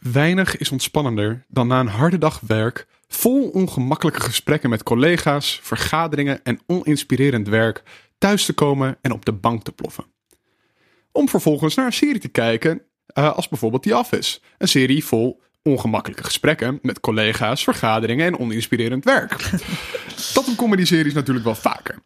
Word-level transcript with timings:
Weinig 0.00 0.56
is 0.56 0.70
ontspannender 0.70 1.44
dan 1.48 1.66
na 1.66 1.80
een 1.80 1.86
harde 1.86 2.18
dag 2.18 2.40
werk, 2.46 2.86
vol 3.08 3.48
ongemakkelijke 3.48 4.20
gesprekken 4.20 4.70
met 4.70 4.82
collega's, 4.82 5.60
vergaderingen 5.62 6.44
en 6.44 6.60
oninspirerend 6.66 7.48
werk, 7.48 7.82
thuis 8.18 8.44
te 8.44 8.52
komen 8.52 8.98
en 9.00 9.12
op 9.12 9.24
de 9.24 9.32
bank 9.32 9.62
te 9.62 9.72
ploffen. 9.72 10.04
Om 11.12 11.28
vervolgens 11.28 11.74
naar 11.74 11.86
een 11.86 11.92
serie 11.92 12.20
te 12.20 12.28
kijken, 12.28 12.82
uh, 13.18 13.32
als 13.36 13.48
bijvoorbeeld 13.48 13.82
The 13.82 13.96
Office. 13.98 14.40
Een 14.58 14.68
serie 14.68 15.04
vol 15.04 15.40
ongemakkelijke 15.62 16.24
gesprekken 16.24 16.78
met 16.82 17.00
collega's, 17.00 17.64
vergaderingen 17.64 18.26
en 18.26 18.38
oninspirerend 18.38 19.04
werk. 19.04 19.50
Dat 20.34 20.44
doen 20.44 20.56
comedy-series 20.56 21.14
natuurlijk 21.14 21.44
wel 21.44 21.54
vaker. 21.54 21.98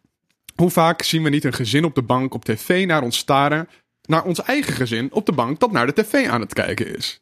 Hoe 0.55 0.69
vaak 0.69 1.01
zien 1.01 1.23
we 1.23 1.29
niet 1.29 1.43
een 1.43 1.53
gezin 1.53 1.85
op 1.85 1.95
de 1.95 2.01
bank 2.01 2.33
op 2.33 2.45
tv 2.45 2.85
naar 2.85 3.03
ons 3.03 3.17
staren, 3.17 3.69
naar 4.01 4.23
ons 4.23 4.41
eigen 4.41 4.73
gezin 4.73 5.11
op 5.11 5.25
de 5.25 5.31
bank 5.31 5.59
dat 5.59 5.71
naar 5.71 5.85
de 5.85 5.93
tv 5.93 6.27
aan 6.27 6.41
het 6.41 6.53
kijken 6.53 6.95
is? 6.95 7.21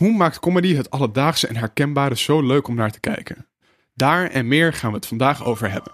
Hoe 0.00 0.12
maakt 0.12 0.40
comedy 0.40 0.74
het 0.74 0.90
alledaagse 0.90 1.46
en 1.46 1.56
herkenbare 1.56 2.16
zo 2.16 2.42
leuk 2.42 2.68
om 2.68 2.74
naar 2.74 2.90
te 2.90 3.00
kijken? 3.00 3.46
Daar 3.94 4.30
en 4.30 4.48
meer 4.48 4.72
gaan 4.72 4.90
we 4.90 4.96
het 4.96 5.06
vandaag 5.06 5.44
over 5.44 5.70
hebben. 5.70 5.92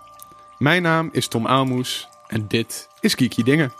Mijn 0.58 0.82
naam 0.82 1.08
is 1.12 1.28
Tom 1.28 1.46
Aalmoes 1.46 2.08
en 2.28 2.44
dit 2.48 2.88
is 3.00 3.14
Kiki 3.14 3.42
Dingen. 3.42 3.72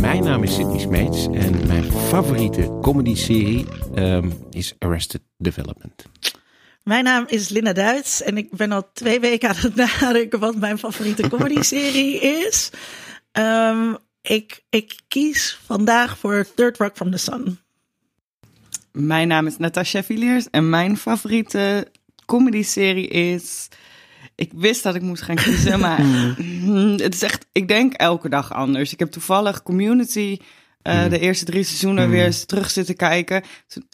Mijn 0.00 0.24
naam 0.24 0.42
is 0.42 0.54
Sidney 0.54 0.78
Smeets 0.78 1.26
en 1.26 1.66
mijn 1.66 1.92
favoriete 1.92 2.78
comedy-serie 2.80 3.66
um, 3.94 4.32
is 4.50 4.74
Arrested 4.78 5.22
Development. 5.36 6.04
Mijn 6.84 7.04
naam 7.04 7.24
is 7.28 7.48
Linda 7.48 7.72
Duits 7.72 8.22
en 8.22 8.36
ik 8.36 8.50
ben 8.50 8.72
al 8.72 8.90
twee 8.92 9.20
weken 9.20 9.48
aan 9.48 9.56
het 9.58 9.74
nadenken 9.74 10.38
wat 10.38 10.56
mijn 10.56 10.78
favoriete 10.78 11.28
comedy-serie 11.28 12.20
is. 12.20 12.70
Um, 13.32 13.96
ik, 14.22 14.62
ik 14.70 14.94
kies 15.08 15.58
vandaag 15.64 16.18
voor 16.18 16.46
Third 16.54 16.76
Rock 16.76 16.96
from 16.96 17.10
the 17.10 17.16
Sun. 17.16 17.58
Mijn 18.92 19.28
naam 19.28 19.46
is 19.46 19.58
Natasha 19.58 20.02
Villiers 20.02 20.50
en 20.50 20.70
mijn 20.70 20.96
favoriete 20.96 21.88
comedy-serie 22.26 23.08
is. 23.08 23.68
Ik 24.34 24.50
wist 24.54 24.82
dat 24.82 24.94
ik 24.94 25.02
moest 25.02 25.22
gaan 25.22 25.36
kiezen, 25.36 25.80
maar 25.80 26.00
hmm, 26.36 26.96
het 27.06 27.14
is 27.14 27.22
echt, 27.22 27.46
ik 27.52 27.68
denk 27.68 27.92
elke 27.92 28.28
dag 28.28 28.52
anders. 28.52 28.92
Ik 28.92 28.98
heb 28.98 29.10
toevallig 29.10 29.62
Community, 29.62 30.38
uh, 30.82 31.02
mm. 31.02 31.08
de 31.08 31.18
eerste 31.18 31.44
drie 31.44 31.64
seizoenen, 31.64 32.04
mm. 32.04 32.10
weer 32.10 32.24
eens 32.24 32.44
terug 32.44 32.70
zitten 32.70 32.96
kijken. 32.96 33.42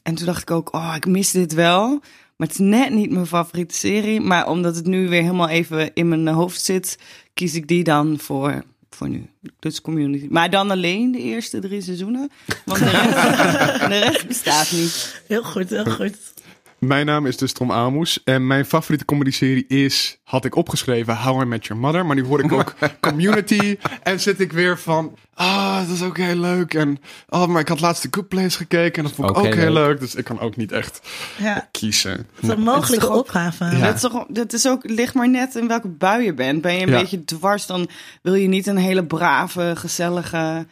En 0.02 0.14
toen 0.14 0.26
dacht 0.26 0.42
ik 0.42 0.50
ook, 0.50 0.74
oh, 0.74 0.92
ik 0.96 1.06
mis 1.06 1.30
dit 1.30 1.52
wel. 1.54 2.02
Maar 2.38 2.46
het 2.46 2.58
is 2.58 2.66
net 2.66 2.90
niet 2.90 3.10
mijn 3.10 3.26
favoriete 3.26 3.74
serie. 3.74 4.20
Maar 4.20 4.48
omdat 4.48 4.76
het 4.76 4.86
nu 4.86 5.08
weer 5.08 5.22
helemaal 5.22 5.48
even 5.48 5.94
in 5.94 6.08
mijn 6.08 6.28
hoofd 6.28 6.60
zit, 6.60 6.98
kies 7.34 7.54
ik 7.54 7.68
die 7.68 7.84
dan 7.84 8.18
voor 8.18 8.64
voor 8.90 9.08
nu. 9.08 9.26
Dus 9.58 9.80
community. 9.80 10.26
Maar 10.30 10.50
dan 10.50 10.70
alleen 10.70 11.12
de 11.12 11.18
eerste 11.18 11.58
drie 11.58 11.80
seizoenen. 11.80 12.30
Want 12.64 12.78
de 12.78 12.90
rest, 12.90 13.12
de 13.92 13.98
rest 13.98 14.26
bestaat 14.26 14.70
niet. 14.70 15.22
Heel 15.26 15.42
goed, 15.42 15.70
heel 15.70 15.84
goed. 15.84 16.16
Mijn 16.78 17.06
naam 17.06 17.26
is 17.26 17.36
dus 17.36 17.52
Tom 17.52 17.72
Aalmoes 17.72 18.20
en 18.24 18.46
mijn 18.46 18.64
favoriete 18.64 19.04
comedy-serie 19.04 19.66
is, 19.66 20.18
had 20.24 20.44
ik 20.44 20.54
opgeschreven, 20.54 21.16
How 21.16 21.42
I 21.42 21.44
Met 21.44 21.66
Your 21.66 21.82
Mother. 21.82 22.06
Maar 22.06 22.16
nu 22.16 22.24
hoor 22.24 22.44
ik 22.44 22.52
ook 22.52 22.74
Community 23.00 23.78
en 24.02 24.20
zit 24.20 24.40
ik 24.40 24.52
weer 24.52 24.78
van, 24.78 25.16
ah, 25.34 25.78
dat 25.78 25.96
is 25.96 26.02
ook 26.02 26.16
heel 26.16 26.36
leuk. 26.36 26.74
En, 26.74 26.98
oh, 27.28 27.46
maar 27.46 27.60
ik 27.60 27.68
had 27.68 27.80
laatst 27.80 28.02
de 28.02 28.08
Good 28.10 28.28
Place 28.28 28.56
gekeken 28.56 28.94
en 28.94 29.02
dat 29.02 29.12
vond 29.12 29.30
ik 29.30 29.36
ook, 29.36 29.54
heel 29.54 29.72
leuk. 29.72 30.00
Dus 30.00 30.14
ik 30.14 30.24
kan 30.24 30.40
ook 30.40 30.56
niet 30.56 30.72
echt 30.72 31.00
ja. 31.36 31.68
kiezen. 31.70 32.12
Het 32.12 32.26
is 32.42 32.48
een 32.48 32.60
mogelijke 32.60 33.10
opgave. 33.10 33.64
Ja. 33.64 33.86
Dat, 33.86 33.94
is 33.94 34.00
toch, 34.00 34.26
dat 34.28 34.52
is 34.52 34.68
ook, 34.68 34.88
ligt 34.88 35.14
maar 35.14 35.28
net 35.28 35.54
in 35.54 35.68
welke 35.68 35.88
bui 35.88 36.24
je 36.24 36.34
bent. 36.34 36.62
Ben 36.62 36.74
je 36.74 36.86
een 36.86 36.90
beetje 36.90 37.24
dwars, 37.24 37.66
dan 37.66 37.88
wil 38.22 38.34
je 38.34 38.48
niet 38.48 38.66
een 38.66 38.76
hele 38.76 39.04
brave, 39.04 39.72
gezellige 39.76 40.66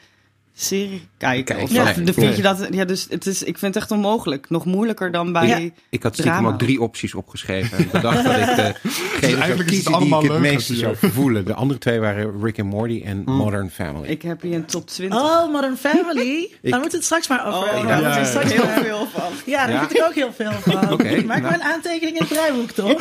serie 0.58 1.08
kijken. 1.16 1.60
Of 1.60 1.70
ja. 1.70 1.94
vind 1.94 2.36
je 2.36 2.42
dat? 2.42 2.68
Ja, 2.70 2.84
dus 2.84 3.06
het 3.10 3.26
is, 3.26 3.42
ik 3.42 3.58
vind 3.58 3.74
het 3.74 3.82
echt 3.82 3.92
onmogelijk. 3.92 4.50
Nog 4.50 4.64
moeilijker 4.64 5.10
dan 5.10 5.32
bij. 5.32 5.46
Ja. 5.46 5.70
Ik 5.90 6.02
had 6.02 6.14
stiekem 6.14 6.46
ook 6.46 6.58
drie 6.58 6.80
opties 6.80 7.14
opgeschreven. 7.14 7.78
En 7.78 7.88
bedacht 7.92 8.24
dat 8.24 8.36
ik 8.36 8.56
de 8.56 8.74
dus 9.20 9.30
zou 9.30 9.64
kiezen 9.64 9.98
die 9.98 10.16
ik 10.16 10.30
het 10.30 10.40
meeste 10.40 10.74
zou 10.74 10.96
voelen. 11.00 11.44
De 11.44 11.54
andere 11.54 11.80
twee 11.80 12.00
waren 12.00 12.42
Rick 12.42 12.58
and 12.58 12.70
Morty 12.70 13.02
en 13.04 13.22
mm. 13.26 13.34
Modern 13.34 13.70
Family. 13.70 14.08
Ik 14.08 14.22
heb 14.22 14.42
hier 14.42 14.54
een 14.54 14.66
top 14.66 14.86
20. 14.86 15.20
Oh, 15.20 15.52
Modern 15.52 15.76
Family. 15.76 16.38
ik... 16.62 16.70
Daar 16.70 16.80
moeten 16.80 16.90
we 16.90 16.96
het 16.96 17.04
straks 17.04 17.28
maar 17.28 17.46
over 17.46 17.74
oh, 17.74 17.88
Ja, 17.88 18.00
daar 18.00 18.20
ja, 18.20 18.40
heel 18.40 18.82
veel 18.82 19.06
van. 19.12 19.32
Ja, 19.44 19.66
daar 19.66 19.78
vind 19.78 19.98
ik 19.98 20.04
ook 20.04 20.14
heel 20.14 20.32
veel 20.32 20.52
van. 20.52 20.92
okay, 20.92 21.22
Maak 21.22 21.26
nou. 21.26 21.42
maar 21.42 21.54
een 21.54 21.62
aantekening 21.62 22.16
in 22.16 22.22
het 22.22 22.28
draaiboek, 22.28 22.70
toch? 22.70 22.94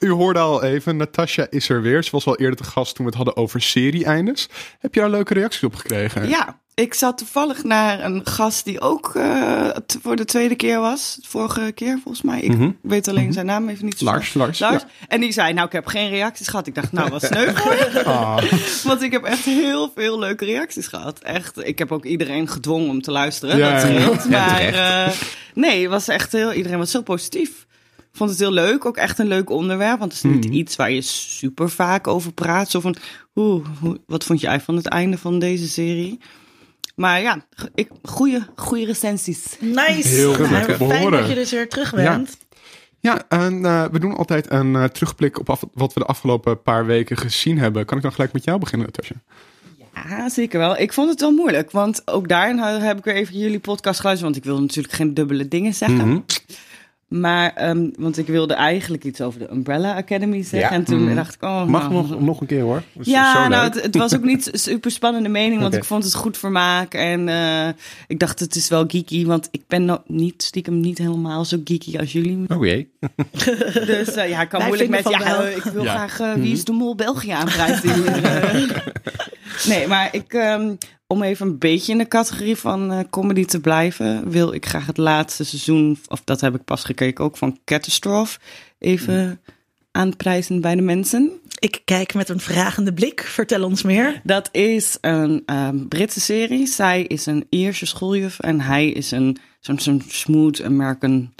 U 0.00 0.10
hoorde 0.10 0.38
al 0.38 0.62
even, 0.62 0.96
Natasha 0.96 1.46
is 1.50 1.68
er 1.68 1.82
weer. 1.82 2.04
Ze 2.04 2.10
was 2.10 2.26
al 2.26 2.36
eerder 2.36 2.56
te 2.56 2.64
gast 2.64 2.94
toen 2.94 3.04
we 3.04 3.10
het 3.10 3.24
hadden 3.24 3.42
over 3.42 3.60
serie-eindes. 3.60 4.48
Heb 4.78 4.94
je 4.94 5.00
daar 5.00 5.10
leuke 5.10 5.34
reacties 5.34 5.62
op 5.62 5.74
gekregen? 5.74 5.89
Ja, 6.28 6.60
ik 6.74 6.94
zat 6.94 7.18
toevallig 7.18 7.64
naar 7.64 8.04
een 8.04 8.26
gast 8.26 8.64
die 8.64 8.80
ook 8.80 9.12
uh, 9.16 9.68
voor 10.02 10.16
de 10.16 10.24
tweede 10.24 10.54
keer 10.54 10.80
was. 10.80 11.18
Vorige 11.22 11.72
keer 11.74 11.98
volgens 12.02 12.22
mij. 12.22 12.40
Ik 12.40 12.56
mhm. 12.56 12.70
weet 12.82 13.08
alleen 13.08 13.24
mhm. 13.24 13.32
zijn 13.32 13.46
naam 13.46 13.68
even 13.68 13.84
niet 13.84 13.98
zo 13.98 14.04
Lars, 14.04 14.34
Lars, 14.34 14.58
Lars. 14.58 14.84
En 15.08 15.20
die 15.20 15.32
zei, 15.32 15.52
nou 15.52 15.66
ik 15.66 15.72
heb 15.72 15.86
geen 15.86 16.08
reacties 16.08 16.48
gehad. 16.48 16.66
Ik 16.66 16.74
dacht, 16.74 16.92
nou 16.92 17.10
wat 17.10 17.22
sneu 17.32 17.52
ah. 18.04 18.42
Want 18.84 19.02
ik 19.02 19.12
heb 19.12 19.24
echt 19.24 19.44
heel 19.44 19.92
veel 19.94 20.18
leuke 20.18 20.44
reacties 20.44 20.86
gehad. 20.86 21.18
Echt, 21.18 21.66
ik 21.66 21.78
heb 21.78 21.92
ook 21.92 22.04
iedereen 22.04 22.48
gedwongen 22.48 22.88
om 22.88 23.02
te 23.02 23.10
luisteren. 23.10 23.56
Ja, 23.56 23.70
dat 23.70 23.80
scheelt. 23.80 24.28
Maar 24.28 24.74
uh, 24.74 25.12
nee, 25.54 25.80
het 25.80 25.90
was 25.90 26.08
echt 26.08 26.32
heel, 26.32 26.52
iedereen 26.52 26.78
was 26.78 26.90
zo 26.90 27.02
positief 27.02 27.66
vond 28.12 28.30
het 28.30 28.38
heel 28.38 28.52
leuk. 28.52 28.84
Ook 28.84 28.96
echt 28.96 29.18
een 29.18 29.26
leuk 29.26 29.50
onderwerp. 29.50 29.98
Want 29.98 30.12
het 30.12 30.24
is 30.24 30.30
niet 30.30 30.44
mhm. 30.44 30.54
iets 30.54 30.76
waar 30.76 30.90
je 30.90 31.00
super 31.00 31.70
vaak 31.70 32.06
over 32.06 32.32
praat. 32.32 32.70
Zo 32.70 32.80
van, 32.80 32.96
hoe, 33.32 33.62
wat 34.06 34.24
vond 34.24 34.40
jij 34.40 34.60
van 34.60 34.76
het 34.76 34.86
einde 34.86 35.18
van 35.18 35.38
deze 35.38 35.68
serie? 35.68 36.20
Maar 36.94 37.20
ja, 37.20 37.44
ik, 37.74 37.88
goede, 38.02 38.46
goede 38.56 38.84
recensies. 38.84 39.56
Nice. 39.60 40.08
Heel 40.08 40.34
goed. 40.34 40.46
Fijn 40.46 41.10
dat 41.10 41.28
je 41.28 41.34
dus 41.34 41.50
weer 41.50 41.68
terug 41.68 41.94
bent. 41.94 42.38
Ja. 43.00 43.28
en 43.28 43.54
uh, 43.54 43.84
we 43.92 43.98
doen 43.98 44.16
altijd 44.16 44.50
een 44.50 44.74
uh, 44.74 44.84
terugblik 44.84 45.38
op 45.38 45.50
af, 45.50 45.64
wat 45.72 45.92
we 45.92 46.00
de 46.00 46.06
afgelopen 46.06 46.62
paar 46.62 46.86
weken 46.86 47.16
gezien 47.16 47.58
hebben. 47.58 47.84
Kan 47.84 47.96
ik 47.96 48.02
dan 48.02 48.12
gelijk 48.12 48.32
met 48.32 48.44
jou 48.44 48.58
beginnen, 48.58 48.86
Natasja? 48.86 49.16
Ja, 50.08 50.28
zeker 50.28 50.58
wel. 50.58 50.78
Ik 50.78 50.92
vond 50.92 51.10
het 51.10 51.20
wel 51.20 51.30
moeilijk, 51.30 51.70
want 51.70 52.02
ook 52.04 52.28
daarin 52.28 52.58
heb 52.58 52.98
ik 52.98 53.04
weer 53.04 53.14
even 53.14 53.38
jullie 53.38 53.58
podcast 53.58 54.00
geluisterd, 54.00 54.32
want 54.32 54.44
ik 54.44 54.50
wil 54.50 54.60
natuurlijk 54.60 54.94
geen 54.94 55.14
dubbele 55.14 55.48
dingen 55.48 55.74
zeggen. 55.74 56.08
Mm 56.08 56.24
maar, 57.10 57.68
um, 57.70 57.92
want 57.98 58.18
ik 58.18 58.26
wilde 58.26 58.54
eigenlijk 58.54 59.04
iets 59.04 59.20
over 59.20 59.38
de 59.38 59.50
Umbrella 59.50 59.96
Academy 59.96 60.42
zeggen. 60.42 60.70
En 60.70 60.84
toen 60.84 61.08
mm. 61.08 61.14
dacht 61.14 61.34
ik, 61.34 61.42
oh... 61.42 61.64
Mag 61.64 61.90
nou, 61.90 61.92
nog, 61.92 62.20
nog 62.20 62.40
een 62.40 62.46
keer 62.46 62.62
hoor. 62.62 62.82
Ja, 63.00 63.48
nou, 63.48 63.64
het, 63.64 63.82
het, 63.82 63.96
was 63.96 64.14
ook 64.14 64.22
niet 64.22 64.50
super 64.68 64.90
spannende 64.90 65.28
mening, 65.28 65.60
want 65.60 65.74
ik 65.74 65.84
vond 65.84 66.04
het 66.04 66.14
goed 66.14 66.38
vermaak. 66.38 66.94
En 66.94 67.28
uh, 67.28 67.68
ik 68.06 68.18
dacht, 68.18 68.40
het 68.40 68.54
is 68.56 68.68
wel 68.68 68.84
geeky, 68.86 69.26
want 69.26 69.48
ik 69.50 69.62
ben 69.66 69.84
nog 69.84 70.02
niet, 70.06 70.42
stiekem 70.42 70.80
niet 70.80 70.98
helemaal 70.98 71.44
zo 71.44 71.60
geeky 71.64 71.98
als 71.98 72.12
jullie. 72.12 72.44
Oh 72.48 72.64
jee. 72.64 72.90
dus 73.92 74.16
uh, 74.16 74.28
ja, 74.28 74.40
ik 74.40 74.48
kan 74.48 74.64
moeilijk 74.64 74.90
met, 74.90 75.08
ja, 75.08 75.42
ik 75.42 75.62
wil 75.62 75.84
graag 75.84 76.20
uh, 76.20 76.32
Wie 76.32 76.52
is 76.52 76.64
de 76.64 76.72
Mol 76.72 76.94
België 76.94 77.30
aanprijzen. 77.30 78.04
nee, 79.68 79.86
maar 79.86 80.08
ik... 80.12 80.32
Um, 80.32 80.78
om 81.10 81.22
even 81.22 81.46
een 81.46 81.58
beetje 81.58 81.92
in 81.92 81.98
de 81.98 82.08
categorie 82.08 82.56
van 82.56 82.92
uh, 82.92 83.00
comedy 83.10 83.44
te 83.44 83.60
blijven, 83.60 84.30
wil 84.30 84.52
ik 84.52 84.66
graag 84.66 84.86
het 84.86 84.96
laatste 84.96 85.44
seizoen, 85.44 85.98
of 86.08 86.24
dat 86.24 86.40
heb 86.40 86.54
ik 86.54 86.64
pas 86.64 86.84
gekeken 86.84 87.24
ook, 87.24 87.36
van 87.36 87.58
Catastrophe, 87.64 88.38
even 88.78 89.26
mm. 89.26 89.38
aanprijzen 89.90 90.60
bij 90.60 90.74
de 90.74 90.82
mensen. 90.82 91.30
Ik 91.58 91.82
kijk 91.84 92.14
met 92.14 92.28
een 92.28 92.40
vragende 92.40 92.92
blik. 92.92 93.20
Vertel 93.20 93.64
ons 93.64 93.82
meer. 93.82 94.20
Dat 94.24 94.48
is 94.52 94.98
een 95.00 95.42
um, 95.46 95.88
Britse 95.88 96.20
serie. 96.20 96.66
Zij 96.66 97.02
is 97.02 97.26
een 97.26 97.46
Ierse 97.48 97.86
schooljuf 97.86 98.38
en 98.38 98.60
hij 98.60 98.88
is 98.88 99.10
een 99.10 99.36
zo'n 99.60 99.78
zo'n 99.78 100.02
smooth 100.08 100.62
American 100.62 101.34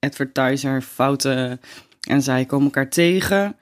advertiser, 0.00 0.82
fouten. 0.82 1.60
En 2.08 2.22
zij 2.22 2.44
komen 2.44 2.64
elkaar 2.64 2.90
tegen. 2.90 3.56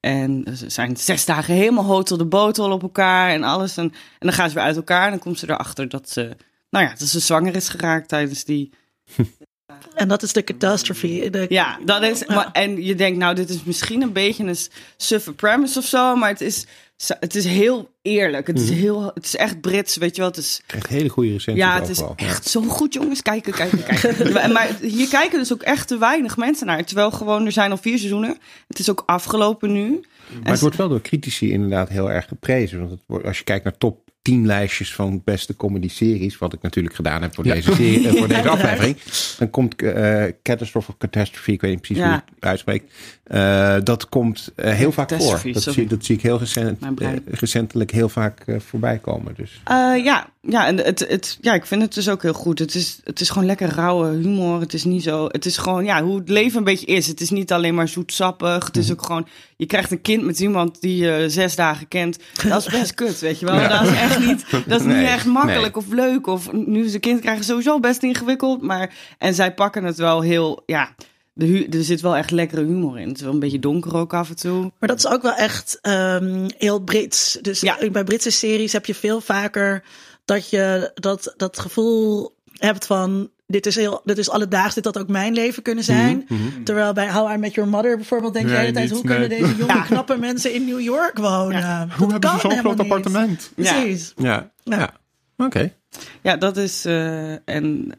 En 0.00 0.44
ze 0.56 0.70
zijn 0.70 0.96
zes 0.96 1.24
dagen 1.24 1.54
helemaal 1.54 1.84
hotel 1.84 2.16
de 2.16 2.24
botel 2.24 2.72
op 2.72 2.82
elkaar 2.82 3.30
en 3.30 3.42
alles. 3.42 3.76
En, 3.76 3.84
en 3.84 3.92
dan 4.18 4.32
gaan 4.32 4.48
ze 4.48 4.54
weer 4.54 4.64
uit 4.64 4.76
elkaar 4.76 5.04
en 5.04 5.10
dan 5.10 5.18
komt 5.18 5.38
ze 5.38 5.50
erachter 5.50 5.88
dat 5.88 6.10
ze, 6.10 6.36
nou 6.70 6.84
ja, 6.84 6.94
dat 6.98 7.08
ze 7.08 7.20
zwanger 7.20 7.56
is 7.56 7.68
geraakt 7.68 8.08
tijdens 8.08 8.44
die... 8.44 8.72
En 9.94 10.08
dat 10.08 10.22
is 10.22 10.32
de 10.32 10.44
catastrophe. 10.44 11.30
De... 11.30 11.46
Ja, 11.48 11.78
dat 11.84 12.02
is. 12.02 12.26
Maar, 12.26 12.52
en 12.52 12.84
je 12.84 12.94
denkt, 12.94 13.18
nou, 13.18 13.34
dit 13.34 13.48
is 13.48 13.64
misschien 13.64 14.02
een 14.02 14.12
beetje 14.12 14.44
een 14.44 14.56
suffe 14.96 15.32
premise 15.32 15.78
of 15.78 15.84
zo, 15.84 16.16
maar 16.16 16.28
het 16.28 16.40
is 16.40 16.66
het 17.06 17.34
is 17.34 17.44
heel 17.44 17.90
eerlijk. 18.02 18.46
Het 18.46 18.60
is, 18.60 18.70
heel, 18.70 19.10
het 19.14 19.24
is 19.24 19.36
echt 19.36 19.60
Brits, 19.60 19.96
weet 19.96 20.16
je 20.16 20.22
wat? 20.22 20.36
Het 20.36 20.44
is 20.44 20.60
echt 20.66 20.86
hele 20.86 21.08
goede 21.08 21.32
recensies. 21.32 21.62
Ja, 21.62 21.80
het 21.80 21.88
is 21.88 22.02
echt 22.16 22.46
zo 22.46 22.62
goed, 22.62 22.92
jongens. 22.92 23.22
Kijken, 23.22 23.52
kijken, 23.52 23.82
kijken. 23.82 24.32
maar 24.52 24.76
hier 24.80 25.08
kijken 25.08 25.38
dus 25.38 25.52
ook 25.52 25.62
echt 25.62 25.88
te 25.88 25.98
weinig 25.98 26.36
mensen 26.36 26.66
naar. 26.66 26.84
Terwijl 26.84 27.10
gewoon, 27.10 27.46
er 27.46 27.52
zijn 27.52 27.70
al 27.70 27.76
vier 27.76 27.98
seizoenen. 27.98 28.38
Het 28.68 28.78
is 28.78 28.90
ook 28.90 29.02
afgelopen 29.06 29.72
nu. 29.72 30.00
Maar 30.42 30.52
het 30.52 30.60
wordt 30.60 30.76
wel 30.76 30.88
door 30.88 31.00
critici 31.00 31.50
inderdaad 31.50 31.88
heel 31.88 32.10
erg 32.10 32.28
geprezen. 32.28 32.78
Want 32.78 32.90
het, 32.90 33.24
als 33.24 33.38
je 33.38 33.44
kijkt 33.44 33.64
naar 33.64 33.78
top 33.78 34.08
tien 34.28 34.46
lijstjes 34.46 34.94
van 34.94 35.22
beste 35.24 35.56
comedy-series, 35.56 36.38
wat 36.38 36.52
ik 36.52 36.62
natuurlijk 36.62 36.94
gedaan 36.94 37.22
heb 37.22 37.34
voor 37.34 37.44
deze, 37.44 37.74
serie, 37.74 38.08
voor 38.18 38.28
deze 38.28 38.48
aflevering, 38.48 38.96
dan 39.38 39.50
komt 39.50 39.82
uh, 39.82 40.24
Catastrophe 40.42 40.90
of 40.90 40.98
Catastrophe, 40.98 41.52
ik 41.52 41.60
weet 41.60 41.70
niet 41.70 41.80
precies 41.80 42.02
hoe 42.02 42.12
je 42.12 42.22
het 42.34 42.44
uitspreekt, 42.44 42.92
uh, 43.26 43.76
dat 43.82 44.08
komt 44.08 44.52
uh, 44.56 44.72
heel 44.72 44.92
vaak 44.92 45.12
voor. 45.12 45.40
Dat 45.52 45.62
zie, 45.62 45.86
dat 45.86 46.04
zie, 46.04 46.14
ik 46.16 46.22
heel 46.22 46.38
recent, 46.38 46.84
recentelijk 47.24 47.90
heel 47.98 48.08
vaak 48.08 48.44
voorbij 48.58 48.98
komen. 48.98 49.34
Dus. 49.36 49.60
ja, 50.04 50.26
ja, 50.40 50.66
en 50.66 50.76
het, 50.76 51.04
het, 51.08 51.38
ja, 51.40 51.54
ik 51.54 51.66
vind 51.66 51.82
het 51.82 51.94
dus 51.94 52.08
ook 52.08 52.22
heel 52.22 52.32
goed. 52.32 52.58
Het 52.58 52.74
is, 52.74 53.00
het 53.04 53.20
is 53.20 53.30
gewoon 53.30 53.46
lekker 53.46 53.68
rauwe 53.68 54.08
humor. 54.08 54.60
Het 54.60 54.74
is 54.74 54.84
niet 54.84 55.02
zo. 55.02 55.26
Het 55.26 55.46
is 55.46 55.56
gewoon 55.56 55.84
ja, 55.84 56.02
hoe 56.02 56.18
het 56.18 56.28
leven 56.28 56.58
een 56.58 56.64
beetje 56.64 56.86
is. 56.86 57.06
Het 57.06 57.20
is 57.20 57.30
niet 57.30 57.52
alleen 57.52 57.74
maar 57.74 57.88
zoetsappig. 57.88 58.66
Het 58.66 58.76
is 58.76 58.84
mhm. 58.84 58.92
ook 58.92 59.02
gewoon. 59.02 59.28
Je 59.56 59.66
krijgt 59.66 59.90
een 59.90 60.00
kind 60.00 60.22
met 60.22 60.40
iemand 60.40 60.80
die 60.80 60.96
je 60.96 61.24
zes 61.28 61.56
dagen 61.56 61.88
kent. 61.88 62.18
Dat 62.48 62.66
is 62.66 62.72
best 62.72 62.94
kut, 62.94 63.18
weet 63.18 63.38
je 63.38 63.46
wel. 63.46 63.68
Dat 63.68 63.82
is 63.82 63.96
echt 63.96 64.18
niet. 64.18 64.44
Dat 64.66 64.80
is 64.80 64.86
niet 64.86 65.06
echt 65.06 65.26
makkelijk 65.26 65.76
of 65.76 65.88
leuk. 65.88 66.26
Of 66.26 66.52
nu 66.52 66.88
ze 66.88 66.98
kind 66.98 67.20
krijgen 67.20 67.44
sowieso 67.44 67.80
best 67.80 68.02
ingewikkeld. 68.02 68.62
Maar 68.62 68.94
en 69.18 69.34
zij 69.34 69.54
pakken 69.54 69.84
het 69.84 69.96
wel 69.96 70.20
heel. 70.20 70.62
Ja, 70.66 70.94
de 71.38 71.66
er 71.70 71.84
zit 71.84 72.00
wel 72.00 72.16
echt 72.16 72.30
lekkere 72.30 72.64
humor 72.64 72.98
in. 72.98 73.08
Het 73.08 73.16
is 73.16 73.22
wel 73.22 73.32
een 73.32 73.38
beetje 73.38 73.58
donker 73.58 73.96
ook 73.96 74.14
af 74.14 74.28
en 74.28 74.36
toe. 74.36 74.72
Maar 74.78 74.88
dat 74.88 74.98
is 74.98 75.06
ook 75.06 75.22
wel 75.22 75.34
echt 75.34 75.78
um, 75.82 76.46
heel 76.58 76.80
Brits. 76.80 77.38
Dus 77.42 77.60
ja. 77.60 77.90
bij 77.92 78.04
Britse 78.04 78.30
series 78.30 78.72
heb 78.72 78.86
je 78.86 78.94
veel 78.94 79.20
vaker 79.20 79.84
dat 80.24 80.50
je 80.50 80.90
dat, 80.94 81.34
dat 81.36 81.58
gevoel 81.58 82.36
hebt 82.52 82.86
van 82.86 83.30
dit 83.46 83.66
is, 83.66 83.76
heel, 83.76 84.00
dit 84.04 84.18
is 84.18 84.30
alledaags, 84.30 84.74
dit 84.74 84.84
had 84.84 84.98
ook 84.98 85.08
mijn 85.08 85.32
leven 85.32 85.62
kunnen 85.62 85.84
zijn. 85.84 86.24
Mhm, 86.28 86.42
mhm. 86.42 86.62
Terwijl 86.62 86.92
bij 86.92 87.12
How 87.12 87.32
I 87.32 87.36
Met 87.36 87.54
Your 87.54 87.70
Mother 87.70 87.96
bijvoorbeeld 87.96 88.32
denk 88.32 88.48
je 88.48 88.66
de 88.66 88.72
tijd, 88.72 88.90
hoe 88.90 89.04
kunnen 89.04 89.28
deze 89.28 89.56
jonge, 89.58 89.82
knappe 89.82 90.16
mensen 90.16 90.54
in 90.54 90.64
New 90.64 90.80
York 90.80 91.18
wonen? 91.18 91.90
Hoe 91.98 92.10
hebben 92.10 92.30
ze 92.30 92.38
zo'n 92.40 92.58
groot 92.58 92.80
appartement? 92.80 93.50
Precies. 93.54 94.12
Ja, 94.16 94.50
ja. 94.64 94.94
oké. 95.36 95.72
Ja, 96.22 96.36
dat 96.36 96.56
is, 96.56 96.86
uh, 96.86 97.48
en 97.48 97.92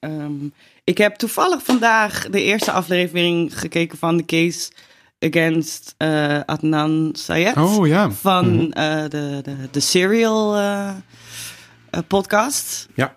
um, 0.00 0.52
ik 0.90 0.98
heb 0.98 1.14
toevallig 1.14 1.62
vandaag 1.62 2.28
de 2.30 2.42
eerste 2.42 2.72
aflevering 2.72 3.58
gekeken 3.58 3.98
van 3.98 4.16
The 4.16 4.24
Case 4.24 4.70
Against 5.20 5.94
uh, 5.98 6.40
Adnan 6.46 7.10
Sayed. 7.12 7.56
Oh 7.56 7.86
ja. 7.86 8.10
Van 8.10 8.48
mm 8.48 8.60
uh, 8.60 9.02
de, 9.02 9.40
de, 9.42 9.56
de 9.70 9.80
Serial 9.80 10.58
uh, 10.58 10.94
podcast. 12.06 12.88
Ja. 12.94 13.16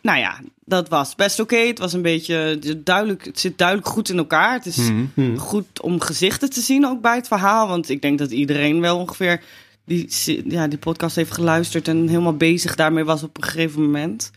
Nou 0.00 0.18
ja, 0.18 0.40
dat 0.64 0.88
was 0.88 1.14
best 1.14 1.40
oké. 1.40 1.56
Het 1.56 1.78
was 1.78 1.92
een 1.92 2.02
beetje 2.02 2.58
duidelijk. 2.84 3.24
Het 3.24 3.40
zit 3.40 3.58
duidelijk 3.58 3.88
goed 3.88 4.08
in 4.08 4.18
elkaar. 4.18 4.52
Het 4.52 4.66
is 4.66 4.76
mhm. 4.76 5.06
Mhm. 5.14 5.36
goed 5.36 5.82
om 5.82 6.00
gezichten 6.00 6.50
te 6.50 6.60
zien 6.60 6.86
ook 6.86 7.00
bij 7.00 7.16
het 7.16 7.28
verhaal. 7.28 7.68
Want 7.68 7.88
ik 7.88 8.02
denk 8.02 8.18
dat 8.18 8.30
iedereen 8.30 8.80
wel 8.80 8.98
ongeveer 8.98 9.42
die, 9.84 10.08
ja, 10.48 10.68
die 10.68 10.78
podcast 10.78 11.16
heeft 11.16 11.32
geluisterd 11.32 11.88
en 11.88 12.08
helemaal 12.08 12.36
bezig 12.36 12.74
daarmee 12.74 13.04
was 13.04 13.22
op 13.22 13.36
een 13.36 13.44
gegeven 13.44 13.82
moment. 13.82 14.30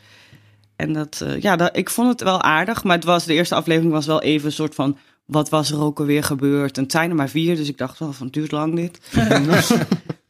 En 0.82 0.94
dat, 0.94 1.22
uh, 1.24 1.42
ja, 1.42 1.56
dat, 1.56 1.78
ik 1.78 1.90
vond 1.90 2.10
het 2.10 2.22
wel 2.22 2.42
aardig. 2.42 2.84
Maar 2.84 2.96
het 2.96 3.06
was, 3.06 3.26
de 3.26 3.34
eerste 3.34 3.56
aflevering 3.56 3.92
was 3.94 4.06
wel 4.06 4.22
even 4.22 4.46
een 4.46 4.54
soort 4.54 4.76
van 4.76 4.98
wat 5.26 5.50
was 5.50 5.72
er 5.72 5.82
ook 5.82 6.00
alweer 6.00 6.24
gebeurd? 6.24 6.78
En 6.78 6.84
het 6.84 6.92
zijn 6.92 7.10
er 7.10 7.16
maar 7.16 7.30
vier, 7.30 7.56
dus 7.56 7.68
ik 7.68 7.78
dacht 7.78 8.00
wel 8.00 8.14
van, 8.14 8.28
duurt 8.28 8.52
lang 8.52 8.76
dit. 8.76 9.00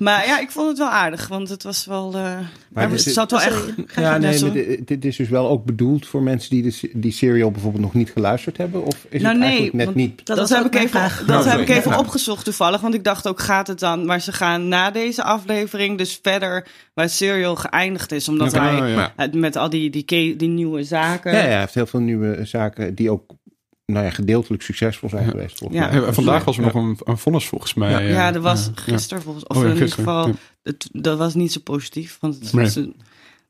maar 0.01 0.25
ja, 0.25 0.39
ik 0.39 0.51
vond 0.51 0.67
het 0.67 0.77
wel 0.77 0.89
aardig, 0.89 1.27
want 1.27 1.49
het 1.49 1.63
was 1.63 1.85
wel... 1.85 2.15
Uh, 2.15 2.37
maar 2.69 2.89
het 2.89 3.01
zat 3.01 3.31
wel 3.31 3.41
echt... 3.41 3.73
Ja, 3.95 4.17
nee, 4.17 4.83
dit 4.83 5.05
is 5.05 5.15
dus 5.15 5.29
wel 5.29 5.49
ook 5.49 5.65
bedoeld 5.65 6.07
voor 6.07 6.23
mensen 6.23 6.49
die 6.49 6.63
de, 6.63 6.89
die 6.93 7.11
serial 7.11 7.51
bijvoorbeeld 7.51 7.83
nog 7.83 7.93
niet 7.93 8.11
geluisterd 8.11 8.57
hebben? 8.57 8.85
Of 8.85 9.05
is 9.09 9.21
nou, 9.21 9.33
het 9.35 9.43
eigenlijk 9.43 9.73
net 9.73 9.95
niet? 9.95 10.25
Dat, 10.25 10.37
dat 10.37 10.49
heb 10.49 10.65
ik 10.65 10.75
even, 10.75 11.27
dat 11.27 11.45
heb 11.45 11.59
ik 11.59 11.69
even 11.69 11.97
opgezocht 11.97 12.45
toevallig, 12.45 12.81
want 12.81 12.93
ik 12.93 13.03
dacht 13.03 13.27
ook, 13.27 13.39
gaat 13.39 13.67
het 13.67 13.79
dan... 13.79 14.05
Maar 14.05 14.21
ze 14.21 14.31
gaan 14.31 14.67
na 14.67 14.91
deze 14.91 15.23
aflevering 15.23 15.97
dus 15.97 16.19
verder 16.21 16.67
waar 16.93 17.09
serial 17.09 17.55
geëindigd 17.55 18.11
is. 18.11 18.29
Omdat 18.29 18.51
hij 18.51 19.11
met 19.31 19.55
al 19.55 19.69
die, 19.69 19.89
die, 19.89 20.35
die 20.35 20.49
nieuwe 20.49 20.83
zaken... 20.83 21.31
Ja, 21.31 21.37
ja, 21.37 21.45
hij 21.45 21.59
heeft 21.59 21.73
heel 21.73 21.85
veel 21.85 21.99
nieuwe 21.99 22.45
zaken 22.45 22.95
die 22.95 23.11
ook 23.11 23.39
nou 23.91 24.05
ja, 24.05 24.11
gedeeltelijk 24.11 24.63
succesvol 24.63 25.09
zijn 25.09 25.29
geweest. 25.29 25.63
Ja. 25.69 26.13
Vandaag 26.13 26.43
was 26.43 26.57
er 26.57 26.63
nog 26.63 26.73
een, 26.73 26.97
een 27.03 27.17
vonnis 27.17 27.45
volgens 27.45 27.73
mij. 27.73 27.91
Ja, 27.91 27.99
ja 27.99 28.33
er 28.33 28.41
was 28.41 28.69
gisteren 28.73 29.23
volgens 29.23 29.47
of 29.47 29.57
oh, 29.57 29.63
in 29.63 29.73
ieder 29.73 29.91
geval, 29.91 30.31
het, 30.63 30.89
dat 30.91 31.17
was 31.17 31.33
niet 31.33 31.51
zo 31.51 31.59
positief. 31.63 32.17
Want 32.19 32.39
het 32.39 32.51
was 32.51 32.75
een, 32.75 32.95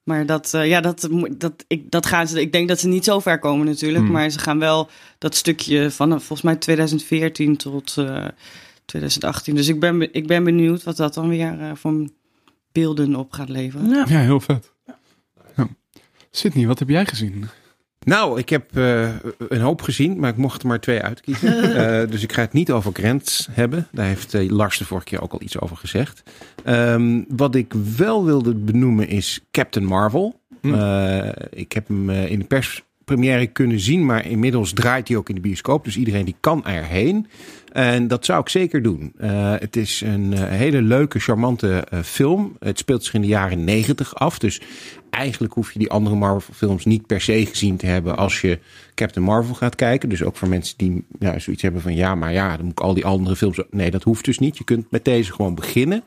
maar 0.03 0.25
dat, 0.25 0.51
uh, 0.55 0.67
ja, 0.67 0.81
dat, 0.81 1.09
dat, 1.38 1.65
ik, 1.67 1.91
dat 1.91 2.05
gaan 2.05 2.27
ze. 2.27 2.41
Ik 2.41 2.51
denk 2.51 2.67
dat 2.67 2.79
ze 2.79 2.88
niet 2.88 3.03
zo 3.03 3.19
ver 3.19 3.39
komen 3.39 3.65
natuurlijk. 3.65 4.03
Hmm. 4.03 4.13
Maar 4.13 4.29
ze 4.29 4.39
gaan 4.39 4.59
wel 4.59 4.89
dat 5.17 5.35
stukje 5.35 5.91
van 5.91 6.09
volgens 6.09 6.41
mij 6.41 6.55
2014 6.55 7.57
tot 7.57 7.95
uh, 7.99 8.17
eh, 8.17 8.31
2018. 8.85 9.55
Dus 9.55 9.67
ik 9.67 9.79
ben, 9.79 10.13
ik 10.13 10.27
ben 10.27 10.43
benieuwd 10.43 10.83
wat 10.83 10.97
dat 10.97 11.13
dan 11.13 11.29
weer 11.29 11.59
uh, 11.59 11.71
voor 11.73 12.07
beelden 12.71 13.15
op 13.15 13.31
gaat 13.31 13.49
leveren. 13.49 13.89
Ja, 13.89 14.05
ja 14.07 14.19
heel 14.19 14.39
vet. 14.39 14.71
Ja. 15.55 15.67
Sydney, 16.31 16.67
wat 16.67 16.79
heb 16.79 16.89
jij 16.89 17.05
gezien? 17.05 17.49
Nou, 18.06 18.39
ik 18.39 18.50
heb 18.50 18.77
uh, 18.77 19.09
een 19.38 19.62
hoop 19.62 19.81
gezien, 19.81 20.19
maar 20.19 20.30
ik 20.30 20.38
mocht 20.38 20.62
er 20.62 20.68
maar 20.68 20.80
twee 20.80 21.01
uitkiezen. 21.01 21.69
uh, 21.69 22.07
dus 22.12 22.24
ik 22.24 22.33
ga 22.33 22.42
het 22.42 22.53
niet 22.53 22.71
over 22.71 22.92
Grants 22.94 23.48
hebben. 23.51 23.88
Daar 23.92 24.06
heeft 24.06 24.33
uh, 24.33 24.50
Lars 24.50 24.77
de 24.77 24.86
vorige 24.86 25.06
keer 25.06 25.21
ook 25.21 25.33
al 25.33 25.42
iets 25.42 25.59
over 25.59 25.77
gezegd. 25.77 26.24
Um, 26.65 27.25
wat 27.27 27.56
ik 27.56 27.74
wel 27.98 28.25
wilde 28.25 28.56
benoemen 28.56 29.07
is 29.07 29.39
Captain 29.51 29.86
Marvel. 29.86 30.39
Hm. 30.62 31.31
ik 31.50 31.71
heb 31.71 31.88
hem 31.88 32.09
in 32.09 32.39
de 32.39 32.45
perspremière 32.45 33.48
kunnen 33.48 33.80
zien, 33.80 34.06
maar 34.06 34.25
inmiddels 34.25 34.74
draait 34.74 35.07
hij 35.07 35.18
ook 35.18 35.30
in 35.30 35.36
de 35.36 35.42
bioscoop. 35.42 35.83
Dus 35.83 35.98
iedereen 35.98 36.25
die 36.25 36.36
kan 36.39 36.65
erheen. 36.65 37.27
En 37.71 38.07
dat 38.07 38.25
zou 38.25 38.42
ik 38.42 38.50
zeker 38.50 38.81
doen. 38.81 39.13
Uh, 39.21 39.53
het 39.59 39.75
is 39.75 40.01
een 40.01 40.33
hele 40.33 40.81
leuke, 40.81 41.19
charmante 41.19 41.88
uh, 41.94 42.00
film. 42.00 42.56
Het 42.59 42.77
speelt 42.77 43.03
zich 43.03 43.13
in 43.13 43.21
de 43.21 43.27
jaren 43.27 43.63
negentig 43.63 44.15
af. 44.15 44.39
Dus 44.39 44.62
eigenlijk 45.11 45.53
hoef 45.53 45.71
je 45.71 45.79
die 45.79 45.89
andere 45.89 46.15
Marvel 46.15 46.53
films 46.53 46.85
niet 46.85 47.05
per 47.05 47.21
se 47.21 47.45
gezien 47.45 47.77
te 47.77 47.85
hebben 47.85 48.17
als 48.17 48.41
je 48.41 48.59
Captain 48.95 49.25
Marvel 49.25 49.53
gaat 49.53 49.75
kijken. 49.75 50.09
Dus 50.09 50.23
ook 50.23 50.35
voor 50.35 50.47
mensen 50.47 50.77
die 50.77 51.05
ja, 51.19 51.39
zoiets 51.39 51.61
hebben 51.61 51.81
van 51.81 51.95
ja, 51.95 52.15
maar 52.15 52.33
ja, 52.33 52.55
dan 52.55 52.65
moet 52.65 52.71
ik 52.71 52.79
al 52.79 52.93
die 52.93 53.05
andere 53.05 53.35
films. 53.35 53.61
Nee, 53.69 53.91
dat 53.91 54.03
hoeft 54.03 54.25
dus 54.25 54.39
niet. 54.39 54.57
Je 54.57 54.63
kunt 54.63 54.91
met 54.91 55.05
deze 55.05 55.33
gewoon 55.33 55.55
beginnen. 55.55 56.03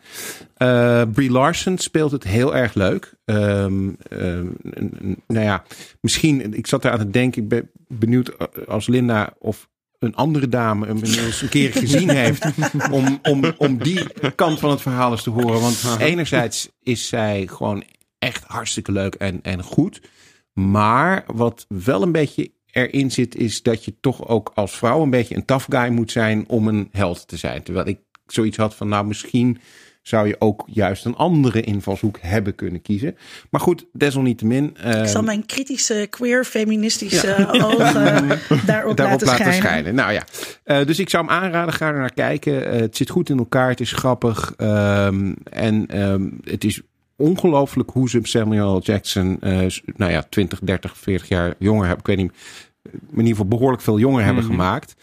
Brie 1.12 1.30
Larson 1.30 1.78
speelt 1.78 2.10
het 2.10 2.24
heel 2.24 2.56
erg 2.56 2.74
leuk. 2.74 3.14
Um, 3.24 3.96
nou 5.26 5.44
ja, 5.44 5.62
misschien, 6.00 6.54
ik 6.54 6.66
zat 6.66 6.84
er 6.84 6.90
aan 6.90 6.98
het 6.98 7.12
denken, 7.12 7.42
ik 7.42 7.48
ben 7.48 7.70
benieuwd 7.88 8.32
als 8.68 8.86
Linda 8.86 9.34
of 9.38 9.68
een 9.98 10.14
andere 10.14 10.48
dame 10.48 10.86
hem 10.86 10.96
een 10.96 11.48
keer 11.48 11.72
gezien 11.72 12.10
heeft. 12.24 12.46
Om, 12.90 13.18
om, 13.22 13.44
om 13.56 13.78
die 13.78 14.32
kant 14.34 14.58
van 14.58 14.70
het 14.70 14.80
verhaal 14.80 15.10
eens 15.10 15.22
te 15.22 15.30
horen. 15.30 15.60
Want 15.60 15.96
enerzijds 15.98 16.68
is 16.82 17.08
zij 17.08 17.46
gewoon 17.46 17.84
echt 18.24 18.44
hartstikke 18.46 18.92
leuk 18.92 19.14
en, 19.14 19.42
en 19.42 19.62
goed. 19.62 20.00
Maar 20.52 21.24
wat 21.26 21.66
wel 21.68 22.02
een 22.02 22.12
beetje 22.12 22.52
erin 22.70 23.10
zit, 23.10 23.36
is 23.36 23.62
dat 23.62 23.84
je 23.84 23.94
toch 24.00 24.28
ook 24.28 24.52
als 24.54 24.76
vrouw 24.76 25.02
een 25.02 25.10
beetje 25.10 25.36
een 25.36 25.44
tough 25.44 25.66
guy 25.68 25.88
moet 25.88 26.10
zijn 26.10 26.44
om 26.48 26.68
een 26.68 26.88
held 26.93 27.28
te 27.28 27.36
zijn. 27.36 27.62
Terwijl 27.62 27.86
ik 27.86 27.98
zoiets 28.26 28.56
had 28.56 28.74
van, 28.74 28.88
nou 28.88 29.06
misschien 29.06 29.58
zou 30.02 30.28
je 30.28 30.36
ook 30.38 30.64
juist 30.66 31.04
een 31.04 31.16
andere 31.16 31.60
invalshoek 31.60 32.19
hebben 32.20 32.54
kunnen 32.54 32.82
kiezen. 32.82 33.16
Maar 33.50 33.60
goed, 33.60 33.86
desalniettemin. 33.93 34.76
ik 34.76 34.82
zal 34.84 35.04
ehm, 35.04 35.24
mijn 35.24 35.46
kritische 35.46 36.06
queer 36.10 36.44
feministische 36.44 37.48
ogen 37.64 38.38
daarop, 38.66 38.98
laten, 38.98 39.26
laten 39.26 39.52
schijnen. 39.52 39.94
Nou 39.94 40.12
ja, 40.12 40.24
uh, 40.64 40.86
dus 40.86 40.98
ik 40.98 41.10
zou 41.10 41.24
hem 41.24 41.34
aanraden, 41.34 41.74
ga 41.74 41.88
er 41.88 41.98
naar 41.98 42.14
kijken. 42.14 42.74
Uh, 42.74 42.81
het 42.81 42.96
zit 42.96 43.10
goed 43.10 43.28
in 43.28 43.38
elkaar, 43.38 43.69
het 43.69 43.81
is 43.81 43.93
grappig. 43.93 44.54
Um, 44.56 45.34
en 45.44 46.00
um, 46.02 46.40
het 46.43 46.64
is 46.64 46.82
ongelooflijk 47.16 47.90
hoe 47.90 48.08
ze 48.08 48.20
Samuel 48.22 48.80
Jackson, 48.80 49.36
uh, 49.40 49.66
nou 49.96 50.12
ja, 50.12 50.22
20, 50.28 50.60
30, 50.62 50.96
40 50.96 51.28
jaar 51.28 51.54
jonger 51.58 51.86
hebben. 51.86 51.98
Ik 51.98 52.06
weet 52.06 52.16
niet, 52.16 52.32
in 52.92 53.18
ieder 53.18 53.26
geval 53.26 53.46
behoorlijk 53.46 53.82
veel 53.82 53.98
jonger 53.98 54.20
mm 54.20 54.26
-hmm. 54.26 54.34
hebben 54.34 54.44
mhm. 54.44 54.52
gemaakt. 54.52 54.94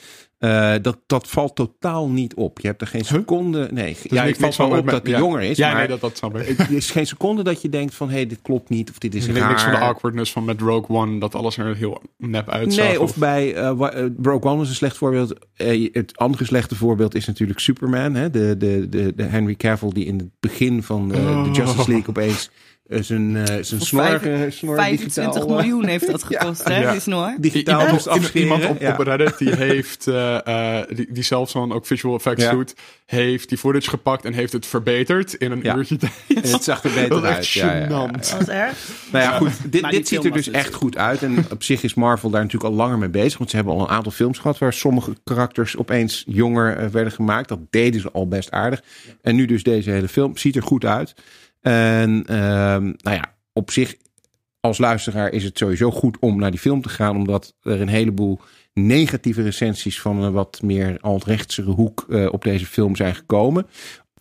Uh, 0.41 0.73
dat, 0.81 0.97
dat 1.07 1.27
valt 1.27 1.55
totaal 1.55 2.09
niet 2.09 2.33
op. 2.33 2.59
Je 2.59 2.67
hebt 2.67 2.81
er 2.81 2.87
geen 2.87 3.05
seconde. 3.05 3.69
Nee, 3.71 3.97
ja, 4.03 4.23
ik 4.23 4.35
valt 4.35 4.55
wel 4.55 4.77
op 4.77 4.89
dat 4.89 5.07
hij 5.07 5.17
jonger 5.17 5.41
is. 5.41 5.57
Ja, 5.57 5.67
maar 5.67 5.77
nee, 5.77 5.87
dat, 5.87 6.01
dat 6.01 6.17
snap 6.17 6.37
ik. 6.37 6.57
Het 6.57 6.69
is 6.69 6.91
geen 6.91 7.07
seconde 7.07 7.43
dat 7.43 7.61
je 7.61 7.69
denkt 7.69 7.95
van 7.95 8.09
hé, 8.09 8.15
hey, 8.15 8.27
dit 8.27 8.39
klopt 8.41 8.69
niet 8.69 8.89
of 8.89 8.97
dit 8.97 9.15
is 9.15 9.27
raar. 9.27 9.47
Niks 9.47 9.63
van 9.63 9.71
de 9.71 9.77
awkwardness 9.77 10.31
van 10.31 10.45
met 10.45 10.61
Rogue 10.61 10.97
One, 10.97 11.19
dat 11.19 11.35
alles 11.35 11.57
er 11.57 11.75
heel 11.75 12.01
nep 12.17 12.49
uitzag. 12.49 12.85
Nee, 12.85 13.01
of, 13.01 13.09
of 13.09 13.17
bij 13.17 13.55
uh, 13.55 14.07
Rogue 14.21 14.51
One 14.51 14.61
is 14.61 14.69
een 14.69 14.75
slecht 14.75 14.97
voorbeeld. 14.97 15.35
Uh, 15.57 15.89
het 15.93 16.17
andere 16.17 16.45
slechte 16.45 16.75
voorbeeld 16.75 17.15
is 17.15 17.25
natuurlijk 17.25 17.59
Superman. 17.59 18.15
Hè? 18.15 18.29
De, 18.29 18.57
de, 18.57 18.89
de, 18.89 19.13
de 19.15 19.23
Henry 19.23 19.55
Cavill 19.55 19.89
die 19.89 20.05
in 20.05 20.17
het 20.17 20.29
begin 20.39 20.83
van 20.83 21.09
de, 21.09 21.17
oh. 21.17 21.43
de 21.43 21.51
Justice 21.51 21.89
League 21.89 22.09
opeens 22.09 22.49
eh, 22.49 22.80
zijn, 22.99 23.35
eh, 23.37 23.43
zijn 23.61 23.81
snor, 23.81 24.03
vijf- 24.03 24.21
eh, 24.23 24.51
snor 24.51 24.75
25 24.75 25.33
digitaal, 25.33 25.57
eh, 25.57 25.65
miljoen 25.65 25.85
heeft 25.85 26.11
dat 26.11 26.23
gekost, 26.33 26.63
hè, 26.63 26.81
Ja. 26.81 26.91
die 26.91 26.99
snor. 26.99 27.35
digitaal 27.39 27.73
iemand, 27.79 27.91
moest 27.91 28.07
afscheren. 28.07 28.41
iemand 28.41 28.65
op, 28.65 28.79
Ja. 28.81 28.91
op 28.91 28.99
Reddit 28.99 29.37
die 29.37 29.55
heeft, 29.55 30.07
eh, 30.07 30.79
eh, 30.79 30.87
die, 30.95 31.07
die 31.09 31.23
zelf 31.23 31.49
zo'n 31.49 31.73
ook 31.73 31.85
visual 31.85 32.15
effects 32.15 32.43
Ja. 32.43 32.51
doet, 32.51 32.73
heeft 33.05 33.49
die 33.49 33.57
footage 33.57 33.89
gepakt 33.89 34.25
en 34.25 34.33
heeft 34.33 34.53
het 34.53 34.65
verbeterd 34.65 35.33
in 35.33 35.51
een 35.51 35.59
Ja. 35.63 35.75
uurtje 35.75 35.97
tijd. 35.97 36.11
En 36.27 36.51
het 36.51 36.63
zag 36.63 36.83
er 36.83 36.91
beter 36.93 37.23
uit. 37.25 37.37
echt 37.37 37.51
Ja, 37.51 37.75
ja. 37.75 37.87
Dat 37.87 38.35
was 38.37 38.47
erg. 38.47 38.77
Nou 39.11 39.23
ja, 39.25 39.37
goed. 39.37 39.51
Dit, 39.71 39.89
dit 39.89 40.07
ziet 40.07 40.17
er 40.17 40.23
dus 40.23 40.31
was 40.35 40.45
dus- 40.45 40.53
echt 40.53 40.73
goed 40.73 40.97
uit. 40.97 41.23
En 41.23 41.45
op 41.51 41.63
zich 41.63 41.83
is 41.83 41.93
Marvel 41.93 42.29
daar 42.29 42.41
natuurlijk 42.43 42.71
al 42.71 42.77
langer 42.77 42.97
mee 42.97 43.09
bezig. 43.09 43.37
Want 43.37 43.49
ze 43.49 43.55
hebben 43.55 43.73
al 43.73 43.81
een 43.81 43.87
aantal 43.87 44.11
films 44.11 44.37
gehad 44.37 44.57
waar 44.57 44.73
sommige 44.73 45.13
karakters 45.23 45.77
opeens 45.77 46.23
jonger 46.27 46.77
eh, 46.77 46.87
werden 46.87 47.11
gemaakt. 47.13 47.49
Dat 47.49 47.59
deden 47.69 48.01
ze 48.01 48.11
al 48.11 48.27
best 48.27 48.51
aardig. 48.51 48.81
En 49.21 49.35
nu 49.35 49.45
dus 49.45 49.63
deze 49.63 49.89
hele 49.91 50.07
film. 50.07 50.37
Ziet 50.37 50.55
er 50.55 50.63
goed 50.63 50.85
uit. 50.85 51.13
En 51.61 52.23
ehm, 52.25 52.83
nou 52.83 53.15
ja, 53.15 53.35
op 53.53 53.71
zich 53.71 53.95
als 54.59 54.77
luisteraar 54.77 55.31
is 55.31 55.43
het 55.43 55.57
sowieso 55.57 55.91
goed 55.91 56.19
om 56.19 56.39
naar 56.39 56.51
die 56.51 56.59
film 56.59 56.81
te 56.81 56.89
gaan. 56.89 57.15
Omdat 57.15 57.55
er 57.61 57.81
een 57.81 57.87
heleboel 57.87 58.39
negatieve 58.73 59.41
recensies 59.41 60.01
van 60.01 60.21
een 60.21 60.33
wat 60.33 60.61
meer 60.61 60.97
alt-rechtsere 60.99 61.71
hoek 61.71 62.05
eh, 62.09 62.27
op 62.31 62.43
deze 62.43 62.65
film 62.65 62.95
zijn 62.95 63.15
gekomen. 63.15 63.67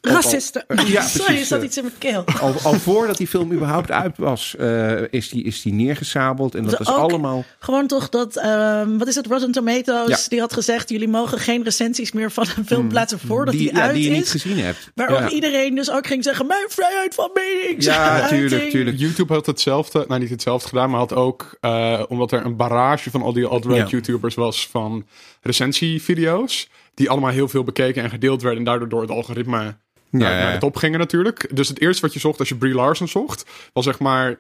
Al- 0.01 0.11
Racisten. 0.13 0.65
Ja, 0.69 0.75
Sorry, 1.03 1.25
precies, 1.25 1.41
er 1.41 1.45
zat 1.47 1.59
eh. 1.59 1.65
iets 1.65 1.77
in 1.77 1.83
mijn 1.83 1.99
keel. 1.99 2.25
Al, 2.41 2.55
al 2.63 2.73
voordat 2.75 3.17
die 3.17 3.27
film 3.27 3.53
überhaupt 3.53 3.91
uit 3.91 4.19
was, 4.19 4.57
eh, 4.57 5.13
is, 5.13 5.29
die, 5.29 5.45
is 5.45 5.63
die 5.63 5.73
neergesabeld. 5.73 6.55
En 6.55 6.63
dat 6.63 6.71
Dus 6.71 6.81
is 6.81 6.89
ook- 6.95 6.99
allemaal... 6.99 7.45
Gewoon 7.59 7.87
toch 7.87 8.09
dat, 8.09 8.37
ehm, 8.37 8.97
wat 8.99 9.09
is 9.09 9.15
het, 9.15 9.27
Rotten 9.27 9.53
Tomatoes, 9.53 10.09
Ja. 10.09 10.29
die 10.29 10.41
had 10.41 10.53
gezegd, 10.53 10.89
jullie 10.89 11.09
mogen 11.09 11.39
geen 11.39 11.63
recensies 11.63 12.13
meer 12.13 12.31
van 12.31 12.47
een 12.57 12.67
film 12.67 12.89
plaatsen 12.89 13.19
voordat 13.19 13.55
die, 13.55 13.69
Hmm. 13.69 13.79
ja, 13.79 13.85
uit 13.85 13.95
die 13.95 14.05
je 14.05 14.11
is. 14.11 14.17
niet 14.17 14.29
gezien 14.29 14.59
hebt. 14.59 14.91
Waarop 14.95 15.19
ja. 15.19 15.29
iedereen 15.31 15.75
dus 15.75 15.91
ook 15.91 16.07
ging 16.07 16.25
zeggen, 16.25 16.47
mijn 16.47 16.65
vrijheid 16.69 17.15
van 17.15 17.31
mening. 17.35 17.85
Ja, 17.85 18.29
tuurlijk, 18.29 18.71
tuurlijk. 18.71 18.99
YouTube 18.99 19.33
had 19.33 19.47
hetzelfde, 19.47 20.05
nou 20.09 20.21
niet 20.21 20.31
hetzelfde 20.31 20.69
gedaan, 20.69 20.91
maar 20.91 20.99
had 20.99 21.15
ook, 21.15 21.57
eh, 21.61 22.03
omdat 22.09 22.33
er 22.33 22.45
een 22.45 22.57
barrage 22.57 23.11
van 23.11 23.23
al 23.23 23.33
die 23.33 23.47
alt-right 23.47 23.85
Ja. 23.91 23.91
YouTubers 23.91 24.35
was 24.35 24.69
van 24.71 25.07
recensievideo's, 25.41 26.69
die 26.95 27.11
allemaal 27.11 27.31
heel 27.31 27.49
veel 27.49 27.65
bekeken 27.65 28.03
en 28.03 28.11
gedeeld 28.11 28.43
werden 28.43 28.59
en 28.59 28.65
daardoor 28.65 28.89
door 28.89 29.01
het 29.01 29.11
algoritme 29.11 29.77
Ja, 30.11 30.31
ja. 30.31 30.43
naar 30.43 30.53
de 30.53 30.59
top 30.59 30.77
gingen 30.77 30.99
natuurlijk. 30.99 31.57
Dus 31.57 31.69
het 31.69 31.81
eerste 31.81 32.03
wat 32.03 32.13
je 32.13 32.21
zocht 32.21 32.39
als 32.39 32.49
je 32.49 32.57
Brie 32.57 32.75
Larson 32.75 33.09
zocht, 33.09 33.51
was 33.73 33.85
zeg 33.85 33.99
maar 33.99 34.39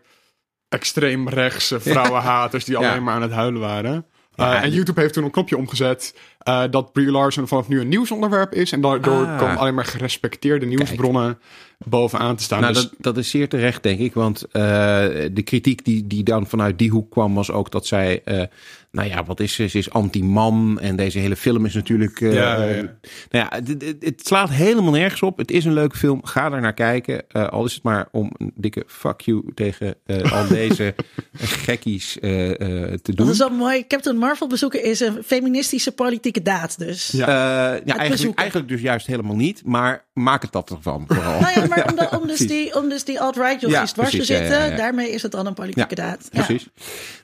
extreem 0.68 1.28
rechtse 1.28 1.80
vrouwenhaters 1.80 2.64
die 2.64 2.76
alleen 2.76 3.02
maar 3.02 3.14
aan 3.14 3.22
het 3.22 3.30
huilen 3.32 3.60
waren. 3.60 4.06
Eh, 4.34 4.62
en 4.62 4.70
YouTube 4.70 5.00
heeft 5.00 5.12
toen 5.12 5.24
een 5.24 5.30
knopje 5.30 5.56
omgezet 5.56 6.14
eh, 6.38 6.62
dat 6.70 6.92
Brie 6.92 7.10
Larson 7.10 7.48
vanaf 7.48 7.68
nu 7.68 7.80
een 7.80 7.88
nieuwsonderwerp 7.88 8.52
is. 8.54 8.72
En 8.72 8.80
daardoor 8.80 9.26
Ah. 9.26 9.38
komen 9.38 9.56
alleen 9.56 9.74
maar 9.74 9.84
gerespecteerde 9.84 10.66
nieuwsbronnen 10.66 11.38
bovenaan 11.78 12.36
te 12.36 12.42
staan. 12.42 12.60
Nou, 12.60 12.72
dus 12.72 12.82
dat, 12.82 12.92
dat 12.98 13.16
is 13.16 13.30
zeer 13.30 13.48
terecht, 13.48 13.82
denk 13.82 13.98
ik. 13.98 14.14
Want 14.14 14.44
eh, 14.44 14.62
de 15.32 15.42
kritiek 15.44 15.84
die, 15.84 16.06
die 16.06 16.22
dan 16.22 16.46
vanuit 16.46 16.78
die 16.78 16.90
hoek 16.90 17.10
kwam, 17.10 17.34
was 17.34 17.50
ook 17.50 17.70
dat 17.70 17.86
zij. 17.86 18.22
Nou 18.90 19.08
ja, 19.08 19.24
wat 19.24 19.40
is 19.40 19.54
ze? 19.54 19.66
Ze 19.66 19.78
is 19.78 19.90
anti-man. 19.90 20.78
En 20.80 20.96
deze 20.96 21.18
hele 21.18 21.36
film 21.36 21.64
is 21.66 21.74
natuurlijk. 21.74 22.20
eh, 22.20 22.32
Ja, 22.34 22.54
ja, 22.62 22.64
ja. 22.74 22.82
nou 22.82 22.92
ja, 23.30 23.48
het, 23.50 23.68
het, 23.68 23.96
het 24.00 24.26
slaat 24.26 24.50
helemaal 24.50 24.92
nergens 24.92 25.22
op. 25.22 25.38
Het 25.38 25.50
is 25.50 25.64
een 25.64 25.72
leuke 25.72 25.96
film. 25.96 26.24
Ga 26.24 26.52
er 26.52 26.60
naar 26.60 26.74
kijken. 26.74 27.28
Eh, 27.28 27.48
al 27.48 27.64
is 27.64 27.74
het 27.74 27.82
maar 27.82 28.08
om 28.12 28.30
een 28.36 28.52
dikke 28.54 28.84
fuck 28.86 29.20
you 29.20 29.42
tegen 29.54 29.94
eh, 30.06 30.32
al 30.32 30.46
deze 30.48 30.94
gekkies 31.38 32.18
eh, 32.18 32.50
eh, 32.50 32.58
te 33.02 33.14
doen. 33.14 33.26
Dat 33.26 33.34
is 33.34 33.38
wel 33.40 33.50
mooi. 33.50 33.86
Captain 33.86 34.16
Marvel 34.16 34.46
bezoeken 34.48 34.84
is 34.84 35.00
een 35.00 35.22
feministische 35.24 35.92
politieke 35.92 36.42
daad 36.42 36.78
dus. 36.78 37.10
Ja. 37.10 37.26
Eh, 37.26 37.86
ja, 37.86 37.96
eigenlijk, 37.96 38.38
eigenlijk 38.38 38.68
dus 38.68 38.80
juist 38.80 39.06
helemaal 39.06 39.36
niet. 39.36 39.62
Maar 39.64 40.04
maak 40.12 40.42
het 40.42 40.52
dat 40.52 40.70
ervan 40.70 41.04
vooral. 41.08 41.40
Nou 41.40 41.60
ja, 41.60 41.66
maar 41.66 41.86
om, 41.90 41.96
de- 41.96 42.08
om 42.20 42.26
dus 42.26 42.38
die, 42.38 42.74
om 42.74 42.88
dus 42.88 43.04
die 43.04 43.20
alt-right 43.20 43.60
jochies 43.60 43.78
Ja, 43.78 43.84
dwars 43.86 44.10
te 44.10 44.24
zitten, 44.24 44.58
ja, 44.58 44.64
ja. 44.64 44.76
daarmee 44.76 45.10
is 45.10 45.22
het 45.22 45.32
dan 45.32 45.46
een 45.46 45.54
politieke 45.54 45.94
daad. 45.94 46.28
Ja. 46.32 46.44
Precies. 46.44 46.68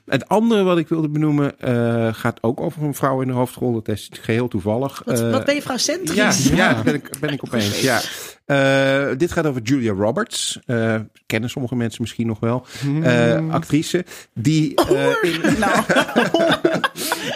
Het 0.05 0.27
andere 0.27 0.63
wat 0.63 0.77
ik 0.77 0.87
wilde 0.87 1.09
benoemen 1.09 1.55
eh, 1.59 2.13
gaat 2.13 2.43
ook 2.43 2.61
over 2.61 2.83
een 2.83 2.93
vrouw 2.95 3.21
in 3.21 3.27
de 3.27 3.33
hoofdrol. 3.33 3.73
Dat 3.73 3.87
is 3.87 4.09
geheel 4.21 4.47
toevallig. 4.47 5.01
Wat, 5.05 5.19
Eh, 5.21 5.31
wat 5.31 5.45
ben 5.45 5.53
je 5.53 5.59
ja, 5.59 5.65
vrouwcentrisch? 5.65 6.47
ja, 6.49 6.81
ben 6.83 6.93
ik, 6.93 7.09
ben 7.19 7.29
ik 7.33 7.41
opeens. 7.45 7.81
Ja. 7.81 8.01
Eh, 8.45 9.17
dit 9.17 9.31
gaat 9.31 9.45
over 9.45 9.61
Julia 9.61 9.93
Roberts. 9.93 10.59
Eh, 10.65 10.95
kennen 11.25 11.49
sommige 11.49 11.75
mensen 11.75 12.01
misschien 12.01 12.27
nog 12.27 12.39
wel. 12.39 12.65
Eh, 13.03 13.49
actrice. 13.49 14.05
Die, 14.33 14.75
eh, 14.75 15.05
in, 15.21 15.41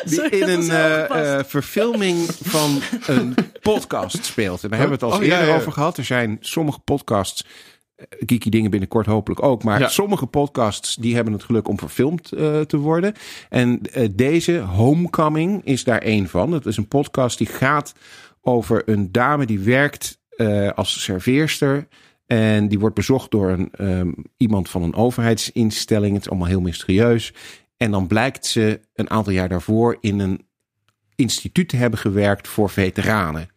die 0.06 0.14
Sorry, 0.20 0.42
in 0.42 0.50
een 0.50 0.70
eh, 0.70 1.38
eh, 1.40 1.46
verfilming 1.46 2.28
van 2.44 2.82
een 3.08 3.36
podcast 3.62 4.26
speelt. 4.26 4.64
En 4.64 4.70
daar 4.70 4.80
hebben 4.80 5.00
we 5.00 5.06
het 5.06 5.14
al 5.14 5.20
Oh, 5.20 5.26
eerder 5.26 5.48
ja. 5.48 5.56
over 5.56 5.72
gehad. 5.72 5.98
Er 5.98 6.04
zijn 6.06 6.38
sommige 6.40 6.80
podcasts. 6.80 7.46
Geeky 8.10 8.50
dingen 8.50 8.72
binnenkort 8.72 9.06
hopelijk 9.06 9.44
ook. 9.44 9.64
Maar 9.64 9.80
Ja. 9.80 9.88
sommige 9.88 10.26
podcasts 10.26 10.96
die 10.96 11.16
hebben 11.16 11.34
het 11.34 11.44
geluk 11.44 11.68
om 11.68 11.80
verfilmd 11.80 12.32
eh, 12.32 12.60
te 12.60 12.78
worden. 12.78 13.14
En 13.50 13.82
eh, 13.82 14.08
deze 14.12 14.58
Homecoming 14.58 15.66
is 15.66 15.84
daar 15.84 16.02
één 16.02 16.28
van. 16.28 16.52
Het 16.52 16.66
is 16.66 16.78
een 16.78 16.88
podcast 16.88 17.38
die 17.38 17.48
gaat 17.48 17.94
over 18.42 18.90
een 18.90 19.12
dame 19.12 19.46
die 19.46 19.60
werkt 19.60 20.20
eh, 20.30 20.70
als 20.72 21.04
serveerster. 21.04 21.88
En 22.26 22.68
die 22.68 22.80
wordt 22.80 22.96
bezocht 22.96 23.32
door 23.32 23.50
een, 23.50 23.70
ehm, 23.72 24.12
iemand 24.38 24.70
van 24.70 24.84
een 24.84 24.96
overheidsinstelling. 24.96 26.14
Het 26.14 26.22
is 26.24 26.30
allemaal 26.30 26.48
heel 26.48 26.62
mysterieus. 26.62 27.34
En 27.78 27.92
dan 27.92 28.08
blijkt 28.08 28.46
ze 28.46 28.80
een 28.94 29.10
aantal 29.10 29.34
jaar 29.34 29.50
daarvoor 29.50 29.98
in 30.00 30.20
een 30.20 30.46
instituut 31.16 31.70
te 31.70 31.76
hebben 31.76 32.00
gewerkt 32.00 32.48
voor 32.48 32.70
veteranen. 32.70 33.50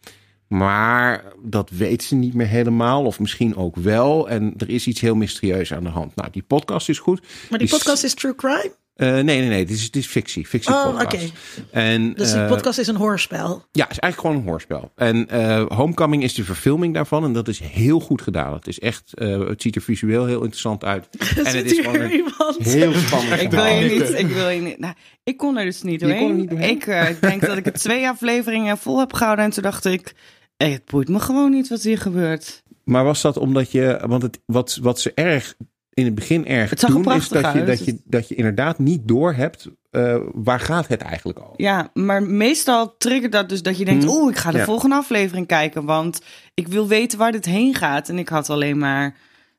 Maar 0.47 1.23
dat 1.43 1.69
weet 1.69 2.03
ze 2.03 2.15
niet 2.15 2.33
meer 2.33 2.47
helemaal, 2.47 3.03
of 3.05 3.19
misschien 3.19 3.55
ook 3.55 3.75
wel. 3.75 4.29
En 4.29 4.53
er 4.57 4.69
is 4.69 4.87
iets 4.87 5.01
heel 5.01 5.15
mysterieus 5.15 5.73
aan 5.73 5.83
de 5.83 5.89
hand. 5.89 6.15
Nou, 6.15 6.29
die 6.31 6.43
podcast 6.43 6.89
is 6.89 6.99
goed. 6.99 7.19
Maar 7.21 7.59
die 7.59 7.67
Die 7.67 7.77
podcast 7.77 8.03
is 8.03 8.13
true 8.13 8.35
crime? 8.35 8.71
Eh, 8.95 9.07
nee, 9.13 9.23
nee, 9.23 9.47
nee. 9.47 9.59
Het 9.59 9.69
is, 9.69 9.83
het 9.83 9.95
is 9.95 10.05
fictie. 10.07 10.47
Fictie 10.47 10.73
Oh, 10.73 10.97
podcast. 10.97 11.23
oké. 11.25 11.33
En, 11.71 12.13
Dus 12.13 12.31
die 12.31 12.41
eh, 12.41 12.47
podcast 12.47 12.79
is 12.79 12.87
een 12.87 12.95
hoorspel. 12.95 13.65
ja, 13.71 13.83
het 13.83 13.91
is 13.91 13.99
eigenlijk 13.99 14.19
gewoon 14.21 14.35
een 14.35 14.49
hoorspel. 14.51 14.91
En 14.95 15.29
eh, 15.29 15.65
Homecoming 15.67 16.23
is 16.23 16.33
de 16.33 16.43
verfilming 16.43 16.93
daarvan. 16.93 17.23
En 17.23 17.33
dat 17.33 17.47
is 17.47 17.59
heel 17.59 17.99
goed 17.99 18.21
gedaan. 18.21 18.53
Het 18.53 18.67
is 18.67 18.79
echt, 18.79 19.13
eh, 19.13 19.47
het 19.47 19.61
ziet 19.61 19.75
er 19.75 19.81
visueel 19.81 20.25
heel 20.25 20.39
interessant 20.39 20.83
uit. 20.83 21.07
en 21.43 21.55
het 21.57 21.71
is 21.71 21.79
gewoon 21.79 22.09
iemand? 22.09 22.57
heel 22.59 22.93
spannend 22.93 23.41
Ik 23.45 23.51
wil 23.51 23.65
je 23.65 23.89
niet, 23.89 24.19
ik 24.19 24.27
wil 24.27 24.49
je 24.49 24.61
niet. 24.61 24.79
Nou, 24.79 24.93
ik 25.23 25.37
kon 25.37 25.57
er 25.57 25.65
dus 25.65 25.81
niet 25.81 26.01
Je 26.01 26.07
kon 26.07 26.17
doorheen. 26.17 26.35
niet 26.35 26.49
doorheen? 26.49 27.09
Ik 27.09 27.21
denk 27.21 27.41
dat 27.45 27.57
ik 27.57 27.65
het 27.65 27.79
twee 27.79 28.07
afleveringen 28.07 28.77
vol 28.77 28.99
heb 28.99 29.13
gehouden. 29.13 29.45
En 29.45 29.51
toen 29.51 29.63
dacht 29.63 29.85
ik, 29.85 30.13
het 30.57 30.85
boeit 30.85 31.09
me 31.09 31.19
gewoon 31.19 31.51
niet 31.51 31.67
wat 31.67 31.81
hier 31.81 31.97
gebeurt. 31.97 32.63
Maar 32.83 33.03
was 33.03 33.21
dat 33.21 33.37
omdat 33.37 33.71
je, 33.71 34.01
want 34.07 34.21
het, 34.21 34.39
wat, 34.45 34.79
wat 34.81 34.99
ze 34.99 35.11
erg 35.13 35.55
in 35.93 36.05
het 36.05 36.15
begin 36.15 36.47
erg 36.47 36.69
Het 36.69 36.79
zag 36.79 36.89
doen, 36.89 36.99
is 36.99 37.05
prachtig 37.05 37.41
dat 37.41 37.53
je, 37.53 37.63
dat, 37.63 37.85
je, 37.85 38.01
dat 38.05 38.27
je 38.27 38.35
inderdaad 38.35 38.79
niet 38.79 39.07
doorhebt 39.07 39.69
eh 39.91 40.17
waar 40.33 40.59
gaat 40.59 40.87
het 40.87 41.01
eigenlijk 41.01 41.39
over. 41.39 41.53
Ja, 41.57 41.89
maar 41.93 42.23
meestal 42.23 42.97
triggert 42.97 43.31
dat 43.31 43.49
dus 43.49 43.61
dat 43.61 43.77
je 43.77 43.85
denkt, 43.85 44.05
Mhm. 44.05 44.13
oeh, 44.13 44.31
ik 44.31 44.37
ga 44.37 44.51
de 44.51 44.57
Ja. 44.57 44.63
volgende 44.65 44.95
aflevering 44.95 45.47
kijken. 45.47 45.85
Want 45.85 46.21
ik 46.53 46.67
wil 46.67 46.87
weten 46.87 47.17
waar 47.17 47.31
dit 47.31 47.45
heen 47.45 47.75
gaat. 47.75 48.09
En 48.09 48.17
ik 48.17 48.29
had 48.29 48.49
alleen 48.49 48.77
maar, 48.77 49.15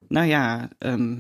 nou 0.09 0.27
ja, 0.27 0.69
ehm, 0.79 1.13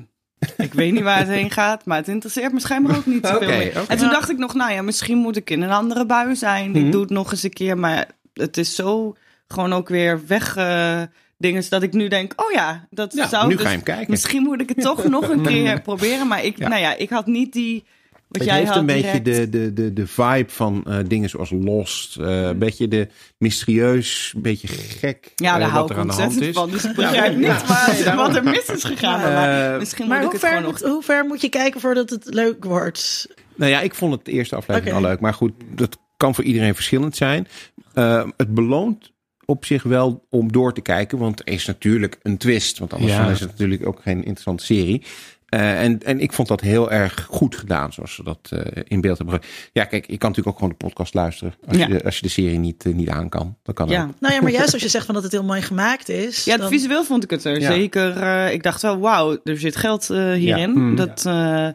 ik 0.57 0.75
weet 0.75 0.93
niet 0.93 1.03
waar 1.03 1.19
het 1.19 1.29
heen 1.29 1.51
gaat. 1.51 1.85
Maar 1.85 1.97
het 1.97 2.09
interesseert 2.09 2.53
me 2.53 2.61
schijnbaar 2.61 2.97
ook 2.97 3.07
niet 3.07 3.27
zoveel 3.27 3.49
meer. 3.49 3.85
En 3.89 3.99
toen 3.99 4.11
dacht 4.11 4.31
ik 4.31 4.39
nog, 4.39 4.55
nou 4.55 4.73
ja, 4.73 4.83
misschien 4.83 5.19
moet 5.19 5.37
ik 5.37 5.51
in 5.51 5.63
een 5.63 5.71
andere 5.71 6.07
bui 6.07 6.37
zijn. 6.37 6.71
Mhm. 6.71 6.85
Ik 6.85 6.93
doe 6.93 7.01
het 7.01 7.11
nog 7.11 7.31
eens 7.33 7.43
een 7.43 7.51
keer. 7.53 7.79
Maar 7.79 8.07
het 8.33 8.57
is 8.57 8.75
zo 8.75 9.17
gewoon 9.49 9.73
ook 9.73 9.89
weer 9.89 10.21
weg... 10.27 10.57
eh, 10.57 11.03
dingen 11.39 11.65
dat 11.69 11.83
ik 11.83 11.93
nu 11.93 12.09
denk, 12.09 12.33
oh 12.37 12.53
ja, 12.53 12.87
dat 12.91 13.13
Ja, 13.15 13.29
zou 13.29 13.49
nu 13.49 13.53
dus- 13.55 13.63
ga 13.63 13.69
je 13.69 13.75
hem 13.75 13.85
kijken. 13.85 14.11
Misschien 14.11 14.43
moet 14.43 14.61
ik 14.61 14.69
het 14.69 14.81
toch 14.81 15.05
nog 15.17 15.29
een 15.29 15.43
keer 15.43 15.81
proberen. 15.81 16.27
Maar 16.27 16.45
ik, 16.45 16.59
Ja. 16.59 16.69
nou 16.69 16.81
ja, 16.81 16.97
ik 16.97 17.11
had 17.11 17.27
niet 17.27 17.53
die. 17.53 17.85
Wat 18.29 18.39
Het 18.41 18.45
jij 18.51 18.57
heeft 18.59 18.69
had 18.69 18.79
een 18.79 18.87
beetje 18.87 19.23
de, 19.23 19.49
de, 19.49 19.73
de, 19.73 19.93
de 19.93 20.07
vibe 20.07 20.45
van 20.51 20.85
eh, 20.87 20.99
dingen 21.07 21.29
zoals 21.29 21.51
Lost. 21.51 22.17
eh, 22.17 22.43
een 22.43 22.59
beetje 22.59 22.89
de 22.89 23.09
mysterieus, 23.39 24.33
een 24.37 24.43
beetje 24.43 24.69
gek 24.69 25.33
Ja, 25.37 25.59
daar 25.59 25.69
hou 25.69 25.81
wat 25.83 25.91
ik 25.91 25.97
er 25.97 26.03
aan 26.03 26.07
de 26.09 26.13
hand 26.13 26.25
ontzettend 26.25 26.55
is. 26.57 26.61
van. 26.63 26.71
Dus 26.71 26.85
ik 26.85 26.95
begrijp 26.97 27.37
niet 27.37 27.67
waar, 28.05 28.17
wat 28.17 28.37
er 28.37 28.45
mis 28.45 28.65
is 28.69 28.85
gegaan. 28.85 29.21
maar 29.33 29.79
misschien 29.79 30.09
Maar 30.09 30.23
moet 30.23 30.35
ik 30.35 30.41
hoe 30.41 30.49
het 30.51 30.59
ver, 30.59 30.69
nog... 30.69 30.81
hoe 30.93 31.03
ver 31.03 31.25
moet 31.25 31.41
je 31.41 31.49
kijken 31.49 31.81
voordat 31.81 32.11
het 32.11 32.25
leuk 32.35 32.65
wordt? 32.65 33.29
Nou 33.55 33.71
ja, 33.71 33.81
ik 33.81 33.95
vond 33.95 34.13
het 34.15 34.25
de 34.25 34.31
eerste 34.33 34.57
aflevering 34.57 34.95
al 34.95 35.01
leuk. 35.03 35.21
Maar 35.21 35.35
goed, 35.35 35.53
dat 35.75 35.99
kan 36.17 36.35
voor 36.35 36.45
iedereen 36.45 36.75
verschillend 36.75 37.17
zijn. 37.17 37.49
Eh, 37.95 38.25
het 38.37 38.55
beloont 38.55 39.13
op 39.47 39.65
zich 39.65 39.83
wel 39.83 40.27
om 40.31 40.53
door 40.53 40.73
te 40.75 40.81
kijken. 40.81 41.19
Want 41.19 41.41
er 41.41 41.49
is 41.53 41.67
natuurlijk 41.67 42.19
een 42.23 42.37
twist. 42.37 42.79
Want 42.79 42.93
anders 42.93 43.13
Ja. 43.13 43.23
dan 43.23 43.33
is 43.33 43.41
het 43.41 43.51
natuurlijk 43.51 43.87
ook 43.87 44.01
geen 44.03 44.17
interessante 44.25 44.65
serie. 44.65 45.03
Eh, 45.47 45.83
en, 45.83 46.03
en 46.03 46.21
ik 46.21 46.33
vond 46.33 46.49
dat 46.49 46.61
heel 46.61 46.91
erg 46.91 47.27
goed 47.31 47.57
gedaan, 47.57 47.93
zoals 47.93 48.15
ze 48.15 48.23
dat 48.23 48.39
eh, 48.51 48.83
in 48.89 49.01
beeld 49.01 49.19
hebben. 49.19 49.41
Ja, 49.73 49.85
kijk, 49.85 50.07
je 50.07 50.19
kan 50.19 50.29
natuurlijk 50.29 50.49
ook 50.57 50.63
gewoon 50.63 50.77
de 50.79 50.85
podcast 50.87 51.15
luisteren. 51.15 51.55
Als, 51.67 51.77
Ja. 51.77 51.87
je, 51.87 51.93
de, 51.93 52.05
als 52.05 52.17
je 52.17 52.23
de 52.23 52.29
serie 52.29 52.59
niet, 52.59 52.85
eh, 52.87 52.93
niet 52.95 53.09
aan 53.09 53.29
kan. 53.29 53.57
Dat 53.63 53.75
kan 53.75 53.89
Ja. 53.89 54.03
ook. 54.03 54.11
Nou 54.21 54.35
ja, 54.35 54.41
maar 54.43 54.51
juist 54.53 54.73
als 54.75 54.83
je 54.83 54.89
zegt 54.89 55.07
van 55.07 55.15
dat 55.15 55.23
het 55.23 55.33
heel 55.33 55.45
mooi 55.45 55.63
gemaakt 55.63 56.09
is. 56.09 56.45
Ja, 56.45 56.53
het 56.53 56.61
dan- 56.61 56.71
visueel 56.71 57.05
vond 57.05 57.25
ik 57.25 57.31
het 57.31 57.45
er 57.45 57.61
Ja. 57.61 57.73
zeker. 57.73 58.17
eh, 58.17 58.53
ik 58.53 58.63
dacht 58.63 58.83
wel, 58.83 58.99
wauw, 58.99 59.39
er 59.45 59.59
zit 59.59 59.77
geld 59.77 60.11
eh, 60.11 60.33
hierin. 60.33 60.73
Ja. 60.73 60.79
Mm. 60.79 60.97
Dat, 60.97 61.25
eh, 61.27 61.69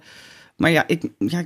maar 0.56 0.72
ja, 0.72 0.84
ik, 0.88 1.04
ja, 1.18 1.44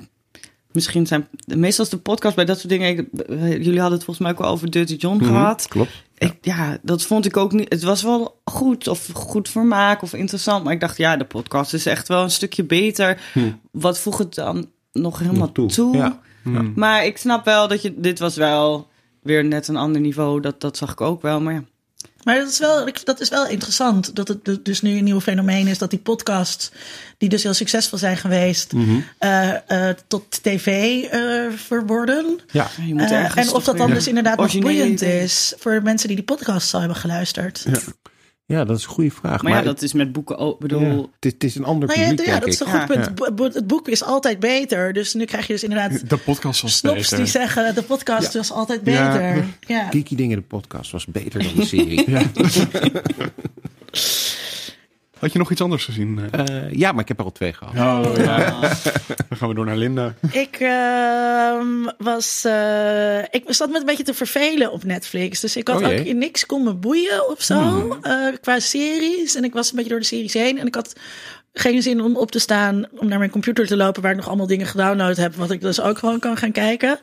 misschien 0.76 1.08
zijn 1.08 1.28
meestal 1.46 1.86
is 1.86 1.92
de 1.92 1.98
podcast 1.98 2.36
bij 2.36 2.46
dat 2.46 2.58
soort 2.60 2.70
dingen. 2.70 2.98
ik- 2.98 3.20
eh, 3.22 3.52
jullie 3.52 3.80
hadden 3.80 3.98
het 3.98 4.04
volgens 4.04 4.20
mij 4.20 4.32
ook 4.32 4.38
wel 4.42 4.48
over 4.52 4.72
Dirty 4.72 4.96
John 4.96 5.24
gehad. 5.24 5.68
Klopt. 5.68 5.92
Ik, 6.18 6.34
ja, 6.42 6.78
dat 6.82 7.02
vond 7.02 7.26
ik 7.26 7.38
ook 7.38 7.52
niet. 7.52 7.70
Het 7.74 7.84
was 7.84 8.04
wel 8.04 8.42
goed 8.46 8.88
of 8.88 9.10
goed 9.14 9.50
vermaak 9.50 10.02
of 10.02 10.14
interessant. 10.14 10.64
Maar 10.64 10.74
ik 10.74 10.80
dacht, 10.80 10.98
ja, 10.98 11.18
de 11.18 11.26
podcast 11.26 11.74
is 11.74 11.86
echt 11.86 12.08
wel 12.08 12.24
een 12.24 12.32
stukje 12.32 12.64
beter. 12.64 13.22
Wat 13.72 14.00
voegt 14.00 14.18
het 14.20 14.36
dan 14.36 14.70
nog 14.92 15.20
helemaal 15.20 15.40
Nog 15.42 15.52
toe, 15.52 15.68
toe? 15.70 15.96
ja. 15.98 16.22
Maar 16.76 17.06
ik 17.06 17.18
snap 17.18 17.46
wel 17.46 17.68
dat 17.68 17.82
je. 17.82 17.94
Dit 17.98 18.20
was 18.20 18.36
wel 18.36 18.88
weer 19.22 19.46
net 19.46 19.68
een 19.68 19.76
ander 19.76 20.02
niveau. 20.02 20.40
Dat, 20.42 20.62
dat 20.62 20.78
zag 20.78 20.92
ik 20.92 21.02
ook 21.02 21.22
wel. 21.22 21.42
Maar 21.42 21.54
ja. 21.54 21.64
Maar 22.26 22.36
dat 22.40 22.50
is, 22.50 22.60
wel, 22.60 22.88
ik- 22.88 23.06
dat 23.06 23.20
is 23.20 23.30
wel 23.30 23.48
interessant. 23.48 24.16
Dat 24.16 24.28
het 24.28 24.46
du- 24.46 24.62
dus 24.62 24.82
nu 24.82 24.98
een 24.98 25.04
nieuw 25.04 25.22
fenomeen 25.22 25.68
is. 25.68 25.78
Dat 25.78 25.90
die 25.90 26.00
podcasts, 26.00 26.72
die 27.18 27.30
dus 27.30 27.44
heel 27.44 27.54
succesvol 27.54 27.98
zijn 27.98 28.18
geweest, 28.18 28.74
Mhm. 28.74 29.00
eh, 29.18 29.90
eh, 29.90 29.96
tot 30.08 30.44
tv 30.44 30.68
eh 31.04 31.52
verworden. 31.56 32.40
Ja. 32.52 32.68
Je 32.86 32.94
moet 32.94 33.12
ergens 33.12 33.48
en 33.48 33.54
of 33.54 33.64
dat 33.64 33.78
dan 33.78 33.94
dus 33.94 34.08
inderdaad 34.08 34.38
nog 34.38 34.60
boeiend 34.60 35.02
is 35.02 35.54
voor 35.58 35.82
mensen 35.84 36.08
die 36.08 36.16
die 36.18 36.26
podcast 36.26 36.74
al 36.74 36.80
hebben 36.80 36.98
geluisterd. 36.98 37.66
ja, 37.68 37.80
dat 38.48 38.78
is 38.78 38.84
een 38.84 38.90
goede 38.90 39.12
vraag. 39.12 39.42
Maar 39.42 39.52
ja, 39.52 39.62
dat 39.62 39.82
is 39.82 39.94
met 39.94 40.12
boeken 40.12 40.38
ook. 40.38 40.60
Bedoel, 40.60 40.82
ja, 40.82 40.88
het, 40.88 41.08
is, 41.20 41.32
het 41.32 41.44
is 41.44 41.56
een 41.56 41.64
ander 41.64 41.88
Nou 41.88 42.00
ja, 42.00 42.08
publiek, 42.08 42.26
ja, 42.26 42.32
denk 42.40 42.44
dat 42.46 42.54
is 42.54 42.60
een 42.60 42.66
goed 42.68 42.80
Ja. 42.80 42.86
punt. 42.86 43.00
Ja. 43.00 43.06
Het 43.06 43.16
bo- 43.16 43.32
bo- 43.34 43.44
Het 43.54 43.68
boek 43.68 43.88
is 43.88 44.04
altijd 44.04 44.40
beter. 44.40 44.94
Dus 44.94 45.14
nu 45.14 45.26
krijg 45.26 45.48
je 45.48 45.54
dus 45.54 45.64
inderdaad 45.64 46.10
De 46.10 46.18
podcast 46.18 46.62
was 46.62 46.78
snops 46.78 47.02
beter. 47.02 47.18
die 47.18 47.26
zeggen 47.26 47.76
de 47.76 47.84
podcast 47.84 48.34
was 48.34 48.52
altijd 48.52 48.82
Ja. 48.84 49.12
beter. 49.12 49.46
Ja. 49.60 49.88
Geeky 49.90 50.16
Dingen, 50.16 50.38
de 50.38 50.44
podcast, 50.44 50.92
was 50.92 51.06
beter 51.06 51.44
dan 51.44 51.52
de 51.56 51.66
serie. 51.66 52.06
Had 55.20 55.32
je 55.34 55.40
nog 55.40 55.52
iets 55.52 55.62
anders 55.62 55.86
gezien? 55.86 56.20
eh? 56.32 56.72
Ja, 56.72 56.92
maar 56.92 57.02
ik 57.02 57.08
heb 57.08 57.20
er 57.20 57.26
al 57.26 57.32
twee 57.32 57.54
gehad. 57.54 57.74
Oh 57.74 58.18
ja. 58.26 58.60
Dan 59.30 59.38
gaan 59.38 59.50
we 59.50 59.56
door 59.56 59.66
naar 59.66 59.76
Linda. 59.78 60.14
Ik 60.32 60.56
ehm, 60.60 61.68
was. 61.98 62.44
eh, 62.46 63.20
ik 63.20 63.44
zat 63.48 63.70
me 63.70 63.80
een 63.80 63.86
beetje 63.86 64.04
te 64.04 64.14
vervelen 64.14 64.72
op 64.72 64.84
Netflix. 64.84 65.40
Dus 65.40 65.56
ik 65.56 65.68
had 65.68 65.82
Oh 65.82 65.88
ook 65.88 66.04
niks 66.14 66.46
kon 66.46 66.64
me 66.64 66.74
boeien 66.74 67.30
of 67.30 67.42
zo. 67.42 67.98
eh, 68.02 68.28
qua 68.42 68.60
series. 68.60 69.36
En 69.36 69.44
ik 69.44 69.54
was 69.54 69.70
een 69.70 69.76
beetje 69.76 69.90
door 69.92 70.00
de 70.00 70.06
series 70.06 70.34
heen. 70.34 70.60
En 70.60 70.68
ik 70.68 70.76
had 70.76 70.94
geen 71.54 71.82
zin 71.82 72.02
om 72.02 72.18
op 72.18 72.32
te 72.32 72.40
staan. 72.40 72.86
Om 72.98 73.08
naar 73.08 73.20
mijn 73.20 73.32
computer 73.32 73.68
te 73.68 73.76
lopen. 73.78 74.02
Waar 74.02 74.12
ik 74.12 74.18
nog 74.18 74.28
allemaal 74.28 74.48
dingen 74.48 74.68
gedownload 74.68 75.18
heb. 75.18 75.36
Wat 75.36 75.52
ik 75.52 75.62
dus 75.62 75.82
ook 75.82 75.98
gewoon 75.98 76.20
kan 76.20 76.38
gaan 76.38 76.52
kijken. 76.52 77.00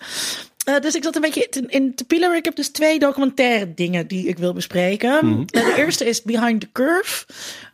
Eh, 0.65 0.81
dus 0.81 0.95
ik 0.95 1.03
zat 1.05 1.15
een 1.15 1.21
beetje 1.21 1.49
te- 1.49 1.65
in 1.67 1.95
te 1.95 2.05
pielen. 2.05 2.35
Ik 2.37 2.45
heb 2.45 2.57
dus 2.57 2.69
twee 2.69 2.99
documentaire 2.99 3.75
dingen 3.75 4.07
die 4.07 4.27
ik 4.29 4.39
wil 4.39 4.53
bespreken. 4.53 5.13
Eh, 5.21 5.39
de 5.47 5.75
eerste 5.77 6.05
is 6.05 6.23
Behind 6.23 6.61
the 6.61 6.69
Curve. 6.73 7.25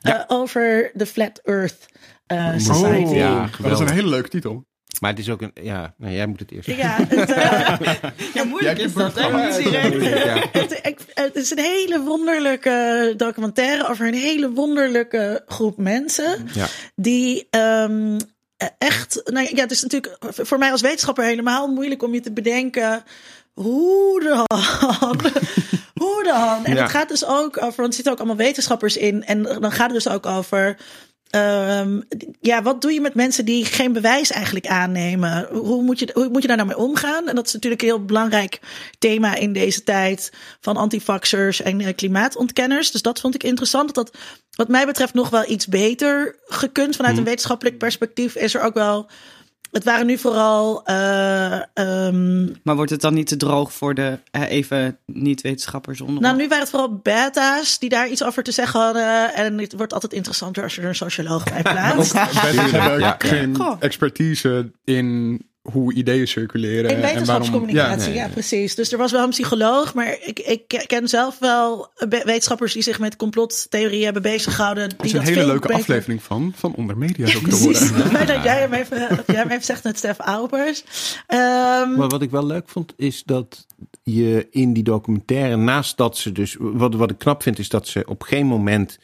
eh, 0.01 0.21
over 0.27 0.91
de 0.95 1.07
Flat 1.07 1.41
Earth 1.45 1.87
eh, 2.27 2.53
Society. 2.57 3.03
Oh, 3.11 3.17
Ja, 3.17 3.49
dat 3.63 3.73
is 3.73 3.79
een 3.79 3.91
hele 3.95 4.09
leuke 4.09 4.29
titel. 4.29 4.67
Maar 5.01 5.11
het 5.11 5.19
is 5.19 5.31
ook 5.31 5.43
een... 5.43 5.51
Ja, 5.63 5.95
nou, 5.99 6.13
jij 6.13 6.27
moet 6.27 6.41
het 6.41 6.51
eerst. 6.51 6.67
Ja, 6.69 6.97
het, 7.09 7.29
ja, 8.35 8.45
moeilijk 8.45 8.79
is 8.79 8.93
dat, 8.93 9.15
hè? 9.15 9.27
ja. 9.27 10.45
Het, 10.53 10.81
ik- 10.83 10.99
het 11.15 11.37
is 11.37 11.51
een 11.51 11.59
hele 11.59 12.01
wonderlijke 12.01 13.15
documentaire 13.17 13.89
over 13.89 14.07
een 14.07 14.15
hele 14.15 14.51
wonderlijke 14.51 15.43
groep 15.47 15.77
mensen. 15.77 16.49
Ja. 16.55 16.67
Die 16.97 17.47
ehm, 17.51 18.19
echt. 18.79 19.21
Nou 19.25 19.49
ja, 19.55 19.63
het 19.63 19.71
is 19.71 19.83
natuurlijk 19.83 20.17
voor 20.21 20.59
mij 20.59 20.71
als 20.71 20.81
wetenschapper 20.81 21.25
helemaal 21.25 21.69
moeilijk 21.69 22.03
om 22.03 22.15
je 22.15 22.21
te 22.21 22.33
bedenken. 22.33 23.05
Hoe 23.55 24.21
dan? 24.23 24.45
Hoe 25.95 26.23
dan? 26.25 26.65
En 26.65 26.75
Ja. 26.75 26.83
het 26.83 26.91
gaat 26.91 27.09
dus 27.09 27.25
ook 27.25 27.57
over, 27.57 27.77
want 27.77 27.89
er 27.89 27.93
zitten 27.95 28.13
ook 28.13 28.19
allemaal 28.19 28.37
wetenschappers 28.37 28.97
in. 28.97 29.25
En 29.25 29.43
dan 29.43 29.73
gaat 29.73 29.91
het 29.93 30.05
dus 30.05 30.09
ook 30.09 30.27
over. 30.27 30.77
Ehm, 31.31 32.01
ja, 32.41 32.63
wat 32.63 32.81
doe 32.81 32.93
je 32.93 33.01
met 33.01 33.15
mensen 33.15 33.45
die 33.45 33.65
geen 33.65 33.93
bewijs 33.93 34.31
eigenlijk 34.31 34.67
aannemen? 34.67 35.49
Hoe 35.51 35.83
moet, 35.83 35.99
je, 35.99 36.11
hoe 36.15 36.29
moet 36.29 36.43
je 36.43 36.49
daar 36.49 36.57
nou 36.57 36.69
mee 36.69 36.79
omgaan? 36.79 37.29
En 37.29 37.35
dat 37.35 37.47
is 37.47 37.53
natuurlijk 37.53 37.83
een 37.83 37.89
heel 37.89 38.05
belangrijk 38.05 38.61
thema 38.99 39.35
in 39.35 39.53
deze 39.53 39.85
tijd 39.85 40.33
van 40.61 40.77
antivaxers 40.77 41.63
en 41.63 41.81
eh, 41.81 41.95
klimaatontkenners. 41.95 42.91
Dus 42.91 43.03
dat 43.03 43.21
vond 43.21 43.35
ik 43.35 43.43
interessant. 43.43 43.95
Dat 43.95 44.09
dat 44.11 44.17
wat 44.55 44.69
mij 44.69 44.87
betreft 44.87 45.15
nog 45.15 45.31
wel 45.31 45.51
iets 45.51 45.67
beter 45.67 46.37
gekund. 46.47 46.97
Vanuit 46.97 47.19
een 47.19 47.25
wetenschappelijk 47.25 47.79
perspectief 47.79 48.35
is 48.35 48.55
er 48.55 48.61
ook 48.61 48.75
wel. 48.75 49.11
Het 49.73 49.85
waren 49.85 50.07
nu 50.07 50.19
vooral. 50.19 50.85
eh, 50.85 51.53
ehm, 51.75 52.45
Maar 52.63 52.77
wordt 52.77 52.91
het 52.91 53.01
dan 53.01 53.15
niet 53.15 53.27
te 53.27 53.37
droog 53.37 53.73
voor 53.73 53.95
de 53.95 54.19
eh, 54.31 54.51
even 54.51 54.99
niet-wetenschappers 55.07 56.01
onder? 56.01 56.23
nou, 56.23 56.37
nu 56.37 56.43
waren 56.43 56.61
het 56.63 56.71
vooral 56.71 57.01
beta's 57.03 57.79
die 57.79 57.89
daar 57.89 58.09
iets 58.09 58.25
over 58.25 58.43
te 58.43 58.53
zeggen 58.53 58.81
hadden. 58.81 59.35
En 59.35 59.59
het 59.59 59.73
wordt 59.77 59.93
altijd 59.93 60.13
interessanter 60.13 60.63
als 60.63 60.75
je 60.75 60.81
er 60.81 60.89
een 60.89 60.95
socioloog 60.95 61.45
bij 61.45 61.63
plaatst. 61.73 62.13
Hebben 62.13 62.99
Ja. 63.01 63.15
geen 63.19 63.57
expertise 63.79 64.71
in 64.85 65.41
hoe 65.73 65.95
ideeën 65.95 66.29
circuleren. 66.29 66.85
In 66.85 66.97
en 66.97 67.01
waarom- 67.01 67.11
wetenschapscommunicatie, 67.19 68.13
ja, 68.15 68.23
Ja, 68.25 68.29
precies. 68.29 68.75
Dus 68.75 68.93
er 68.93 68.99
was 68.99 69.13
wel 69.13 69.23
een 69.23 69.31
psycholoog, 69.31 69.95
maar 69.95 70.17
ik, 70.25 70.39
ik 70.39 70.85
ken 70.87 71.09
zelf 71.09 71.39
wel 71.39 71.91
be- 72.09 72.23
wetenschappers 72.25 72.73
die 72.73 72.83
zich 72.83 72.99
met 72.99 73.17
complottheorieën 73.17 74.05
hebben 74.05 74.23
bezig 74.23 74.55
gehouden. 74.57 74.85
Er 74.99 75.05
is 75.05 75.13
een 75.13 75.21
hele 75.21 75.47
leuke 75.47 75.73
aflevering 75.73 76.23
van, 76.23 76.53
van 76.57 76.75
Onder 76.75 76.99
Media 76.99 77.27
ook 77.27 77.33
te 77.33 77.39
Precies. 77.41 77.91
horen. 77.91 78.07
Fijn 78.17 78.27
dat 78.27 78.43
jij 78.43 78.59
hem 78.61 78.73
even, 78.73 78.99
jij 79.27 79.37
hem 79.37 79.49
even 79.51 79.65
zegt 79.65 79.85
met 79.85 79.97
Stef 79.99 80.19
Aupers. 80.19 80.85
Ehm, 81.27 81.95
Maar 81.97 82.09
wat 82.09 82.23
ik 82.23 82.31
wel 82.31 82.47
leuk 82.47 82.69
vond, 82.69 82.93
is 82.97 83.23
dat 83.25 83.67
je 84.03 84.47
in 84.51 84.73
die 84.73 84.83
documentaire, 84.83 85.57
naast 85.57 85.97
dat 85.97 86.17
ze 86.17 86.33
dus. 86.33 86.57
Wat, 86.59 86.95
wat 86.95 87.11
ik 87.11 87.19
knap 87.19 87.43
vind, 87.43 87.59
is 87.59 87.69
dat 87.69 87.89
ze 87.89 88.05
op 88.07 88.23
geen 88.23 88.47
moment 88.47 88.99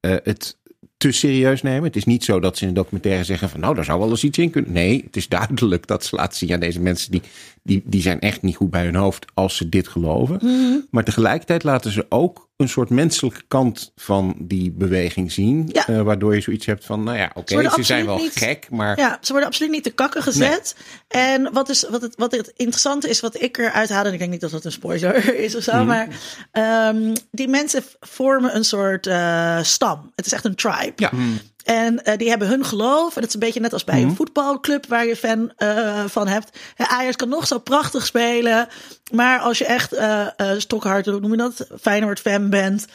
eh, 0.00 0.14
het 0.22 0.56
te 0.96 1.12
serieus 1.12 1.62
nemen. 1.62 1.82
Het 1.84 1.96
is 1.96 2.04
niet 2.04 2.24
zo 2.24 2.40
dat 2.40 2.56
ze 2.58 2.62
in 2.66 2.68
de 2.74 2.80
documentaire 2.80 3.24
zeggen 3.24 3.48
van 3.48 3.60
nou, 3.60 3.74
daar 3.74 3.84
zou 3.84 3.98
wel 3.98 4.10
eens 4.10 4.24
iets 4.24 4.38
in 4.38 4.50
kunnen. 4.50 4.72
Nee, 4.72 5.02
het 5.06 5.16
is 5.16 5.28
duidelijk 5.28 5.86
dat 5.86 6.04
ze 6.04 6.16
laten 6.16 6.36
zien 6.38 6.52
aan 6.52 6.60
deze 6.60 6.80
mensen 6.80 7.10
die, 7.10 7.22
die, 7.62 7.82
die 7.84 8.02
zijn 8.02 8.20
echt 8.20 8.42
niet 8.42 8.56
goed 8.56 8.70
bij 8.70 8.84
hun 8.84 8.94
hoofd 8.94 9.24
als 9.34 9.56
ze 9.56 9.68
dit 9.68 9.88
geloven. 9.88 10.38
Mhm. 10.42 10.78
Maar 10.90 11.04
tegelijkertijd 11.04 11.62
laten 11.62 11.90
ze 11.92 12.06
ook 12.08 12.44
een 12.56 12.68
soort 12.68 12.90
menselijke 12.90 13.42
kant 13.48 13.92
van 13.96 14.34
die 14.38 14.70
beweging 14.70 15.32
zien. 15.32 15.68
Ja. 15.72 15.86
eh, 15.88 16.00
waardoor 16.02 16.34
je 16.34 16.40
zoiets 16.40 16.66
hebt 16.66 16.84
van, 16.84 17.02
nou 17.02 17.16
ja, 17.18 17.30
oké, 17.34 17.70
ze 17.70 17.82
zijn 17.82 18.06
wel 18.06 18.18
niet- 18.18 18.36
gek, 18.36 18.66
maar 18.70 18.98
Ja, 18.98 19.18
ze 19.20 19.30
worden 19.30 19.48
absoluut 19.48 19.70
niet 19.72 19.82
te 19.82 19.90
kakken 19.90 20.22
gezet. 20.22 20.76
En 21.08 21.52
wat, 21.52 21.68
is, 21.68 21.86
wat, 21.90 22.02
het, 22.02 22.14
wat 22.16 22.32
het 22.32 22.52
interessante 22.56 23.08
is, 23.08 23.20
wat 23.20 23.40
ik 23.42 23.58
eruit 23.58 23.88
haalde, 23.88 24.06
en 24.08 24.12
ik 24.14 24.18
denk 24.18 24.30
niet 24.30 24.40
dat 24.40 24.50
dat 24.50 24.64
een 24.64 24.72
spoiler 24.72 25.34
is 25.44 25.56
of 25.56 25.62
zo, 25.62 25.84
maar 25.84 26.08
ehm, 26.52 27.14
die 27.30 27.48
mensen 27.48 27.82
vormen 28.00 28.56
een 28.56 28.64
soort 28.64 29.06
eh, 29.06 29.62
stam. 29.62 30.12
Het 30.14 30.26
is 30.26 30.32
echt 30.32 30.44
een 30.44 30.54
tribe. 30.54 30.85
Ja. 30.96 31.10
En 31.66 32.04
eh, 32.04 32.18
die 32.18 32.28
hebben 32.28 32.48
hun 32.48 32.64
geloof. 32.64 33.14
En 33.14 33.20
dat 33.20 33.28
is 33.28 33.34
een 33.34 33.40
beetje 33.40 33.60
net 33.60 33.72
als 33.72 33.84
bij 33.84 34.02
een 34.02 34.16
voetbalclub 34.16 34.86
waar 34.86 35.06
je 35.06 35.16
fan 35.16 35.52
eh, 35.56 36.04
van 36.04 36.28
hebt. 36.28 36.58
Hè, 36.74 36.84
Ajax 36.84 37.16
kan 37.16 37.28
nog 37.28 37.46
zo 37.46 37.58
prachtig 37.58 38.06
spelen. 38.06 38.68
Maar 39.12 39.38
als 39.38 39.58
je 39.58 39.64
echt 39.64 39.92
eh 39.92 40.26
eh, 40.36 40.58
stokhard, 40.58 41.06
hoe 41.06 41.20
noem 41.20 41.30
je 41.30 41.36
dat, 41.36 41.66
Feyenoord 41.80 42.20
fan 42.20 42.50
bent. 42.50 42.86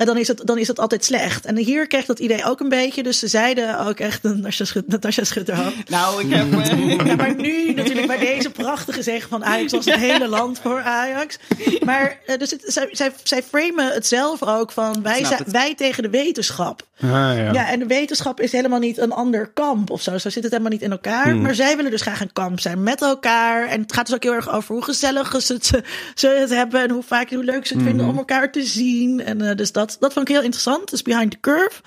En 0.00 0.06
dan 0.06 0.16
is, 0.16 0.28
het, 0.28 0.40
dan 0.44 0.58
is 0.58 0.68
het 0.68 0.78
altijd 0.78 1.04
slecht. 1.04 1.44
En 1.44 1.56
hier 1.56 1.86
kreeg 1.86 2.04
dat 2.04 2.18
idee 2.18 2.44
ook 2.44 2.60
een 2.60 2.68
beetje. 2.68 3.02
Dus 3.02 3.18
ze 3.18 3.28
zeiden 3.28 3.78
ook 3.86 3.98
echt, 3.98 4.22
Natasja 4.22 4.64
Schut- 4.64 4.88
Natasja 4.88 5.24
Schutterhoofd. 5.24 5.88
Nou, 5.90 6.24
ik 6.24 6.34
heb... 6.34 6.52
eh, 6.52 7.06
Ja, 7.06 7.14
maar 7.16 7.34
nu 7.34 7.72
natuurlijk 7.72 8.06
bij 8.06 8.18
deze 8.18 8.50
prachtige 8.50 9.02
zege 9.02 9.28
van 9.28 9.44
Ajax 9.44 9.72
was 9.72 9.84
het 9.84 9.94
hele 9.94 10.28
land 10.28 10.58
voor 10.62 10.80
Ajax. 10.82 11.38
Maar 11.84 12.18
eh, 12.26 12.38
dus 12.38 12.50
het, 12.50 12.62
zij, 12.66 12.88
zij, 12.92 13.12
zij 13.22 13.42
framen 13.42 13.92
het 13.92 14.06
zelf 14.06 14.42
ook 14.42 14.72
van 14.72 15.02
wij, 15.02 15.26
wij 15.46 15.74
tegen 15.74 16.02
de 16.02 16.10
wetenschap. 16.10 16.88
Ah, 17.02 17.08
ja. 17.10 17.52
Ja, 17.52 17.68
en 17.70 17.78
de 17.78 17.86
wetenschap 17.86 18.40
is 18.40 18.52
helemaal 18.52 18.78
niet 18.78 18.98
een 18.98 19.12
ander 19.12 19.46
kamp 19.54 19.90
of 19.90 20.02
zo. 20.02 20.18
Zo 20.18 20.28
zit 20.30 20.42
het 20.42 20.52
helemaal 20.52 20.72
niet 20.72 20.82
in 20.82 20.90
elkaar. 20.90 21.36
Maar 21.36 21.54
zij 21.54 21.76
willen 21.76 21.90
dus 21.90 22.00
graag 22.02 22.20
een 22.20 22.32
kamp 22.32 22.60
zijn 22.60 22.82
met 22.82 23.02
elkaar. 23.02 23.66
En 23.68 23.80
het 23.80 23.92
gaat 23.92 24.06
dus 24.06 24.14
ook 24.14 24.22
heel 24.22 24.32
erg 24.32 24.50
over 24.52 24.74
hoe 24.74 24.84
gezellig 24.84 25.42
ze 25.42 25.52
het, 25.52 25.70
ze 26.14 26.28
het 26.28 26.50
hebben. 26.50 26.82
En 26.82 26.90
hoe 26.90 27.02
vaak, 27.02 27.30
hoe 27.30 27.44
leuk 27.44 27.66
ze 27.66 27.74
het 27.74 27.82
vinden 27.82 28.06
om 28.06 28.18
elkaar 28.18 28.52
te 28.52 28.62
zien. 28.62 29.20
En 29.24 29.48
eh, 29.48 29.56
dus 29.56 29.72
dat, 29.72 29.89
dat 29.98 30.12
vond 30.12 30.28
ik 30.28 30.34
heel 30.34 30.44
interessant. 30.44 30.90
Dus 30.90 31.02
Behind 31.02 31.30
the 31.30 31.40
Curve. 31.40 31.80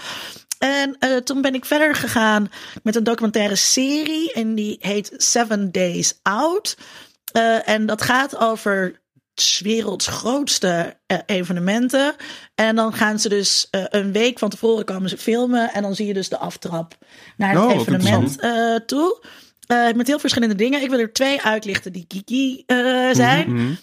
En 0.59 0.95
eh, 0.99 1.15
toen 1.17 1.41
ben 1.41 1.53
ik 1.53 1.65
verder 1.65 1.95
gegaan 1.95 2.51
met 2.83 2.95
een 2.95 3.03
documentaire 3.03 3.55
serie. 3.55 4.33
En 4.33 4.55
die 4.55 4.77
heet 4.79 5.13
Seven 5.17 5.71
Days 5.71 6.19
Out. 6.21 6.77
Eh, 7.31 7.69
en 7.69 7.85
dat 7.85 8.01
gaat 8.01 8.37
over 8.37 9.01
werelds 9.59 10.07
grootste 10.07 10.97
eh, 11.05 11.17
evenementen. 11.25 12.15
En 12.55 12.75
dan 12.75 12.93
gaan 12.93 13.19
ze 13.19 13.29
dus 13.29 13.67
een 13.69 14.11
week 14.11 14.39
van 14.39 14.49
tevoren 14.49 14.85
komen 14.85 15.09
ze 15.09 15.17
filmen. 15.17 15.73
En 15.73 15.81
dan 15.81 15.95
zie 15.95 16.07
je 16.07 16.13
dus 16.13 16.29
de 16.29 16.37
aftrap 16.37 16.97
naar 17.37 17.53
het 17.53 17.63
Oh, 17.63 17.71
evenement 17.71 18.37
toe. 18.87 19.23
Met 19.95 20.07
heel 20.07 20.19
verschillende 20.19 20.55
dingen. 20.55 20.81
Ik 20.81 20.89
wil 20.89 20.99
er 20.99 21.13
twee 21.13 21.41
uitlichten 21.41 21.91
die 21.91 22.05
geeky 22.07 22.63
eh, 22.65 23.09
zijn. 23.11 23.77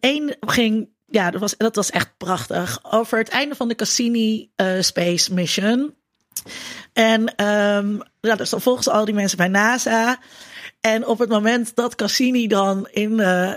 Eén 0.00 0.36
ging, 0.40 0.88
ja, 1.06 1.30
dat 1.30 1.40
was, 1.40 1.54
dat 1.56 1.76
was 1.76 1.90
echt 1.90 2.16
prachtig. 2.16 2.78
Over 2.90 3.18
het 3.18 3.28
einde 3.28 3.54
van 3.54 3.68
de 3.68 3.74
Cassini 3.74 4.50
eh, 4.56 4.80
Space 4.80 5.34
Mission. 5.34 5.94
En 6.92 7.34
ehm 7.34 7.98
ja, 8.20 8.36
dus 8.36 8.50
dan 8.50 8.60
volgen 8.60 8.82
ze 8.82 8.90
al 8.90 9.04
die 9.04 9.14
mensen 9.14 9.38
bij 9.38 9.48
NASA. 9.48 10.18
En 10.80 11.06
op 11.06 11.18
het 11.18 11.28
moment 11.28 11.74
dat 11.74 11.94
Cassini 11.94 12.46
dan 12.46 12.88
in 12.90 13.20
eh, 13.20 13.52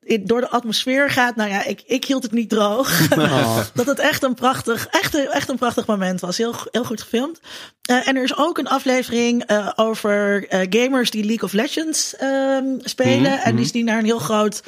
in- 0.00 0.24
door 0.24 0.40
de 0.40 0.48
atmosfeer 0.48 1.10
gaat. 1.10 1.36
Nou 1.36 1.50
ja, 1.50 1.64
ik, 1.64 1.82
ik 1.86 2.04
hield 2.04 2.22
het 2.22 2.32
niet 2.32 2.48
droog. 2.48 3.08
dat 3.74 3.86
het 3.86 3.98
echt 3.98 4.22
een 4.22 4.34
prachtig, 4.34 4.86
echt 4.86 5.14
een, 5.14 5.28
echt 5.28 5.48
een 5.48 5.58
prachtig 5.58 5.86
moment 5.86 6.20
was. 6.20 6.36
Heel, 6.36 6.54
heel 6.70 6.84
goed 6.84 7.00
gefilmd. 7.00 7.40
Eh, 7.82 8.08
en 8.08 8.16
er 8.16 8.22
is 8.22 8.36
ook 8.36 8.58
een 8.58 8.68
aflevering 8.68 9.50
over 9.76 10.46
gamers 10.70 11.10
die 11.10 11.24
League 11.24 11.44
of 11.44 11.52
Legends 11.52 12.16
ehm, 12.16 12.64
spelen. 12.78 13.40
En 13.42 13.56
die, 13.56 13.72
die 13.72 13.84
naar 13.84 13.98
een 13.98 14.04
heel 14.04 14.18
groot 14.18 14.62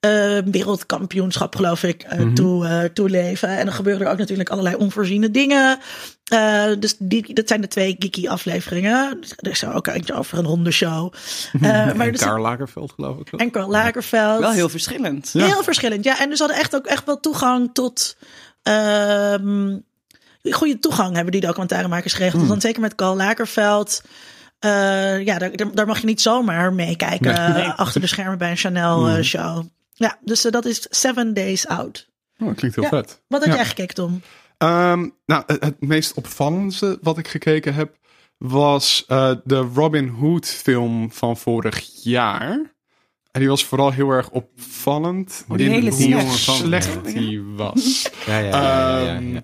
eh, 0.00 0.38
wereldkampioenschap, 0.44 1.56
geloof 1.56 1.82
ik, 1.82 2.02
eh, 2.02 2.32
toe, 2.32 2.66
eh, 2.66 2.84
toe 2.84 3.08
leven. 3.10 3.48
En 3.48 3.64
dan 3.64 3.74
gebeuren 3.74 4.06
er 4.06 4.12
ook 4.12 4.18
natuurlijk 4.18 4.48
allerlei 4.48 4.74
onvoorziene 4.76 5.30
dingen. 5.30 5.78
Eh, 6.24 6.64
dus 6.78 6.96
die, 6.98 7.34
dat 7.34 7.48
zijn 7.48 7.60
de 7.60 7.68
twee 7.68 7.96
geeky 7.98 8.28
afleveringen. 8.28 9.18
Er 9.36 9.50
is 9.50 9.64
ook 9.64 9.86
eentje 9.86 10.14
over 10.14 10.38
een 10.38 10.44
hondenshow. 10.44 11.12
Eh 11.52 11.60
maar 11.60 12.06
en 12.06 12.12
dus, 12.12 12.20
Karl 12.20 12.42
Lagerfeld 12.42 12.92
geloof 12.92 13.18
ik. 13.18 13.32
en 13.32 13.50
Karl 13.50 13.70
Lagerfeld. 13.70 14.40
Wel 14.40 14.50
heel 14.50 14.68
verschillend. 14.68 15.30
Heel 15.32 15.62
verschillend, 15.62 16.04
ja. 16.04 16.20
En 16.20 16.28
dus 16.28 16.38
hadden 16.38 16.56
echt 16.56 16.74
ook 16.74 16.86
echt 16.86 17.04
wel 17.04 17.20
toegang 17.20 17.70
tot. 17.72 18.16
ehm 18.62 19.76
goede 20.50 20.78
toegang 20.78 21.14
hebben 21.14 21.32
die 21.32 21.40
documentairemakers 21.40 22.12
geregeld. 22.12 22.36
Want 22.38 22.48
dan 22.48 22.60
zeker 22.60 22.80
met 22.80 22.94
Karl 22.94 23.16
Lagerfeld. 23.16 24.02
eh, 24.58 25.24
ja, 25.24 25.38
daar, 25.38 25.50
daar- 25.74 25.86
mag 25.86 25.98
je 26.00 26.06
niet 26.06 26.20
zomaar 26.20 26.72
meekijken 26.72 27.34
achter 27.76 28.00
de 28.00 28.06
schermen 28.06 28.38
bij 28.38 28.50
een 28.50 28.56
Chanel-show. 28.56 29.64
Ja, 29.98 30.18
dus 30.24 30.44
eh, 30.44 30.52
dat 30.52 30.64
is 30.64 30.86
Seven 30.90 31.34
Days 31.34 31.66
Out. 31.66 32.08
Oh, 32.38 32.54
klinkt 32.56 32.76
heel 32.76 32.84
Ja. 32.84 32.90
vet. 32.90 33.22
Wat 33.28 33.40
had 33.40 33.48
Ja. 33.48 33.54
jij 33.56 33.64
gekeken, 33.66 33.94
Tom? 33.94 34.22
Ehm, 34.58 35.08
nou, 35.26 35.42
het, 35.46 35.64
het 35.64 35.80
meest 35.80 36.14
opvallendste 36.14 36.98
wat 37.02 37.18
ik 37.18 37.28
gekeken 37.28 37.74
heb 37.74 37.96
was 38.38 39.04
eh, 39.06 39.30
de 39.44 39.56
Robin 39.58 40.08
Hood 40.08 40.46
film 40.46 41.12
van 41.12 41.36
vorig 41.36 42.02
jaar. 42.02 42.76
En 43.30 43.40
die 43.40 43.48
was 43.48 43.64
vooral 43.64 43.92
heel 43.92 44.10
erg 44.10 44.30
opvallend 44.30 45.44
Oh, 45.48 45.56
die 45.56 45.66
in 45.66 45.72
hele 45.72 45.90
hoe 45.90 46.30
slecht. 46.30 46.56
slecht 46.56 47.04
die 47.04 47.42
was. 47.42 48.10
Ja, 48.26 48.38
ja, 48.38 48.48
ja. 48.48 48.62
ja, 48.62 48.98
ja, 48.98 49.12
ja. 49.12 49.16
Ehm, 49.16 49.40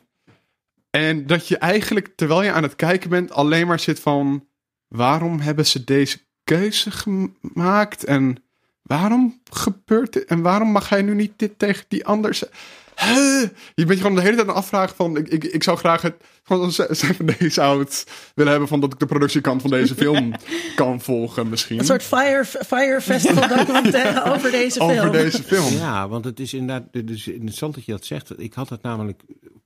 En 0.91 1.27
dat 1.27 1.49
je 1.49 1.59
eigenlijk, 1.59 2.13
terwijl 2.17 2.43
je 2.43 2.53
aan 2.53 2.63
het 2.63 2.77
kijken 2.77 3.11
bent, 3.11 3.31
alleen 3.33 3.67
maar 3.67 3.81
zit 3.81 4.01
van... 4.01 4.49
waarom 4.89 5.41
hebben 5.41 5.67
ze 5.67 5.85
deze 5.85 6.19
keuze 6.45 6.91
gemaakt? 6.91 8.05
En 8.05 8.44
waarom 8.85 9.41
gebeurt 9.51 10.13
dit? 10.13 10.25
En 10.25 10.43
waarom 10.43 10.69
mag 10.69 10.89
hij 10.89 11.03
nu 11.03 11.15
niet 11.15 11.33
dit 11.37 11.59
tegen 11.59 11.85
die 11.89 12.07
ander 12.07 12.35
zeggen? 12.35 12.59
Huh? 12.97 13.49
Je 13.75 13.85
bent 13.85 13.89
je 13.89 13.97
gewoon 13.97 14.15
de 14.15 14.21
hele 14.21 14.37
tijd 14.37 14.49
aan 14.49 14.55
het 14.55 14.65
afvragen 14.65 14.97
van... 14.97 15.17
Ik, 15.17 15.29
ik, 15.29 15.45
ik 15.45 15.63
zou 15.63 15.79
graag 15.79 16.03
het 16.03 16.15
van 16.43 16.73
Seven 16.73 17.27
Days 17.27 17.59
Out 17.59 18.07
willen 18.35 18.51
hebben... 18.51 18.69
van 18.69 18.81
dat 18.81 18.93
ik 18.93 18.99
de 18.99 19.07
productiekant 19.07 19.61
van 19.61 19.71
deze 19.71 19.95
film 19.95 20.33
kan 20.77 21.01
volgen 21.01 21.49
misschien. 21.49 21.79
Een 21.79 21.85
soort 21.85 22.03
Fire, 22.03 22.45
fire 22.45 23.01
Festival 23.01 23.49
documentaire 23.57 24.33
over 24.35 24.51
deze 24.51 24.79
film. 24.79 24.91
Over 24.91 25.13
deze 25.13 25.43
film. 25.43 25.73
Ja, 25.73 26.09
want 26.09 26.25
het 26.25 26.41
is 26.41 26.55
inderdaad 26.55 27.07
dus 27.07 27.29
interessant 27.29 27.75
dat 27.75 27.85
je 27.85 27.93
dat 27.93 28.05
zegt. 28.05 28.41
Ik 28.41 28.55
had 28.55 28.69
het 28.69 28.83
namelijk 28.83 29.23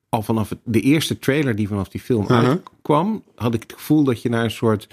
al 0.09 0.23
vanaf 0.23 0.49
het, 0.49 0.59
de 0.65 0.81
eerste 0.81 1.19
trailer 1.19 1.55
die 1.55 1.69
vanaf 1.69 1.89
die 1.89 2.01
film 2.01 2.23
Uh-huh. 2.23 2.49
uitkwam, 2.49 3.23
had 3.35 3.55
ik 3.55 3.63
het 3.63 3.73
gevoel 3.73 4.05
dat 4.05 4.23
je 4.23 4.29
naar 4.29 4.45
een 4.45 4.51
soort 4.51 4.89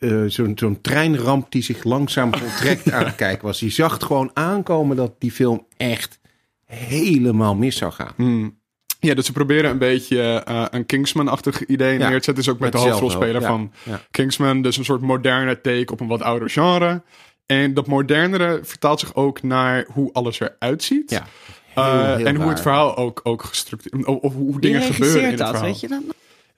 eh, 0.00 0.22
zo'n 0.26 0.52
zo'n 0.54 0.80
treinramp 0.80 1.52
die 1.52 1.62
zich 1.62 1.84
langzaam 1.84 2.36
voltrekt 2.36 2.92
aan 2.92 3.04
het 3.04 3.14
kijken 3.26 3.46
was. 3.46 3.60
Je 3.60 3.70
zag 3.70 3.98
gewoon 4.02 4.30
aankomen 4.34 4.96
dat 4.96 5.12
die 5.18 5.32
film 5.32 5.66
echt 5.76 6.18
helemaal 6.66 7.54
mis 7.54 7.76
zou 7.76 7.92
gaan. 7.92 8.12
Hmm. 8.16 8.58
Ja, 9.00 9.14
dus 9.14 9.26
ze 9.26 9.32
proberen 9.32 9.70
een 9.70 9.78
beetje 9.78 10.42
eh, 10.46 10.64
een 10.70 10.86
Kingsman-achtig 10.86 11.64
idee 11.66 11.98
Ja, 11.98 12.08
neer 12.08 12.18
te 12.18 12.24
zetten. 12.24 12.34
Dus 12.34 12.48
ook 12.48 12.58
met 12.58 12.72
de 12.72 12.78
hoofdrolspeler 12.78 13.40
ja, 13.40 13.46
van 13.46 13.72
ja. 13.82 14.00
Kingsman. 14.10 14.62
Dus 14.62 14.76
een 14.76 14.84
soort 14.84 15.00
moderne 15.00 15.60
take 15.60 15.92
op 15.92 16.00
een 16.00 16.06
wat 16.08 16.22
ouder 16.22 16.50
genre. 16.50 17.02
En 17.46 17.74
dat 17.74 17.86
modernere 17.86 18.60
vertaalt 18.62 19.00
zich 19.00 19.14
ook 19.14 19.42
naar 19.42 19.86
hoe 19.92 20.12
alles 20.12 20.40
eruit 20.40 20.82
ziet. 20.82 21.10
Ja, 21.10 21.26
Eh, 21.74 22.16
heel 22.16 22.26
en 22.26 22.36
hoe 22.36 22.48
het 22.48 22.60
verhaal 22.60 22.96
ook, 22.96 23.20
ook 23.22 23.42
gestructureerd... 23.42 24.06
Of, 24.06 24.16
of 24.18 24.34
hoe 24.34 24.60
dingen 24.60 24.82
gebeuren 24.82 25.22
in 25.22 25.28
het 25.28 25.38
dat? 25.38 25.48
verhaal. 25.48 25.66
Weet 25.66 25.80
je 25.80 25.88
dat? 25.88 26.02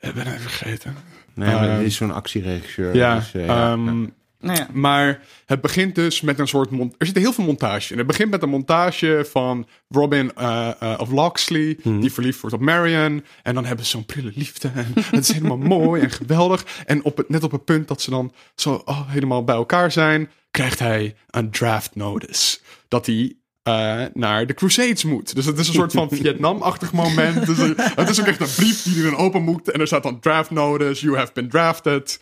Ik 0.01 0.15
ben 0.15 0.27
even 0.27 0.41
vergeten. 0.41 0.97
Nee, 1.35 1.55
maar 1.55 1.69
Ehm, 1.69 1.77
het 1.77 1.87
is 1.87 1.97
zo'n 1.97 2.13
actieregisseur. 2.13 2.95
Ja, 2.95 3.15
dus, 3.15 3.35
eh, 3.35 3.47
ja, 3.47 3.73
ehm, 3.73 4.03
ja. 4.03 4.09
Nou 4.43 4.59
ja. 4.59 4.69
Maar 4.73 5.21
het 5.47 5.61
begint 5.61 5.95
dus 5.95 6.21
met 6.21 6.39
een 6.39 6.49
soort... 6.49 6.71
Mont 6.71 6.95
er 6.99 7.07
zit 7.07 7.17
heel 7.17 7.33
veel 7.33 7.45
montage 7.45 7.93
in. 7.93 7.99
Het 7.99 8.07
begint 8.07 8.31
met 8.31 8.43
een 8.43 8.49
montage 8.49 9.27
van 9.31 9.67
Robin 9.89 10.33
eh, 10.35 10.71
eh, 10.81 11.01
of 11.01 11.11
Loxley... 11.11 11.79
die 11.83 12.13
verliefd 12.13 12.41
wordt 12.41 12.57
op 12.57 12.63
Marion. 12.63 13.25
En 13.43 13.55
dan 13.55 13.65
hebben 13.65 13.85
ze 13.85 13.91
zo'n 13.91 14.05
prille 14.05 14.33
liefde. 14.35 14.71
En 14.75 14.93
het 15.11 15.29
is 15.29 15.33
helemaal 15.33 15.57
mooi 15.57 16.03
en 16.03 16.11
geweldig. 16.11 16.67
En 16.87 17.05
op 17.05 17.17
het, 17.17 17.29
net 17.29 17.45
op 17.45 17.53
het 17.53 17.65
punt 17.65 17.89
dat 17.89 18.01
ze 18.01 18.11
dan 18.11 18.33
zo 18.55 18.83
oh, 18.85 19.11
helemaal 19.11 19.45
bij 19.45 19.55
elkaar 19.55 19.93
zijn... 19.93 20.31
krijgt 20.51 20.79
hij 20.79 21.15
een 21.31 21.51
draft 21.51 21.95
notice. 21.95 22.59
Dat 22.89 23.07
hij 23.07 23.37
eh, 23.63 24.05
naar 24.13 24.47
de 24.47 24.55
Crusades 24.55 25.05
moet. 25.05 25.35
Dus 25.35 25.47
het 25.47 25.59
is 25.59 25.69
een 25.69 25.75
soort 25.75 25.93
van 25.93 26.11
Vietnam-achtig 26.17 26.93
moment. 26.93 27.47
Dus 27.47 27.59
het 27.95 28.09
is 28.09 28.21
ook 28.21 28.27
echt 28.27 28.41
een 28.41 28.55
brief 28.57 28.83
die 28.83 28.95
hij 28.95 29.11
dan 29.11 29.21
open 29.21 29.43
moet. 29.43 29.71
En 29.71 29.81
er 29.81 29.87
staat 29.87 30.03
dan 30.03 30.21
draft 30.21 30.51
notice, 30.51 31.05
you 31.05 31.17
have 31.17 31.33
been 31.33 31.49
drafted. 31.49 32.21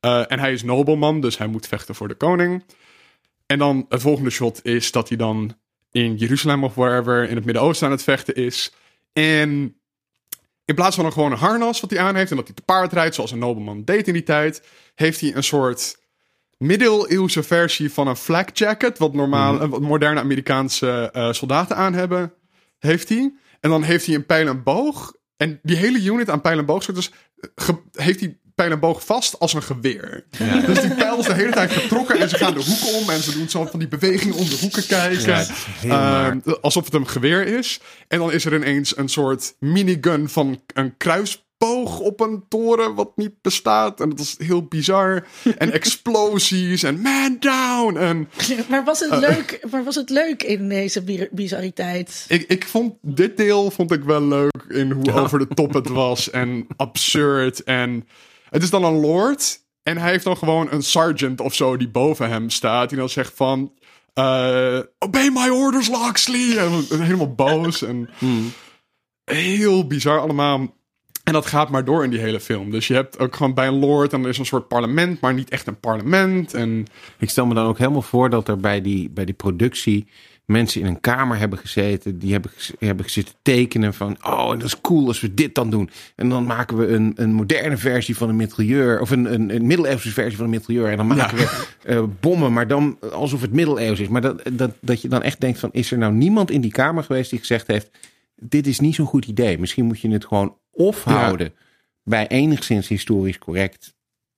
Eh, 0.00 0.32
en 0.32 0.38
hij 0.38 0.52
is 0.52 0.62
nobleman, 0.62 1.20
dus 1.20 1.38
hij 1.38 1.46
moet 1.46 1.66
vechten 1.66 1.94
voor 1.94 2.08
de 2.08 2.14
koning. 2.14 2.64
En 3.46 3.58
dan 3.58 3.86
het 3.88 4.00
volgende 4.00 4.30
shot 4.30 4.64
is 4.64 4.90
dat 4.90 5.08
hij 5.08 5.16
dan 5.16 5.56
in 5.90 6.16
Jeruzalem 6.16 6.64
of 6.64 6.74
wherever 6.74 7.28
in 7.28 7.36
het 7.36 7.44
Midden-Oosten 7.44 7.86
aan 7.86 7.92
het 7.92 8.02
vechten 8.02 8.34
is. 8.34 8.72
En 9.12 9.76
in 10.64 10.74
plaats 10.74 10.96
van 10.96 11.04
een 11.04 11.12
gewoon 11.12 11.32
een 11.32 11.38
harnas 11.38 11.80
wat 11.80 11.90
hij 11.90 12.00
aan 12.00 12.14
heeft 12.14 12.30
en 12.30 12.36
dat 12.36 12.46
hij 12.46 12.56
te 12.56 12.62
paard 12.62 12.92
rijdt 12.92 13.14
zoals 13.14 13.30
een 13.30 13.38
nobleman 13.38 13.84
deed 13.84 14.06
in 14.06 14.12
die 14.12 14.22
tijd, 14.22 14.62
heeft 14.94 15.20
hij 15.20 15.34
een 15.34 15.44
soort 15.44 16.01
middeleeuwse 16.66 17.42
versie 17.42 17.92
van 17.92 18.06
een 18.08 18.16
flak 18.16 18.56
jacket, 18.56 18.98
wat, 18.98 19.12
normaal, 19.14 19.60
eh, 19.60 19.68
wat 19.68 19.80
moderne 19.80 20.20
Amerikaanse 20.20 21.10
eh, 21.12 21.32
soldaten 21.32 21.76
aan 21.76 21.94
hebben, 21.94 22.32
heeft 22.78 23.08
hij. 23.08 23.32
En 23.60 23.70
dan 23.70 23.82
heeft 23.82 24.06
hij 24.06 24.14
een 24.14 24.26
pijl 24.26 24.48
en 24.48 24.62
boog. 24.62 25.14
En 25.36 25.58
die 25.62 25.76
hele 25.76 26.02
unit 26.02 26.30
aan 26.30 26.40
pijl 26.40 26.58
en 26.58 26.64
boog 26.66 26.84
dus, 26.84 27.10
ge- 27.54 27.82
heeft 27.92 28.20
hij 28.20 28.36
pijl 28.54 28.70
en 28.70 28.80
boog 28.80 29.04
vast 29.04 29.38
als 29.38 29.54
een 29.54 29.62
geweer. 29.62 30.24
Dus 30.66 30.80
die 30.80 30.94
pijl 30.94 31.18
is 31.18 31.26
de 31.26 31.34
hele 31.34 31.52
tijd 31.52 31.72
getrokken 31.72 32.18
en 32.18 32.28
ze 32.28 32.36
gaan 32.36 32.54
de 32.54 32.64
hoeken 32.64 33.00
om 33.00 33.10
en 33.10 33.22
ze 33.22 33.32
doen 33.32 33.48
zo 33.48 33.64
van 33.66 33.78
die 33.78 33.88
bewegingen 33.88 34.36
om 34.36 34.48
de 34.48 34.56
hoeken 34.60 34.86
kijken. 34.86 35.46
Ja. 35.82 36.28
Ehm, 36.30 36.38
alsof 36.60 36.84
het 36.84 36.94
een 36.94 37.08
geweer 37.08 37.46
is. 37.46 37.80
En 38.08 38.18
dan 38.18 38.32
is 38.32 38.44
er 38.44 38.54
ineens 38.54 38.96
een 38.96 39.08
soort 39.08 39.54
minigun 39.58 40.28
van 40.28 40.62
een 40.74 40.96
kruisboog 41.66 41.98
op 41.98 42.20
een 42.20 42.44
toren 42.48 42.94
wat 42.94 43.12
niet 43.16 43.34
bestaat. 43.42 44.00
En 44.00 44.08
dat 44.08 44.18
is 44.18 44.34
heel 44.38 44.62
bizar. 44.62 45.26
En 45.58 45.72
explosies 45.82 46.82
en 46.82 47.00
man 47.00 47.36
down. 47.40 47.96
En 47.96 48.28
Maar 48.70 48.84
was 48.84 49.00
het 49.00 49.18
leuk, 49.18 49.64
maar 49.70 49.84
was 49.84 49.94
het 49.94 50.10
leuk 50.10 50.42
in 50.42 50.68
deze 50.68 51.02
bi- 51.02 51.28
bizarriteit? 51.30 52.24
ik, 52.28 52.42
ik 52.48 52.66
vond 52.66 52.94
dit 53.02 53.36
deel 53.36 53.70
vond 53.70 53.92
ik 53.92 54.02
wel 54.04 54.22
leuk 54.22 54.64
in 54.68 54.90
hoe 54.90 55.12
over 55.12 55.38
de 55.38 55.48
top 55.48 55.72
het 55.74 55.88
was. 55.88 56.30
En 56.30 56.66
absurd. 56.76 57.62
En 57.62 58.06
het 58.50 58.62
is 58.62 58.70
dan 58.70 58.84
een 58.84 59.00
lord. 59.00 59.60
En 59.82 59.98
hij 59.98 60.10
heeft 60.10 60.24
dan 60.24 60.36
gewoon 60.36 60.68
een 60.70 60.82
sergeant 60.82 61.40
of 61.40 61.54
zo 61.54 61.76
die 61.76 61.88
boven 61.88 62.28
hem 62.28 62.50
staat. 62.50 62.88
Die 62.88 62.98
dan 62.98 63.08
zegt 63.08 63.32
van... 63.34 63.72
eh, 64.14 64.78
obey 64.98 65.30
my 65.30 65.48
orders, 65.48 65.88
Loxley. 65.88 66.56
En 66.58 67.00
helemaal 67.02 67.34
boos. 67.34 67.82
En 67.82 68.08
heel 69.24 69.86
bizar 69.86 70.20
allemaal. 70.20 70.80
En 71.24 71.32
dat 71.32 71.46
gaat 71.46 71.70
maar 71.70 71.84
door 71.84 72.04
in 72.04 72.10
die 72.10 72.20
hele 72.20 72.40
film. 72.40 72.70
Dus 72.70 72.86
je 72.86 72.94
hebt 72.94 73.18
ook 73.18 73.36
gewoon 73.36 73.54
bij 73.54 73.66
een 73.66 73.78
lord... 73.78 74.12
en 74.12 74.22
er 74.22 74.28
is 74.28 74.38
een 74.38 74.46
soort 74.46 74.68
parlement, 74.68 75.20
maar 75.20 75.34
niet 75.34 75.50
echt 75.50 75.66
een 75.66 75.80
parlement. 75.80 76.54
En 76.54 76.86
Ik 77.18 77.30
stel 77.30 77.46
me 77.46 77.54
dan 77.54 77.66
ook 77.66 77.78
helemaal 77.78 78.02
voor 78.02 78.30
dat 78.30 78.48
er 78.48 78.56
bij 78.56 78.80
die, 78.80 79.10
bij 79.10 79.24
die 79.24 79.34
productie 79.34 80.06
mensen 80.44 80.80
in 80.80 80.86
een 80.86 81.00
kamer 81.00 81.38
hebben 81.38 81.58
gezeten. 81.58 82.18
Die 82.18 82.32
hebben, 82.32 82.50
hebben 82.78 83.10
zitten 83.10 83.34
tekenen 83.42 83.94
van, 83.94 84.16
oh, 84.22 84.48
dat 84.48 84.62
is 84.62 84.80
cool 84.80 85.06
als 85.06 85.20
we 85.20 85.34
dit 85.34 85.54
dan 85.54 85.70
doen. 85.70 85.90
En 86.16 86.28
dan 86.28 86.44
maken 86.44 86.76
we 86.76 86.86
een, 86.86 87.12
een 87.14 87.32
moderne 87.32 87.76
versie 87.76 88.16
van 88.16 88.28
een 88.28 88.36
mitrailleur. 88.36 89.00
Of 89.00 89.10
een, 89.10 89.32
een, 89.32 89.54
een 89.54 89.66
middeleeuwse 89.66 90.10
versie 90.10 90.36
van 90.36 90.44
een 90.44 90.50
mitrailleur. 90.50 90.90
En 90.90 90.96
dan 90.96 91.06
maken 91.06 91.36
we 91.36 91.66
eh, 91.82 92.02
bommen, 92.20 92.52
maar 92.52 92.66
dan 92.66 92.98
alsof 93.12 93.40
het 93.40 93.52
middeleeuws 93.52 94.00
is. 94.00 94.08
Maar 94.08 94.20
dat, 94.20 94.42
dat, 94.52 94.70
dat 94.80 95.02
je 95.02 95.08
dan 95.08 95.22
echt 95.22 95.40
denkt 95.40 95.58
van, 95.58 95.68
is 95.72 95.92
er 95.92 95.98
nou 95.98 96.12
niemand 96.12 96.50
in 96.50 96.60
die 96.60 96.72
kamer 96.72 97.04
geweest 97.04 97.30
die 97.30 97.38
gezegd 97.38 97.66
heeft... 97.66 97.90
dit 98.36 98.66
is 98.66 98.80
niet 98.80 98.94
zo'n 98.94 99.06
goed 99.06 99.26
idee. 99.26 99.58
Misschien 99.58 99.84
moet 99.84 100.00
je 100.00 100.10
het 100.10 100.26
gewoon 100.26 100.56
of 100.72 101.04
Ja. 101.04 101.12
houden 101.12 101.54
bij 102.04 102.26
enigszins 102.28 102.88
historisch 102.88 103.38
correct... 103.38 103.94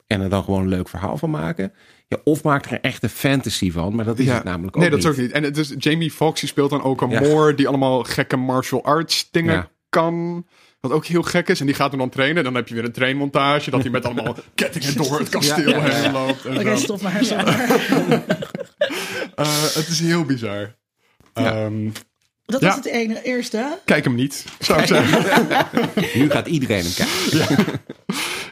en 0.06 0.20
er 0.20 0.28
dan 0.28 0.44
gewoon 0.44 0.60
een 0.60 0.68
leuk 0.68 0.88
verhaal 0.88 1.16
van 1.18 1.30
maken... 1.30 1.72
Ja, 2.08 2.16
of 2.24 2.42
maak 2.42 2.64
er 2.64 2.72
een 2.72 2.80
echte 2.82 3.08
fantasy 3.08 3.70
van, 3.72 3.94
maar 3.94 4.04
dat 4.04 4.18
is 4.18 4.28
het 4.28 4.44
namelijk 4.44 4.76
ook 4.76 4.82
Nee, 4.82 4.90
dat 4.90 4.98
niet. 4.98 5.08
is 5.08 5.14
ook 5.14 5.20
niet. 5.22 5.32
En 5.32 5.42
het 5.42 5.56
is 5.56 5.74
Jamie 5.78 6.10
Foxx 6.10 6.40
die 6.40 6.48
speelt 6.48 6.70
dan 6.70 6.82
ook 6.82 7.00
een 7.00 7.10
Ja. 7.10 7.20
Moor 7.20 7.56
die 7.56 7.68
allemaal 7.68 8.02
gekke 8.02 8.36
martial 8.36 8.84
arts 8.84 9.28
dingen 9.30 9.54
Ja. 9.54 9.70
kan. 9.88 10.46
Wat 10.80 10.92
ook 10.92 11.06
heel 11.06 11.22
gek 11.22 11.48
is. 11.48 11.60
En 11.60 11.66
die 11.66 11.74
gaat 11.74 11.90
hem 11.90 11.98
dan 11.98 12.08
trainen. 12.08 12.44
Dan 12.44 12.54
heb 12.54 12.68
je 12.68 12.74
weer 12.74 12.84
een 12.84 12.92
trainmontage. 12.92 13.70
Dat 13.70 13.82
hij 13.82 13.90
met 13.90 14.04
allemaal 14.04 14.36
kettingen 14.54 14.96
door 14.96 15.18
het 15.18 15.28
kasteel 15.28 15.68
Ja, 15.68 15.76
ja, 15.76 15.86
ja. 15.86 15.94
heen 16.02 16.12
loopt. 16.12 16.44
En 16.44 16.58
Oké, 16.58 16.76
zo. 16.76 16.76
stop 16.76 17.02
maar. 17.02 17.20
Eh, 19.34 19.62
het 19.62 19.88
is 19.88 20.00
heel 20.00 20.24
bizar. 20.24 20.74
Ehm, 21.32 21.88
Dat 22.60 22.62
Ja. 22.62 22.76
was 22.76 22.76
het 22.84 22.94
ene, 22.94 23.22
eerste. 23.22 23.78
kijk 23.84 24.04
hem 24.04 24.14
niet, 24.14 24.44
zou 24.58 24.80
ik 24.80 24.86
zeggen. 24.86 25.22
Nu 26.20 26.30
gaat 26.30 26.46
iedereen 26.46 26.84
hem 26.84 26.92
kijken. 26.94 27.80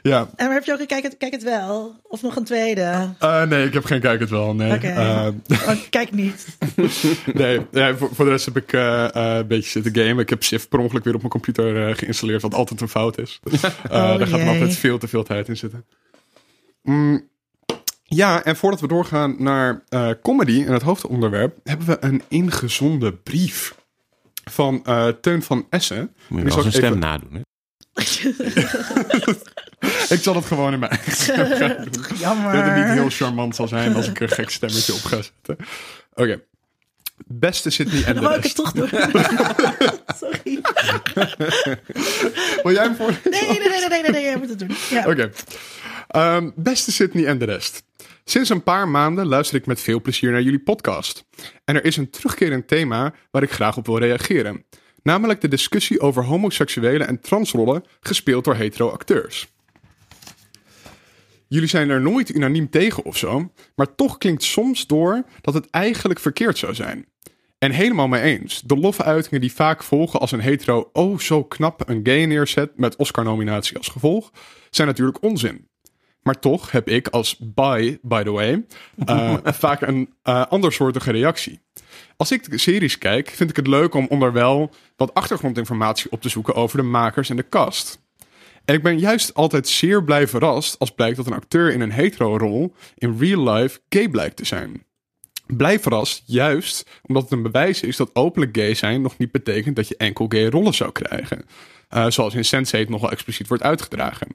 Ja, 0.03 0.29
En 0.37 0.47
maar 0.47 0.55
heb 0.55 0.65
je 0.65 0.73
ook 0.73 0.81
een 0.81 0.87
kijk 0.87 1.03
het, 1.03 1.17
kijk 1.19 1.33
het 1.33 1.43
wel? 1.43 1.95
Of 2.03 2.23
nog 2.23 2.37
een 2.37 2.45
tweede? 2.45 3.15
Eh, 3.19 3.43
nee, 3.43 3.67
ik 3.67 3.73
heb 3.73 3.85
geen 3.85 4.01
kijk 4.01 4.21
het 4.21 4.31
wel. 4.31 4.55
Nee. 4.55 4.71
Eh, 4.79 5.27
Oh, 5.69 5.77
kijk 5.91 6.13
niet. 6.13 6.47
nee, 7.35 7.61
nee 7.71 7.95
voor, 7.95 8.15
voor 8.15 8.25
de 8.25 8.31
rest 8.31 8.45
heb 8.45 8.57
ik 8.57 8.73
eh, 8.73 9.07
een 9.13 9.47
beetje 9.47 9.71
zitten 9.71 9.95
gamen. 10.05 10.19
Ik 10.19 10.29
heb 10.31 10.43
Shift 10.43 10.69
per 10.69 10.79
ongeluk 10.79 11.05
weer 11.05 11.15
op 11.15 11.19
mijn 11.21 11.33
computer 11.33 11.89
eh, 11.89 11.97
geïnstalleerd, 11.97 12.43
wat 12.43 12.55
altijd 12.55 12.81
een 12.81 12.89
fout 12.89 13.19
is. 13.19 13.41
Eh, 13.51 13.59
daar 13.91 14.27
gaat 14.27 14.41
jee. 14.41 14.49
altijd 14.49 14.77
veel 14.77 14.99
te 14.99 15.09
veel 15.09 15.23
tijd 15.25 15.49
in 15.49 15.57
zitten. 15.57 15.85
Mm, 16.83 17.29
ja, 18.05 18.45
en 18.45 18.57
voordat 18.57 18.81
we 18.81 18.89
doorgaan 18.89 19.35
naar 19.39 19.83
eh, 19.89 20.11
comedy 20.23 20.65
en 20.67 20.73
het 20.73 20.83
hoofdonderwerp, 20.83 21.57
hebben 21.65 21.87
we 21.87 21.97
een 22.01 22.23
ingezonden 22.29 23.23
brief 23.23 23.75
van 24.51 24.85
eh, 24.85 25.09
Teun 25.09 25.43
van 25.43 25.67
Essen. 25.71 26.15
Moet 26.29 26.39
je 26.43 26.49
wel 26.49 26.61
zijn 26.61 26.73
stem 26.73 26.99
nadoen, 26.99 27.33
hè? 27.35 27.41
Ik 30.09 30.23
zal 30.23 30.35
het 30.35 30.45
gewoon 30.45 30.73
in 30.73 30.79
mijn 30.79 30.91
eigen 30.91 31.13
stem 31.13 31.37
gaan 31.47 31.69
doen. 31.69 31.69
Dat 31.69 31.85
het 31.85 32.11
niet 32.11 32.19
Jammer. 32.19 32.91
heel 32.93 33.09
charmant 33.11 33.57
zal 33.57 33.69
zijn 33.69 33.95
als 33.95 34.09
ik 34.09 34.21
een 34.21 34.29
gek 34.29 34.51
stemmetje 34.51 34.93
op 34.95 35.03
ga 35.05 35.17
zetten. 35.23 35.57
Oké. 36.15 36.41
Beste 37.27 37.71
Sydney 37.71 38.05
en 38.05 38.15
Dan 38.15 38.23
de 38.23 38.29
wou 38.29 38.37
ik 38.37 38.43
het 38.43 38.45
rest. 38.45 38.57
toch 38.57 38.73
doen. 38.73 38.89
Sorry. 40.21 40.61
Wil 42.63 42.73
jij 42.73 42.83
hem 42.85 42.95
voor? 42.97 43.13
Nee, 43.31 43.41
nee, 43.49 43.59
nee, 43.59 43.89
nee, 43.89 44.03
nee, 44.03 44.11
nee, 44.11 44.23
jij 44.23 44.37
moet 44.37 44.49
het 44.49 44.59
doen. 44.59 44.71
Ja. 44.91 45.07
Oké. 45.09 45.31
Ehm, 46.09 46.51
beste 46.55 46.93
Sydney 46.93 47.27
en 47.27 47.39
de 47.39 47.45
rest. 47.45 47.83
Sinds 48.25 48.49
een 48.49 48.63
paar 48.63 48.89
maanden 48.89 49.27
luister 49.27 49.57
ik 49.57 49.67
met 49.67 49.81
veel 49.81 50.01
plezier 50.01 50.31
naar 50.31 50.43
jullie 50.43 50.63
podcast. 50.63 51.25
En 51.65 51.75
er 51.75 51.85
is 51.85 51.97
een 51.97 52.11
terugkerend 52.11 52.69
thema 52.69 53.15
waar 53.31 53.43
ik 53.43 53.51
graag 53.51 53.77
op 53.77 53.87
wil 53.87 53.99
reageren. 53.99 54.65
Namelijk 55.03 55.41
de 55.41 55.49
discussie 55.49 56.01
over 56.01 56.25
homoseksuele 56.25 57.05
en 57.05 57.21
transrollen 57.21 57.85
gespeeld 58.01 58.45
door 58.45 58.55
hetero 58.55 58.89
acteurs. 58.89 59.53
Jullie 61.49 61.69
zijn 61.69 61.91
er 61.91 62.01
nooit 62.01 62.35
unaniem 62.35 62.71
tegen 62.71 63.05
of 63.05 63.17
zo, 63.17 63.53
maar 63.75 63.95
toch 63.95 64.19
klinkt 64.19 64.43
soms 64.43 64.87
door 64.87 65.25
dat 65.41 65.55
het 65.55 65.71
eigenlijk 65.71 66.21
verkeerd 66.21 66.59
zou 66.59 66.75
zijn. 66.75 67.07
En 67.59 67.71
helemaal 67.71 68.09
mee 68.09 68.23
eens. 68.23 68.63
De 68.67 68.77
loffe-uitingen 68.77 69.41
die 69.41 69.53
vaak 69.53 69.83
volgen 69.83 70.21
als 70.21 70.33
een 70.33 70.41
hetero 70.41 70.91
oh 70.93 71.19
zo 71.19 71.45
knap 71.45 71.89
een 71.89 72.01
gay 72.03 72.25
neerzet 72.25 72.79
met 72.79 72.97
Oscar-nominatie 72.97 73.77
als 73.77 73.89
gevolg, 73.89 74.31
zijn 74.71 74.89
natuurlijk 74.89 75.23
onzin. 75.23 75.71
Maar 76.23 76.39
toch 76.39 76.71
heb 76.71 76.89
ik 76.89 77.09
als 77.09 77.37
bi, 77.39 77.99
by 78.03 78.23
the 78.23 78.31
way, 78.31 78.65
eh, 79.05 79.35
vaak 79.45 79.81
een 79.81 80.15
eh 80.23 80.47
andersoortige 80.47 81.11
reactie. 81.11 81.61
Als 82.17 82.33
ik 82.33 82.51
de 82.51 82.59
series 82.59 82.99
kijk, 82.99 83.31
vind 83.31 83.51
ik 83.51 83.57
het 83.57 83.67
leuk 83.67 83.95
om 83.95 84.07
onderwel 84.09 84.71
wat 84.97 85.15
achtergrondinformatie 85.15 86.11
op 86.11 86.23
te 86.23 86.29
zoeken 86.29 86.55
over 86.55 86.77
de 86.77 86.83
makers 86.83 87.31
en 87.31 87.37
de 87.37 87.49
cast. 87.49 88.01
En 88.65 88.75
ik 88.75 88.83
ben 88.83 88.99
juist 88.99 89.35
altijd 89.35 89.69
zeer 89.69 90.05
blij 90.05 90.29
verrast 90.29 90.79
als 90.79 90.91
blijkt 90.91 91.17
dat 91.17 91.27
een 91.27 91.33
acteur 91.33 91.73
in 91.73 91.81
een 91.81 91.93
hetero-rol 91.93 92.75
in 92.95 93.17
real 93.19 93.53
life 93.53 93.81
gay 93.89 94.09
blijkt 94.09 94.37
te 94.37 94.45
zijn. 94.45 94.85
Blij 95.47 95.81
verrast 95.81 96.23
juist 96.27 96.91
omdat 97.03 97.23
het 97.23 97.33
een 97.33 97.43
bewijs 97.43 97.83
is 97.83 97.97
dat 97.97 98.15
openlijk 98.15 98.57
gay 98.57 98.75
zijn 98.75 99.03
nog 99.03 99.19
niet 99.19 99.33
betekent 99.33 99.77
dat 99.77 99.89
je 99.89 99.97
enkel 99.97 100.27
gay 100.29 100.47
rollen 100.47 100.75
zou 100.75 100.93
krijgen. 100.93 101.45
Eh, 101.89 102.07
zoals 102.09 102.35
in 102.35 102.67
Sense8 102.67 102.89
nogal 102.89 103.11
expliciet 103.11 103.49
wordt 103.49 103.63
uitgedragen. 103.63 104.29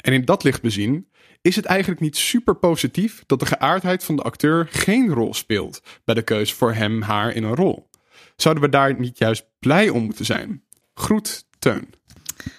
En 0.00 0.12
in 0.12 0.24
dat 0.24 0.44
licht 0.44 0.62
bezien 0.62 1.08
is 1.42 1.56
het 1.56 1.64
eigenlijk 1.64 2.00
niet 2.00 2.16
super 2.16 2.54
positief 2.56 3.22
dat 3.26 3.40
de 3.40 3.46
geaardheid 3.46 4.04
van 4.04 4.16
de 4.16 4.22
acteur 4.22 4.66
geen 4.70 5.08
rol 5.08 5.34
speelt 5.34 5.82
bij 6.04 6.14
de 6.14 6.22
keuze 6.22 6.54
voor 6.54 6.72
hem, 6.72 7.02
haar 7.02 7.32
in 7.34 7.44
een 7.44 7.54
rol. 7.54 7.88
Zouden 8.36 8.62
we 8.64 8.68
daar 8.68 9.00
niet 9.00 9.18
juist 9.18 9.44
blij 9.58 9.88
om 9.88 10.02
moeten 10.02 10.24
zijn? 10.24 10.62
Groet, 10.94 11.44
Teun. 11.58 11.88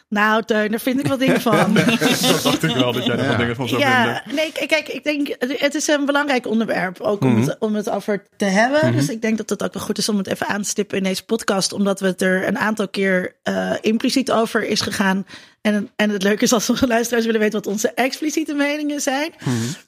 Nou, 0.09 0.43
Teun, 0.43 0.71
daar 0.71 0.79
vind 0.79 0.99
ik 0.99 1.07
wel 1.07 1.17
dingen 1.17 1.41
van. 1.41 1.73
Dat 1.73 2.41
dacht 2.43 2.63
ik 2.63 2.75
wel 2.75 2.93
dat 2.93 3.05
jij 3.05 3.17
er 3.17 3.27
wat 3.27 3.37
dingen 3.37 3.55
van 3.55 3.67
zou 3.67 3.81
Ja, 3.81 4.21
vinden. 4.23 4.35
nee, 4.35 4.67
kijk, 4.67 4.87
ik 4.87 5.03
denk, 5.03 5.35
het 5.39 5.75
is 5.75 5.87
een 5.87 6.05
belangrijk 6.05 6.47
onderwerp 6.47 6.99
ook 6.99 7.21
om, 7.23 7.41
het, 7.41 7.55
om 7.59 7.75
het 7.75 7.89
over 7.89 8.23
te 8.37 8.45
hebben. 8.45 8.91
Dus 8.91 9.09
ik 9.09 9.21
denk 9.21 9.37
dat 9.37 9.49
het 9.49 9.63
ook 9.63 9.73
wel 9.73 9.83
goed 9.83 9.97
is 9.97 10.09
om 10.09 10.17
het 10.17 10.27
even 10.27 10.47
aan 10.47 10.61
te 10.61 10.69
stippen 10.69 10.97
in 10.97 11.03
deze 11.03 11.25
podcast, 11.25 11.73
omdat 11.73 11.99
we 11.99 12.05
het 12.07 12.21
er 12.21 12.47
een 12.47 12.57
aantal 12.57 12.89
keer 12.89 13.35
eh, 13.43 13.73
impliciet 13.81 14.31
over 14.31 14.63
is 14.67 14.81
gegaan. 14.81 15.25
En, 15.61 15.89
en 15.95 16.09
het 16.09 16.23
leuke 16.23 16.43
is 16.43 16.53
als 16.53 16.69
onze 16.69 16.87
luisteraars 16.87 17.25
willen 17.25 17.39
weten 17.39 17.61
wat 17.61 17.73
onze 17.73 17.93
expliciete 17.93 18.53
meningen 18.53 19.01
zijn. 19.01 19.33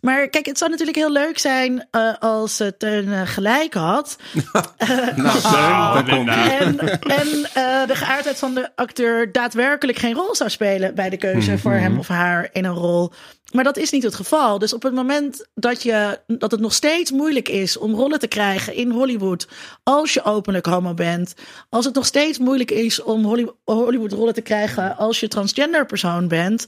Maar 0.01 0.27
kijk, 0.27 0.45
het 0.45 0.57
zou 0.57 0.69
natuurlijk 0.69 0.97
heel 0.97 1.11
leuk 1.11 1.37
zijn 1.37 1.87
eh, 1.91 2.13
als 2.19 2.61
uh, 2.61 2.67
Teun 2.67 3.13
eh, 3.13 3.21
gelijk 3.25 3.73
had. 3.73 4.15
Nou. 5.15 6.07
En, 6.49 6.79
en 7.01 7.27
eh, 7.53 7.87
de 7.87 7.95
geaardheid 7.95 8.37
van 8.37 8.53
de 8.53 8.69
acteur 8.75 9.31
daadwerkelijk 9.31 9.97
geen 9.97 10.13
rol 10.13 10.35
zou 10.35 10.49
spelen 10.49 10.95
bij 10.95 11.09
de 11.09 11.17
keuze 11.17 11.57
voor 11.57 11.71
hem 11.71 11.99
of 11.99 12.07
haar 12.07 12.49
in 12.51 12.65
een 12.65 12.73
rol. 12.73 13.11
Maar 13.53 13.63
dat 13.63 13.77
is 13.77 13.91
niet 13.91 14.03
het 14.03 14.15
geval. 14.15 14.59
Dus 14.59 14.73
op 14.73 14.83
het 14.83 14.93
moment 14.93 15.47
dat, 15.55 15.83
je, 15.83 16.19
dat 16.27 16.51
het 16.51 16.59
nog 16.59 16.73
steeds 16.73 17.11
moeilijk 17.11 17.49
is 17.49 17.77
om 17.77 17.95
rollen 17.95 18.19
te 18.19 18.27
krijgen 18.27 18.75
in 18.75 18.89
Hollywood. 18.89 19.47
als 19.83 20.13
je 20.13 20.23
openlijk 20.23 20.65
homo 20.65 20.93
bent. 20.93 21.33
Als 21.69 21.85
het 21.85 21.93
nog 21.93 22.05
steeds 22.05 22.37
moeilijk 22.37 22.71
is 22.71 23.01
om 23.01 23.23
Holly- 23.23 23.51
Hollywood-rollen 23.63 24.33
te 24.33 24.41
krijgen. 24.41 24.97
als 24.97 25.19
je 25.19 25.27
transgender 25.27 25.62
persoon 25.71 26.27
bent. 26.27 26.67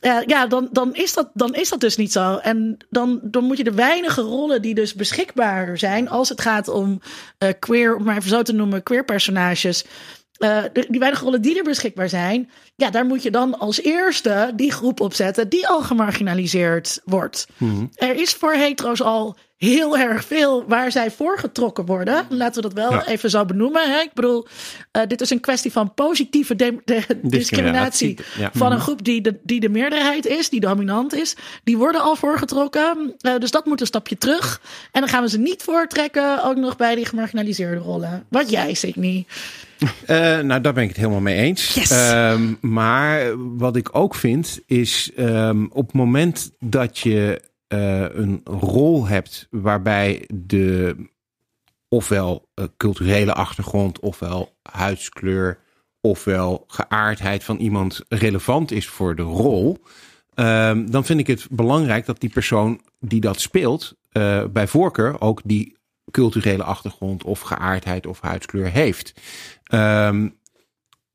Ja, 0.00 0.22
ja 0.26 0.46
dan, 0.46 0.68
dan, 0.72 0.94
is 0.94 1.14
dat, 1.14 1.30
dan 1.34 1.54
is 1.54 1.68
dat 1.68 1.80
dus 1.80 1.96
niet 1.96 2.12
zo. 2.12 2.36
En 2.36 2.76
dan, 2.90 3.20
dan 3.22 3.44
moet 3.44 3.56
je 3.56 3.64
de 3.64 3.72
weinige 3.72 4.20
rollen 4.20 4.62
die 4.62 4.74
dus 4.74 4.94
beschikbaar 4.94 5.78
zijn. 5.78 6.08
als 6.08 6.28
het 6.28 6.40
gaat 6.40 6.68
om 6.68 7.00
eh, 7.38 7.48
queer, 7.58 7.96
om 7.96 8.04
maar 8.04 8.16
even 8.16 8.28
zo 8.28 8.42
te 8.42 8.52
noemen, 8.52 8.82
queer 8.82 9.04
personages. 9.04 9.84
Eh, 10.42 10.58
die 10.88 10.98
weinige 11.00 11.24
rollen 11.24 11.42
die 11.42 11.58
er 11.58 11.64
beschikbaar 11.64 12.08
zijn. 12.08 12.50
Ja, 12.76 12.90
daar 12.90 13.04
moet 13.06 13.22
je 13.22 13.30
dan 13.30 13.58
als 13.58 13.82
eerste 13.82 14.52
die 14.56 14.72
groep 14.72 15.00
opzetten 15.00 15.48
die 15.48 15.68
al 15.68 15.80
gemarginaliseerd 15.82 17.00
wordt. 17.04 17.46
Er 17.94 18.14
is 18.14 18.32
voor 18.32 18.52
hetero's 18.52 19.00
al 19.02 19.36
heel 19.56 19.98
erg 19.98 20.24
veel 20.24 20.64
waar 20.66 20.92
zij 20.92 21.10
voor 21.10 21.38
getrokken 21.38 21.84
worden. 21.86 22.26
Laten 22.28 22.62
we 22.62 22.68
dat 22.68 22.72
wel 22.88 22.92
Ja. 22.92 23.06
even 23.06 23.30
zo 23.30 23.44
benoemen. 23.44 23.90
Hè? 23.92 24.00
Ik 24.00 24.10
bedoel, 24.14 24.46
eh, 24.90 25.02
dit 25.06 25.20
is 25.20 25.30
een 25.30 25.40
kwestie 25.40 25.72
van 25.72 25.94
positieve 25.94 26.56
de- 26.56 26.80
de- 26.84 27.18
discriminatie 27.22 28.18
Ja. 28.38 28.50
van 28.54 28.72
een 28.72 28.80
groep 28.80 29.04
die 29.04 29.20
de, 29.20 29.38
die 29.42 29.60
de 29.60 29.68
meerderheid 29.68 30.26
is, 30.26 30.48
die 30.48 30.60
dominant 30.60 31.14
is. 31.14 31.36
Die 31.64 31.76
worden 31.76 32.00
al 32.00 32.16
voorgetrokken. 32.16 33.14
Eh, 33.20 33.36
dus 33.38 33.50
dat 33.50 33.66
moet 33.66 33.80
een 33.80 33.86
stapje 33.86 34.18
terug. 34.18 34.60
En 34.92 35.00
dan 35.00 35.10
gaan 35.10 35.22
we 35.22 35.28
ze 35.28 35.38
niet 35.38 35.62
voortrekken, 35.62 36.44
ook 36.44 36.56
nog 36.56 36.76
bij 36.76 36.94
die 36.94 37.06
gemarginaliseerde 37.06 37.80
rollen. 37.80 38.26
Wat 38.28 38.50
jij, 38.50 38.74
Sydney. 38.74 39.26
Eh, 40.06 40.38
nou, 40.40 40.60
daar 40.60 40.72
ben 40.72 40.82
ik 40.82 40.88
het 40.88 40.98
helemaal 40.98 41.20
mee 41.20 41.36
eens. 41.36 41.74
Yes. 41.74 41.90
Ehm, 41.90 42.54
maar 42.60 43.32
wat 43.56 43.76
ik 43.76 43.88
ook 43.96 44.14
vind 44.14 44.60
is 44.66 45.10
ehm, 45.16 45.64
op 45.64 45.86
het 45.86 45.94
moment 45.94 46.52
dat 46.58 46.98
je 46.98 47.42
eh, 47.68 48.04
een 48.14 48.40
rol 48.44 49.06
hebt 49.06 49.46
waarbij 49.50 50.28
de 50.34 50.96
ofwel 51.88 52.48
eh, 52.54 52.64
culturele 52.76 53.32
achtergrond, 53.32 54.00
ofwel 54.00 54.56
huidskleur, 54.62 55.58
ofwel 56.00 56.64
geaardheid 56.66 57.44
van 57.44 57.56
iemand 57.56 58.00
relevant 58.08 58.70
is 58.70 58.88
voor 58.88 59.16
de 59.16 59.22
rol, 59.22 59.78
ehm, 60.34 60.86
dan 60.86 61.04
vind 61.04 61.20
ik 61.20 61.26
het 61.26 61.46
belangrijk 61.50 62.06
dat 62.06 62.20
die 62.20 62.30
persoon 62.30 62.80
die 63.00 63.20
dat 63.20 63.40
speelt, 63.40 64.00
bij 64.52 64.66
voorkeur 64.66 65.20
ook 65.20 65.40
die 65.44 65.76
culturele 66.10 66.62
achtergrond 66.62 67.24
of 67.24 67.40
geaardheid 67.40 68.06
of 68.06 68.20
huidskleur 68.20 68.70
heeft. 68.70 69.12
Ehm, 69.72 70.28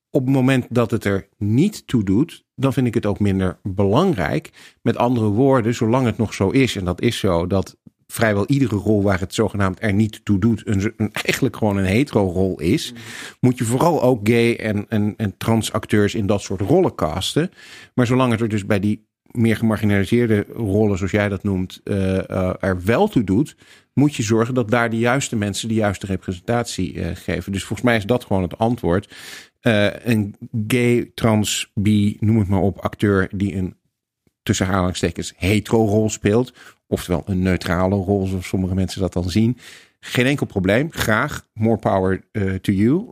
op 0.10 0.26
het 0.26 0.34
moment 0.34 0.66
dat 0.70 0.92
het 0.92 1.06
er 1.06 1.28
niet 1.38 1.88
toe 1.88 2.04
doet, 2.04 2.46
dan 2.56 2.74
vind 2.74 2.88
ik 2.88 2.94
het 2.94 3.06
ook 3.06 3.20
minder 3.20 3.60
belangrijk. 3.64 4.50
Met 4.82 4.98
andere 4.98 5.28
woorden, 5.28 5.76
zolang 5.76 6.06
het 6.06 6.18
nog 6.18 6.34
zo 6.34 6.50
is, 6.50 6.76
en 6.76 6.86
dat 6.86 7.02
is 7.02 7.18
zo, 7.20 7.48
dat 7.48 7.78
vrijwel 8.08 8.46
iedere 8.48 8.76
rol 8.76 9.04
waar 9.04 9.20
het 9.20 9.34
zogenaamd 9.34 9.82
er 9.82 9.94
niet 9.94 10.26
toe 10.26 10.40
doet, 10.40 10.68
een, 10.68 10.94
een- 10.98 11.12
eigenlijk 11.12 11.56
gewoon 11.56 11.78
een 11.78 11.86
hetero-rol 11.86 12.60
is, 12.60 12.94
moet 13.40 13.58
je 13.58 13.64
vooral 13.64 14.04
ook 14.04 14.28
gay 14.30 14.56
en, 14.56 14.86
en, 14.90 15.14
en 15.18 15.38
trans 15.38 15.72
acteurs 15.72 16.16
in 16.16 16.26
dat 16.28 16.42
soort 16.42 16.62
rollen 16.62 16.96
casten. 16.96 17.50
Maar 17.94 18.06
zolang 18.08 18.32
het 18.32 18.42
er 18.42 18.50
dus 18.50 18.66
bij 18.66 18.80
die 18.80 19.08
meer 19.32 19.56
gemarginaliseerde 19.58 20.46
rollen, 20.54 20.98
zoals 20.98 21.12
jij 21.12 21.30
dat 21.30 21.44
noemt, 21.44 21.82
eh, 21.84 22.30
eh, 22.30 22.54
er 22.60 22.84
wel 22.84 23.08
toe 23.08 23.24
doet, 23.24 23.56
moet 23.98 24.16
je 24.16 24.24
zorgen 24.24 24.54
dat 24.54 24.70
daar 24.70 24.90
de 24.90 24.98
juiste 24.98 25.36
mensen 25.36 25.68
de 25.68 25.74
juiste 25.74 26.06
representatie 26.06 27.02
eh, 27.02 27.16
geven. 27.16 27.52
Dus 27.52 27.64
volgens 27.64 27.88
mij 27.88 27.98
is 27.98 28.06
dat 28.06 28.26
gewoon 28.26 28.42
het 28.42 28.58
antwoord. 28.58 29.16
Eh, 29.60 30.06
een 30.06 30.36
gay, 30.68 31.12
trans, 31.16 31.72
bi, 31.74 32.18
noem 32.20 32.40
het 32.40 32.48
maar 32.48 32.62
op, 32.62 32.78
acteur 32.78 33.28
die 33.32 33.56
een 33.56 33.76
tussen 34.44 34.68
aanhalingstekens 34.68 35.34
hetero-rol 35.36 36.10
speelt, 36.10 36.54
oftewel 36.88 37.24
een 37.26 37.42
neutrale 37.42 37.96
rol, 37.96 38.26
zoals 38.26 38.48
sommige 38.48 38.76
mensen 38.76 39.02
dat 39.02 39.14
dan 39.14 39.30
zien. 39.30 39.58
Geen 40.00 40.26
enkel 40.26 40.46
probleem, 40.46 40.92
graag, 40.92 41.48
more 41.54 41.78
power 41.78 42.24
eh, 42.32 42.54
to 42.54 42.72
you. 42.72 43.12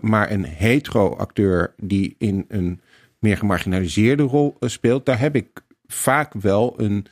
Maar 0.00 0.30
een 0.30 0.44
hetero-acteur 0.44 1.74
die 1.76 2.14
in 2.18 2.44
een 2.48 2.80
meer 3.18 3.36
gemarginaliseerde 3.36 4.22
rol 4.22 4.56
speelt, 4.60 5.06
daar 5.06 5.20
heb 5.20 5.36
ik 5.36 5.46
vaak 5.86 6.32
wel 6.32 6.74
een 6.76 7.06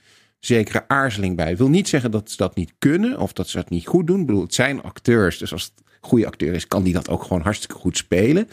zekere 0.46 0.88
aarzeling 0.88 1.36
bij. 1.36 1.50
Ik 1.50 1.56
wil 1.58 1.68
niet 1.68 1.88
zeggen 1.88 2.10
dat 2.10 2.30
ze 2.30 2.36
dat 2.36 2.54
niet 2.54 2.72
kunnen 2.78 3.18
of 3.18 3.32
dat 3.32 3.48
ze 3.48 3.56
dat 3.56 3.70
niet 3.70 3.86
goed 3.86 4.06
doen. 4.06 4.20
Ik 4.20 4.26
bedoel, 4.26 4.42
het 4.42 4.54
zijn 4.54 4.82
acteurs, 4.82 5.38
dus 5.38 5.52
als 5.52 5.62
het 5.64 5.72
een 5.76 6.08
goede 6.08 6.26
acteur 6.26 6.54
is, 6.54 6.68
kan 6.68 6.82
die 6.82 6.92
dat 6.92 7.08
ook 7.08 7.22
gewoon 7.22 7.42
hartstikke 7.42 7.74
goed 7.74 7.96
spelen. 7.96 8.48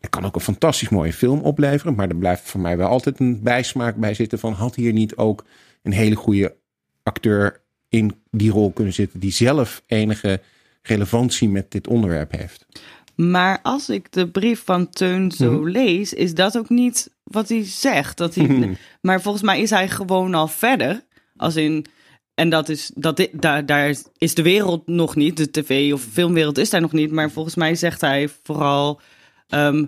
Het 0.00 0.10
kan 0.10 0.24
ook 0.24 0.34
een 0.34 0.40
fantastisch 0.40 0.88
mooie 0.88 1.12
film 1.12 1.40
opleveren, 1.40 1.94
maar 1.94 2.08
er 2.08 2.16
blijft 2.16 2.42
voor 2.50 2.60
mij 2.60 2.76
wel 2.76 2.88
altijd 2.88 3.20
een 3.20 3.42
bijsmaak 3.42 3.96
bij 3.96 4.14
zitten 4.14 4.38
van 4.38 4.52
had 4.52 4.74
hier 4.74 4.92
niet 4.92 5.16
ook 5.16 5.44
een 5.82 5.92
hele 5.92 6.14
goede 6.14 6.56
acteur 7.02 7.60
in 7.88 8.14
die 8.30 8.50
rol 8.50 8.70
kunnen 8.72 8.92
zitten 8.92 9.20
die 9.20 9.32
zelf 9.32 9.82
enige 9.86 10.40
relevantie 10.82 11.48
met 11.48 11.70
dit 11.70 11.86
onderwerp 11.88 12.32
heeft. 12.32 12.66
Maar 13.14 13.58
als 13.62 13.88
ik 13.88 14.12
de 14.12 14.28
brief 14.28 14.62
van 14.64 14.90
Teun 14.90 15.30
zo 15.30 15.50
Mhm. 15.52 15.68
lees, 15.68 16.12
is 16.12 16.34
dat 16.34 16.58
ook 16.58 16.68
niet 16.68 17.10
wat 17.22 17.48
hij 17.48 17.64
zegt. 17.64 18.16
Dat 18.16 18.34
hij, 18.34 18.76
Maar 19.00 19.20
volgens 19.22 19.44
mij 19.44 19.60
is 19.60 19.70
hij 19.70 19.88
gewoon 19.88 20.34
al 20.34 20.48
verder. 20.48 21.04
Als 21.36 21.56
in, 21.56 21.86
en 22.34 22.48
dat 22.48 22.68
is, 22.68 22.90
dat, 22.94 23.28
daar, 23.32 23.66
daar 23.66 23.96
is 24.18 24.34
de 24.34 24.42
wereld 24.42 24.86
nog 24.86 25.16
niet. 25.16 25.36
De 25.36 25.50
tv- 25.50 25.92
of 25.92 26.02
filmwereld 26.02 26.58
is 26.58 26.70
daar 26.70 26.80
nog 26.80 26.92
niet. 26.92 27.10
Maar 27.10 27.30
volgens 27.30 27.54
mij 27.54 27.74
zegt 27.74 28.00
hij 28.00 28.28
vooral, 28.42 29.00
ehm, 29.48 29.84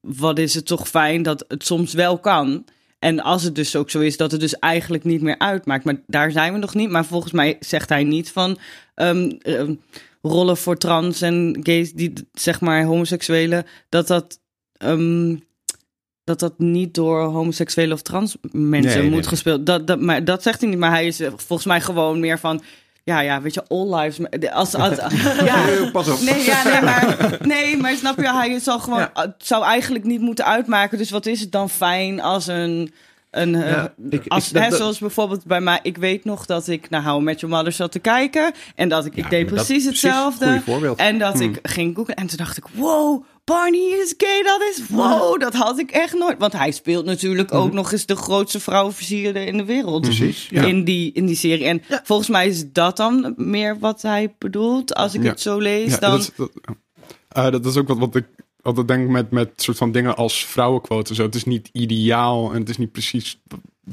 wat 0.00 0.38
is 0.38 0.54
het 0.54 0.66
toch 0.66 0.88
fijn 0.88 1.22
dat 1.22 1.44
het 1.48 1.64
soms 1.64 1.92
wel 1.92 2.18
kan. 2.18 2.64
En 2.98 3.20
als 3.20 3.42
het 3.42 3.54
dus 3.54 3.76
ook 3.76 3.90
zo 3.90 4.00
is 4.00 4.16
dat 4.16 4.30
het 4.30 4.40
dus 4.40 4.58
eigenlijk 4.58 5.04
niet 5.04 5.20
meer 5.20 5.38
uitmaakt. 5.38 5.84
Maar 5.84 6.02
daar 6.06 6.30
zijn 6.30 6.52
we 6.52 6.58
nog 6.58 6.74
niet. 6.74 6.90
Maar 6.90 7.04
volgens 7.04 7.32
mij 7.32 7.56
zegt 7.60 7.88
hij 7.88 8.04
niet 8.04 8.32
van 8.32 8.58
ehm, 8.94 9.30
ehm, 9.38 9.74
rollen 10.22 10.56
voor 10.56 10.76
trans 10.76 11.20
en 11.20 11.60
gays, 11.62 11.92
die 11.92 12.12
zeg 12.32 12.60
maar 12.60 12.84
homoseksuelen, 12.84 13.66
dat 13.88 14.06
dat. 14.06 14.40
Dat 16.28 16.40
dat 16.40 16.58
niet 16.58 16.94
door 16.94 17.22
homoseksuele 17.22 17.92
of 17.94 18.02
trans 18.02 18.36
mensen 18.52 18.98
Nee, 19.00 19.02
moet 19.10 19.18
nee. 19.20 19.28
gespeeld. 19.28 19.66
Dat, 19.66 19.86
dat, 19.86 20.00
maar 20.00 20.24
dat 20.24 20.42
zegt 20.42 20.60
hij 20.60 20.70
niet. 20.70 20.78
Maar 20.78 20.90
hij 20.90 21.06
is 21.06 21.20
eh, 21.20 21.28
volgens 21.36 21.68
mij 21.68 21.80
gewoon 21.80 22.20
meer 22.20 22.38
van. 22.38 22.62
Ja, 23.04 23.20
ja, 23.20 23.42
weet 23.42 23.54
je, 23.54 23.64
all 23.68 23.94
lives. 23.94 24.50
Als, 24.52 24.74
als, 24.74 24.96
ja, 25.44 25.64
Pas 25.92 26.08
op. 26.08 26.20
Nee, 26.20 26.44
ja, 26.44 26.62
nee, 26.64 26.82
maar, 26.82 27.16
nee, 27.54 27.76
maar 27.76 27.94
snap 27.94 28.16
je, 28.16 28.32
hij 28.32 28.58
zal 28.58 28.78
gewoon, 28.78 28.98
Ja. 28.98 29.10
het 29.14 29.34
zou 29.38 29.64
eigenlijk 29.64 30.04
niet 30.04 30.20
moeten 30.20 30.44
uitmaken. 30.44 30.98
Dus 30.98 31.10
wat 31.10 31.26
is 31.26 31.40
het 31.40 31.52
dan 31.52 31.70
fijn 31.70 32.20
als 32.20 32.46
een, 32.46 32.92
een 33.30 33.54
eh, 33.54 33.70
Ja, 33.70 33.94
ik- 34.10 34.24
ik- 34.24 34.32
als, 34.32 34.48
dat- 34.50 34.62
hè, 34.62 34.68
dat- 34.68 34.78
zoals 34.78 34.98
bijvoorbeeld 34.98 35.44
bij 35.44 35.60
mij, 35.60 35.78
ik 35.82 35.96
weet 35.96 36.24
nog 36.24 36.46
dat 36.46 36.68
ik 36.68 36.90
naar 36.90 37.04
How 37.04 37.20
I 37.20 37.24
Met 37.24 37.40
Your 37.40 37.54
Mother 37.56 37.72
zat 37.72 37.92
te 37.92 37.98
kijken 37.98 38.52
en 38.74 38.88
dat 38.88 39.04
ik, 39.06 39.16
ik 39.16 39.30
deed 39.30 39.46
precies 39.46 39.84
hetzelfde. 39.84 40.62
En 40.96 41.18
dat 41.18 41.32
Hmm. 41.32 41.42
ik 41.42 41.58
ging 41.62 41.96
googlen 41.96 42.16
en 42.16 42.26
toen 42.26 42.36
dacht 42.36 42.56
ik, 42.56 42.64
wow, 42.72 43.24
Barney 43.48 43.98
is 44.02 44.14
gay, 44.16 44.42
dat 44.42 44.60
is 44.70 44.82
wow, 44.88 45.40
dat 45.40 45.54
had 45.54 45.78
ik 45.78 45.90
echt 45.90 46.14
nooit. 46.14 46.38
Want 46.38 46.52
hij 46.52 46.70
speelt 46.70 47.04
natuurlijk 47.04 47.54
ook 47.54 47.72
nog 47.72 47.92
eens 47.92 48.06
de 48.06 48.16
grootste 48.16 48.60
vrouwenversierder 48.60 49.46
in 49.46 49.56
de 49.56 49.64
wereld. 49.64 50.00
Precies, 50.02 50.48
ja. 50.50 50.62
In, 50.62 50.84
die, 50.84 51.12
in 51.12 51.26
die 51.26 51.36
serie. 51.36 51.64
En 51.66 51.82
Ja. 51.88 52.00
volgens 52.04 52.28
mij 52.28 52.46
is 52.48 52.72
dat 52.72 52.96
dan 52.96 53.34
meer 53.36 53.78
wat 53.78 54.02
hij 54.02 54.34
bedoelt. 54.38 54.94
Als 54.94 55.14
ik 55.14 55.22
Ja. 55.22 55.28
het 55.30 55.40
zo 55.40 55.58
lees, 55.58 55.90
Ja, 55.90 55.98
dan... 55.98 56.10
dat, 56.10 56.20
is, 56.20 56.30
dat, 56.36 56.50
eh, 57.28 57.50
dat 57.50 57.66
is 57.66 57.76
ook 57.76 57.88
wat, 57.88 57.98
wat 57.98 58.14
ik 58.16 58.26
altijd 58.62 58.88
denk 58.88 59.08
met, 59.08 59.30
met 59.30 59.50
soort 59.56 59.76
van 59.76 59.92
dingen 59.92 60.16
als 60.16 60.44
vrouwenquote. 60.46 61.14
Zo. 61.14 61.22
Het 61.22 61.34
is 61.34 61.44
niet 61.44 61.68
ideaal 61.72 62.52
en 62.52 62.60
het 62.60 62.68
is 62.68 62.78
niet 62.78 62.92
precies 62.92 63.40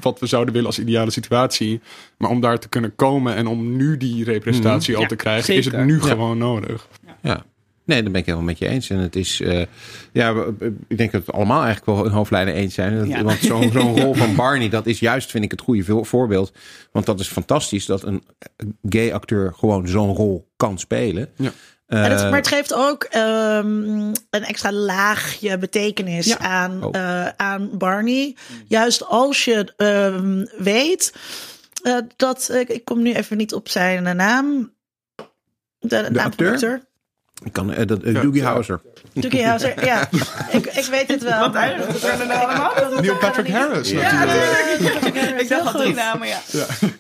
wat 0.01 0.19
we 0.19 0.25
zouden 0.25 0.53
willen 0.53 0.67
als 0.69 0.79
ideale 0.79 1.11
situatie. 1.11 1.79
Maar 2.17 2.29
om 2.29 2.39
daar 2.41 2.59
te 2.59 2.69
kunnen 2.69 2.95
komen 2.95 3.35
en 3.35 3.47
om 3.47 3.75
nu 3.75 3.97
die 3.97 4.23
representatie 4.23 4.95
al 4.95 5.01
Ja, 5.01 5.07
te 5.07 5.15
krijgen, 5.15 5.55
is 5.55 5.65
het 5.65 5.85
nu 5.85 5.95
Ja. 5.95 6.01
gewoon 6.07 6.37
nodig. 6.37 6.87
Ja. 7.21 7.45
Nee, 7.85 8.03
dat 8.03 8.11
ben 8.11 8.19
ik 8.21 8.25
helemaal 8.25 8.47
met 8.47 8.57
je 8.57 8.67
eens. 8.67 8.89
En 8.89 8.97
het 8.97 9.15
is, 9.15 9.41
eh, 9.41 9.65
ja, 10.11 10.33
ik 10.87 10.97
denk 10.97 11.11
dat 11.11 11.21
we 11.21 11.25
het 11.25 11.31
allemaal 11.31 11.63
eigenlijk 11.63 11.85
wel 11.97 12.05
in 12.05 12.11
hoofdlijnen 12.11 12.53
eens 12.53 12.73
zijn. 12.73 12.97
Dat- 12.97 13.07
Ja. 13.07 13.23
Want 13.23 13.39
zo'n 13.51 13.71
rol 13.71 14.13
van 14.13 14.35
Barney, 14.35 14.69
dat 14.69 14.85
is 14.85 14.99
juist, 14.99 15.31
vind 15.31 15.43
ik, 15.43 15.51
het 15.51 15.61
goede 15.61 15.83
vo- 15.83 16.03
voorbeeld. 16.03 16.51
Want 16.91 17.05
dat 17.05 17.19
is 17.19 17.27
fantastisch 17.27 17.85
dat 17.85 18.03
een 18.03 18.23
gay 18.89 19.13
acteur 19.13 19.53
gewoon 19.53 19.87
zo'n 19.87 20.15
rol 20.15 20.47
kan 20.57 20.79
spelen. 20.79 21.29
Ja. 21.35 21.51
Eh, 21.85 22.05
En 22.05 22.11
het, 22.11 22.21
maar 22.21 22.35
het 22.35 22.47
geeft 22.47 22.73
ook 22.73 23.03
ehm, 23.03 23.67
een 24.29 24.43
extra 24.43 24.71
laagje 24.71 25.57
betekenis 25.57 26.25
Ja, 26.25 26.37
aan, 26.37 26.83
ook. 26.83 26.95
eh, 26.95 27.27
aan 27.27 27.69
Barney. 27.77 28.35
Juist 28.67 29.05
als 29.05 29.45
je 29.45 29.73
ehm, 29.77 30.45
weet 30.63 31.13
dat. 32.15 32.51
ik 32.67 32.85
kom 32.85 33.01
nu 33.01 33.13
even 33.13 33.37
niet 33.37 33.53
op 33.53 33.69
zijn 33.69 34.15
naam. 34.15 34.73
De, 35.79 36.07
naam 36.11 36.25
acteur? 36.25 36.47
de 36.47 36.53
acteur. 36.53 36.83
Ik 37.43 37.53
kan, 37.53 37.73
eh, 37.73 37.87
dat, 37.87 38.03
uh, 38.03 38.13
Ja. 38.13 38.21
Doogie 38.21 38.43
Howser. 38.43 38.81
Doogie 39.13 39.47
Howser, 39.47 39.85
ja. 39.85 40.09
Ik, 40.51 40.65
ik 40.65 40.85
weet 40.85 41.07
het 41.07 41.23
wel. 41.23 41.49
Neil 43.01 43.17
Patrick 43.17 43.49
Harris 43.49 43.89
Ja, 43.89 44.25
natuurlijk. 44.25 45.01
natuurlijk. 45.01 45.41
Ik 45.41 45.49
dacht 45.49 45.73
al 45.73 45.81
drie 45.81 45.93
namen, 45.93 46.27
ja. 46.27 46.39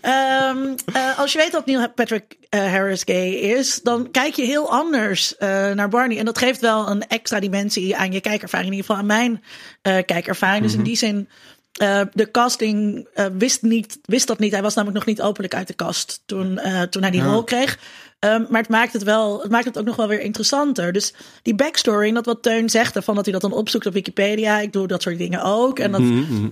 Ehm, 0.01 0.57
eh, 0.93 1.19
als 1.19 1.31
je 1.31 1.37
weet 1.37 1.51
dat 1.51 1.65
Neil 1.65 1.89
Patrick 1.89 2.37
Harris 2.49 3.01
gay 3.05 3.29
is, 3.29 3.79
dan 3.83 4.11
kijk 4.11 4.33
je 4.33 4.43
heel 4.43 4.71
anders 4.71 5.37
eh, 5.37 5.71
naar 5.71 5.89
Barney. 5.89 6.17
En 6.17 6.25
dat 6.25 6.37
geeft 6.37 6.61
wel 6.61 6.89
een 6.89 7.07
extra 7.07 7.39
dimensie 7.39 7.97
aan 7.97 8.11
je 8.11 8.21
kijkervaring. 8.21 8.69
In 8.71 8.75
ieder 8.75 8.89
geval 8.89 9.01
aan 9.01 9.17
mijn 9.17 9.43
eh, 9.81 10.05
kijkervaring. 10.05 10.63
Dus 10.63 10.73
in 10.73 10.83
die 10.83 10.97
zin, 10.97 11.29
eh, 11.75 12.01
de 12.13 12.31
casting 12.31 13.07
eh, 13.13 13.25
wist, 13.37 13.61
niet, 13.61 13.99
wist 14.01 14.27
dat 14.27 14.39
niet. 14.39 14.51
Hij 14.51 14.61
was 14.61 14.75
namelijk 14.75 15.05
nog 15.05 15.15
niet 15.15 15.25
openlijk 15.25 15.55
uit 15.55 15.67
de 15.67 15.73
kast 15.73 16.21
toen, 16.25 16.57
eh, 16.57 16.81
toen 16.81 17.01
hij 17.01 17.11
die 17.11 17.23
rol 17.23 17.43
kreeg. 17.43 17.79
Ehm, 18.19 18.43
maar 18.49 18.61
het 18.61 18.69
maakt 18.69 18.93
het 18.93 19.03
wel, 19.03 19.41
het 19.41 19.51
maakt 19.51 19.65
het 19.65 19.77
ook 19.77 19.85
nog 19.85 19.95
wel 19.95 20.07
weer 20.07 20.21
interessanter. 20.21 20.91
Dus 20.91 21.13
die 21.41 21.55
backstory, 21.55 22.07
en 22.07 22.13
dat 22.13 22.25
wat 22.25 22.43
Teun 22.43 22.69
zegt, 22.69 22.97
van 23.03 23.15
dat 23.15 23.23
hij 23.23 23.33
dat 23.33 23.41
dan 23.41 23.51
opzoekt 23.51 23.85
op 23.85 23.93
Wikipedia. 23.93 24.59
Ik 24.59 24.73
doe 24.73 24.87
dat 24.87 25.01
soort 25.01 25.17
dingen 25.17 25.43
ook. 25.43 25.79
En 25.79 25.91
dat 25.91 26.01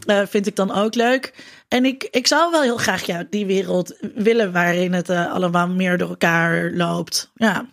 eh, 0.06 0.28
vind 0.28 0.48
ik 0.48 0.56
dan 0.56 0.72
ook 0.72 0.96
leuk. 0.96 1.34
En 1.68 1.86
ik, 1.86 2.08
ik 2.12 2.28
zou 2.28 2.52
wel 2.52 2.62
heel 2.62 2.78
graag 2.78 3.06
ja, 3.06 3.26
die 3.30 3.46
wereld 3.46 3.98
willen 4.16 4.52
waarin 4.52 4.94
het 4.94 5.10
allemaal 5.10 5.68
meer 5.68 5.98
door 5.98 6.10
elkaar 6.10 6.72
loopt. 6.72 7.32
Ja, 7.36 7.66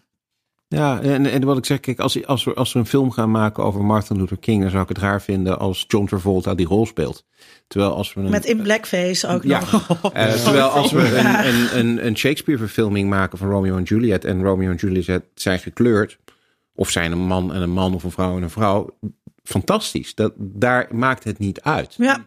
Ja, 0.77 1.01
en, 1.01 1.27
en 1.27 1.45
wat 1.45 1.57
ik 1.57 1.65
zeg, 1.65 1.81
kijk, 1.81 2.01
als, 2.01 2.27
als, 2.27 2.45
we, 2.45 2.55
als 2.55 2.73
we 2.73 2.79
een 2.79 2.87
film 2.87 3.11
gaan 3.11 3.31
maken 3.31 3.65
over 3.65 3.85
Martin 3.85 4.17
Luther 4.17 4.39
King, 4.39 4.63
dan 4.63 4.71
zou 4.71 4.83
ik 4.83 4.89
het 4.89 4.99
raar 4.99 5.23
vinden 5.23 5.59
als 5.59 5.85
John 5.89 6.07
Travolta 6.07 6.55
die 6.55 6.67
rol 6.67 6.87
speelt. 6.87 7.25
Terwijl 7.71 7.95
als 7.95 8.15
we 8.15 8.21
een, 8.21 8.31
met 8.31 8.45
in 8.45 8.63
blackface 8.63 9.27
ook 9.29 9.43
Ja, 9.43 9.61
nog. 9.61 9.89
Eh, 10.13 10.33
terwijl 10.45 10.69
als 10.69 10.93
we 10.93 11.19
een, 11.19 11.47
een, 11.47 11.79
een, 11.79 12.07
een 12.07 12.17
Shakespeare-verfilming 12.17 13.09
maken 13.09 13.39
van 13.39 13.49
Romeo 13.49 13.77
en 13.77 13.83
Juliet 13.83 14.25
en 14.25 14.43
Romeo 14.43 14.71
en 14.71 14.77
Juliet 14.77 15.21
zijn 15.35 15.59
gekleurd, 15.59 16.19
of 16.75 16.91
zijn 16.91 17.13
een 17.13 17.19
man 17.27 17.53
en 17.55 17.63
een 17.63 17.71
man 17.71 17.95
of 17.95 18.05
een 18.05 18.11
vrouw 18.11 18.37
en 18.37 18.43
een 18.43 18.51
vrouw, 18.51 18.99
fantastisch. 19.43 20.15
Dat, 20.15 20.33
daar 20.37 20.89
maakt 20.91 21.25
het 21.25 21.39
niet 21.39 21.61
uit. 21.61 21.95
Ja. 21.99 22.25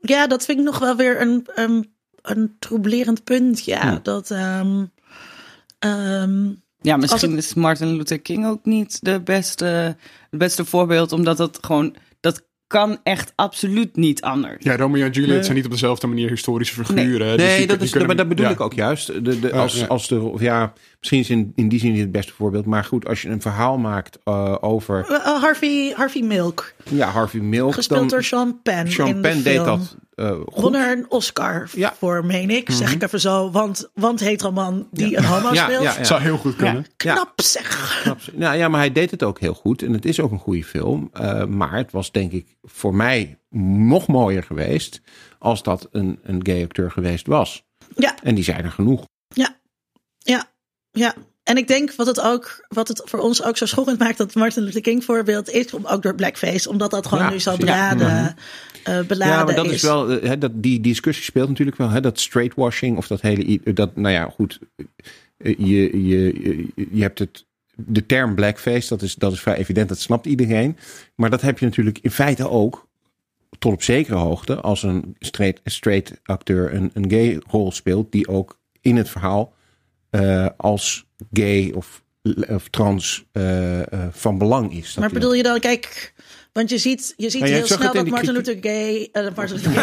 ja, 0.00 0.26
dat 0.26 0.44
vind 0.44 0.58
ik 0.58 0.64
nog 0.64 0.78
wel 0.78 0.96
weer 0.96 1.20
een, 1.20 1.46
een, 1.54 1.92
een 2.22 2.56
troublerend 2.58 3.24
punt. 3.24 3.64
Ja, 3.64 3.90
Hm. 3.94 3.98
dat. 4.02 4.30
ehm, 4.30 4.84
ehm, 5.78 6.50
Ja, 6.80 6.96
misschien 6.96 7.36
is 7.36 7.54
Martin 7.54 7.96
Luther 7.96 8.20
King 8.20 8.46
ook 8.46 8.64
niet 8.64 8.98
de 9.04 9.20
beste, 9.20 9.64
het 10.30 10.38
beste 10.38 10.64
voorbeeld, 10.64 11.12
omdat 11.12 11.36
dat 11.36 11.58
gewoon, 11.60 11.94
dat 12.20 12.48
kan 12.70 12.98
echt 13.02 13.32
absoluut 13.36 13.96
niet 13.96 14.20
anders. 14.22 14.56
Ja, 14.64 14.76
Romeo 14.76 15.04
en 15.04 15.10
Juliet 15.10 15.30
Nee. 15.30 15.42
zijn 15.42 15.56
niet 15.56 15.64
op 15.64 15.70
dezelfde 15.70 16.06
manier 16.06 16.28
historische 16.28 16.84
figuren. 16.84 17.36
Dus 17.36 17.46
Nee, 17.46 17.56
die- 17.58 17.66
dat, 17.66 17.76
die 17.76 17.84
is, 17.84 17.90
kunnen- 17.90 18.08
maar 18.08 18.16
dat 18.16 18.28
bedoel 18.28 18.44
ja. 18.46 18.50
ik 18.50 18.60
ook 18.60 18.72
juist. 18.74 19.06
De, 19.06 19.22
de, 19.40 19.48
Ja, 19.52 19.58
als, 19.60 19.74
ja. 19.80 19.86
als 19.86 20.08
de, 20.08 20.32
ja, 20.38 20.72
misschien 20.98 21.18
is 21.20 21.30
in, 21.30 21.52
in 21.54 21.68
die 21.68 21.78
zin 21.80 21.92
niet 21.92 22.00
het 22.00 22.12
beste 22.12 22.32
voorbeeld. 22.32 22.66
Maar 22.66 22.84
goed, 22.84 23.08
als 23.08 23.22
je 23.22 23.28
een 23.28 23.40
verhaal 23.42 23.78
maakt 23.78 24.18
eh, 24.24 24.56
over 24.60 25.06
eh, 25.08 25.40
Harvey, 25.42 25.92
Harvey 25.96 26.22
Milk, 26.22 26.72
ja, 26.90 27.08
Harvey 27.08 27.40
Milk. 27.40 27.74
gespeeld 27.74 27.98
dan, 28.00 28.08
door 28.08 28.24
Sean 28.24 28.60
Penn. 28.62 28.90
Sean 28.92 29.08
in 29.08 29.20
Penn 29.20 29.36
de 29.36 29.42
deed 29.42 29.52
film. 29.62 29.64
dat 29.64 29.96
eh, 30.20 30.30
goed. 30.52 30.62
Won 30.62 30.74
er 30.74 30.92
een 30.98 31.10
Oscar 31.10 31.68
Ja. 31.74 31.88
Mhm. 31.88 31.96
voor, 31.98 32.24
meen 32.24 32.50
ik. 32.50 32.70
Zeg 32.70 32.92
ik 32.94 33.02
even 33.02 33.20
zo. 33.20 33.50
Want, 33.50 33.90
want 33.94 34.20
heteroman 34.20 34.88
die 34.90 35.16
een 35.16 35.24
homo 35.24 35.52
Ja, 35.52 35.64
speelt. 35.64 35.82
ja, 35.82 35.94
ja. 35.96 36.04
Zou 36.04 36.20
heel 36.20 36.36
goed 36.38 36.56
kunnen. 36.56 36.86
Knap 36.96 37.32
zeg. 37.42 38.04
Absoluut. 38.10 38.40
Nou 38.40 38.56
ja, 38.56 38.68
maar 38.68 38.80
hij 38.80 38.92
deed 38.92 39.10
het 39.10 39.22
ook 39.22 39.40
heel 39.40 39.54
goed. 39.54 39.82
En 39.82 39.92
het 39.92 40.04
is 40.04 40.20
ook 40.20 40.30
een 40.30 40.38
goede 40.38 40.64
film. 40.64 41.10
Eh, 41.12 41.44
maar 41.44 41.72
het 41.76 41.92
was 41.92 42.12
denk 42.12 42.32
ik 42.32 42.56
voor 42.62 42.94
mij 42.94 43.38
nog 43.84 44.06
mooier 44.06 44.42
geweest 44.42 45.00
als 45.38 45.62
dat 45.62 45.88
een, 45.90 46.18
een 46.22 46.40
gay 46.46 46.62
acteur 46.62 46.90
geweest 46.90 47.26
was. 47.26 47.64
Ja. 47.96 48.14
En 48.22 48.34
die 48.34 48.44
zijn 48.44 48.64
er 48.64 48.70
genoeg. 48.70 49.04
Ja, 49.34 49.56
ja, 50.18 50.44
ja. 50.90 51.14
En 51.50 51.56
ik 51.56 51.68
denk 51.68 51.94
wat 51.94 52.06
het 52.06 52.20
ook, 52.20 52.66
wat 52.68 52.88
het 52.88 53.02
voor 53.04 53.18
ons 53.20 53.42
ook 53.42 53.56
zo 53.56 53.66
schokkend 53.66 53.98
maakt, 53.98 54.18
dat 54.18 54.34
Martin 54.34 54.62
Luther 54.62 54.80
King 54.80 55.04
voorbeeld 55.04 55.48
is, 55.50 55.74
ook 55.84 56.02
door 56.02 56.14
blackface, 56.14 56.68
omdat 56.68 56.90
dat 56.90 57.06
gewoon 57.06 57.24
Ja, 57.24 57.30
nu 57.30 57.38
zo 57.38 57.56
beladen, 57.56 58.36
eh, 58.84 59.00
beladen 59.00 59.36
ja, 59.36 59.44
maar 59.44 59.54
dat 59.54 59.64
is, 59.64 59.72
is. 59.72 59.82
wel, 59.82 60.10
eh, 60.10 60.32
dat, 60.38 60.50
die 60.54 60.80
discussie 60.80 61.24
speelt 61.24 61.48
natuurlijk 61.48 61.76
wel. 61.76 61.88
Hè, 61.88 62.00
dat 62.00 62.20
straightwashing 62.20 62.96
of 62.96 63.06
dat 63.06 63.20
hele, 63.20 63.60
dat, 63.74 63.96
nou 63.96 64.14
ja, 64.14 64.24
goed. 64.34 64.58
eh, 65.36 65.58
Je, 65.58 66.06
je, 66.06 66.66
je, 66.90 67.02
hebt 67.02 67.18
het, 67.18 67.46
de 67.74 68.06
term 68.06 68.34
blackface, 68.34 68.88
dat 68.88 69.02
is, 69.02 69.14
dat 69.14 69.32
is 69.32 69.40
vrij 69.40 69.56
evident, 69.56 69.88
dat 69.88 69.98
snapt 69.98 70.26
iedereen. 70.26 70.76
Maar 71.14 71.30
dat 71.30 71.40
heb 71.40 71.58
je 71.58 71.64
natuurlijk 71.64 71.98
in 72.02 72.10
feite 72.10 72.48
ook 72.48 72.88
tot 73.58 73.72
op 73.72 73.82
zekere 73.82 74.16
hoogte 74.16 74.60
als 74.60 74.82
een 74.82 75.16
straight, 75.18 75.60
straight 75.64 76.20
acteur 76.22 76.74
een, 76.74 76.90
een 76.94 77.10
gay 77.10 77.42
rol 77.46 77.72
speelt, 77.72 78.12
die 78.12 78.28
ook 78.28 78.58
in 78.80 78.96
het 78.96 79.08
verhaal 79.08 79.52
eh, 80.10 80.46
als 80.56 81.08
gay 81.32 81.72
of, 81.76 82.02
of 82.48 82.68
trans 82.68 83.24
eh, 83.32 83.80
van 84.10 84.38
belang 84.38 84.72
is. 84.76 84.96
Maar 84.98 85.10
bedoel 85.10 85.34
je 85.34 85.42
dan, 85.42 85.60
kijk, 85.60 86.12
want 86.52 86.70
je 86.70 86.78
ziet, 86.78 87.14
je 87.16 87.30
ziet 87.30 87.42
heel 87.42 87.66
snel 87.66 87.92
dat 87.92 88.06
Martin 88.06 88.32
Luther 88.32 88.56
Gay, 88.60 89.08
Martin 89.36 89.54
Luther 89.56 89.72
King, 89.72 89.74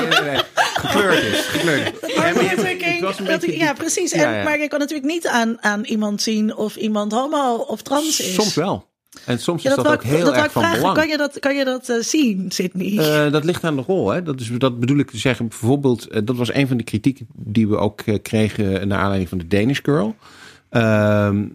Nee, 0.00 0.08
nee, 0.08 0.20
nee. 0.30 0.42
gekleurd 0.74 1.22
is. 1.22 1.38
Gekleurd. 1.46 1.92
Ja, 3.56 3.66
dat- 3.66 3.74
precies. 3.78 4.12
En, 4.12 4.20
Ja. 4.20 4.42
Maar 4.42 4.58
je 4.60 4.68
kan 4.68 4.78
natuurlijk 4.78 5.08
niet 5.08 5.26
aan, 5.26 5.62
aan 5.62 5.84
iemand 5.84 6.22
zien 6.22 6.56
of 6.56 6.76
iemand 6.76 7.12
homo 7.12 7.54
of 7.56 7.82
trans 7.82 8.20
is. 8.20 8.34
Soms 8.34 8.54
wel. 8.54 8.92
En 9.24 9.38
soms 9.38 9.62
Ja, 9.62 9.70
is 9.70 9.76
dat 9.76 9.86
ook 9.86 10.02
ik- 10.02 10.08
heel 10.10 10.24
dat 10.24 10.34
erg 10.34 10.52
van 10.52 10.62
vragen. 10.62 10.78
belang. 10.78 10.96
Kan 10.98 11.08
je 11.08 11.16
dat, 11.16 11.38
kan 11.38 11.56
je 11.56 11.64
dat 11.64 11.96
zien, 12.00 12.50
Sydney? 12.50 13.30
Dat 13.30 13.44
ligt 13.44 13.64
aan 13.64 13.76
de 13.76 13.82
rol. 13.86 14.10
Hè? 14.10 14.22
Dat, 14.22 14.40
is, 14.40 14.50
dat 14.58 14.80
bedoel 14.80 14.98
ik 14.98 15.10
te 15.10 15.18
zeggen. 15.18 15.48
Bijvoorbeeld, 15.48 16.26
dat 16.26 16.36
was 16.36 16.54
een 16.54 16.68
van 16.68 16.76
de 16.76 16.84
kritieken 16.84 17.26
die 17.34 17.68
we 17.68 17.76
ook 17.76 18.02
kregen 18.22 18.88
naar 18.88 18.98
aanleiding 18.98 19.28
van 19.28 19.38
de 19.38 19.46
Danish 19.48 19.78
Girl. 19.82 20.16
Ehm, 20.74 21.46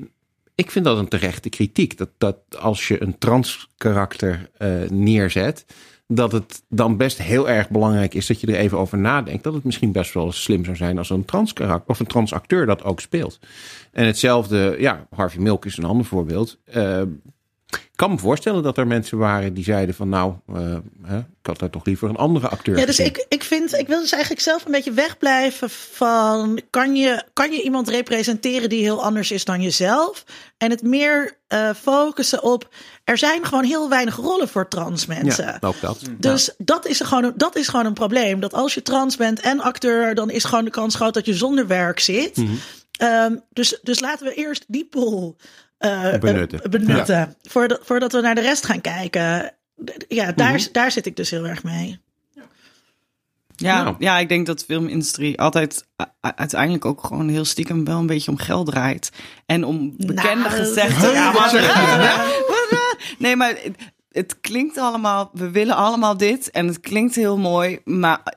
ik 0.56 0.72
vind 0.72 0.86
dat 0.86 0.98
een 0.98 1.08
terechte 1.08 1.50
kritiek. 1.50 1.98
Dat, 1.98 2.10
dat 2.18 2.38
als 2.60 2.88
je 2.88 3.02
een 3.02 3.18
trans 3.18 3.70
karakter 3.78 4.50
eh, 4.58 4.70
neerzet, 4.90 5.66
dat 6.08 6.32
het 6.32 6.64
dan 6.70 6.98
best 6.98 7.18
heel 7.18 7.50
erg 7.50 7.70
belangrijk 7.70 8.14
is 8.14 8.28
dat 8.28 8.42
je 8.42 8.48
er 8.48 8.56
even 8.56 8.78
over 8.78 8.98
nadenkt. 8.98 9.44
Dat 9.44 9.54
het 9.54 9.64
misschien 9.64 9.92
best 9.92 10.14
wel 10.14 10.32
slim 10.32 10.66
zou 10.66 10.78
zijn 10.78 10.98
als 10.98 11.10
een 11.10 11.26
trans 11.26 11.54
karakter 11.54 11.90
of 11.90 12.00
een 12.00 12.06
trans 12.06 12.34
acteur 12.34 12.66
dat 12.66 12.84
ook 12.84 13.00
speelt. 13.00 13.40
En 13.92 14.06
hetzelfde, 14.06 14.76
ja, 14.80 15.08
Harvey 15.16 15.42
Milk 15.42 15.66
is 15.66 15.78
een 15.78 15.84
ander 15.84 16.06
voorbeeld. 16.06 16.60
Eh, 16.64 17.02
ik 17.70 18.06
kan 18.06 18.12
me 18.12 18.18
voorstellen 18.18 18.64
dat 18.64 18.78
er 18.78 18.88
mensen 18.88 19.18
waren 19.18 19.54
die 19.54 19.64
zeiden 19.64 19.96
van 19.96 20.10
nou, 20.10 20.34
eh, 20.54 20.76
hè, 21.04 21.18
ik 21.18 21.26
had 21.46 21.60
daar 21.60 21.70
toch 21.70 21.86
liever 21.86 22.10
een 22.10 22.16
andere 22.16 22.48
acteur 22.48 22.78
Ja, 22.78 22.86
dus 22.86 22.96
gezien. 22.96 23.12
ik, 23.12 23.26
ik 23.30 23.44
vind, 23.44 23.74
ik 23.78 23.88
wil 23.88 24.00
dus 24.00 24.12
eigenlijk 24.12 24.42
zelf 24.42 24.66
een 24.66 24.72
beetje 24.72 24.92
wegblijven 24.92 25.70
van, 25.70 26.62
kan 26.70 26.96
je, 26.96 27.24
kan 27.34 27.52
je 27.52 27.62
iemand 27.62 27.90
representeren 27.90 28.70
die 28.70 28.82
heel 28.82 29.04
anders 29.04 29.32
is 29.32 29.46
dan 29.46 29.62
jezelf? 29.62 30.24
En 30.58 30.70
het 30.70 30.82
meer 30.84 31.38
eh, 31.48 31.70
focussen 31.82 32.44
op, 32.44 32.70
er 33.04 33.18
zijn 33.18 33.46
gewoon 33.46 33.64
heel 33.64 33.90
weinig 33.90 34.16
rollen 34.16 34.48
voor 34.50 34.68
trans 34.68 35.06
mensen. 35.06 35.46
Ja, 35.46 35.58
ook 35.62 35.82
dat. 35.82 36.00
Dus 36.18 36.54
dat, 36.58 36.86
is 36.88 37.00
gewoon, 37.00 37.24
een- 37.24 37.34
dat 37.36 37.56
is 37.56 37.68
gewoon 37.68 37.86
een 37.86 37.94
probleem. 37.94 38.40
Dat 38.40 38.54
als 38.54 38.74
je 38.74 38.82
trans 38.82 39.16
bent 39.18 39.40
en 39.40 39.60
acteur, 39.60 40.16
dan 40.16 40.30
is 40.30 40.44
gewoon 40.44 40.66
de 40.66 40.72
kans 40.72 40.96
groot 40.96 41.14
dat 41.14 41.26
je 41.26 41.34
zonder 41.34 41.68
werk 41.68 42.00
zit. 42.00 42.38
Mhm. 42.38 42.54
Ehm, 42.98 43.36
dus, 43.50 43.80
dus 43.84 44.00
laten 44.00 44.26
we 44.26 44.34
eerst 44.34 44.66
die 44.68 44.86
pool 44.86 45.36
eh, 45.80 46.18
Benutten. 46.20 46.62
eh, 46.64 46.70
benutten 46.70 47.36
voordat, 47.42 47.80
voordat 47.84 48.12
we 48.12 48.22
naar 48.22 48.36
de 48.36 48.42
rest 48.42 48.66
gaan 48.66 48.82
kijken. 48.82 49.54
Ja, 50.08 50.32
daar, 50.32 50.54
Mhm. 50.54 50.68
daar 50.72 50.92
zit 50.92 51.06
ik 51.06 51.16
dus 51.16 51.30
heel 51.30 51.48
erg 51.48 51.64
mee. 51.64 52.00
Ja, 53.56 53.84
Nou. 53.84 53.96
ja, 54.00 54.18
ik 54.18 54.30
denk 54.30 54.46
dat 54.46 54.60
de 54.60 54.66
filmindustrie 54.66 55.40
altijd 55.40 55.86
uiteindelijk 56.22 56.86
ook 56.86 57.04
gewoon 57.04 57.28
heel 57.30 57.46
stiekem 57.46 57.86
wel 57.86 58.00
een 58.00 58.06
beetje 58.06 58.32
om 58.32 58.38
geld 58.38 58.66
draait. 58.68 59.12
En 59.46 59.64
om 59.64 59.94
bekende 59.98 60.36
Nou, 60.50 60.50
gezegden. 60.50 61.12
ja, 61.12 61.32
maar, 61.32 61.54
maar- 61.54 62.36
nee, 63.18 63.36
maar 63.36 63.50
het, 63.64 63.76
het 64.12 64.40
klinkt 64.42 64.78
allemaal, 64.78 65.30
we 65.34 65.50
willen 65.50 65.76
allemaal 65.76 66.18
dit 66.18 66.52
en 66.52 66.68
het 66.68 66.80
klinkt 66.80 67.16
heel 67.16 67.38
mooi, 67.38 67.80
maar 67.86 68.34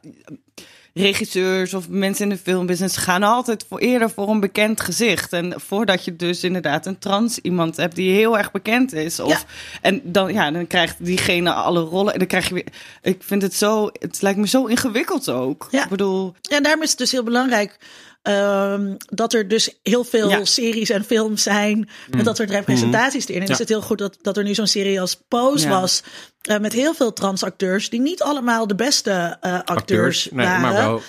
regisseurs 0.95 1.75
of 1.75 1.89
mensen 1.89 2.25
in 2.25 2.29
de 2.37 2.43
filmbusiness 2.43 2.97
gaan 2.97 3.23
altijd 3.23 3.65
voor 3.69 3.79
eerder 3.79 4.11
voor 4.11 4.29
een 4.29 4.41
bekend 4.41 4.81
gezicht. 4.81 5.33
En 5.33 5.61
voordat 5.61 6.05
je 6.05 6.17
dus 6.17 6.45
inderdaad 6.45 6.87
een 6.87 6.99
trans 6.99 7.39
iemand 7.39 7.77
hebt 7.77 7.97
die 7.97 8.13
heel 8.13 8.39
erg 8.39 8.51
bekend 8.51 8.93
is. 8.93 9.21
Of, 9.21 9.31
Ja. 9.31 9.39
En 9.81 10.01
dan, 10.05 10.33
ja, 10.33 10.51
dan 10.51 10.67
krijgt 10.67 11.05
diegene 11.05 11.53
alle 11.53 11.81
rollen. 11.81 12.13
En 12.13 12.19
dan 12.19 12.29
krijg 12.29 12.49
je 12.49 12.55
weer. 12.55 12.67
Ik 13.03 13.23
vind 13.23 13.43
het 13.43 13.55
zo. 13.55 13.91
Het 13.99 14.23
lijkt 14.23 14.39
me 14.39 14.47
zo 14.47 14.65
ingewikkeld 14.67 15.29
ook. 15.29 15.69
Ja. 15.71 15.83
Ik 15.83 15.89
bedoel. 15.89 16.35
Ja, 16.41 16.61
daarom 16.61 16.83
is 16.83 16.91
het 16.91 16.99
dus 16.99 17.13
heel 17.13 17.23
belangrijk 17.23 17.79
ehm, 18.23 18.95
dat 18.99 19.33
er 19.33 19.49
dus 19.49 19.79
heel 19.83 20.05
veel 20.05 20.29
Ja. 20.29 20.45
series 20.45 20.91
en 20.91 21.05
films 21.05 21.43
zijn 21.43 21.89
met 22.11 22.25
dat 22.25 22.37
soort 22.37 22.51
representaties 22.51 23.29
erin. 23.29 23.41
En 23.41 23.47
Ja. 23.47 23.53
is 23.53 23.59
het 23.59 23.69
heel 23.69 23.83
goed 23.83 23.99
dat, 23.99 24.19
dat 24.23 24.37
er 24.37 24.45
nu 24.45 24.55
zo'n 24.55 24.67
serie 24.67 25.01
als 25.01 25.15
Pose 25.29 25.69
Ja. 25.69 25.81
was 25.81 26.03
eh, 26.43 26.59
met 26.59 26.73
heel 26.73 26.95
veel 26.95 27.13
transacteurs 27.13 27.91
die 27.91 28.01
niet 28.01 28.23
allemaal 28.23 28.67
de 28.67 28.75
beste 28.75 29.11
eh, 29.41 29.53
acteurs, 29.55 29.69
Acteurs, 29.79 30.29
nee, 30.31 30.47
waren. 30.47 30.61
maar 30.61 30.73
wel. 30.73 31.03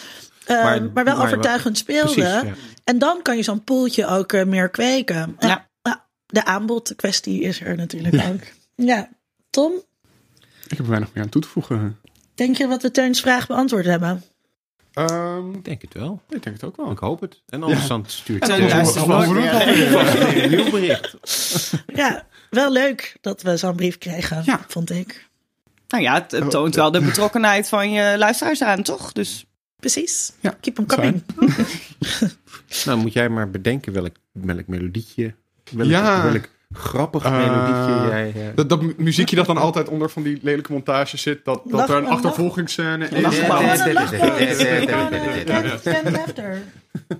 Ehm, 0.45 0.63
maar- 0.63 0.81
maar, 0.93 1.03
wel 1.03 1.15
maar- 1.17 1.25
overtuigend 1.25 1.77
speelden. 1.77 2.13
Precies, 2.13 2.31
ja. 2.31 2.53
En 2.83 2.99
dan 2.99 3.21
kan 3.21 3.37
je 3.37 3.43
zo'n 3.43 3.63
poeltje 3.63 4.07
ook 4.07 4.33
eh, 4.33 4.45
meer 4.45 4.69
kweken. 4.69 5.35
En, 5.39 5.47
Ja. 5.47 5.67
de 6.25 6.45
aanbodkwestie 6.45 7.41
is 7.41 7.61
er 7.61 7.75
natuurlijk 7.75 8.15
ook. 8.27 8.41
Ja, 8.75 9.09
Tom, 9.49 9.71
Ik 10.67 10.77
heb 10.77 10.79
er 10.79 10.87
weinig 10.89 11.09
meer 11.13 11.23
aan 11.23 11.29
toe 11.29 11.41
te 11.41 11.47
voegen. 11.47 11.99
denk 12.35 12.57
je 12.57 12.67
dat 12.67 12.81
we 12.81 12.91
Teuns 12.91 13.19
vraag 13.21 13.47
beantwoord 13.47 13.85
hebben? 13.85 14.23
Ehm, 14.93 15.51
Ik 15.53 15.65
denk 15.65 15.81
het 15.81 15.93
wel. 15.93 16.21
ik 16.29 16.43
denk 16.43 16.55
het 16.55 16.63
ook 16.63 16.77
wel. 16.77 16.91
Ik 16.91 16.97
hoop 16.97 17.21
het. 17.21 17.41
En 17.49 17.63
anders 17.63 17.87
dan 17.87 18.03
stuurt 18.07 18.47
hoe- 18.47 18.55
een 18.59 20.49
nieuw 20.55 20.69
bericht. 20.71 21.15
Ja, 21.95 22.25
wel 22.49 22.71
leuk 22.71 23.17
dat 23.21 23.41
we 23.41 23.57
zo'n 23.57 23.75
brief 23.75 23.97
kregen, 23.97 24.41
Ja. 24.45 24.65
vond 24.67 24.91
ik. 24.91 25.27
Nou 25.87 26.03
ja, 26.03 26.13
het, 26.13 26.31
het 26.31 26.49
toont 26.49 26.75
wel 26.75 26.91
de 26.91 27.01
betrokkenheid 27.01 27.69
van 27.69 27.91
je 27.91 28.15
luisteraars 28.17 28.63
aan, 28.63 28.83
toch? 28.83 29.11
Dus 29.11 29.45
Precies. 29.79 30.31
Ja, 30.39 30.57
Keep 30.61 30.75
them 30.75 30.85
coming. 30.85 31.23
Nou, 32.85 32.97
moet 32.99 33.13
jij 33.13 33.29
maar 33.29 33.49
bedenken 33.49 33.93
welk, 33.93 34.15
welk 34.31 34.67
melodietje, 34.67 35.33
welk, 35.71 35.89
Ja. 35.89 36.31
welk 36.31 36.49
grappig 36.73 37.23
Eh, 37.23 37.31
melodietje 37.31 38.07
jij... 38.09 38.33
eh, 38.35 38.41
Dat, 38.55 38.69
dat 38.69 38.81
mu- 38.81 38.93
muziekje 38.97 39.35
dat 39.35 39.45
dan 39.45 39.57
altijd 39.57 39.89
onder 39.89 40.09
van 40.09 40.23
die 40.23 40.39
lelijke 40.41 40.71
montage 40.71 41.17
zit. 41.17 41.45
Dat, 41.45 41.61
dat 41.65 41.89
er 41.89 41.95
een 41.97 42.07
achtervolgingsscène 42.07 43.07
is. 43.09 43.23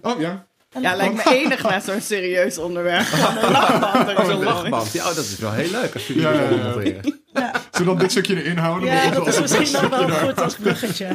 Oh 0.02 0.20
ja. 0.20 0.46
ja, 0.82 0.96
lijkt 0.96 1.16
me 1.26 1.36
enig 1.36 1.64
naar 1.64 1.82
zo'n 1.82 2.02
serieus 2.02 2.58
onderwerp. 2.58 3.06
Een 3.14 3.52
lachband. 3.52 4.10
er 4.10 4.20
Oh, 4.20 4.28
een 4.30 4.44
lachband. 4.44 4.92
Ja, 4.92 5.02
oh, 5.10 5.16
dat 5.16 5.24
is 5.24 5.38
wel 5.38 5.52
heel 5.52 5.72
leuk 5.72 5.94
als 5.94 6.08
jullie 6.08 6.22
Ja, 6.22 6.32
Zullen 6.42 7.62
we 7.72 7.84
dan 7.86 7.98
dit 7.98 8.12
stukje 8.12 8.44
erin 8.44 8.58
houden? 8.58 8.90
ja, 8.90 9.10
dat 9.10 9.28
is 9.28 9.42
misschien 9.42 9.82
nog 9.82 9.90
wel 9.90 10.10
goed 10.10 10.42
als 10.42 10.56
bruggetje. 10.56 11.08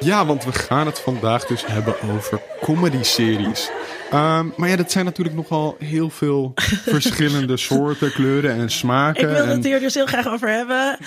Ja, 0.00 0.26
want 0.26 0.44
we 0.44 0.52
gaan 0.52 0.86
het 0.86 1.00
vandaag 1.00 1.46
dus 1.46 1.66
hebben 1.66 1.94
over 2.02 2.40
comedy-series. 2.60 3.70
Ehm, 4.10 4.48
maar 4.56 4.68
ja, 4.68 4.76
dat 4.76 4.90
zijn 4.90 5.04
natuurlijk 5.04 5.36
nogal 5.36 5.76
heel 5.78 6.10
veel 6.10 6.52
verschillende 6.96 7.56
soorten, 7.56 8.12
kleuren 8.12 8.54
en 8.54 8.70
smaken. 8.70 9.30
Ik 9.30 9.36
en... 9.36 9.48
het 9.48 9.64
hier 9.64 9.80
dus 9.80 9.94
heel 9.94 10.06
graag 10.06 10.26
over 10.26 10.48
hebben. 10.48 10.98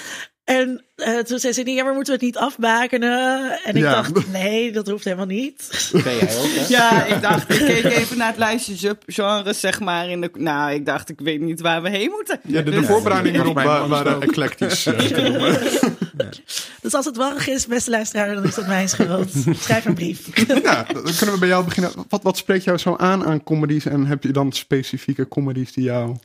En 0.44 0.86
eh, 0.96 1.18
toen 1.20 1.40
zei 1.40 1.54
ze, 1.54 1.72
ja, 1.72 1.84
maar 1.84 1.94
moeten 1.94 2.14
we 2.20 2.26
het 2.26 2.36
niet 2.36 2.44
afbakenen? 2.44 3.52
En 3.64 3.76
ik 3.76 3.82
Ja. 3.84 3.92
dacht, 3.94 4.32
nee, 4.32 4.72
dat 4.72 4.88
hoeft 4.88 5.04
helemaal 5.04 5.26
niet. 5.26 5.90
Ben 5.92 6.16
jij 6.16 6.38
ook, 6.38 6.46
hè? 6.54 6.66
Ja, 6.68 7.06
ik 7.06 7.22
dacht, 7.22 7.50
ik 7.54 7.60
keek 7.66 7.84
even 7.84 8.18
naar 8.18 8.28
het 8.28 8.38
lijstje 8.38 8.78
subgenres, 8.78 9.60
zeg 9.60 9.80
maar. 9.80 10.10
In 10.10 10.22
de, 10.22 10.30
nou, 10.34 10.72
ik 10.74 10.86
dacht, 10.86 11.10
ik 11.10 11.20
weet 11.20 11.42
niet 11.42 11.62
waar 11.62 11.82
we 11.82 11.90
heen 11.90 12.10
moeten. 12.10 12.40
Ja, 12.44 12.62
de, 12.62 12.72
de 12.72 12.78
Dus- 12.80 12.86
voorbereidingen 12.88 13.42
erop 13.42 13.54
waren 13.56 14.16
ook. 14.16 14.24
eclectisch. 14.24 14.86
eh. 14.86 15.56
Dus 16.82 16.94
als 16.94 17.06
het 17.06 17.18
warrig 17.18 17.48
is, 17.48 17.68
beste 17.68 17.90
luisteraar, 17.90 18.36
dan 18.36 18.44
is 18.44 18.56
dat 18.56 18.68
mijn 18.68 18.90
schuld. 18.90 19.30
Schrijf 19.60 19.86
een 19.86 19.94
brief. 19.94 20.48
ja, 20.64 20.84
dan 20.94 21.04
kunnen 21.18 21.34
we 21.34 21.38
bij 21.40 21.48
jou 21.48 21.64
beginnen. 21.66 21.92
Wat, 22.10 22.24
wat 22.24 22.38
spreekt 22.38 22.64
jou 22.64 22.78
zo 22.78 22.96
aan 22.96 23.26
aan 23.26 23.44
comedies? 23.44 23.86
En 23.86 24.06
heb 24.06 24.24
je 24.24 24.32
dan 24.32 24.52
specifieke 24.52 25.28
comedies 25.28 25.72
die 25.74 25.84
jou... 25.84 26.16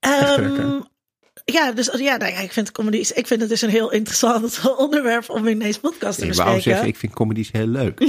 Ehm, 0.00 0.80
ja, 1.44 1.72
dus 1.72 1.90
ja, 1.96 2.16
nou 2.16 2.32
ja, 2.32 2.38
ik 2.38 2.52
vind 2.52 2.72
comedies. 2.72 3.12
Ik 3.12 3.26
vind 3.26 3.40
het 3.40 3.48
dus 3.50 3.62
een 3.62 3.70
heel 3.70 3.90
interessant 3.92 4.60
onderwerp 4.76 5.30
om 5.30 5.46
in 5.46 5.58
deze 5.58 5.80
podcast 5.80 6.18
te 6.18 6.26
Ik 6.26 6.34
wou 6.34 6.54
bespreken. 6.54 6.62
zeggen, 6.70 6.88
ik 6.88 6.96
vind 6.96 7.12
comedies 7.12 7.50
heel 7.52 7.66
leuk. 7.66 7.98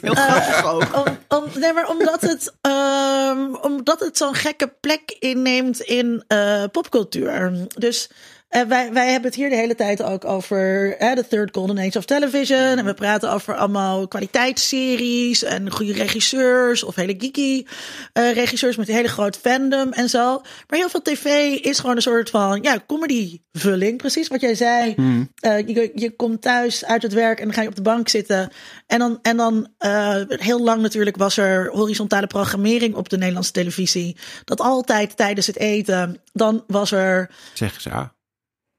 Heel 0.00 0.14
grappig 0.14 0.64
ook. 0.64 1.06
Om, 1.06 1.18
om, 1.38 1.44
nee, 1.60 1.72
maar 1.72 1.88
omdat 1.88 2.20
het, 2.20 2.52
ehm, 2.60 3.54
omdat 3.54 4.00
het 4.00 4.16
zo'n 4.16 4.34
gekke 4.34 4.72
plek 4.80 5.16
inneemt 5.18 5.80
in 5.80 6.24
eh, 6.26 6.64
popcultuur. 6.72 7.52
Dus 7.78 8.10
eh, 8.50 8.62
wij, 8.62 8.92
wij 8.92 9.10
hebben 9.10 9.30
het 9.30 9.38
hier 9.38 9.48
de 9.48 9.56
hele 9.56 9.74
tijd 9.74 10.02
ook 10.02 10.24
over 10.24 10.94
hè, 10.98 11.14
de 11.14 11.26
Third 11.26 11.54
Golden 11.54 11.78
Age 11.78 11.98
of 11.98 12.04
Television. 12.04 12.78
En 12.78 12.84
we 12.84 12.94
praten 12.94 13.32
over 13.32 13.56
allemaal 13.56 14.08
kwaliteitsseries 14.08 15.42
en 15.42 15.70
goede 15.70 15.92
regisseurs 15.92 16.82
of 16.82 16.94
hele 16.94 17.14
geeky 17.18 17.64
eh, 18.12 18.32
regisseurs 18.32 18.76
met 18.76 18.88
een 18.88 18.94
hele 18.94 19.08
groot 19.08 19.36
fandom 19.36 19.92
en 19.92 20.08
zo. 20.08 20.40
Maar 20.68 20.78
heel 20.78 20.88
veel 20.88 21.02
tv 21.02 21.24
is 21.60 21.78
gewoon 21.78 21.96
een 21.96 22.02
soort 22.02 22.30
van 22.30 22.62
ja, 22.62 22.78
comedy-vulling. 22.86 23.96
Precies 23.96 24.28
wat 24.28 24.40
jij 24.40 24.54
zei. 24.54 24.94
Eh, 25.34 25.58
je, 25.66 25.92
je 25.94 26.16
komt 26.16 26.42
thuis 26.42 26.84
uit 26.84 27.02
het 27.02 27.12
werk 27.12 27.38
en 27.38 27.44
dan 27.44 27.54
ga 27.54 27.62
je 27.62 27.68
op 27.68 27.76
de 27.76 27.82
bank 27.82 28.08
zitten. 28.08 28.50
En 28.86 28.98
dan, 28.98 29.18
en 29.22 29.36
dan 29.36 29.68
eh, 29.78 30.16
heel 30.28 30.60
lang 30.60 30.82
natuurlijk 30.82 31.16
was 31.16 31.36
er 31.36 31.70
horizontale 31.70 32.26
programmering 32.26 32.94
op 32.94 33.08
de 33.08 33.18
Nederlandse 33.18 33.52
televisie. 33.52 34.16
Dat 34.44 34.60
altijd 34.60 35.16
tijdens 35.16 35.46
het 35.46 35.56
eten, 35.56 36.20
dan 36.32 36.64
was 36.66 36.92
er 36.92 37.30
Zeggen 37.54 37.82
ze, 37.82 37.90
ah. 37.90 38.08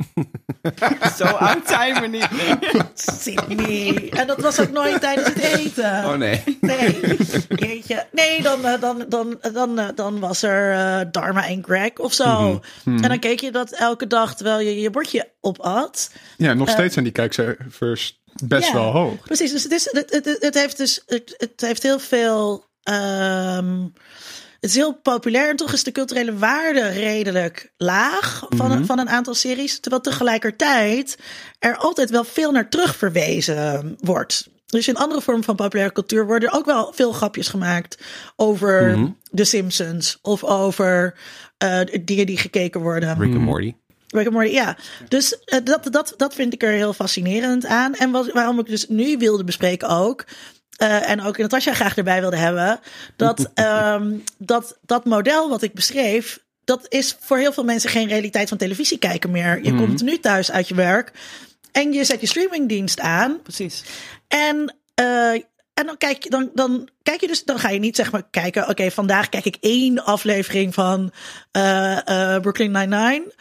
Zo 1.18 1.24
oud 1.24 1.68
zijn 1.68 2.02
we 2.02 2.08
niet. 2.08 2.28
Sydney. 2.94 4.10
En 4.10 4.28
dat 4.28 4.42
was 4.42 4.60
ook 4.60 4.72
nooit 4.72 5.02
tijdens 5.02 5.28
het 5.28 5.38
eten. 5.38 6.06
Oh 6.06 6.14
nee. 6.14 6.44
Nee, 6.62 7.18
jeetje. 7.48 8.06
Nee, 8.12 8.42
dan, 8.42 8.66
eh, 8.66 8.82
dan, 8.82 9.06
dan, 9.10 9.40
dan, 9.54 9.80
eh, 9.80 9.88
dan 9.96 10.20
was 10.20 10.44
er 10.44 10.72
eh, 10.74 11.06
Dharma 11.12 11.48
en 11.48 11.64
Greg 11.64 11.94
of 11.98 12.14
zo. 12.14 12.62
En 12.86 13.02
dan 13.02 13.20
keek 13.20 13.40
je 13.40 13.52
dat 13.52 13.72
elke 13.72 14.08
dag 14.08 14.36
terwijl 14.36 14.60
je 14.60 14.80
je 14.80 14.90
bordje 14.90 15.32
opat. 15.42 16.12
Ja, 16.38 16.54
nog 16.54 16.70
steeds 16.70 16.94
zijn 16.94 17.06
die 17.06 17.14
kijkcijfers 17.14 18.22
best 18.46 18.72
wel 18.72 18.92
hoog. 18.92 19.22
Precies, 19.22 19.52
dus 19.52 19.64
het, 19.64 19.72
is, 19.72 19.88
het, 19.92 20.12
het, 20.12 20.38
het 20.40 20.54
heeft 20.54 20.78
dus 20.78 21.04
het, 21.06 21.34
het 21.38 21.62
heeft 21.62 21.84
heel 21.84 22.00
veel. 22.00 22.70
ehm, 22.84 23.86
het 24.62 24.70
is 24.70 24.76
heel 24.76 24.94
populair 24.94 25.50
en 25.50 25.56
toch 25.56 25.74
is 25.74 25.84
de 25.84 25.92
culturele 25.92 26.38
waarde 26.38 26.88
redelijk 26.88 27.72
laag 27.78 28.46
van, 28.50 28.72
een- 28.72 28.86
van 28.86 29.00
een 29.00 29.10
aantal 29.10 29.34
series. 29.34 29.80
Terwijl 29.80 30.02
tegelijkertijd 30.04 31.18
er 31.60 31.78
altijd 31.78 32.10
wel 32.10 32.24
veel 32.24 32.52
naar 32.52 32.70
terug 32.70 32.96
verwezen 32.96 33.96
wordt. 34.00 34.50
Dus 34.66 34.88
in 34.88 34.96
andere 34.98 35.22
vormen 35.22 35.44
van 35.44 35.56
populaire 35.56 35.94
cultuur 35.94 36.26
worden 36.26 36.50
er 36.50 36.56
ook 36.56 36.66
wel 36.66 36.92
veel 36.96 37.12
grapjes 37.12 37.48
gemaakt 37.48 37.98
over 38.36 38.92
The 39.34 39.44
Simpsons 39.44 40.18
of 40.22 40.44
over 40.44 41.16
eh, 41.58 41.80
dingen 42.02 42.26
die 42.26 42.38
gekeken 42.38 42.82
worden. 42.82 43.10
Rick 43.20 43.34
and 43.34 43.44
Morty. 43.44 43.74
Rick 44.08 44.26
and 44.26 44.36
Morty, 44.36 44.52
ja. 44.52 44.78
Dus 45.08 45.40
eh, 45.40 45.60
dat, 45.64 45.88
dat, 45.92 46.14
dat 46.18 46.34
vind 46.36 46.54
ik 46.54 46.64
er 46.64 46.72
heel 46.72 46.94
fascinerend 46.94 47.66
aan. 47.66 47.94
En 47.96 48.12
wat, 48.12 48.32
waarom 48.32 48.60
ik 48.60 48.66
dus 48.66 48.88
nu 48.88 49.18
wilde 49.18 49.44
bespreken 49.44 49.88
ook. 49.90 50.26
Eh, 50.82 51.10
en 51.10 51.22
ook 51.22 51.38
Natasja 51.38 51.74
graag 51.74 51.98
erbij 51.98 52.22
wilde 52.22 52.38
hebben. 52.38 52.80
Dat, 53.16 53.50
ehm, 53.54 54.14
dat 54.38 54.78
dat 54.86 55.06
model 55.06 55.50
wat 55.50 55.62
ik 55.62 55.74
beschreef. 55.74 56.40
Dat 56.64 56.86
is 56.90 57.18
voor 57.20 57.38
heel 57.38 57.54
veel 57.54 57.64
mensen 57.64 57.90
geen 57.90 58.08
realiteit 58.08 58.50
van 58.50 58.58
televisie 58.58 58.98
kijken 58.98 59.32
meer. 59.32 59.64
Je 59.64 59.76
komt 59.76 60.02
nu 60.02 60.20
thuis 60.20 60.52
uit 60.52 60.68
je 60.68 60.76
werk. 60.76 61.12
En 61.72 61.94
je 61.94 62.04
zet 62.04 62.22
je 62.22 62.28
streamingdienst 62.28 63.00
aan. 63.00 63.42
Precies. 63.42 63.84
En, 64.28 64.76
eh, 64.94 65.42
en 65.82 65.88
dan, 65.88 65.98
kijk 65.98 66.24
je, 66.24 66.30
dan, 66.30 66.50
dan 66.54 66.90
kijk 67.04 67.22
je 67.22 67.28
dus, 67.28 67.44
dan 67.44 67.60
ga 67.60 67.70
je 67.70 67.80
niet 67.80 67.96
zeg 67.96 68.12
maar 68.12 68.24
kijken. 68.32 68.70
Oké, 68.70 68.92
vandaag 68.92 69.30
kijk 69.30 69.46
ik 69.46 69.58
één 69.60 70.04
aflevering 70.04 70.74
van 70.74 71.12
eh, 71.52 72.34
eh, 72.34 72.42
Brooklyn 72.42 72.72
Nine-Nine. 72.72 73.34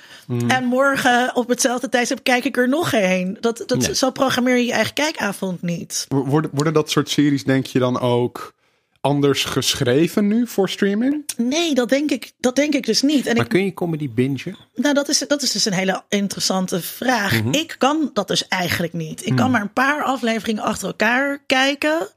En 0.48 0.64
morgen 0.64 1.36
op 1.36 1.48
hetzelfde 1.48 1.88
tijdstip 1.88 2.22
kijk 2.22 2.44
ik 2.44 2.56
er 2.56 2.68
nog 2.68 2.92
één. 2.92 3.36
Dat, 3.40 3.62
dat, 3.66 3.78
Nee. 3.78 3.94
Zo 3.94 4.10
programmeer 4.10 4.56
je 4.56 4.64
je 4.64 4.72
eigen 4.72 4.94
kijkavond 4.94 5.62
niet. 5.62 6.06
Worden, 6.08 6.50
worden 6.54 6.72
dat 6.72 6.90
soort 6.90 7.08
series, 7.08 7.44
denk 7.44 7.66
je 7.66 7.78
dan 7.78 8.00
ook 8.00 8.54
anders 9.00 9.44
geschreven 9.44 10.26
nu 10.26 10.46
voor 10.46 10.68
streaming? 10.68 11.24
Nee, 11.36 11.74
dat 11.74 11.88
denk 11.88 12.10
ik, 12.10 12.32
dat 12.38 12.56
denk 12.56 12.74
ik 12.74 12.86
dus 12.86 13.02
niet. 13.02 13.26
En 13.26 13.34
Maar 13.36 13.44
ik, 13.44 13.50
kun 13.50 13.64
je 13.64 13.74
comedy 13.74 14.10
bingen? 14.10 14.56
nou, 14.74 14.94
dat 14.94 15.08
is, 15.08 15.18
dat 15.28 15.42
is 15.42 15.50
dus 15.50 15.64
een 15.64 15.72
hele 15.72 16.02
interessante 16.08 16.80
vraag. 16.80 17.40
Ik 17.50 17.74
kan 17.78 18.10
dat 18.12 18.28
dus 18.28 18.48
eigenlijk 18.48 18.92
niet. 18.92 19.26
Ik 19.26 19.36
kan 19.36 19.50
maar 19.50 19.60
een 19.60 19.72
paar 19.72 20.02
afleveringen 20.02 20.62
achter 20.62 20.86
elkaar 20.86 21.38
kijken. 21.46 22.08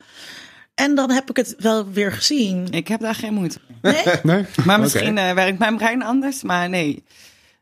En 0.76 0.96
dan 0.96 1.12
heb 1.12 1.30
ik 1.30 1.36
het 1.36 1.56
wel 1.58 1.92
weer 1.92 2.12
gezien. 2.12 2.68
Ik 2.72 2.88
heb 2.88 3.00
daar 3.00 3.16
geen 3.16 3.34
moeite 3.34 3.60
mee. 3.82 3.94
Nee? 3.94 4.16
Nee? 4.24 4.46
Maar 4.66 4.80
misschien 4.80 5.18
eh, 5.18 5.34
werkt 5.34 5.60
mijn 5.60 5.78
brein 5.78 6.04
anders, 6.04 6.44
maar 6.44 6.70
nee. 6.70 7.04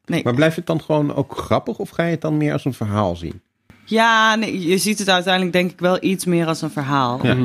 Nee. 0.06 0.24
Maar 0.24 0.34
blijft 0.34 0.56
het 0.56 0.66
dan 0.66 0.82
gewoon 0.82 1.16
ook 1.16 1.38
grappig 1.38 1.78
of 1.78 1.90
ga 1.90 2.04
je 2.04 2.12
het 2.12 2.22
dan 2.22 2.38
meer 2.38 2.54
als 2.54 2.66
een 2.66 2.74
verhaal 2.74 3.16
zien? 3.16 3.42
Ja, 3.86 4.36
nee, 4.36 4.68
je 4.68 4.78
ziet 4.78 5.00
het 5.00 5.10
uiteindelijk 5.10 5.54
denk 5.54 5.72
ik 5.72 5.80
wel 5.80 5.98
iets 6.04 6.26
meer 6.26 6.48
als 6.48 6.62
een 6.62 6.72
verhaal. 6.72 7.20
Ja. 7.26 7.38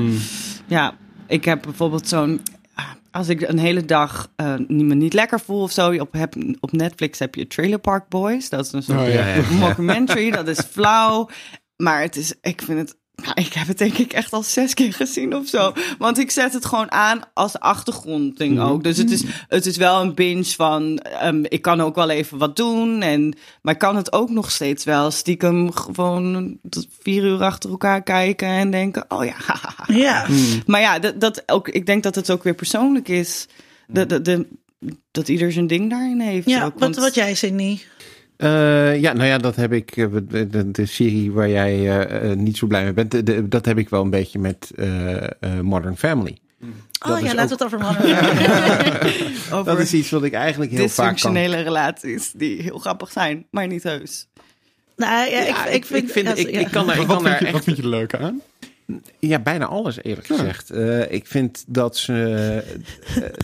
Ja, 0.66 0.96
ik 1.26 1.44
heb 1.44 1.62
bijvoorbeeld 1.62 2.08
zo'n. 2.08 2.40
Als 3.10 3.28
ik 3.28 3.40
een 3.40 3.58
hele 3.58 3.84
dag 3.84 4.30
eh, 4.36 4.54
me 4.56 4.94
niet 4.94 5.12
lekker 5.12 5.40
voel 5.40 5.62
of 5.62 5.72
zo. 5.72 5.92
Op, 5.92 6.12
heb, 6.12 6.34
op 6.60 6.72
Netflix 6.72 7.18
heb 7.18 7.34
je 7.34 7.46
Trailer 7.46 7.78
Park 7.78 8.08
Boys. 8.08 8.48
Dat 8.48 8.64
is 8.66 8.72
een 8.72 8.82
soort 8.82 8.98
Oh, 8.98 9.08
ja. 9.08 9.26
Ja, 9.26 9.34
ja. 9.34 9.42
mockumentary. 9.50 10.30
dat 10.30 10.48
is 10.48 10.60
flauw. 10.60 11.28
Maar 11.76 12.00
het 12.00 12.16
is, 12.16 12.34
ik 12.40 12.62
vind 12.62 12.78
het. 12.78 12.96
Nou, 13.22 13.32
ik 13.34 13.52
heb 13.52 13.66
het 13.66 13.78
denk 13.78 13.98
ik 13.98 14.12
echt 14.12 14.32
al 14.32 14.42
zes 14.42 14.74
keer 14.74 14.92
gezien 14.92 15.34
of 15.36 15.48
zo. 15.48 15.72
Want 15.98 16.18
ik 16.18 16.30
zet 16.30 16.52
het 16.52 16.64
gewoon 16.64 16.90
aan 16.92 17.20
als 17.34 17.58
achtergrondding 17.58 18.60
ook. 18.60 18.84
Dus 18.84 18.96
het 18.96 19.10
is, 19.10 19.22
het 19.48 19.66
is 19.66 19.76
wel 19.76 20.00
een 20.00 20.14
binge 20.14 20.44
van... 20.44 20.98
ehm, 20.98 21.44
ik 21.48 21.62
kan 21.62 21.80
ook 21.80 21.94
wel 21.94 22.10
even 22.10 22.38
wat 22.38 22.56
doen. 22.56 23.02
En, 23.02 23.36
maar 23.62 23.74
ik 23.74 23.80
kan 23.80 23.96
het 23.96 24.12
ook 24.12 24.30
nog 24.30 24.50
steeds 24.50 24.84
wel 24.84 25.10
stiekem 25.10 25.72
gewoon 25.72 26.58
tot 26.70 26.86
vier 27.02 27.24
uur 27.24 27.42
achter 27.42 27.70
elkaar 27.70 28.02
kijken... 28.02 28.48
en 28.48 28.70
denken, 28.70 29.04
oh 29.08 29.24
ja, 29.24 29.36
Ja. 29.86 30.26
maar 30.66 30.80
ja, 30.80 30.98
dat, 30.98 31.20
dat 31.20 31.42
ook, 31.46 31.68
ik 31.68 31.86
denk 31.86 32.02
dat 32.02 32.14
het 32.14 32.30
ook 32.30 32.42
weer 32.42 32.54
persoonlijk 32.54 33.08
is. 33.08 33.46
De, 33.86 34.06
de, 34.06 34.20
de, 34.22 34.46
dat 35.10 35.28
ieder 35.28 35.52
zijn 35.52 35.66
ding 35.66 35.90
daarin 35.90 36.20
heeft. 36.20 36.48
Ja, 36.48 36.64
ook, 36.64 36.72
wat, 36.72 36.80
want- 36.80 36.96
wat 36.96 37.14
jij, 37.14 37.34
Sydney. 37.34 37.80
Eh, 38.36 39.00
ja, 39.00 39.12
nou 39.12 39.26
ja, 39.26 39.38
dat 39.38 39.56
heb 39.56 39.72
ik. 39.72 39.96
eh, 39.96 40.06
De, 40.28 40.46
de, 40.48 40.70
de 40.70 40.86
serie 40.86 41.32
waar 41.32 41.48
jij 41.48 41.98
eh, 42.06 42.36
niet 42.36 42.56
zo 42.56 42.66
blij 42.66 42.82
mee 42.84 42.92
bent, 42.92 43.10
de- 43.10 43.22
de- 43.22 43.48
dat 43.48 43.64
heb 43.64 43.78
ik 43.78 43.88
wel 43.88 44.02
een 44.02 44.10
beetje 44.10 44.38
met 44.38 44.70
Modern 45.62 45.96
Family. 45.96 46.36
Oh 47.08 47.20
is 47.20 47.24
ja, 47.30 47.34
laten 47.34 47.58
we 47.58 47.64
het 47.64 47.74
over 47.74 47.80
hebben. 47.86 49.12
over 49.52 49.64
Dat 49.64 49.78
is 49.82 49.92
iets 49.94 50.10
wat 50.10 50.24
ik 50.24 50.32
eigenlijk 50.32 50.70
heel 50.70 50.88
vaak 50.88 50.96
kan. 50.96 51.14
dysfunctionele 51.14 51.62
relaties 51.62 52.32
die 52.34 52.62
heel 52.62 52.78
grappig 52.78 53.12
zijn, 53.12 53.46
maar 53.50 53.66
niet 53.66 53.82
heus. 53.82 54.26
Nou, 54.96 55.30
ja, 55.30 55.40
Ja, 55.42 55.66
ik, 55.66 55.74
ik 55.74 56.08
vind... 56.08 56.38
ik, 56.38 56.50
ja. 56.50 56.60
ik 56.60 56.70
kan 56.70 56.86
daar, 56.86 56.98
ik 57.00 57.06
Wat 57.06 57.16
kan 57.16 57.24
vind, 57.26 57.38
daar 57.38 57.38
je, 57.38 57.44
wat 57.46 57.54
echt, 57.54 57.64
vind 57.64 57.76
je 57.76 57.82
er 57.82 57.88
leuk 57.88 58.14
aan? 58.14 58.40
ja, 59.18 59.38
bijna 59.38 59.66
alles 59.66 59.98
eerlijk 60.02 60.26
gezegd. 60.26 60.70
Eh, 60.70 61.12
ik 61.12 61.26
vind 61.26 61.64
dat 61.66 61.96
ze, 61.96 62.62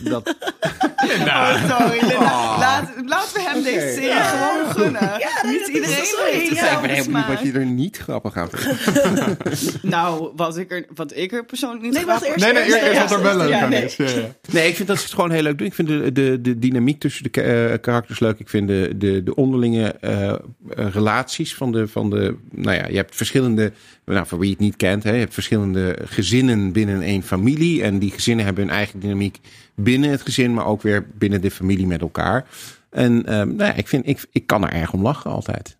dat, 0.03 0.35
Oh, 1.11 1.77
sorry. 1.77 1.99
Oh. 2.13 2.55
Laat, 2.59 2.89
laten 3.05 3.33
we 3.33 3.41
hem 3.41 3.63
deze 3.63 3.93
serie 3.93 4.21
gewoon 4.23 4.71
gunnen. 4.75 5.01
nee, 5.43 5.51
niet 5.51 5.59
dat 5.59 5.69
is 5.69 6.11
iedereen 6.11 6.39
heeft 6.39 6.55
Ja, 6.55 6.71
ik 6.75 6.81
ben 6.81 6.89
heel 6.89 7.03
benieuwd 7.05 7.27
wat 7.27 7.39
je 7.41 7.51
er 7.51 7.65
niet 7.65 7.97
grappig 7.97 8.35
aan 8.37 8.49
vindt. 8.51 9.81
Nou, 9.81 10.31
wat 10.35 10.57
ik 10.57 10.71
er, 10.71 10.85
wat 10.95 11.15
ik 11.17 11.31
er 11.31 11.45
persoonlijk 11.45 11.81
niet 11.83 11.93
Nee, 11.93 12.03
grappig- 12.03 12.27
eerst- 12.27 12.39
Nee, 12.39 12.53
nee, 12.53 12.63
eerst, 12.63 12.75
eerst 12.81 12.99
wat 12.99 13.11
er 13.11 13.21
wel 13.23 13.37
leuk 13.37 13.49
Ja, 13.49 13.61
aan 13.61 13.69
nee. 13.69 13.83
is. 13.85 13.95
Ja, 13.95 14.05
ja. 14.05 14.11
Nee, 14.51 14.67
ik 14.67 14.75
vind 14.75 14.87
dat 14.87 14.97
ze 14.97 15.03
het 15.03 15.13
gewoon 15.13 15.31
heel 15.31 15.41
leuk 15.41 15.57
doen. 15.57 15.67
Ik 15.67 15.73
vind 15.73 15.87
de, 15.87 16.11
de, 16.11 16.41
de 16.41 16.59
dynamiek 16.59 16.99
tussen 16.99 17.23
de 17.31 17.41
eh, 17.41 17.79
karakters 17.81 18.19
leuk. 18.19 18.39
Ik 18.39 18.49
vind 18.49 18.67
de, 18.67 18.91
de, 18.95 19.23
de 19.23 19.35
onderlinge 19.35 19.95
eh, 20.01 20.29
eh, 20.29 20.37
relaties 20.69 21.55
van 21.55 21.71
de, 21.71 21.87
van 21.87 22.09
de... 22.09 22.35
Nou 22.51 22.77
ja, 22.77 22.87
je 22.87 22.95
hebt 22.95 23.15
verschillende... 23.15 23.71
Nou, 24.05 24.27
voor 24.27 24.39
wie 24.39 24.49
het 24.49 24.59
niet 24.59 24.75
kent, 24.75 25.03
hè, 25.03 25.11
je 25.11 25.19
hebt 25.19 25.33
verschillende 25.33 25.97
gezinnen 26.05 26.71
binnen 26.71 27.01
één 27.01 27.23
familie. 27.23 27.83
En 27.83 27.99
die 27.99 28.11
gezinnen 28.11 28.45
hebben 28.45 28.63
hun 28.67 28.73
eigen 28.73 28.99
dynamiek 28.99 29.37
binnen 29.75 30.09
het 30.09 30.21
gezin, 30.21 30.53
maar 30.53 30.65
ook 30.65 30.81
weer 30.81 31.07
binnen 31.13 31.41
de 31.41 31.51
familie 31.51 31.87
met 31.87 32.01
elkaar. 32.01 32.47
En 32.89 33.25
ehm, 33.25 33.55
nou 33.55 33.69
ja, 33.69 33.73
ik, 33.73 33.87
vind, 33.87 34.07
ik, 34.07 34.25
ik 34.31 34.47
kan 34.47 34.63
er 34.63 34.73
erg 34.73 34.93
om 34.93 35.01
lachen 35.01 35.31
altijd. 35.31 35.77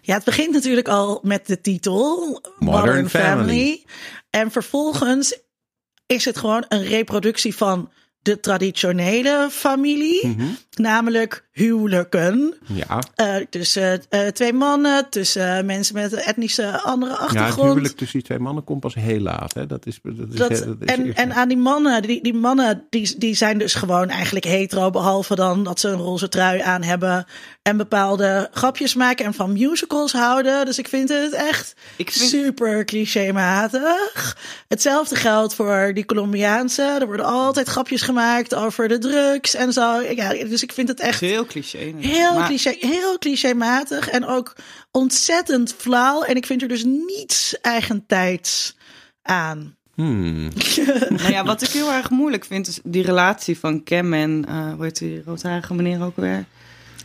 Ja, 0.00 0.14
het 0.14 0.24
begint 0.24 0.52
natuurlijk 0.52 0.88
al 0.88 1.20
met 1.22 1.46
de 1.46 1.60
titel 1.60 2.40
Modern, 2.58 3.08
Family. 3.08 3.08
Family. 3.08 3.84
En 4.30 4.50
vervolgens 4.50 5.38
is 6.06 6.24
het 6.24 6.38
gewoon 6.38 6.64
een 6.68 6.82
reproductie 6.82 7.56
van 7.56 7.90
de 8.22 8.40
traditionele 8.40 9.48
familie. 9.50 10.26
Mhm. 10.26 10.46
Namelijk 10.80 11.48
huwelijken. 11.52 12.54
Ja, 12.66 13.02
Eh, 13.14 13.36
tussen 13.50 14.02
eh, 14.08 14.26
twee 14.26 14.52
mannen, 14.52 15.10
tussen 15.10 15.56
eh, 15.56 15.64
mensen 15.64 15.94
met 15.94 16.12
een 16.12 16.18
etnische 16.18 16.80
andere 16.80 17.12
ja 17.12 17.16
het 17.18 17.26
achtergrond. 17.26 17.68
huwelijk 17.68 17.96
tussen 17.96 18.18
die 18.18 18.26
twee 18.26 18.38
mannen 18.38 18.64
komt 18.64 18.80
pas 18.80 18.94
heel 18.94 19.20
laat. 19.20 19.54
Hè. 19.54 19.66
Dat 19.66 19.86
is, 19.86 19.98
dat 20.02 20.14
is, 20.32 20.36
Dat, 20.38 20.48
dat 20.48 20.76
is 20.80 20.86
en, 20.94 21.14
en 21.14 21.32
aan 21.32 21.48
die 21.48 21.56
mannen, 21.56 22.02
die, 22.02 22.22
die 22.22 22.34
mannen 22.34 22.86
die, 22.90 23.14
die 23.18 23.34
zijn 23.34 23.58
dus 23.58 23.74
gewoon 23.74 24.08
eigenlijk 24.08 24.44
hetero, 24.44 24.90
behalve 24.90 25.34
dan 25.34 25.64
dat 25.64 25.80
ze 25.80 25.88
een 25.88 25.98
roze 25.98 26.28
trui 26.28 26.60
aan 26.60 26.82
hebben 26.82 27.26
en 27.62 27.76
bepaalde 27.76 28.48
grapjes 28.52 28.94
maken 28.94 29.24
en 29.24 29.34
van 29.34 29.52
musicals 29.52 30.12
houden. 30.12 30.64
Dus 30.64 30.78
ik 30.78 30.88
vind 30.88 31.08
het 31.08 31.32
echt 31.32 31.74
Ik 31.96 32.10
vind- 32.10 32.30
super 32.30 32.84
clichématig. 32.84 34.36
Hetzelfde 34.68 35.16
geldt 35.16 35.54
voor 35.54 35.90
die 35.94 36.04
Colombiaanse. 36.04 36.82
Er 37.00 37.06
worden 37.06 37.26
altijd 37.26 37.68
grapjes 37.68 38.02
gemaakt 38.02 38.54
over 38.54 38.88
de 38.88 38.98
drugs 38.98 39.54
en 39.54 39.72
zo. 39.72 40.00
Ja, 40.00 40.28
dus 40.28 40.62
ik 40.62 40.69
vind 40.72 40.88
het 40.88 41.00
echt 41.00 41.20
Heel 41.20 41.46
cliché. 41.46 41.92
Heel, 41.98 42.34
Maar- 42.34 42.46
cliché, 42.46 42.76
heel 42.80 43.18
clichématig 43.18 44.08
en 44.08 44.26
ook 44.26 44.56
ontzettend 44.90 45.74
flauw. 45.78 46.22
En 46.22 46.36
ik 46.36 46.46
vind 46.46 46.62
er 46.62 46.68
dus 46.68 46.84
niets 46.84 47.60
eigentijds 47.60 48.76
aan. 49.22 49.76
Hmm. 49.94 50.48
Nou 51.08 51.30
ja, 51.30 51.44
wat 51.44 51.62
ik 51.62 51.68
heel 51.68 51.92
erg 51.92 52.10
moeilijk 52.10 52.44
vind, 52.44 52.66
is 52.68 52.80
die 52.84 53.02
relatie 53.02 53.58
van 53.58 53.82
Cam 53.84 54.12
en, 54.12 54.44
eh 54.48 54.72
hoe 54.74 54.84
heet 54.84 54.98
die 54.98 55.22
roodharige 55.26 55.74
meneer 55.74 56.02
ook 56.04 56.16
weer? 56.16 56.44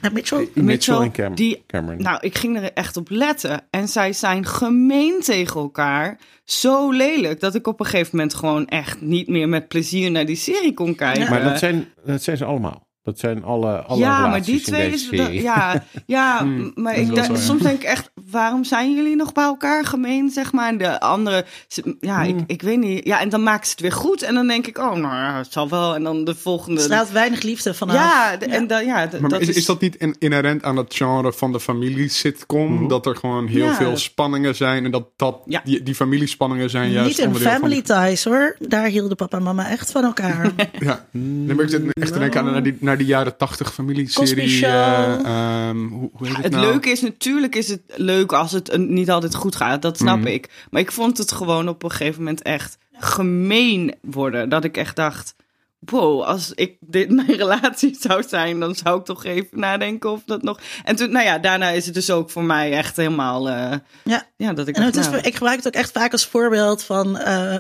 En 0.02 0.14
Mitchell, 0.14 0.50
Mitchell 0.54 0.96
en 0.96 1.12
Cam- 1.12 1.36
Die, 1.36 1.64
Cameron. 1.68 2.02
nou, 2.02 2.18
ik 2.22 2.38
ging 2.38 2.58
er 2.58 2.74
echt 2.74 2.98
op 2.98 3.10
letten. 3.10 3.62
En 3.70 3.88
zij 3.88 4.14
zijn 4.14 4.46
gemeen 4.46 5.22
tegen 5.22 5.60
elkaar. 5.62 6.18
Zo 6.44 6.92
lelijk 6.92 7.40
dat 7.40 7.56
ik 7.56 7.68
op 7.68 7.80
een 7.80 7.86
gegeven 7.86 8.10
moment 8.16 8.34
gewoon 8.34 8.68
echt 8.68 9.02
niet 9.02 9.28
meer 9.28 9.50
met 9.50 9.68
plezier 9.68 10.12
naar 10.12 10.26
die 10.26 10.36
serie 10.36 10.74
kon 10.74 10.96
kijken. 10.96 11.30
Maar 11.30 11.44
dat 11.44 11.60
zijn, 11.60 11.94
dat 12.06 12.24
zijn 12.24 12.38
ze 12.38 12.46
allemaal. 12.46 12.85
Dat 13.06 13.20
zijn 13.20 13.44
alle, 13.44 13.82
alle 13.82 14.00
ja, 14.00 14.10
maar 14.20 14.22
relaties 14.30 14.46
die 14.46 14.56
in 14.56 14.62
twee 14.64 14.90
deze 14.92 15.12
is. 15.12 15.20
serie. 15.20 15.42
Ja, 15.42 15.84
ja 16.06 16.40
Hmm, 16.44 16.72
maar 16.76 16.96
ik 16.98 17.16
ja. 17.16 17.36
soms 17.36 17.62
denk 17.62 17.76
ik 17.76 17.84
echt, 17.84 18.12
waarom 18.32 18.64
zijn 18.64 18.94
jullie 18.96 19.16
nog 19.16 19.32
bij 19.34 19.44
elkaar 19.44 19.86
gemeen, 19.86 20.30
zeg 20.30 20.52
maar. 20.52 20.68
En 20.68 20.78
de 20.78 21.00
andere, 21.00 21.46
ze- 21.68 21.96
ja, 22.00 22.22
ik, 22.22 22.36
ik 22.48 22.62
weet 22.62 22.80
niet. 22.80 23.06
Ja, 23.06 23.20
en 23.20 23.30
dan 23.30 23.44
maken 23.44 23.66
ze 23.66 23.72
het 23.72 23.82
weer 23.82 23.92
goed. 23.92 24.22
En 24.22 24.34
dan 24.34 24.48
denk 24.48 24.68
ik, 24.68 24.78
oh, 24.78 24.92
nou 24.94 25.16
ja, 25.16 25.38
het 25.38 25.52
zal 25.52 25.70
wel. 25.70 25.96
En 25.96 26.04
dan 26.04 26.24
de 26.24 26.36
volgende. 26.36 26.80
Er 26.80 26.86
staat 26.86 27.12
weinig 27.12 27.42
liefde 27.42 27.74
vanaf. 27.74 27.96
ja, 27.96 28.38
de- 28.38 28.46
en 28.46 28.68
dan, 28.68 28.86
ja, 28.86 29.08
d- 29.08 29.20
Maar 29.20 29.30
dat 29.30 29.42
is, 29.42 29.50
is 29.50 29.66
dat 29.66 29.82
niet 29.82 29.96
in- 29.96 30.16
inherent 30.20 30.64
aan 30.64 30.78
het 30.78 30.94
genre 30.96 31.34
van 31.34 31.52
de 31.52 31.60
familie-sitcom? 31.60 32.88
Dat 32.88 33.06
er 33.06 33.16
gewoon 33.16 33.48
heel 33.48 33.66
Ja, 33.66 33.76
veel 33.76 33.98
spanningen 33.98 34.56
zijn 34.56 34.86
en 34.86 34.92
dat, 34.92 35.08
dat 35.16 35.38
Ja. 35.46 35.62
die, 35.64 35.84
die 35.84 35.96
familiespanningen 35.96 36.70
zijn 36.70 36.92
juist 36.92 37.08
Niet 37.10 37.18
in 37.20 37.28
onderdeel 37.28 37.52
family 37.52 37.82
van... 37.86 38.06
ties 38.08 38.24
hoor. 38.24 38.56
Daar 38.60 38.86
hielden 38.88 39.18
papa 39.18 39.38
en 39.38 39.44
mama 39.44 39.70
echt 39.70 39.92
van 39.92 40.04
elkaar. 40.04 40.52
Ja, 40.80 41.06
nee, 41.12 41.56
maar 41.56 41.64
ik 41.66 41.70
zit 41.72 41.94
echt 41.94 42.14
te 42.14 42.20
denken 42.20 42.40
aan 42.42 42.52
naar 42.52 42.64
die, 42.64 42.78
naar 42.80 42.95
die 42.98 43.08
jaren 43.08 43.38
tachtig 43.38 43.68
Cosby 43.68 43.82
familieserie. 43.82 44.50
Show. 44.50 45.26
ehm, 45.26 45.78
hoe, 45.88 46.10
hoe 46.14 46.28
heet 46.28 46.36
het, 46.36 46.44
Het 46.44 46.52
nou? 46.54 46.66
leuke 46.66 46.90
is 46.90 47.02
natuurlijk 47.02 47.56
is 47.56 47.68
het 47.68 47.82
leuk 47.96 48.34
als 48.34 48.52
het 48.52 48.72
een- 48.74 48.94
niet 48.94 49.10
altijd 49.12 49.36
goed 49.36 49.56
gaat. 49.56 49.82
Dat 49.82 49.98
snap 49.98 50.18
Mhm. 50.18 50.28
ik. 50.28 50.50
Maar 50.70 50.82
ik 50.82 50.92
vond 50.92 51.18
het 51.18 51.32
gewoon 51.32 51.68
op 51.70 51.84
een 51.84 51.92
gegeven 51.92 52.20
moment 52.20 52.42
echt 52.42 52.78
gemeen 52.94 53.96
worden. 54.02 54.50
Dat 54.50 54.64
ik 54.64 54.78
echt 54.78 54.96
dacht. 54.96 55.36
Wow, 55.80 56.22
als 56.24 56.52
ik 56.54 56.78
dit 56.80 57.10
mijn 57.16 57.32
relatie 57.38 57.98
zou 58.00 58.24
zijn, 58.28 58.60
dan 58.60 58.76
zou 58.76 59.00
ik 59.00 59.06
toch 59.06 59.26
even 59.26 59.60
nadenken 59.60 60.12
of 60.12 60.22
dat 60.26 60.42
nog. 60.42 60.60
En 60.84 60.96
toen, 60.96 61.12
nou 61.12 61.26
ja, 61.26 61.38
daarna 61.40 61.70
is 61.70 61.86
het 61.86 61.94
dus 61.94 62.10
ook 62.12 62.30
voor 62.30 62.44
mij 62.44 62.72
echt 62.72 62.96
helemaal. 62.96 63.50
eh, 63.50 63.78
ja. 64.04 64.24
ja, 64.38 64.54
dat 64.54 64.68
ik. 64.68 64.76
En 64.76 64.84
het 64.84 64.96
is, 64.96 65.10
nou, 65.10 65.18
ik 65.22 65.34
gebruik 65.34 65.58
het 65.58 65.68
ook 65.68 65.74
echt 65.82 65.92
vaak 65.92 66.12
als 66.12 66.26
voorbeeld 66.26 66.84
van, 66.84 67.18
eh, 67.18 67.56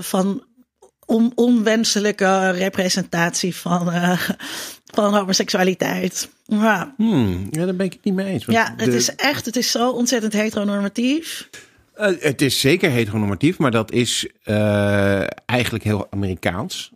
van 0.00 0.42
on, 1.12 1.32
onwenselijke 1.34 2.50
representatie 2.50 3.54
van, 3.56 3.92
eh, 3.92 4.20
van 4.94 5.14
homoseksualiteit. 5.14 6.30
Ja, 6.46 6.94
Hmm, 6.96 7.46
ja, 7.50 7.64
daar 7.64 7.76
ben 7.76 7.86
ik 7.86 7.92
het 7.92 8.04
niet 8.04 8.14
mee 8.14 8.26
eens. 8.26 8.44
ja 8.44 8.74
het 8.76 8.90
de- 8.90 8.96
is 8.96 9.14
echt, 9.14 9.46
het 9.46 9.56
is 9.56 9.70
zo 9.70 9.90
ontzettend 9.90 10.32
heteronormatief. 10.32 11.48
Eh, 11.94 12.10
het 12.20 12.42
is 12.42 12.60
zeker 12.60 12.90
heteronormatief, 12.90 13.58
maar 13.58 13.70
dat 13.70 13.92
is 13.92 14.26
eh, 14.42 15.22
eigenlijk 15.46 15.84
heel 15.84 16.06
Amerikaans. 16.10 16.90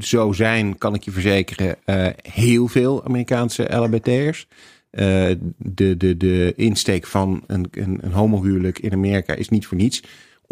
Zo 0.00 0.32
zijn, 0.32 0.78
kan 0.78 0.94
ik 0.94 1.02
je 1.02 1.10
verzekeren, 1.10 1.76
heel 2.22 2.68
veel 2.68 3.04
Amerikaanse 3.04 3.62
LHBT'ers. 3.76 4.46
Eh, 4.90 5.04
de, 5.56 5.96
de, 5.96 6.16
de 6.16 6.52
insteek 6.56 7.06
van 7.06 7.44
een, 7.46 7.66
een, 7.70 7.98
een 8.02 8.12
homohuwelijk 8.12 8.78
in 8.78 8.92
Amerika 8.92 9.34
is 9.34 9.48
niet 9.48 9.66
voor 9.66 9.76
niets 9.76 10.02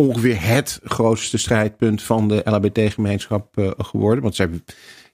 ongeveer 0.01 0.43
het 0.43 0.81
grootste 0.85 1.39
strijdpunt 1.39 2.03
van 2.03 2.29
de 2.29 2.43
LHBT-gemeenschap 2.45 3.59
eh, 3.59 3.71
geworden. 3.79 4.23
Want 4.23 4.35
zij 4.35 4.51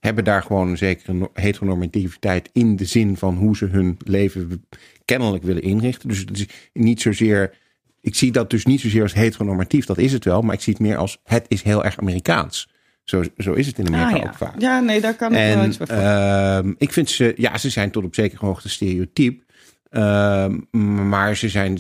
hebben 0.00 0.24
daar 0.24 0.42
gewoon 0.42 0.68
een 0.68 0.78
zekere 0.78 1.12
no- 1.12 1.30
heteronormativiteit 1.32 2.50
in 2.52 2.76
de 2.76 2.84
zin 2.84 3.16
van 3.16 3.36
hoe 3.36 3.56
ze 3.56 3.64
hun 3.64 3.96
leven 4.04 4.66
kennelijk 5.04 5.44
willen 5.44 5.62
inrichten. 5.62 6.08
Dus 6.08 6.18
het 6.18 6.30
is 6.38 6.46
niet 6.72 7.00
zozeer 7.00 7.54
ik 8.00 8.14
zie 8.14 8.32
dat 8.32 8.50
dus 8.50 8.64
niet 8.64 8.80
zozeer 8.80 9.02
als 9.02 9.14
heteronormatief, 9.14 9.86
dat 9.86 9.98
is 9.98 10.12
het 10.12 10.24
wel, 10.24 10.42
maar 10.42 10.54
ik 10.54 10.60
zie 10.60 10.72
het 10.72 10.82
meer 10.82 10.96
als 10.96 11.18
het 11.24 11.44
is 11.48 11.62
heel 11.62 11.84
erg 11.84 11.98
Amerikaans. 11.98 12.68
Zo, 13.04 13.22
zo 13.38 13.52
is 13.52 13.66
het 13.66 13.78
in 13.78 13.86
Amerika 13.86 14.14
ah, 14.16 14.22
ja. 14.22 14.28
ook 14.28 14.34
vaak. 14.34 14.60
ja, 14.60 14.80
nee, 14.80 15.00
daar 15.00 15.14
kan 15.14 15.34
ik 15.34 15.54
wel 15.54 15.64
iets 15.64 15.76
bij 15.76 15.86
voorstellen. 15.86 16.64
ehm, 16.64 16.72
ik 16.78 16.92
vind 16.92 17.10
ze, 17.10 17.32
ja, 17.36 17.58
ze 17.58 17.70
zijn 17.70 17.90
tot 17.90 18.04
op 18.04 18.14
zekere 18.14 18.46
hoogte 18.46 18.68
stereotyp. 18.68 19.42
Ehm, 19.90 20.58
maar 21.08 21.36
ze 21.36 21.48
zijn, 21.48 21.72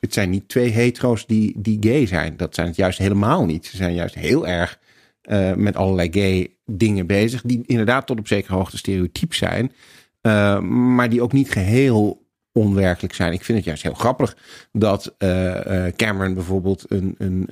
het 0.00 0.12
zijn 0.14 0.30
niet 0.30 0.48
twee 0.48 0.70
hetero's 0.70 1.26
die, 1.26 1.52
die 1.56 1.76
gay 1.80 2.06
zijn. 2.06 2.36
Dat 2.36 2.54
zijn 2.54 2.66
het 2.66 2.76
juist 2.76 2.98
helemaal 2.98 3.44
niet. 3.44 3.66
Ze 3.66 3.76
zijn 3.76 3.94
juist 3.94 4.14
heel 4.14 4.46
erg 4.46 4.78
eh, 5.22 5.52
met 5.54 5.76
allerlei 5.76 6.08
gay 6.12 6.54
dingen 6.66 7.06
bezig. 7.06 7.42
Die 7.42 7.62
inderdaad 7.66 8.06
tot 8.06 8.18
op 8.18 8.26
zekere 8.28 8.54
hoogte 8.54 8.76
stereotyp 8.76 9.34
zijn. 9.34 9.72
eh, 10.20 10.58
maar 10.60 11.08
die 11.08 11.22
ook 11.22 11.32
niet 11.32 11.50
geheel 11.50 12.22
onwerkelijk 12.52 13.14
zijn. 13.14 13.32
Ik 13.32 13.44
vind 13.44 13.58
het 13.58 13.66
juist 13.66 13.82
heel 13.82 13.94
grappig 13.94 14.36
dat 14.72 15.14
eh, 15.18 15.86
Cameron 15.96 16.34
bijvoorbeeld 16.34 16.84
een, 16.88 17.14
een, 17.18 17.48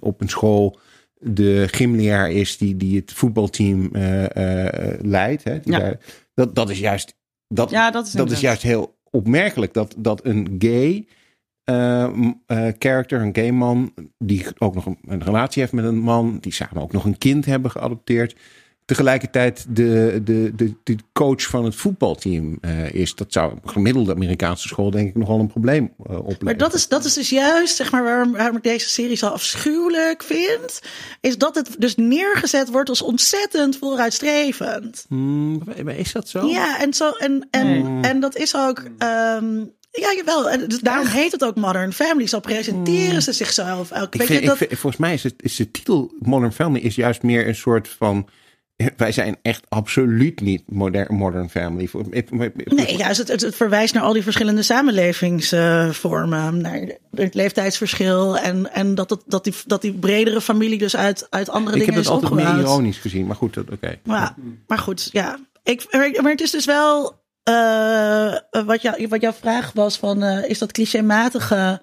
op 0.00 0.20
een 0.20 0.28
school 0.28 0.78
de 1.18 1.68
gymleraar 1.70 2.30
is 2.30 2.56
die, 2.58 2.76
die 2.76 2.96
het 2.96 3.12
voetbalteam 3.12 3.88
leidt. 5.02 5.44
Hè, 5.44 5.60
die 5.60 5.72
Ja. 5.72 5.78
daar- 5.78 5.98
dat, 6.34 6.54
dat 6.54 6.70
is 6.70 6.78
juist 6.78 7.14
dat, 7.48 7.70
Ja, 7.70 7.90
dat 7.90 8.06
is 8.06 8.12
dat 8.12 8.30
is 8.30 8.40
juist 8.40 8.62
heel 8.62 8.93
opmerkelijk 9.14 9.72
dat, 9.72 9.94
dat 9.98 10.24
een 10.24 10.56
gay 10.58 11.06
m- 11.64 12.42
eh, 12.46 12.68
character, 12.78 13.20
een 13.20 13.34
gay 13.34 13.50
man, 13.50 13.94
die 14.18 14.46
ook 14.58 14.74
nog 14.74 14.86
een 14.86 15.22
relatie 15.22 15.62
heeft 15.62 15.74
met 15.74 15.84
een 15.84 15.98
man, 15.98 16.38
die 16.40 16.52
samen 16.52 16.82
ook 16.82 16.92
nog 16.92 17.04
een 17.04 17.18
kind 17.18 17.44
hebben 17.44 17.70
geadopteerd, 17.70 18.36
tegelijkertijd 18.84 19.64
de, 19.68 20.20
de, 20.24 20.52
de, 20.56 20.74
de 20.84 20.96
coach 21.12 21.42
van 21.42 21.64
het 21.64 21.74
voetbalteam 21.74 22.58
eh, 22.60 22.92
is. 22.94 23.14
Dat 23.14 23.32
zou 23.32 23.52
een 23.52 23.70
gemiddelde 23.70 24.14
Amerikaanse 24.14 24.68
school 24.68 24.90
denk 24.90 25.08
ik 25.08 25.14
nogal 25.16 25.38
een 25.40 25.46
probleem 25.46 25.92
eh 26.06 26.14
opleveren. 26.16 26.44
Maar 26.44 26.56
dat 26.56 26.74
is, 26.74 26.88
dat 26.88 27.04
is 27.04 27.14
dus 27.14 27.28
juist, 27.30 27.76
zeg 27.76 27.90
maar, 27.92 28.02
waarom, 28.04 28.32
waarom 28.32 28.56
ik 28.56 28.62
deze 28.62 28.88
serie 28.88 29.16
zo 29.16 29.26
afschuwelijk 29.26 30.22
vind. 30.22 30.80
Is 31.20 31.38
dat 31.38 31.54
het 31.54 31.68
dus 31.78 31.96
neergezet 31.96 32.70
wordt 32.70 32.88
als 32.88 33.02
ontzettend 33.02 33.76
vooruitstrevend. 33.78 35.04
Hmm, 35.08 35.62
maar 35.84 35.96
is 35.96 36.12
dat 36.12 36.28
zo? 36.28 36.46
Ja, 36.46 36.80
en, 36.80 36.94
zo, 36.94 37.10
en, 37.10 37.48
en, 37.50 37.66
Nee. 38.00 38.02
en 38.10 38.20
dat 38.20 38.36
is 38.36 38.56
ook. 38.56 38.82
ehm, 38.98 39.56
ja, 39.90 40.12
jawel. 40.16 40.50
En 40.50 40.68
dus 40.68 40.80
daarom 40.80 41.06
heet 41.06 41.32
het 41.32 41.44
ook 41.44 41.56
Modern 41.56 41.92
Family. 41.92 42.26
Zo 42.26 42.40
presenteren 42.40 43.22
ze 43.22 43.32
zichzelf 43.32 43.90
elke 43.90 44.16
Hmm. 44.16 44.26
Vind, 44.26 44.42
dat, 44.44 44.60
ik 44.60 44.68
vind- 44.68 44.80
volgens 44.80 45.00
mij 45.02 45.12
is, 45.14 45.22
het, 45.22 45.34
is 45.36 45.56
de 45.56 45.70
titel 45.70 46.14
Modern 46.18 46.52
Family 46.52 46.84
is 46.84 46.94
juist 46.94 47.22
meer 47.22 47.48
een 47.48 47.54
soort 47.56 47.88
van. 47.88 48.28
Wij 48.96 49.12
zijn 49.12 49.36
echt 49.42 49.64
absoluut 49.68 50.40
niet 50.40 50.62
modern, 50.66 51.14
modern 51.14 51.50
family. 51.50 51.86
Voor- 51.86 52.04
ik- 52.10 52.30
ik- 52.30 52.72
Nee, 52.72 52.96
juist 52.96 53.18
het, 53.18 53.28
het, 53.28 53.40
het 53.40 53.56
verwijst 53.56 53.94
naar 53.94 54.02
al 54.02 54.12
die 54.12 54.22
verschillende 54.22 54.62
samenlevingsvormen. 54.62 56.60
naar 56.60 56.80
het 57.14 57.34
leeftijdsverschil. 57.34 58.38
En, 58.38 58.72
en 58.72 58.94
dat, 58.94 59.10
het, 59.10 59.22
dat, 59.26 59.44
die, 59.44 59.54
dat 59.66 59.82
die 59.82 59.92
bredere 59.92 60.40
familie 60.40 60.78
dus 60.78 60.96
uit, 60.96 61.26
uit 61.30 61.48
andere 61.48 61.76
Ik 61.76 61.84
heb 61.84 61.94
dingen 61.94 61.94
het 61.94 62.04
is 62.10 62.14
altijd 62.14 62.32
meer 62.32 62.42
opgebouwd. 62.44 62.68
ironisch 62.70 62.98
gezien, 62.98 63.26
maar 63.26 63.36
goed, 63.36 63.56
oké. 63.58 63.98
Maar, 64.04 64.34
maar 64.66 64.78
goed, 64.78 65.08
ja. 65.12 65.38
Ik, 65.62 65.86
maar, 65.90 66.10
maar 66.22 66.30
het 66.30 66.40
is 66.40 66.50
dus 66.50 66.64
wel. 66.64 67.22
eh, 67.42 68.34
wat, 68.66 68.82
jou, 68.82 69.08
wat 69.08 69.20
jouw 69.20 69.32
vraag 69.32 69.72
was: 69.74 69.96
van, 69.96 70.22
eh, 70.22 70.50
is 70.50 70.58
dat 70.58 70.72
clichématige 70.72 71.80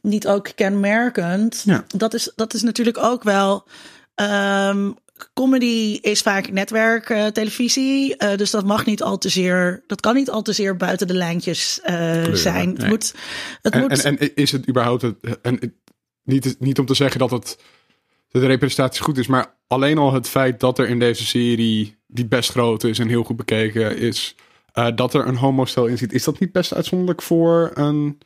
niet 0.00 0.26
ook 0.28 0.48
kenmerkend? 0.54 1.62
Ja. 1.64 1.84
Dat, 1.96 2.14
is, 2.14 2.32
dat 2.36 2.54
is 2.54 2.62
natuurlijk 2.62 2.98
ook 2.98 3.22
wel. 3.22 3.66
ehm, 4.14 4.90
comedy 5.34 5.98
is 6.00 6.20
vaak 6.20 6.50
netwerktelevisie. 6.50 8.16
eh 8.16 8.36
dus 8.36 8.50
dat 8.50 8.64
mag 8.64 8.86
niet 8.86 9.02
al 9.02 9.18
te 9.18 9.28
zeer. 9.28 9.84
Dat 9.86 10.00
kan 10.00 10.14
niet 10.14 10.30
al 10.30 10.42
te 10.42 10.52
zeer 10.52 10.76
buiten 10.76 11.06
de 11.06 11.14
lijntjes 11.14 11.80
eh, 11.80 12.32
zijn. 12.32 12.68
Het 12.76 12.88
moet. 12.88 13.14
Het 13.62 13.72
En, 13.72 13.80
moet 13.80 14.02
en, 14.02 14.18
en 14.18 14.34
is 14.34 14.52
het 14.52 14.68
überhaupt... 14.68 15.02
Het, 15.02 15.40
en, 15.42 15.74
niet, 16.24 16.56
niet 16.58 16.78
om 16.78 16.86
te 16.86 16.94
zeggen 16.94 17.18
dat 17.18 17.30
het 17.30 17.58
dat 18.32 18.42
de 18.42 18.48
representatie 18.48 19.02
goed 19.02 19.18
is, 19.18 19.26
maar 19.26 19.54
alleen 19.66 19.98
al 19.98 20.12
het 20.12 20.28
feit 20.28 20.60
dat 20.60 20.78
er 20.78 20.88
in 20.88 20.98
deze 20.98 21.26
serie, 21.26 21.96
die 22.06 22.26
best 22.26 22.50
groot 22.50 22.84
is 22.84 22.98
en 22.98 23.08
heel 23.08 23.24
goed 23.24 23.36
bekeken 23.36 23.98
is, 23.98 24.36
eh, 24.72 24.88
dat 24.94 25.14
er 25.14 25.26
een 25.26 25.36
homostel 25.36 25.86
in 25.86 25.98
zit, 25.98 26.12
is 26.12 26.24
dat 26.24 26.38
niet 26.38 26.52
best 26.52 26.74
uitzonderlijk 26.74 27.22
voor 27.22 27.70
een 27.74 28.18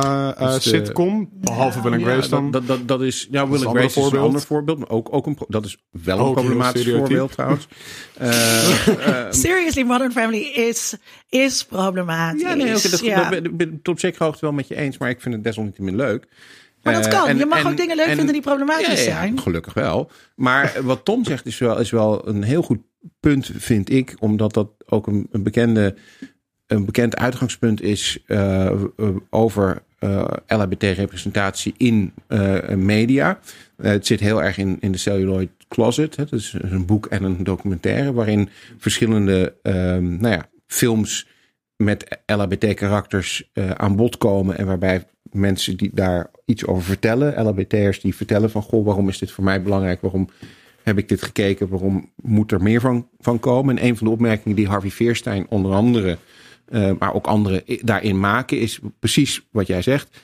de- 0.00 0.56
sitcom? 0.60 1.28
Behalve 1.32 1.82
Will 1.82 1.92
and 1.92 2.02
Grace 2.02 2.28
dan. 2.28 2.50
dat, 2.50 2.66
dat, 2.66 2.88
dat 2.88 3.02
is, 3.02 3.28
ja, 3.30 3.48
Will 3.48 3.56
and 3.58 3.66
ander 3.66 3.82
Grace 3.82 3.86
is 3.86 3.96
een 3.96 4.02
voorbeeld. 4.02 4.24
ander 4.26 4.40
voorbeeld, 4.40 4.78
maar 4.78 4.88
ook, 4.90 5.08
ook 5.14 5.26
een, 5.26 5.34
pro- 5.34 5.46
dat 5.48 5.64
is 5.64 5.78
wel 5.90 6.18
een 6.18 6.24
Ook 6.24 6.34
problematisch 6.34 6.88
voorbeeld 6.90 7.32
trouwens. 7.32 7.68
Eh, 8.18 8.86
eh, 8.88 9.26
Seriously, 9.32 9.82
Modern 9.82 10.12
Family 10.12 10.40
is, 10.40 10.96
is 11.28 11.64
problematisch. 11.64 12.42
ja, 12.42 12.54
nee, 12.54 12.76
oké, 12.76 12.88
dat, 12.90 13.00
Ja. 13.00 13.30
dat 13.30 13.56
ben, 13.56 13.68
ik 13.68 13.82
tot 13.82 13.88
op 13.94 13.98
zekere 14.00 14.24
hoogte 14.24 14.40
wel 14.40 14.52
met 14.54 14.68
je 14.68 14.76
eens, 14.76 14.98
maar 14.98 15.08
ik 15.10 15.20
vind 15.20 15.34
het 15.34 15.44
desalniettemin 15.44 15.96
leuk. 15.96 16.26
Maar 16.82 16.94
dat 16.94 17.08
kan. 17.08 17.28
en- 17.28 17.38
je 17.38 17.46
mag 17.46 17.58
en- 17.58 17.66
ook 17.66 17.76
dingen 17.76 17.96
leuk 17.96 18.06
en- 18.06 18.14
vinden 18.16 18.32
die 18.32 18.42
problematisch 18.42 18.86
Ja, 18.86 18.92
ja, 18.92 18.98
zijn. 19.18 19.40
Gelukkig 19.40 19.74
wel. 19.74 20.10
Maar 20.36 20.72
wat 20.82 21.04
Tom 21.04 21.24
zegt 21.24 21.46
is 21.46 21.58
wel, 21.58 21.78
is 21.78 21.90
wel 21.90 22.28
een 22.28 22.42
heel 22.42 22.62
goed 22.62 22.78
punt, 23.20 23.50
vind 23.54 23.90
ik. 23.90 24.14
Omdat 24.18 24.54
dat 24.54 24.68
ook 24.86 25.06
een, 25.06 25.26
een 25.30 25.42
bekende, 25.42 25.96
een 26.72 26.84
bekend 26.84 27.16
uitgangspunt 27.16 27.82
is 27.82 28.18
eh, 28.26 28.66
eh, 28.66 28.80
over 29.30 29.82
eh 29.98 30.24
LHBT-representatie 30.46 31.74
in 31.76 32.12
media. 32.76 33.38
Het 33.76 34.06
zit 34.06 34.20
heel 34.20 34.42
erg 34.42 34.58
in, 34.58 34.76
in 34.80 34.92
de 34.92 34.98
Celluloid 34.98 35.50
Closet. 35.68 36.16
Hè. 36.16 36.24
Dat 36.24 36.38
is 36.38 36.54
een 36.60 36.86
boek 36.86 37.06
en 37.06 37.22
een 37.22 37.44
documentaire 37.44 38.12
waarin 38.12 38.48
verschillende 38.78 39.54
ehm, 39.62 40.16
nou 40.16 40.34
ja, 40.34 40.48
films 40.66 41.26
met 41.76 42.18
LHBT-karakters 42.26 43.50
aan 43.76 43.96
bod 43.96 44.18
komen. 44.18 44.58
En 44.58 44.66
waarbij 44.66 45.04
mensen 45.30 45.76
die 45.76 45.90
daar 45.94 46.30
iets 46.44 46.66
over 46.66 46.82
vertellen, 46.82 47.44
LHBT'ers 47.46 48.00
die 48.00 48.14
vertellen 48.14 48.50
van... 48.50 48.62
goh, 48.62 48.84
waarom 48.84 49.08
is 49.08 49.18
dit 49.18 49.30
voor 49.30 49.44
mij 49.44 49.62
belangrijk? 49.62 50.00
Waarom 50.00 50.28
heb 50.82 50.98
ik 50.98 51.08
dit 51.08 51.22
gekeken? 51.22 51.68
Waarom 51.68 52.10
moet 52.16 52.52
er 52.52 52.62
meer 52.62 52.80
van, 52.80 53.08
van 53.18 53.40
komen? 53.40 53.78
En 53.78 53.86
een 53.86 53.96
van 53.96 54.06
de 54.06 54.12
opmerkingen 54.12 54.56
die 54.56 54.66
Harvey 54.66 54.90
Veerstein 54.90 55.46
onder 55.48 55.72
andere... 55.72 56.18
eh, 56.68 56.90
maar 56.98 57.14
ook 57.14 57.26
anderen 57.26 57.62
daarin 57.80 58.20
maken, 58.20 58.58
is 58.60 58.78
precies 58.98 59.46
wat 59.50 59.66
jij 59.66 59.82
zegt. 59.82 60.20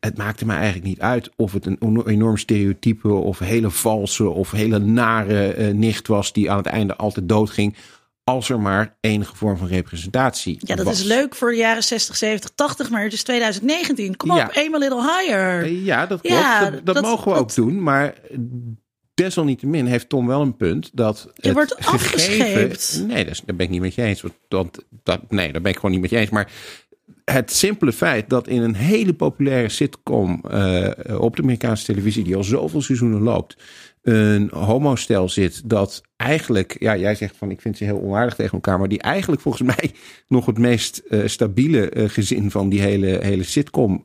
Het 0.00 0.16
maakte 0.16 0.46
me 0.46 0.52
eigenlijk 0.52 0.84
niet 0.84 1.00
uit 1.00 1.30
of 1.36 1.52
het 1.52 1.66
een 1.66 2.02
enorm 2.06 2.36
stereotype... 2.36 3.08
of 3.12 3.38
hele 3.38 3.70
valse 3.70 4.28
of 4.28 4.50
hele 4.50 4.78
nare 4.78 5.52
eh, 5.52 5.74
nicht 5.74 6.06
was... 6.08 6.32
die 6.32 6.50
aan 6.50 6.56
het 6.56 6.66
einde 6.66 6.96
altijd 6.96 7.28
doodging 7.28 7.76
als 8.24 8.48
er 8.50 8.60
maar 8.60 8.96
enige 9.00 9.36
vorm 9.36 9.56
van 9.56 9.66
representatie 9.66 10.56
Ja, 10.60 10.74
dat 10.76 10.84
was. 10.84 11.00
is 11.00 11.04
leuk 11.06 11.34
voor 11.34 11.50
de 11.50 11.56
jaren 11.56 11.82
60, 11.82 12.16
70, 12.16 12.50
80, 12.54 12.90
maar 12.90 13.02
het 13.02 13.12
is 13.12 13.22
2019. 13.22 14.16
Kom 14.16 14.30
op, 14.30 14.36
a 14.38 14.78
little 14.78 15.02
higher. 15.02 15.62
Eh, 15.62 15.84
Ja, 15.84 16.06
dat 16.06 16.20
klopt. 16.20 16.36
Ja, 16.40 16.70
dat, 16.70 16.86
dat 16.86 16.94
dat- 16.94 17.04
mogen 17.04 17.24
we 17.24 17.30
dat- 17.30 17.38
ook 17.40 17.54
doen. 17.54 17.82
Maar 17.82 18.14
desalniettemin 19.22 19.86
heeft 19.86 20.08
Tom 20.08 20.26
wel 20.26 20.40
een 20.40 20.56
punt 20.56 20.90
dat. 20.92 21.30
Je 21.34 21.46
het 21.46 21.52
wordt 21.52 21.74
gegeven- 21.78 21.94
afgescheept. 21.94 23.04
Nee, 23.06 23.24
dat, 23.24 23.42
daar 23.46 23.56
ben 23.56 23.66
ik 23.66 23.72
niet 23.72 23.80
met 23.80 23.94
je 23.94 24.02
eens. 24.02 24.24
Want, 24.48 24.78
dat, 25.02 25.22
nee, 25.28 25.52
daar 25.52 25.62
ben 25.62 25.70
ik 25.70 25.76
gewoon 25.76 25.90
niet 25.90 26.00
met 26.00 26.10
je 26.10 26.16
eens. 26.16 26.30
Maar 26.30 26.52
het 27.24 27.52
simpele 27.52 27.92
feit 27.92 28.28
dat 28.28 28.48
in 28.48 28.62
een 28.62 28.74
hele 28.74 29.12
populaire 29.12 29.68
sitcom 29.68 30.40
eh, 30.50 31.20
op 31.20 31.36
de 31.36 31.42
Amerikaanse 31.42 31.84
televisie, 31.84 32.24
die 32.24 32.36
al 32.36 32.44
zoveel 32.44 32.82
seizoenen 32.82 33.20
loopt, 33.20 33.56
een 34.02 34.50
homostel 34.52 35.28
zit 35.28 35.62
dat 35.64 36.02
eigenlijk, 36.16 36.76
ja, 36.78 36.96
jij 36.96 37.14
zegt 37.14 37.36
van 37.36 37.50
ik 37.50 37.60
vind 37.60 37.76
ze 37.76 37.84
heel 37.84 38.00
onaardig 38.00 38.34
tegen 38.34 38.52
elkaar, 38.52 38.78
maar 38.78 38.88
die 38.88 39.02
eigenlijk 39.02 39.42
volgens 39.42 39.76
mij 39.76 39.92
nog 40.28 40.46
het 40.46 40.58
meest 40.58 40.98
eh, 40.98 41.26
stabiele 41.26 41.90
eh, 41.90 42.08
gezin 42.08 42.50
van 42.50 42.68
die 42.68 42.80
hele, 42.80 43.18
hele 43.22 43.42
sitcom 43.42 44.04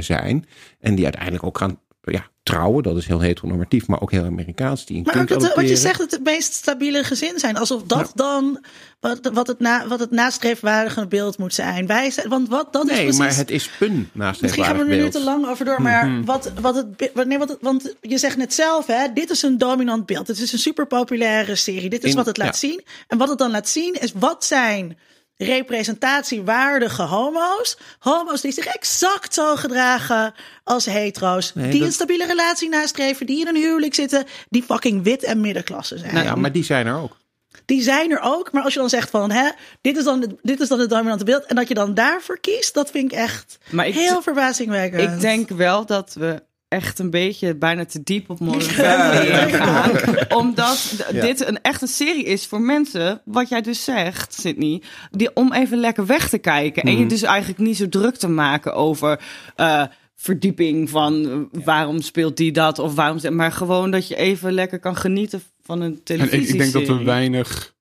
zijn. 0.00 0.46
En 0.80 0.94
die 0.94 1.04
uiteindelijk 1.04 1.44
ook 1.44 1.58
gaan 1.58 1.80
ja, 2.02 2.30
trouwen. 2.46 2.82
Dat 2.82 2.96
is 2.96 3.06
heel 3.06 3.20
heteronormatief, 3.20 3.86
maar 3.86 4.00
ook 4.00 4.10
heel 4.10 4.24
Amerikaans. 4.24 4.86
Die 4.86 4.96
een 4.96 5.02
Maar 5.02 5.20
ook 5.20 5.28
dat, 5.28 5.54
wat 5.54 5.68
je 5.68 5.76
zegt, 5.76 6.00
het 6.00 6.20
meest 6.24 6.52
stabiele 6.54 7.04
gezin 7.04 7.38
zijn. 7.38 7.56
Alsof 7.56 7.82
dat 7.82 8.12
dan 8.14 8.64
wat, 9.00 9.30
wat, 9.32 9.46
het 9.46 9.58
na, 9.58 9.86
wat 9.88 10.00
het 10.00 10.10
nastreefwaardige 10.10 11.06
beeld 11.06 11.38
moet 11.38 11.54
zijn. 11.54 11.86
Wij 11.86 12.10
zijn 12.10 12.28
want 12.28 12.48
wat, 12.48 12.72
dat 12.72 12.84
is 12.84 12.90
Nee, 12.90 13.00
precies... 13.02 13.18
maar 13.18 13.36
het 13.36 13.50
is 13.50 13.70
een 13.80 14.08
naast 14.12 14.40
Misschien 14.42 14.64
gaan 14.64 14.76
we 14.76 14.82
er 14.94 15.02
nu 15.02 15.08
te 15.08 15.24
lang 15.24 15.46
over 15.48 15.64
door, 15.64 15.82
maar 15.82 16.06
Mhm. 16.08 16.24
wat, 16.24 16.52
wat 16.60 16.74
het, 16.74 17.26
nee, 17.26 17.38
wat 17.38 17.48
het, 17.48 17.58
want 17.60 17.94
je 18.00 18.18
zegt 18.18 18.36
net 18.36 18.54
zelf, 18.54 18.86
hè, 18.86 19.12
dit 19.14 19.30
is 19.30 19.42
een 19.42 19.58
dominant 19.58 20.06
beeld. 20.06 20.26
Het 20.26 20.38
is 20.38 20.52
een 20.52 20.58
super 20.58 20.86
populaire 20.86 21.54
serie. 21.56 21.90
Dit 21.90 22.04
is 22.04 22.10
In- 22.10 22.16
wat 22.16 22.26
het 22.26 22.36
laat 22.36 22.60
ja. 22.60 22.68
zien. 22.68 22.84
En 23.08 23.18
wat 23.18 23.28
het 23.28 23.38
dan 23.38 23.50
laat 23.50 23.68
zien 23.68 23.94
is 23.94 24.12
wat 24.18 24.44
zijn 24.44 24.98
representatiewaardige 25.36 27.02
homo's. 27.02 27.76
Homo's 27.98 28.40
die 28.40 28.52
zich 28.52 28.66
exact 28.66 29.34
zo 29.34 29.56
gedragen 29.56 30.34
als 30.64 30.84
hetero's. 30.84 31.54
Nee, 31.54 31.70
die 31.70 31.78
dat- 31.78 31.88
een 31.88 31.94
stabiele 31.94 32.26
relatie 32.26 32.68
nastreven, 32.68 33.26
die 33.26 33.40
in 33.40 33.46
een 33.46 33.56
huwelijk 33.62 33.94
zitten, 33.94 34.24
die 34.48 34.62
fucking 34.62 35.02
wit 35.02 35.22
en 35.24 35.40
middenklasse 35.40 35.98
zijn. 35.98 36.24
Ja, 36.24 36.34
maar 36.34 36.52
die 36.52 36.64
zijn 36.64 36.86
er 36.86 36.96
ook. 36.96 37.16
Die 37.64 37.82
zijn 37.82 38.10
er 38.10 38.20
ook, 38.22 38.52
maar 38.52 38.62
als 38.62 38.72
je 38.72 38.78
dan 38.80 38.88
zegt 38.88 39.10
van, 39.10 39.30
hè, 39.30 39.48
dit 39.80 39.96
is 39.96 40.04
dan, 40.04 40.20
het- 40.20 40.34
dit 40.42 40.60
is 40.60 40.68
dan 40.68 40.80
het 40.80 40.90
dominante 40.90 41.24
beeld. 41.24 41.44
En 41.44 41.56
dat 41.56 41.68
je 41.68 41.74
dan 41.74 41.94
daarvoor 41.94 42.38
kiest, 42.40 42.74
dat 42.74 42.90
vind 42.90 43.12
ik 43.12 43.18
echt 43.18 43.58
Maar 43.70 43.86
ik- 43.86 43.94
heel 43.94 44.22
verbazingwekkend. 44.22 45.12
Ik 45.12 45.20
denk 45.20 45.48
wel 45.48 45.86
dat 45.86 46.14
we 46.18 46.42
echt 46.68 46.98
een 46.98 47.10
beetje 47.10 47.56
bijna 47.56 47.84
te 47.84 48.02
diep 48.02 48.30
op 48.30 48.40
Modern 48.40 48.62
Family 48.84 49.50
gaan. 49.52 49.90
Omdat 50.28 51.04
Ja. 51.12 51.20
dit 51.20 51.46
een 51.46 51.60
echt 51.62 51.82
een 51.82 51.88
serie 51.88 52.24
is 52.24 52.46
voor 52.46 52.60
mensen, 52.60 53.20
wat 53.24 53.48
jij 53.48 53.60
dus 53.62 53.84
zegt, 53.84 54.34
Sydney, 54.34 54.82
die, 55.10 55.30
om 55.34 55.52
even 55.52 55.78
lekker 55.78 56.06
weg 56.06 56.28
te 56.28 56.38
kijken. 56.38 56.82
En 56.82 56.98
je 56.98 57.06
dus 57.06 57.22
eigenlijk 57.22 57.58
niet 57.60 57.76
zo 57.76 57.88
druk 57.88 58.16
te 58.16 58.28
maken 58.28 58.74
over... 58.74 59.20
eh, 59.56 59.82
verdieping 60.18 60.90
van 60.90 61.30
eh, 61.52 61.60
waarom 61.64 62.00
speelt 62.00 62.36
die 62.36 62.52
dat 62.52 62.78
of 62.78 62.94
waarom 62.94 63.18
ze- 63.18 63.30
maar 63.30 63.52
gewoon 63.52 63.90
dat 63.90 64.08
je 64.08 64.16
even 64.16 64.52
lekker 64.52 64.78
kan 64.78 64.96
genieten 64.96 65.42
van 65.62 65.80
een 65.80 65.92
En 65.92 66.00
televisie 66.04 66.40
ik, 66.42 66.48
ik 66.48 66.58
denk 66.58 66.72
dat 66.72 66.98
we 66.98 67.04
weinig 67.04 67.74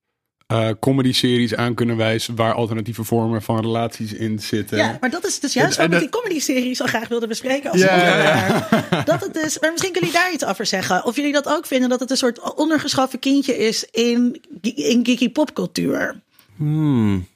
eh 0.47 0.69
comedy-series 0.79 1.55
aan 1.55 1.73
kunnen 1.73 1.97
wijzen 1.97 2.35
waar 2.35 2.53
alternatieve 2.53 3.03
vormen 3.03 3.41
van 3.41 3.59
relaties 3.59 4.13
in 4.13 4.39
zitten. 4.39 4.77
Ja, 4.77 4.97
maar 4.99 5.09
dat 5.09 5.25
is 5.25 5.39
dus 5.39 5.53
juist 5.53 5.77
waarom 5.77 5.95
ik 5.95 5.99
die 5.99 6.09
comedy-serie 6.09 6.73
zo 6.73 6.85
graag 6.85 7.07
wilde 7.07 7.27
bespreken. 7.27 7.71
Als 7.71 7.81
Ja, 7.81 7.95
ja, 7.95 8.11
onderwerp. 8.11 9.05
Dat 9.05 9.21
het 9.21 9.35
is, 9.35 9.59
maar 9.59 9.71
misschien 9.71 9.91
kunnen 9.91 10.09
jullie 10.11 10.25
daar 10.25 10.33
iets 10.33 10.45
over 10.45 10.65
zeggen. 10.65 11.05
Of 11.05 11.15
jullie 11.15 11.33
dat 11.33 11.47
ook 11.47 11.65
vinden, 11.65 11.89
dat 11.89 11.99
het 11.99 12.11
een 12.11 12.17
soort 12.17 12.55
ondergeschoven 12.55 13.19
kindje 13.19 13.57
is 13.57 13.87
in, 13.91 14.41
in 14.61 15.05
geeky 15.05 15.29
popcultuur. 15.29 16.21
Hmm. 16.57 17.27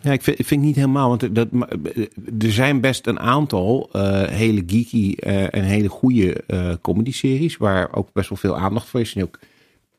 Ja, 0.00 0.12
ik 0.12 0.22
vind, 0.22 0.38
ik 0.38 0.46
vind 0.46 0.62
niet 0.62 0.76
helemaal. 0.76 1.08
Want 1.08 1.34
dat, 1.34 1.48
eh, 1.52 2.04
er 2.38 2.52
zijn 2.52 2.80
best 2.80 3.06
een 3.06 3.20
aantal 3.20 3.88
eh, 3.92 4.22
hele 4.22 4.62
geeky 4.66 5.14
eh, 5.14 5.54
en 5.54 5.62
hele 5.62 5.88
goede 5.88 6.42
eh 6.46 6.72
comedy-series. 6.82 7.56
Waar 7.56 7.94
ook 7.94 8.12
best 8.12 8.28
wel 8.28 8.38
veel 8.38 8.56
aandacht 8.56 8.88
voor 8.88 9.00
is. 9.00 9.14
En 9.14 9.22
ook 9.22 9.38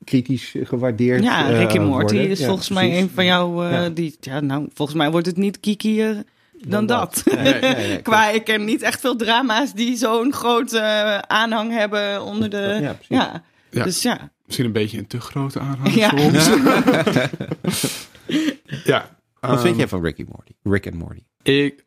kritisch 0.03 0.55
gewaardeerd. 0.63 1.23
Ja, 1.23 1.49
eh, 1.49 1.57
Rick 1.57 1.73
en 1.73 1.83
Morty 1.85 2.13
worden. 2.13 2.29
is 2.29 2.39
Ja, 2.39 2.45
volgens 2.47 2.69
mij 2.69 2.97
een 2.99 3.09
van 3.13 3.25
jou. 3.25 3.65
eh, 3.65 3.71
Ja. 3.71 3.89
die, 3.89 4.17
ja, 4.19 4.39
nou, 4.39 4.69
volgens 4.73 4.97
mij 4.97 5.11
wordt 5.11 5.25
het 5.25 5.37
niet 5.37 5.59
kiekier 5.59 6.23
dan, 6.67 6.85
dat. 6.85 7.23
Nee, 7.25 7.35
nee, 7.37 7.59
nee, 7.61 7.73
nee, 7.87 8.01
Qua, 8.01 8.29
ik 8.29 8.43
ken 8.43 8.65
niet 8.65 8.81
echt 8.81 8.99
veel 8.99 9.15
drama's 9.15 9.73
die 9.73 9.95
zo'n 9.97 10.33
grote 10.33 10.79
eh, 10.79 11.17
aanhang 11.17 11.71
hebben 11.71 12.23
onder 12.23 12.49
de. 12.49 12.77
Ja, 12.81 12.93
precies. 12.93 13.07
Ja, 13.07 13.43
Ja. 13.71 13.83
dus 13.83 14.01
ja. 14.01 14.31
Misschien 14.45 14.65
een 14.67 14.73
beetje 14.73 14.97
een 14.97 15.07
te 15.07 15.19
grote 15.21 15.59
aanhang 15.59 15.93
Ja. 15.95 16.09
soms. 16.17 16.49
ja. 18.85 19.17
Wat 19.39 19.51
ehm, 19.51 19.59
vind 19.59 19.77
jij 19.77 19.87
van 19.87 20.03
Rick 20.03 20.17
en 20.17 20.25
Morty? 20.29 20.51
Rick 20.63 20.85
en 20.85 20.97
Morty. 20.97 21.21
Ik, 21.43 21.83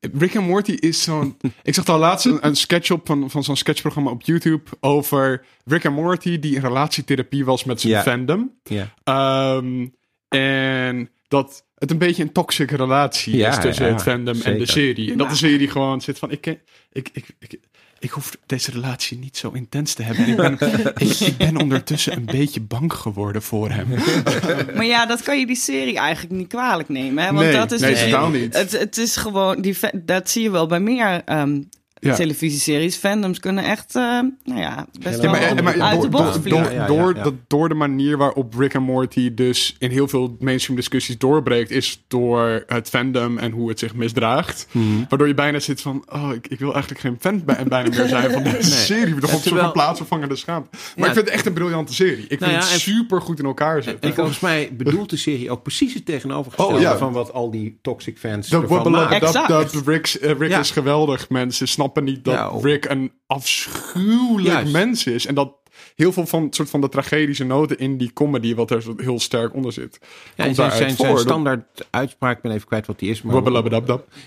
Rick 0.00 0.36
and 0.36 0.46
Morty 0.46 0.72
is 0.72 1.02
zo'n... 1.02 1.36
ik 1.62 1.74
zag 1.74 1.86
al 1.86 1.98
laatst 1.98 2.26
een, 2.26 2.46
een 2.46 2.56
sketch 2.56 2.90
op 2.90 3.06
van, 3.06 3.30
van 3.30 3.44
zo'n 3.44 3.56
sketchprogramma 3.56 4.10
op 4.10 4.22
YouTube 4.22 4.62
over 4.80 5.44
Rick 5.64 5.86
and 5.86 5.94
Morty 5.96 6.38
die 6.38 6.54
in 6.54 6.60
relatietherapie 6.60 7.44
was 7.44 7.64
met 7.64 7.80
zijn 7.80 8.02
fandom. 8.02 8.52
Ja. 8.64 8.94
Ehm, 9.04 9.86
en 10.28 11.10
dat 11.28 11.64
het 11.74 11.90
een 11.90 11.98
beetje 11.98 12.22
een 12.22 12.32
toxische 12.32 12.76
relatie 12.76 13.36
Ja, 13.36 13.48
is 13.48 13.60
tussen 13.60 13.86
ja, 13.86 13.92
het 13.92 14.02
fandom 14.02 14.40
en 14.40 14.58
de 14.58 14.66
serie. 14.66 15.12
En 15.12 15.18
dat 15.18 15.28
de 15.30 15.36
serie 15.36 15.68
gewoon 15.68 16.00
zit 16.00 16.18
van, 16.18 16.30
ik, 16.30 16.40
ken- 16.40 16.60
ik, 16.92 17.10
ik, 17.12 17.26
ik, 17.38 17.60
ik 18.00 18.10
hoef 18.10 18.36
deze 18.46 18.70
relatie 18.70 19.18
niet 19.18 19.36
zo 19.36 19.50
intens 19.50 19.94
te 19.94 20.02
hebben. 20.02 20.24
En 20.24 20.52
ik, 20.52 20.58
ben, 20.58 20.92
ik, 21.08 21.20
ik 21.20 21.36
ben 21.36 21.56
ondertussen 21.56 22.12
een 22.12 22.24
beetje 22.24 22.60
bang 22.60 22.92
geworden 22.92 23.42
voor 23.42 23.70
hem. 23.70 23.88
Maar 24.76 24.84
ja, 24.84 25.06
dat 25.06 25.22
kan 25.22 25.38
je 25.38 25.46
die 25.46 25.56
serie 25.56 25.98
eigenlijk 25.98 26.34
niet 26.34 26.48
kwalijk 26.48 26.88
nemen. 26.88 27.24
Hè? 27.24 27.32
Want 27.32 27.44
Nee, 27.46 27.56
dat 27.56 27.72
is 27.72 27.80
nee, 27.80 27.92
dus-. 27.92 28.56
Het, 28.56 28.72
het 28.72 28.98
is 28.98 29.16
gewoon, 29.16 29.60
die, 29.60 29.76
dat 29.94 30.30
zie 30.30 30.42
je 30.42 30.50
wel 30.50 30.66
bij 30.66 30.80
meer 30.80 31.22
ehm, 31.24 31.60
Ja. 32.00 32.14
televisieseries. 32.14 32.96
Fandoms 32.96 33.40
kunnen 33.40 33.64
echt, 33.64 33.94
eh, 33.96 34.02
nou 34.44 34.60
ja, 34.60 34.86
best 35.00 35.22
Ja, 35.22 35.30
wel 35.30 35.40
maar- 35.54 35.62
maar 35.62 35.80
uit 35.80 36.00
de 36.02 36.08
door, 36.08 36.20
bocht 36.22 36.32
door, 36.32 36.42
vliegen. 36.42 36.62
door, 36.62 36.72
Ja, 36.72 36.80
ja, 36.80 36.86
door, 36.86 37.16
ja. 37.16 37.22
Dat, 37.22 37.34
door 37.46 37.68
de 37.68 37.74
manier 37.74 38.16
waarop 38.16 38.54
Rick 38.58 38.74
en 38.74 38.82
Morty 38.82 39.34
dus 39.34 39.76
in 39.78 39.90
heel 39.90 40.08
veel 40.08 40.36
mainstream 40.38 40.76
discussies 40.78 41.18
doorbreekt, 41.18 41.70
is 41.70 42.02
door 42.08 42.64
het 42.66 42.88
fandom 42.88 43.38
en 43.38 43.50
hoe 43.52 43.68
het 43.68 43.78
zich 43.78 43.94
misdraagt. 43.94 44.66
Mhm. 44.70 44.84
Waardoor 45.08 45.28
je 45.28 45.34
bijna 45.34 45.58
zit 45.58 45.80
van, 45.80 46.04
oh, 46.12 46.30
ik, 46.34 46.46
ik 46.48 46.58
wil 46.58 46.70
eigenlijk 46.72 47.00
geen 47.00 47.16
fan 47.20 47.44
bij- 47.44 47.64
bijna 47.64 47.88
meer 47.96 48.08
zijn 48.08 48.30
van 48.30 48.42
deze 48.52 48.54
Nee. 48.54 48.62
serie. 48.62 49.14
We 49.14 49.20
toch 49.20 49.34
op 49.34 49.42
zo'n 49.42 49.72
plaatsvervangende 49.72 50.36
schaamte. 50.36 50.68
Maar 50.72 50.80
Ja. 50.96 51.06
ik 51.06 51.12
vind 51.12 51.24
het 51.26 51.34
echt 51.34 51.46
een 51.46 51.52
briljante 51.52 51.94
serie. 51.94 52.24
Ik 52.28 52.40
Nou 52.40 52.52
vind 52.52 52.64
ja, 52.64 52.70
het 52.72 52.80
super 52.80 53.20
goed 53.20 53.38
in 53.38 53.44
elkaar 53.44 53.82
zitten. 53.82 54.08
En 54.10 54.14
volgens 54.14 54.40
mij 54.40 54.70
bedoelt 54.72 55.10
de 55.10 55.16
serie 55.16 55.50
ook 55.50 55.62
precies 55.62 55.94
het 55.94 56.04
tegenovergestelde 56.06 56.74
Oh, 56.74 56.80
ja. 56.80 56.96
van 56.98 57.12
wat 57.12 57.32
al 57.32 57.50
die 57.50 57.78
toxic 57.82 58.18
fans 58.18 58.48
Dat, 58.48 58.62
ervan 58.62 58.90
maken. 58.90 59.20
dat, 59.20 59.28
Exact. 59.28 59.48
dat 59.48 59.82
Rick, 59.86 60.06
eh, 60.06 60.30
Rick 60.38 60.50
Ja. 60.50 60.58
is 60.58 60.70
geweldig. 60.70 61.28
Mensen 61.28 61.68
snappen 61.90 62.04
niet 62.04 62.24
dat 62.24 62.34
Ja, 62.34 62.50
oh. 62.50 62.62
Rick 62.62 62.84
een 62.84 63.12
afschuwelijk 63.26 64.54
Juist. 64.54 64.72
mens 64.72 65.04
is. 65.04 65.26
En 65.26 65.34
dat 65.34 65.52
heel 65.94 66.12
veel 66.12 66.26
van, 66.26 66.46
soort 66.50 66.70
van 66.70 66.80
de 66.80 66.88
tragedische 66.88 67.44
noten 67.44 67.78
in 67.78 67.96
die 67.96 68.12
comedy, 68.12 68.54
wat 68.54 68.70
er 68.70 68.82
zo 68.82 68.94
heel 68.96 69.20
sterk 69.20 69.54
onder 69.54 69.72
zit, 69.72 69.98
Ja, 70.36 70.44
komt 70.44 70.56
zijn, 70.56 70.96
zijn, 70.96 71.18
standaard 71.18 71.86
uitspraak, 71.90 72.36
ik 72.36 72.42
ben 72.42 72.52
even 72.52 72.66
kwijt 72.66 72.86
wat 72.86 72.98
die 72.98 73.10
is. 73.10 73.22
Maar, 73.22 73.34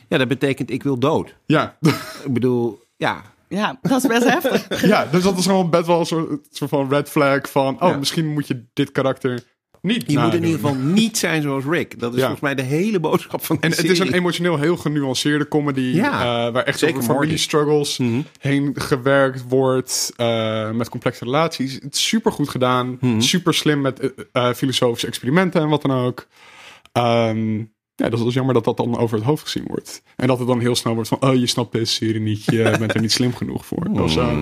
ja, 0.09 0.17
dat 0.17 0.27
betekent 0.27 0.69
ik 0.71 0.83
wil 0.83 0.99
dood. 0.99 1.35
Ja. 1.45 1.77
Ik 2.23 2.33
bedoel, 2.33 2.83
ja. 2.95 3.21
Ja, 3.47 3.79
dat 3.81 4.03
is 4.03 4.07
best 4.07 4.29
heftig. 4.29 4.81
ja, 4.93 5.05
dus 5.05 5.23
dat 5.23 5.37
is 5.37 5.45
gewoon 5.45 5.69
best 5.69 5.87
wel 5.87 5.99
een 5.99 6.05
soort, 6.05 6.47
soort 6.51 6.69
van 6.69 6.89
red 6.89 7.09
flag 7.09 7.49
van, 7.49 7.81
oh, 7.81 7.89
Ja. 7.89 7.97
misschien 7.97 8.27
moet 8.27 8.47
je 8.47 8.65
dit 8.73 8.91
karakter 8.91 9.43
niet 9.83 10.03
Je 10.11 10.19
moet 10.19 10.33
in 10.33 10.43
ieder 10.43 10.59
geval 10.59 10.75
niet 10.75 11.17
zijn 11.17 11.41
zoals 11.41 11.63
Rick. 11.65 11.99
Dat 11.99 12.13
is 12.13 12.19
volgens 12.19 12.41
mij 12.41 12.55
de 12.55 12.61
hele 12.61 12.99
boodschap 12.99 13.45
van 13.45 13.55
de 13.55 13.61
En 13.61 13.69
het 13.69 13.83
is 13.83 13.99
een 13.99 14.13
emotioneel 14.13 14.59
heel 14.59 14.77
genuanceerde 14.77 15.47
comedy. 15.47 15.93
Eh, 15.97 16.03
waar 16.53 16.63
echt 16.63 16.79
zeker 16.79 16.97
over 16.97 17.13
familie 17.13 17.37
struggles 17.37 17.97
Mhm. 17.97 18.21
heen 18.39 18.71
gewerkt 18.73 19.43
wordt. 19.47 20.13
eh, 20.15 20.71
met 20.71 20.89
complexe 20.89 21.23
relaties. 21.23 21.73
Het 21.73 21.93
is 21.95 22.07
super 22.07 22.31
goed 22.31 22.49
gedaan. 22.49 22.97
Mhm. 22.99 23.19
Super 23.19 23.53
slim 23.53 23.81
met 23.81 24.13
eh, 24.31 24.53
filosofische 24.53 25.07
experimenten 25.07 25.61
en 25.61 25.67
wat 25.69 25.81
dan 25.81 25.91
ook. 25.91 26.27
Ehm, 26.91 27.57
ja, 27.95 28.09
dat 28.09 28.13
is 28.19 28.23
dus 28.25 28.33
jammer 28.33 28.53
dat 28.53 28.63
dat 28.63 28.77
dan 28.77 28.97
over 28.97 29.17
het 29.17 29.25
hoofd 29.25 29.43
gezien 29.43 29.63
wordt. 29.67 30.01
En 30.15 30.27
dat 30.27 30.39
het 30.39 30.47
dan 30.47 30.59
heel 30.59 30.75
snel 30.75 30.93
wordt 30.93 31.09
van... 31.09 31.21
Oh, 31.21 31.35
je 31.35 31.47
snapt 31.47 31.71
deze 31.71 31.93
serie 31.93 32.21
niet. 32.21 32.45
Je 32.45 32.75
bent 32.79 32.93
er 32.93 33.01
niet 33.01 33.11
slim 33.11 33.33
genoeg 33.35 33.65
voor. 33.65 33.87
Of 33.91 34.11
zo. 34.11 34.39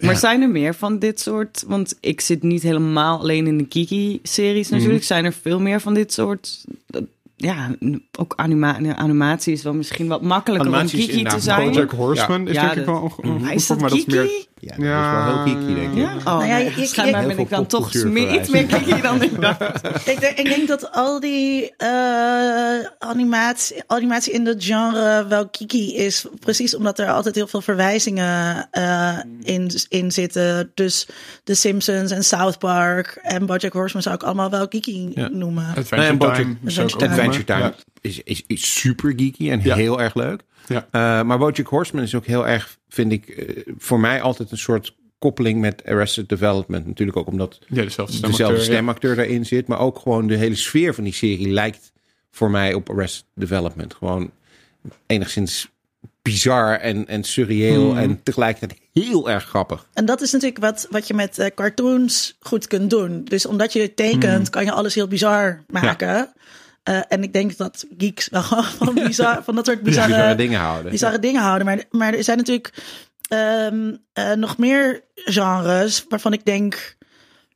Maar 0.00 0.12
Ja. 0.12 0.18
zijn 0.18 0.42
er 0.42 0.48
meer 0.48 0.74
van 0.74 0.98
dit 0.98 1.20
soort? 1.20 1.64
Want 1.66 1.96
ik 2.00 2.20
zit 2.20 2.42
niet 2.42 2.62
helemaal 2.62 3.18
alleen 3.18 3.46
in 3.46 3.58
de 3.58 3.64
Kiki-series 3.66 4.68
natuurlijk. 4.68 4.98
Mhm. 4.98 5.06
Zijn 5.06 5.24
er 5.24 5.32
veel 5.32 5.60
meer 5.60 5.80
van 5.80 5.94
dit 5.94 6.12
soort? 6.12 6.64
Ja, 7.36 7.74
ook 8.18 8.32
anima 8.36 8.94
animatie 8.96 9.52
is 9.52 9.62
wel 9.62 9.74
misschien 9.74 10.06
wat 10.06 10.22
makkelijker 10.22 10.68
Animatie 10.68 11.00
om 11.00 11.06
Kiki 11.06 11.24
te 11.24 11.40
zijn. 11.40 11.70
Bojack 11.70 11.90
Horseman 11.90 12.48
is 12.48 12.54
Ja, 12.54 12.62
denk 12.66 12.76
ik 12.76 12.84
wel 12.86 13.12
een, 13.20 13.30
een 13.30 13.50
is 13.50 13.66
dat 13.66 13.80
maar 13.80 13.88
dat 13.90 13.98
is 13.98 14.04
meer 14.04 14.30
Ja, 14.78 15.12
dat 15.12 15.20
is 15.20 15.44
wel 15.44 15.44
heel 15.44 15.54
geeky, 15.66 15.74
denk 15.80 15.92
ik. 15.92 15.98
Ja? 15.98 16.14
Oh, 16.16 16.24
Nou 16.24 16.46
ja, 16.46 16.86
schijnbaar 16.86 17.20
je- 17.20 17.26
ben 17.28 17.38
ik 17.38 17.50
dan 17.50 17.66
toch 17.66 17.94
meer, 18.04 18.34
iets 18.40 18.48
meer 18.48 18.64
kikker 18.66 19.02
dan 19.02 19.22
ik 19.22 19.40
dacht. 19.40 19.60
Ik 20.08 20.20
denk, 20.20 20.38
ik 20.38 20.44
denk 20.44 20.68
dat 20.68 20.92
al 20.92 21.20
die 21.20 21.74
eh, 21.76 22.86
animatie, 22.98 23.82
animatie 23.86 24.32
in 24.32 24.44
dat 24.44 24.64
genre 24.64 25.26
wel 25.28 25.48
kiki 25.48 25.96
is. 25.96 26.24
Precies 26.40 26.74
omdat 26.76 26.98
er 26.98 27.08
altijd 27.10 27.34
heel 27.34 27.46
veel 27.46 27.60
verwijzingen 27.62 28.68
eh, 28.70 29.18
in, 29.42 29.70
in 29.88 30.12
zitten. 30.12 30.70
Dus 30.74 31.06
The 31.44 31.54
Simpsons 31.54 32.10
en 32.10 32.24
South 32.24 32.58
Park 32.58 33.18
en 33.22 33.46
BoJack 33.46 33.72
Horseman 33.72 34.02
zou 34.02 34.14
ik 34.14 34.22
allemaal 34.22 34.50
wel 34.50 34.68
kiki 34.68 35.10
Ja. 35.14 35.28
noemen. 35.28 35.66
Adventure 35.66 35.96
Nee, 36.00 36.08
en 36.10 36.18
Bojack- 36.18 36.34
Time. 36.36 36.56
ik 36.62 37.02
Adventure 37.02 37.44
Time 37.44 37.60
Ja. 37.60 37.74
is, 38.00 38.20
is, 38.24 38.42
is 38.46 38.78
super 38.80 39.12
geeky 39.16 39.50
en 39.50 39.60
Ja. 39.62 39.74
heel 39.74 40.00
erg 40.00 40.14
leuk. 40.14 40.40
Ja. 40.68 40.86
Eh, 40.90 41.26
maar 41.26 41.38
Bojack 41.38 41.66
Horseman 41.66 42.04
is 42.04 42.14
ook 42.14 42.26
heel 42.26 42.46
erg, 42.46 42.78
vind 42.88 43.12
ik, 43.12 43.28
eh, 43.28 43.62
voor 43.78 44.00
mij 44.00 44.20
altijd 44.22 44.50
een 44.50 44.58
soort 44.58 44.94
koppeling 45.18 45.60
met 45.60 45.84
Arrested 45.84 46.28
Development. 46.28 46.86
Natuurlijk 46.86 47.16
ook 47.18 47.26
omdat 47.26 47.58
Ja, 47.68 47.82
dezelfde 47.82 48.16
stemacteur. 48.16 48.30
dezelfde 48.30 48.56
ja. 48.56 48.62
stemacteur 48.76 49.16
daarin 49.16 49.46
zit. 49.46 49.66
Maar 49.66 49.78
ook 49.80 49.98
gewoon 49.98 50.26
de 50.26 50.36
hele 50.36 50.54
sfeer 50.54 50.94
van 50.94 51.04
die 51.04 51.12
serie 51.12 51.48
lijkt 51.48 51.92
voor 52.30 52.50
mij 52.50 52.74
op 52.74 52.90
Arrested 52.90 53.24
Development. 53.34 53.94
Gewoon 53.94 54.30
enigszins 55.06 55.68
bizar 56.22 56.74
en, 56.78 57.06
en 57.08 57.24
surreëel 57.24 57.88
Hmm. 57.90 57.98
en 57.98 58.22
tegelijkertijd 58.22 58.80
heel 58.92 59.30
erg 59.30 59.44
grappig. 59.44 59.86
En 59.92 60.04
dat 60.04 60.20
is 60.20 60.32
natuurlijk 60.32 60.60
wat, 60.60 60.86
wat 60.90 61.06
je 61.06 61.14
met 61.14 61.38
eh, 61.38 61.46
cartoons 61.54 62.36
goed 62.40 62.66
kunt 62.66 62.90
doen. 62.90 63.24
Dus 63.24 63.46
omdat 63.46 63.72
je 63.72 63.94
tekent, 63.94 64.50
kan 64.50 64.64
je 64.64 64.72
alles 64.72 64.94
heel 64.94 65.08
bizar 65.08 65.64
maken. 65.70 66.32
Eh, 66.86 67.00
en 67.08 67.22
ik 67.22 67.32
denk 67.32 67.56
dat 67.56 67.84
geeks 67.98 68.28
wel 68.28 68.42
gewoon 68.42 68.64
van, 68.84 68.94
bizar, 68.94 69.44
van 69.44 69.54
dat 69.54 69.66
soort 69.66 69.82
bizarre, 69.82 70.08
Bizarre 70.12 70.34
dingen 70.34 70.60
houden. 70.60 70.90
bizarre 70.90 71.18
dingen 71.18 71.42
houden. 71.42 71.66
Maar, 71.66 71.84
maar 71.90 72.14
er 72.14 72.24
zijn 72.24 72.36
natuurlijk 72.36 72.72
ehm, 73.28 73.94
eh, 74.12 74.32
nog 74.32 74.58
meer 74.58 75.04
genres 75.14 76.04
waarvan 76.08 76.32
ik 76.32 76.44
denk, 76.44 76.96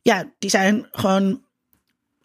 ja, 0.03 0.25
die 0.39 0.51
zijn 0.51 0.89
gewoon 0.93 1.43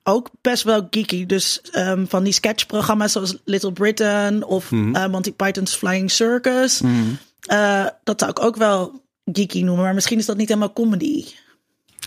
ook 0.03 0.30
best 0.41 0.64
wel 0.64 0.88
geeky. 0.89 1.26
Dus 1.26 1.62
ehm, 1.72 2.06
van 2.06 2.24
die 2.24 2.34
sketchprogramma's 2.34 3.12
zoals 3.12 3.36
Little 3.43 3.72
Britain 3.72 4.43
of 4.43 4.72
eh, 4.72 5.08
Monty 5.08 5.32
Python's 5.34 5.76
Flying 5.76 6.12
Circus. 6.12 6.82
Eh, 7.41 7.86
dat 8.03 8.20
zou 8.20 8.32
ik 8.32 8.43
ook 8.43 8.56
wel 8.56 9.03
geeky 9.26 9.62
noemen, 9.64 9.84
maar 9.84 9.93
misschien 9.93 10.18
is 10.18 10.26
dat 10.26 10.38
niet 10.38 10.47
helemaal 10.47 10.74
comedy. 10.74 11.26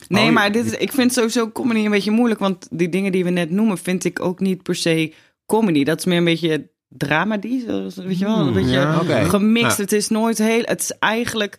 Nee, 0.09 0.27
Oh, 0.27 0.33
maar 0.33 0.53
dit 0.53 0.67
is, 0.67 0.73
ik 0.73 0.93
vind 0.93 1.13
sowieso 1.13 1.51
comedy 1.51 1.85
een 1.85 1.91
beetje 1.91 2.11
moeilijk. 2.11 2.41
Want 2.41 2.67
die 2.71 2.89
dingen 2.89 3.13
die 3.13 3.25
we 3.25 3.31
net 3.31 3.51
noemen, 3.51 3.79
vind 3.79 4.05
ik 4.05 4.21
ook 4.21 4.41
niet 4.41 4.63
per 4.63 4.75
se 4.75 5.13
comedy. 5.47 5.85
Dat 5.85 5.99
is 5.99 6.05
meer 6.05 6.19
een 6.19 6.25
beetje 6.25 6.69
dramedy. 6.89 7.67
Weet 7.97 8.19
je 8.19 8.25
wel? 8.25 8.39
Een 8.39 8.53
beetje 8.53 8.71
Ja, 8.71 9.01
oké. 9.01 9.25
gemixt. 9.29 9.77
Ja. 9.77 9.83
Het 9.83 9.93
is 9.93 10.09
nooit 10.09 10.39
heel. 10.39 10.63
Het 10.65 10.81
is 10.81 10.93
eigenlijk. 10.99 11.59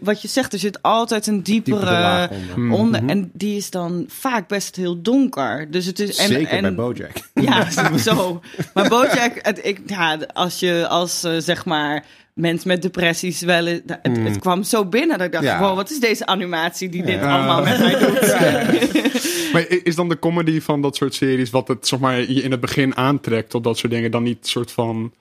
wat 0.00 0.22
je 0.22 0.28
zegt, 0.28 0.52
er 0.52 0.58
zit 0.58 0.82
altijd 0.82 1.26
een 1.26 1.42
diepere, 1.42 2.28
onder. 2.56 2.78
onder. 2.78 3.06
En 3.06 3.30
die 3.34 3.56
is 3.56 3.70
dan 3.70 4.04
vaak 4.08 4.48
best 4.48 4.76
heel 4.76 5.02
donker. 5.02 5.70
Dus 5.70 5.86
het 5.86 5.98
is. 6.00 6.16
En, 6.18 6.28
Zeker 6.28 6.48
en, 6.48 6.62
bij 6.62 6.74
Bojack. 6.74 7.12
Ja, 7.34 7.70
sowieso. 7.82 8.40
Maar 8.74 8.88
Bojack, 8.88 9.32
het, 9.42 9.60
ik, 9.62 9.80
ja, 9.86 10.18
als 10.32 10.58
je 10.58 10.86
als 10.88 11.24
eh, 11.24 11.32
zeg 11.38 11.64
maar 11.64 12.04
mensen 12.38 12.68
met 12.68 12.82
depressies 12.82 13.40
wel, 13.40 13.66
eens- 13.66 13.80
het, 13.86 14.16
het 14.18 14.38
kwam 14.38 14.62
zo 14.62 14.84
binnen 14.84 15.18
dat 15.18 15.26
ik 15.26 15.32
dacht, 15.32 15.44
Ja. 15.44 15.58
wow, 15.58 15.76
wat 15.76 15.90
is 15.90 16.00
deze 16.00 16.26
animatie 16.26 16.88
die 16.88 17.02
dit 17.02 17.20
allemaal 17.22 17.62
met 17.62 17.78
mij 17.78 17.98
doet? 17.98 18.36
Maar 19.52 19.66
is 19.68 19.94
dan 19.94 20.08
de 20.08 20.18
comedy 20.18 20.60
van 20.60 20.82
dat 20.82 20.96
soort 20.96 21.14
series, 21.14 21.50
wat 21.50 21.68
het 21.68 21.86
zeg 21.88 21.98
maar, 21.98 22.20
je 22.20 22.42
in 22.42 22.50
het 22.50 22.60
begin 22.60 22.96
aantrekt 22.96 23.50
tot 23.50 23.64
dat 23.64 23.78
soort 23.78 23.92
dingen, 23.92 24.10
dan 24.10 24.22
niet 24.22 24.38
een 24.42 24.48
soort 24.48 24.72
van 24.72 25.12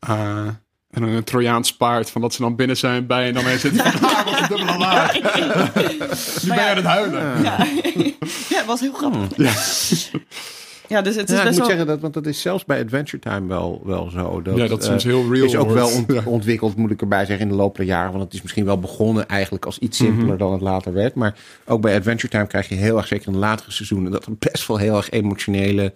eh, 0.00 0.46
een, 0.90 1.02
een 1.02 1.24
Trojaans 1.24 1.76
paard, 1.76 2.10
van 2.10 2.20
dat 2.20 2.34
ze 2.34 2.40
dan 2.42 2.56
binnen 2.56 2.76
zijn 2.76 3.06
bij 3.06 3.26
en 3.26 3.34
dan 3.34 3.44
mensen 3.44 3.74
zitten 3.74 3.92
van, 3.92 4.08
ah, 4.08 4.24
wat 4.24 4.40
een 4.40 4.48
dubbele 4.56 4.78
laag. 4.78 5.12
nu 6.42 6.48
ben 6.48 6.54
je 6.56 6.60
aan 6.70 6.76
het 6.76 6.84
huilen. 6.84 7.42
Ja. 7.42 7.56
ja, 8.50 8.56
het 8.56 8.66
was 8.66 8.80
heel 8.80 8.92
grappig. 8.92 9.36
Ja. 10.92 10.98
Ja, 10.98 11.02
dus 11.04 11.16
het 11.16 11.28
is 11.28 11.34
Ja, 11.34 11.40
ik 11.40 11.46
best 11.46 11.58
moet 11.58 11.66
wel... 11.68 11.76
zeggen, 11.76 11.86
dat, 11.86 12.00
want 12.00 12.14
dat 12.14 12.26
is 12.26 12.40
zelfs 12.40 12.64
bij 12.64 12.82
Adventure 12.82 13.18
Time 13.18 13.46
wel, 13.48 13.82
wel 13.84 14.10
zo. 14.10 14.42
Dat, 14.42 14.56
Ja, 14.56 14.66
dat 14.66 14.80
eh, 14.82 14.86
soms 14.88 15.04
heel 15.04 15.32
real 15.32 15.44
is 15.44 15.56
ook 15.56 15.70
wel 15.70 15.88
ont- 15.90 16.12
Ja. 16.18 16.22
ontwikkeld, 16.24 16.76
moet 16.76 16.90
ik 16.90 17.00
erbij 17.00 17.24
zeggen, 17.24 17.44
in 17.44 17.50
de 17.52 17.58
loop 17.58 17.76
der 17.76 17.86
jaren. 17.86 18.10
Want 18.10 18.24
het 18.24 18.32
is 18.34 18.42
misschien 18.42 18.64
wel 18.64 18.78
begonnen 18.78 19.28
eigenlijk 19.28 19.64
als 19.66 19.78
iets 19.78 19.96
simpeler 19.96 20.26
Mhm. 20.28 20.36
dan 20.36 20.52
het 20.52 20.60
later 20.60 20.92
werd. 20.92 21.14
Maar 21.14 21.34
ook 21.66 21.80
bij 21.80 21.96
Adventure 21.96 22.28
Time 22.28 22.46
krijg 22.46 22.68
je 22.68 22.74
heel 22.74 22.96
erg, 22.96 23.06
zeker 23.06 23.26
in 23.26 23.32
de 23.32 23.38
latere 23.38 23.70
seizoenen, 23.72 24.12
dat 24.12 24.26
er 24.26 24.32
best 24.38 24.66
wel 24.66 24.76
heel 24.76 24.96
erg 24.96 25.10
emotionele, 25.10 25.92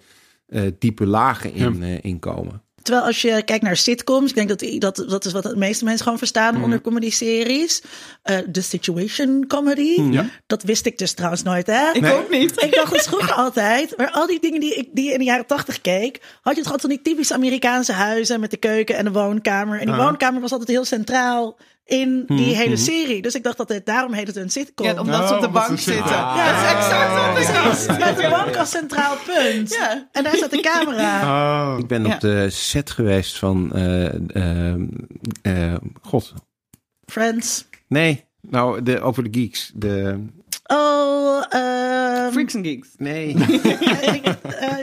eh, 0.47 0.61
diepe 0.79 1.05
lagen 1.05 1.53
in, 1.53 1.83
eh, 1.83 1.97
in 2.01 2.19
komen. 2.19 2.61
Terwijl 2.87 3.07
als 3.07 3.21
je 3.21 3.41
kijkt 3.43 3.63
naar 3.63 3.77
sitcoms, 3.77 4.29
ik 4.29 4.35
denk 4.35 4.49
dat 4.49 4.63
dat, 4.95 5.09
dat 5.09 5.25
is 5.25 5.31
wat 5.31 5.43
de 5.43 5.55
meeste 5.55 5.83
mensen 5.83 6.03
gewoon 6.03 6.17
verstaan 6.17 6.63
onder 6.63 6.81
comedy-series. 6.81 7.81
Eh, 8.23 8.37
De 8.49 8.61
situation 8.61 9.45
comedy. 9.47 10.01
Ja. 10.01 10.25
Dat 10.47 10.63
wist 10.63 10.85
ik 10.85 10.97
dus 10.97 11.13
trouwens 11.13 11.43
nooit, 11.43 11.67
hè? 11.67 11.91
Ik 11.93 12.01
Nee. 12.01 12.13
ook 12.13 12.29
niet. 12.29 12.63
Ik 12.63 12.75
dacht 12.75 12.91
dus 12.91 13.03
vroeger 13.03 13.33
altijd, 13.43 13.97
maar 13.97 14.11
al 14.11 14.27
die 14.27 14.39
dingen 14.39 14.59
die 14.59 14.73
ik 14.75 14.89
die 14.93 15.05
je 15.05 15.11
in 15.11 15.19
de 15.19 15.25
jaren 15.25 15.45
tachtig 15.45 15.81
keek, 15.81 16.21
had 16.41 16.53
je 16.53 16.59
het 16.59 16.65
gewoon 16.65 16.79
van 16.79 16.89
die 16.89 17.01
typische 17.01 17.33
Amerikaanse 17.33 17.91
huizen 17.91 18.39
met 18.39 18.51
de 18.51 18.57
keuken 18.57 18.95
en 18.95 19.05
de 19.05 19.11
woonkamer. 19.11 19.79
En 19.79 19.85
die 19.85 19.95
Ah. 19.95 20.03
woonkamer 20.05 20.41
was 20.41 20.51
altijd 20.51 20.69
heel 20.69 20.85
centraal 20.85 21.57
in 21.87 22.23
die 22.27 22.55
hele 22.55 22.77
serie. 22.77 23.21
Dus 23.21 23.35
ik 23.35 23.43
dacht 23.43 23.57
dat 23.57 23.69
het 23.69 23.85
daarom 23.85 24.13
heet 24.13 24.27
het 24.27 24.35
een 24.35 24.49
sitcom. 24.49 24.85
Ja, 24.85 24.99
omdat 24.99 25.27
ze 25.27 25.33
op 25.35 25.41
de 25.41 25.47
Oh, 25.47 25.53
bank 25.53 25.65
zitten. 25.79 25.93
zitten. 25.93 26.15
Ja, 26.15 26.51
dat 26.61 26.63
is 26.63 26.85
exact 26.85 27.11
wat 27.13 27.37
ik 27.55 27.61
Precies, 27.61 28.05
met 28.05 28.15
de 28.17 28.29
bank 28.29 28.55
als 28.55 28.69
centraal 28.69 29.15
punt. 29.25 29.73
Ja. 29.73 30.07
En 30.11 30.23
daar 30.23 30.35
staat 30.35 30.51
de 30.51 30.59
camera. 30.61 31.21
Oh. 31.73 31.79
Ik 31.79 31.87
ben 31.87 32.05
Ja. 32.05 32.13
op 32.13 32.19
de 32.19 32.49
set 32.49 32.91
geweest 32.91 33.37
van, 33.37 33.73
eh, 33.75 35.73
god, 36.01 36.33
Friends. 37.05 37.67
nee, 37.87 38.25
nou, 38.41 38.83
de, 38.83 38.99
over 39.01 39.23
de 39.31 39.39
geeks. 39.39 39.71
De, 39.75 40.25
Oh, 40.67 41.43
ehm, 41.49 42.31
Freaks 42.31 42.55
and 42.55 42.65
Geeks. 42.65 42.87
nee, 42.97 43.35
eh, 43.35 44.13
ik- 44.13 44.25
eh, 44.25 44.79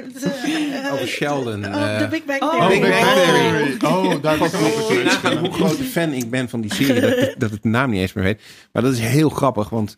eh, 0.87 0.93
over 0.93 1.07
Sheldon. 1.07 1.64
Oh, 1.66 1.82
eh. 1.93 1.99
de 1.99 2.09
Big 2.09 2.24
Bang 2.24 2.43
Oh, 2.43 2.51
Theory. 2.68 2.80
Big 2.80 2.91
Bang 2.91 3.12
Theory. 3.12 3.95
Oh, 3.95 4.22
daar 4.22 4.39
was 4.39 4.53
ik 4.53 5.05
nagaan 5.05 5.37
hoe 5.37 5.53
groot 5.53 5.76
fan 5.76 6.12
ik 6.12 6.30
ben 6.30 6.49
van 6.49 6.61
die 6.61 6.74
serie, 6.74 7.01
dat, 7.01 7.11
ik- 7.18 7.35
dat 7.39 7.53
ik 7.53 7.62
de 7.62 7.68
naam 7.68 7.91
niet 7.91 8.01
eens 8.01 8.12
meer 8.12 8.24
weet. 8.24 8.41
Maar 8.72 8.82
dat 8.82 8.93
is 8.93 9.01
heel 9.01 9.28
grappig, 9.28 9.68
want 9.68 9.97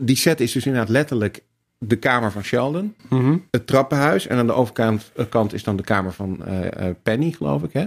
die 0.00 0.16
set 0.16 0.40
is 0.40 0.52
dus 0.52 0.66
inderdaad 0.66 0.88
letterlijk 0.90 1.42
de 1.78 1.96
kamer 1.96 2.32
van 2.32 2.42
Sheldon, 2.44 2.94
Mhm. 3.08 3.36
het 3.50 3.66
trappenhuis. 3.66 4.26
En 4.26 4.38
aan 4.38 4.46
de 4.46 4.52
overkant 4.52 5.12
kant 5.28 5.52
is 5.52 5.62
dan 5.62 5.76
de 5.76 5.82
kamer 5.82 6.12
van 6.12 6.44
eh, 6.46 6.86
eh, 6.88 6.94
Penny, 7.02 7.30
geloof 7.30 7.62
ik. 7.62 7.72
Hè? 7.72 7.86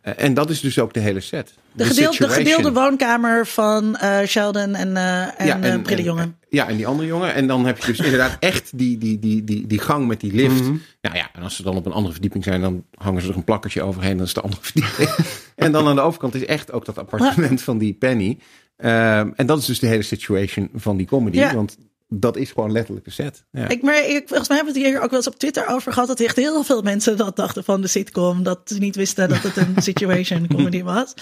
En 0.00 0.34
dat 0.34 0.50
is 0.50 0.60
dus 0.60 0.78
ook 0.78 0.92
de 0.94 1.00
hele 1.00 1.20
set. 1.20 1.54
De, 1.76 1.84
gedeelde, 1.84 2.16
de 2.18 2.28
gedeelde 2.28 2.72
woonkamer 2.72 3.46
van 3.46 3.96
eh, 3.96 4.26
Sheldon 4.26 4.74
en, 4.74 4.96
eh 4.96 5.40
en, 5.40 5.46
Ja, 5.46 5.60
eh, 5.60 5.82
Brillenjongen. 5.82 6.38
Ja, 6.48 6.68
en 6.68 6.76
die 6.76 6.86
andere 6.86 7.08
jongen. 7.08 7.34
En 7.34 7.46
dan 7.46 7.66
heb 7.66 7.78
je 7.78 7.86
dus 7.86 7.98
inderdaad 8.00 8.36
echt 8.52 8.78
die, 8.78 8.98
die, 8.98 9.18
die, 9.18 9.44
die, 9.44 9.66
die 9.66 9.78
gang 9.78 10.06
met 10.06 10.20
die 10.20 10.32
lift. 10.32 10.62
Nou 11.00 11.16
ja, 11.16 11.30
en 11.32 11.42
als 11.42 11.56
ze 11.56 11.62
dan 11.62 11.76
op 11.76 11.86
een 11.86 11.92
andere 11.92 12.12
verdieping 12.12 12.44
zijn, 12.44 12.60
dan 12.60 12.84
hangen 12.94 13.22
ze 13.22 13.28
er 13.28 13.36
een 13.36 13.44
plakkertje 13.44 13.82
overheen. 13.82 14.16
Dan 14.16 14.26
is 14.26 14.34
de 14.34 14.40
andere 14.40 14.62
verdieping. 14.62 15.08
en 15.54 15.72
dan 15.72 15.86
aan 15.86 15.94
de 15.94 16.00
overkant 16.00 16.34
is 16.34 16.44
echt 16.44 16.72
ook 16.72 16.84
dat 16.84 16.98
appartement 16.98 17.62
van 17.62 17.78
die 17.78 17.94
Penny. 17.94 18.38
Ehm, 18.76 19.30
en 19.34 19.46
dat 19.46 19.58
is 19.58 19.64
dus 19.64 19.78
de 19.78 19.86
hele 19.86 20.02
situation 20.02 20.68
van 20.74 20.96
die 20.96 21.06
comedy. 21.06 21.38
Ja. 21.38 21.54
Want 21.54 21.78
dat 22.08 22.36
is 22.36 22.50
gewoon 22.50 22.72
letterlijk 22.72 23.04
de 23.04 23.10
set. 23.10 23.44
Ja. 23.50 23.68
Ik, 23.68 23.82
maar 23.82 24.08
ik, 24.08 24.28
volgens 24.28 24.48
mij 24.48 24.56
hebben 24.56 24.74
we 24.74 24.80
het 24.80 24.88
hier 24.88 25.00
ook 25.00 25.10
wel 25.10 25.18
eens 25.18 25.28
op 25.28 25.38
Twitter 25.38 25.66
over 25.66 25.92
gehad. 25.92 26.08
Dat 26.08 26.20
echt 26.20 26.36
heel 26.36 26.62
veel 26.62 26.82
mensen 26.82 27.16
dat 27.16 27.36
dachten 27.36 27.64
van 27.64 27.80
de 27.80 27.86
sitcom. 27.86 28.42
Dat 28.42 28.60
ze 28.64 28.78
niet 28.78 28.96
wisten 28.96 29.28
dat 29.28 29.42
het 29.42 29.56
een 29.56 29.74
situation 29.90 30.46
comedy 30.46 30.82
was. 30.82 31.14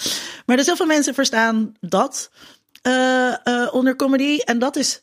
Maar 0.46 0.56
dus 0.56 0.66
heel 0.66 0.76
veel 0.76 0.86
mensen 0.86 1.14
verstaan 1.14 1.74
dat 1.80 2.30
eh, 2.82 3.46
eh, 3.46 3.74
onder 3.74 3.96
comedy. 3.96 4.38
En 4.38 4.58
dat 4.58 4.76
is, 4.76 5.02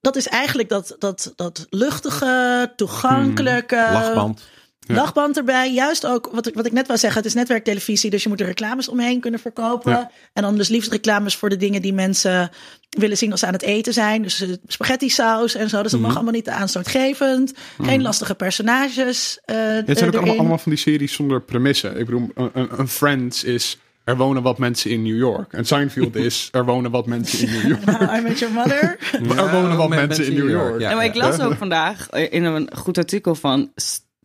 dat 0.00 0.16
is 0.16 0.28
eigenlijk 0.28 0.68
dat, 0.68 0.96
dat, 0.98 1.32
dat 1.36 1.66
luchtige, 1.70 2.72
toegankelijke. 2.76 3.88
Lachband. 3.92 4.42
Lachband 4.86 5.36
erbij. 5.36 5.72
Juist 5.72 6.06
ook, 6.06 6.28
wat 6.32 6.46
ik, 6.46 6.54
wat 6.54 6.66
ik 6.66 6.72
net 6.72 6.86
wou 6.86 6.98
zeggen, 6.98 7.18
het 7.18 7.28
is 7.28 7.34
netwerktelevisie. 7.36 8.10
Dus 8.10 8.22
je 8.22 8.28
moet 8.28 8.40
er 8.40 8.46
reclames 8.46 8.88
omheen 8.88 9.20
kunnen 9.20 9.40
verkopen. 9.40 9.92
Ja. 9.92 10.10
En 10.32 10.42
dan 10.42 10.56
dus 10.56 10.68
liefst 10.68 10.90
reclames 10.90 11.36
voor 11.36 11.48
de 11.48 11.56
dingen 11.56 11.82
die 11.82 11.92
mensen 11.92 12.50
willen 12.90 13.16
zien 13.16 13.30
als 13.30 13.40
ze 13.40 13.46
aan 13.46 13.52
het 13.52 13.62
eten 13.62 13.92
zijn. 13.92 14.22
Dus 14.22 14.40
eh, 14.40 14.48
spaghetti 14.66 15.08
saus 15.10 15.54
en 15.54 15.68
zo. 15.68 15.82
Dus 15.82 15.90
dat 15.90 16.00
mag 16.00 16.14
allemaal 16.14 16.32
niet 16.32 16.44
te 16.44 16.50
aanstootgevend. 16.52 17.52
Geen 17.82 18.02
lastige 18.02 18.34
personages 18.34 19.38
eh 19.44 19.56
Ja, 19.56 19.62
het 19.86 19.98
zijn 19.98 20.10
ook 20.10 20.16
allemaal, 20.16 20.38
allemaal 20.38 20.58
van 20.58 20.72
die 20.72 20.80
series 20.80 21.12
zonder 21.12 21.42
premissen. 21.42 21.98
Ik 21.98 22.04
bedoel, 22.04 22.30
een, 22.34 22.50
een- 22.78 22.88
Friends 22.88 23.44
is 23.44 23.78
er 24.04 24.16
wonen 24.16 24.42
wat 24.42 24.58
mensen 24.58 24.90
in 24.90 25.02
New 25.02 25.16
York. 25.16 25.52
En 25.52 25.64
Seinfeld 25.64 26.16
is 26.28 26.48
er 26.52 26.64
wonen 26.64 26.90
wat 26.90 27.06
mensen 27.06 27.48
in 27.48 27.52
New 27.52 27.68
York. 27.68 27.84
Nou, 27.84 28.16
I 28.18 28.20
Met 28.22 28.38
Your 28.38 28.54
Mother. 28.54 28.98
er 29.36 29.50
wonen 29.50 29.76
wat 29.76 29.88
mensen 29.88 30.26
in 30.26 30.34
New 30.34 30.50
York. 30.50 30.80
Ja, 30.80 30.90
Ja, 30.90 30.96
maar 30.96 31.04
ik 31.04 31.14
ja. 31.14 31.20
las 31.28 31.40
ook 31.46 31.54
vandaag 31.56 32.08
eh, 32.10 32.32
in 32.32 32.44
een 32.44 32.70
goed 32.76 32.98
artikel 32.98 33.34
van 33.34 33.70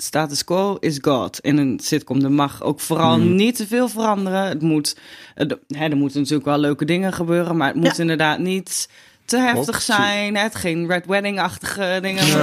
status 0.01 0.43
quo 0.43 0.77
is 0.79 0.97
God 1.01 1.39
in 1.39 1.57
een 1.57 1.79
sitcom. 1.83 2.23
Er 2.23 2.31
mag 2.31 2.63
ook 2.63 2.79
vooral 2.79 3.17
niet 3.17 3.55
te 3.55 3.67
veel 3.67 3.87
veranderen. 3.89 4.43
Het 4.47 4.61
moet, 4.61 4.95
de- 5.35 5.59
hè, 5.67 5.87
er 5.87 5.97
moeten 5.97 6.19
natuurlijk 6.19 6.45
wel 6.47 6.57
leuke 6.57 6.85
dingen 6.85 7.13
gebeuren, 7.13 7.57
maar 7.57 7.67
het 7.67 7.75
moet 7.75 7.95
Ja. 7.95 8.01
inderdaad 8.01 8.39
niet 8.39 8.89
te 9.25 9.37
heftig 9.37 9.81
zijn. 9.81 10.35
Het 10.37 10.55
geen 10.55 10.87
Red 10.87 11.05
Wedding-achtige 11.05 11.99
dingen. 12.01 12.23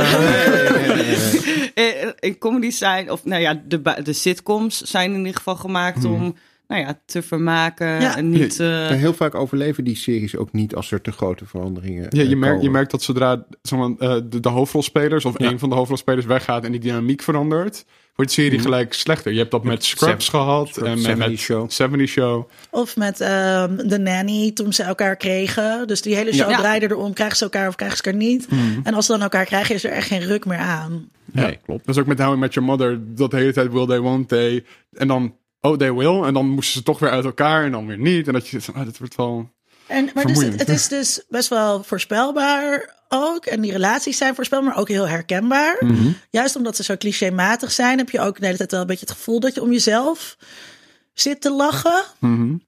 Eh, 1.75 1.85
In 2.21 2.39
comedy 2.39 2.71
zijn, 2.71 3.11
of 3.11 3.25
nou 3.25 3.41
ja, 3.43 3.61
de, 3.69 3.83
de 4.03 4.13
sitcoms 4.13 4.81
zijn 4.81 5.13
in 5.13 5.19
ieder 5.19 5.35
geval 5.35 5.57
gemaakt 5.57 6.05
om 6.05 6.35
nou 6.69 6.81
ja, 6.83 7.01
te 7.07 7.23
vermaken. 7.23 7.87
Ja. 8.01 8.17
En 8.17 8.29
niet... 8.29 8.61
eh, 8.61 8.87
heel 8.89 9.13
vaak 9.15 9.35
overleven 9.35 9.85
die 9.85 9.97
series 9.97 10.37
ook 10.37 10.53
niet 10.53 10.75
als 10.75 10.91
er 10.91 11.01
te 11.01 11.13
grote 11.13 11.47
veranderingen 11.47 12.07
Ja, 12.11 12.23
je, 12.23 12.29
eh, 12.29 12.37
merkt, 12.37 12.63
je 12.63 12.71
merkt 12.71 12.91
dat 12.91 13.03
zodra 13.03 13.45
zeg 13.63 13.79
maar, 13.79 13.91
eh, 13.99 14.21
de, 14.29 14.41
de 14.41 14.49
hoofdrolspelers 14.49 15.25
of 15.25 15.39
Ja. 15.39 15.51
een 15.51 15.59
van 15.59 15.69
de 15.69 15.75
hoofdrolspelers 15.75 16.27
weggaat 16.27 16.65
en 16.65 16.71
die 16.71 16.81
dynamiek 16.81 17.23
verandert, 17.23 17.85
wordt 18.15 18.35
de 18.35 18.41
serie 18.43 18.59
Mhm. 18.59 18.63
gelijk 18.69 18.93
slechter. 18.95 19.33
Je 19.33 19.39
hebt 19.39 19.51
dat 19.51 19.65
met 19.65 19.85
Scrubs 19.85 20.25
Seven- 20.25 20.41
gehad 20.41 20.69
Scrubs, 20.69 20.89
en 20.89 20.95
met, 20.95 21.03
70 21.05 21.29
met 21.29 21.39
Show. 21.39 21.71
70 21.71 22.09
Show. 22.09 22.49
Of 22.71 22.97
met 22.97 23.21
ehm, 23.21 23.77
de 23.89 23.99
nanny 23.99 24.51
toen 24.53 24.73
ze 24.73 24.83
elkaar 24.83 25.17
kregen. 25.17 25.87
Dus 25.87 26.03
die 26.03 26.15
hele 26.17 26.33
show 26.35 26.51
Ja. 26.51 26.57
draaide 26.59 26.91
erom. 26.91 27.13
Krijgen 27.13 27.37
ze 27.37 27.45
elkaar 27.45 27.69
of 27.69 27.75
krijgen 27.75 27.97
ze 27.97 28.03
elkaar 28.05 28.21
niet? 28.21 28.49
En 28.83 28.95
als 28.95 29.07
ze 29.07 29.13
dan 29.13 29.23
elkaar 29.23 29.45
krijgen, 29.45 29.75
is 29.75 29.85
er 29.85 29.91
echt 29.91 30.07
geen 30.09 30.21
ruk 30.27 30.45
meer 30.45 30.59
aan. 30.59 31.09
Nee, 31.25 31.59
klopt. 31.65 31.87
Dat 31.87 31.95
is 31.95 32.01
ook 32.01 32.07
met 32.09 32.19
How 32.21 32.35
I 32.35 32.39
Met 32.39 32.55
Your 32.55 32.69
Mother. 32.69 33.01
Dat 33.15 33.31
de 33.31 33.37
hele 33.37 33.53
tijd 33.53 33.73
will 33.73 33.87
they, 33.87 33.99
won't 34.01 34.29
they. 34.29 34.65
En 34.93 35.09
dan, 35.09 35.35
oh, 35.61 35.77
they 35.77 35.93
will. 35.93 36.23
En 36.23 36.35
dan 36.35 36.49
moesten 36.49 36.75
ze 36.75 36.83
toch 36.83 36.99
weer 36.99 37.11
uit 37.11 37.25
elkaar 37.25 37.65
en 37.65 37.73
dan 37.73 37.87
weer 37.87 37.99
niet. 37.99 38.27
En 38.27 38.33
dat 38.33 38.49
je 38.49 38.51
zit 38.51 38.65
van, 38.65 38.75
oh, 38.75 38.85
dat 38.85 38.99
wordt 38.99 39.17
wel... 39.17 39.51
En, 39.87 40.11
maar 40.15 40.27
dus 40.27 40.43
het, 40.43 40.59
het 40.59 40.69
is 40.69 40.89
dus 40.89 41.25
best 41.29 41.49
wel 41.49 41.83
voorspelbaar 41.83 42.97
ook. 43.09 43.47
En 43.47 43.61
die 43.61 43.73
relaties 43.73 44.17
zijn 44.17 44.35
voorspelbaar, 44.35 44.69
maar 44.69 44.79
ook 44.79 44.89
heel 44.89 45.09
herkenbaar. 45.09 45.77
Mhm. 45.81 46.11
Juist 46.31 46.57
omdat 46.57 46.77
ze 46.77 46.83
zo 46.83 46.97
clichématig 46.97 47.73
zijn, 47.73 47.99
heb 47.99 48.11
je 48.11 48.21
ook 48.21 48.39
de 48.41 48.45
hele 48.45 48.57
tijd 48.57 48.71
wel 48.71 48.81
een 48.81 48.87
beetje 48.87 49.07
het 49.07 49.15
gevoel 49.15 49.41
dat 49.41 49.55
je 49.55 49.63
om 49.63 49.73
jezelf 49.73 50.37
zit 51.15 51.41
te 51.41 51.51
lachen. 51.51 52.05
Mhm. 52.19 52.55
Ik 52.55 52.61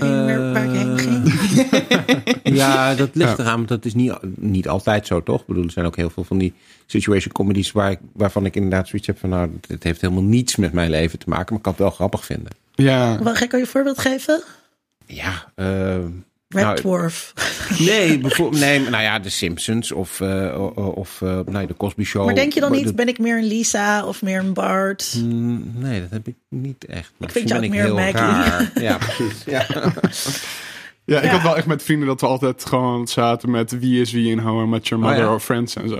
Ja, 2.42 2.94
dat 2.94 3.08
ligt 3.12 3.36
Ja. 3.36 3.38
eraan. 3.38 3.56
Want 3.56 3.68
dat 3.68 3.84
is 3.84 3.94
niet, 3.94 4.12
niet 4.36 4.68
altijd 4.68 5.06
zo, 5.06 5.22
toch? 5.22 5.40
Ik 5.40 5.46
bedoel, 5.46 5.64
er 5.64 5.70
zijn 5.70 5.86
ook 5.86 5.96
heel 5.96 6.10
veel 6.10 6.24
van 6.24 6.38
die 6.38 6.52
situation 6.86 7.32
comedies 7.32 7.72
waar 7.72 7.90
ik, 7.90 7.98
waarvan 8.12 8.44
ik 8.44 8.56
inderdaad 8.56 8.88
zoiets 8.88 9.06
heb 9.06 9.18
van, 9.18 9.28
nou, 9.28 9.58
het 9.68 9.82
heeft 9.82 10.00
helemaal 10.00 10.22
niets 10.22 10.56
met 10.56 10.72
mijn 10.72 10.90
leven 10.90 11.18
te 11.18 11.28
maken, 11.28 11.46
maar 11.48 11.56
ik 11.56 11.62
kan 11.62 11.72
het 11.72 11.80
wel 11.82 11.90
grappig 11.90 12.24
vinden. 12.24 12.52
Ja. 12.74 13.18
Wat, 13.22 13.38
kan 13.38 13.48
je 13.50 13.56
een 13.64 13.66
voorbeeld 13.66 13.98
geven? 13.98 14.42
Ja, 15.06 15.52
eh, 15.54 15.98
Red 16.54 16.62
Nou, 16.64 16.76
Dwarf. 16.76 17.32
nee, 17.88 18.18
bijvoorbeeld, 18.18 18.62
nee, 18.62 18.80
nou 18.80 19.02
ja, 19.02 19.18
de 19.18 19.28
Simpsons 19.28 19.92
of, 19.92 20.20
eh, 20.20 20.70
of 20.74 21.22
eh, 21.22 21.38
nou, 21.46 21.66
de 21.66 21.76
Cosby 21.76 22.04
Show. 22.04 22.24
Maar 22.24 22.34
denk 22.34 22.52
je 22.52 22.60
dan 22.60 22.72
niet, 22.72 22.96
ben 22.96 23.08
ik 23.08 23.18
meer 23.18 23.38
een 23.38 23.44
Lisa 23.46 24.04
of 24.06 24.22
meer 24.22 24.38
een 24.38 24.52
Bart? 24.52 25.14
Mm, 25.18 25.72
Nee, 25.74 26.00
dat 26.00 26.10
heb 26.10 26.26
ik 26.26 26.34
niet 26.48 26.84
echt. 26.84 27.12
Maar 27.16 27.28
Ik 27.28 27.34
vind 27.34 27.48
jou 27.48 27.64
ook 27.64 27.70
meer 27.70 27.94
Maggie. 27.94 28.12
raar. 28.12 28.70
Ja, 28.82 28.96
precies. 28.96 29.44
Ja. 29.46 29.66
Ja, 31.04 31.18
ik 31.18 31.24
Ja. 31.24 31.30
had 31.30 31.42
wel 31.42 31.56
echt 31.56 31.66
met 31.66 31.82
vrienden 31.82 32.08
dat 32.08 32.20
we 32.20 32.26
altijd 32.26 32.64
gewoon 32.66 33.08
zaten 33.08 33.50
met 33.50 33.78
wie 33.78 34.00
is 34.00 34.12
wie 34.12 34.30
in 34.30 34.38
How 34.38 34.64
I 34.64 34.68
Met 34.68 34.88
Your 34.88 35.04
Oh, 35.04 35.10
Mother 35.10 35.26
ja. 35.26 35.34
of 35.34 35.44
Friends 35.44 35.74
en 35.76 35.88
zo. 35.88 35.96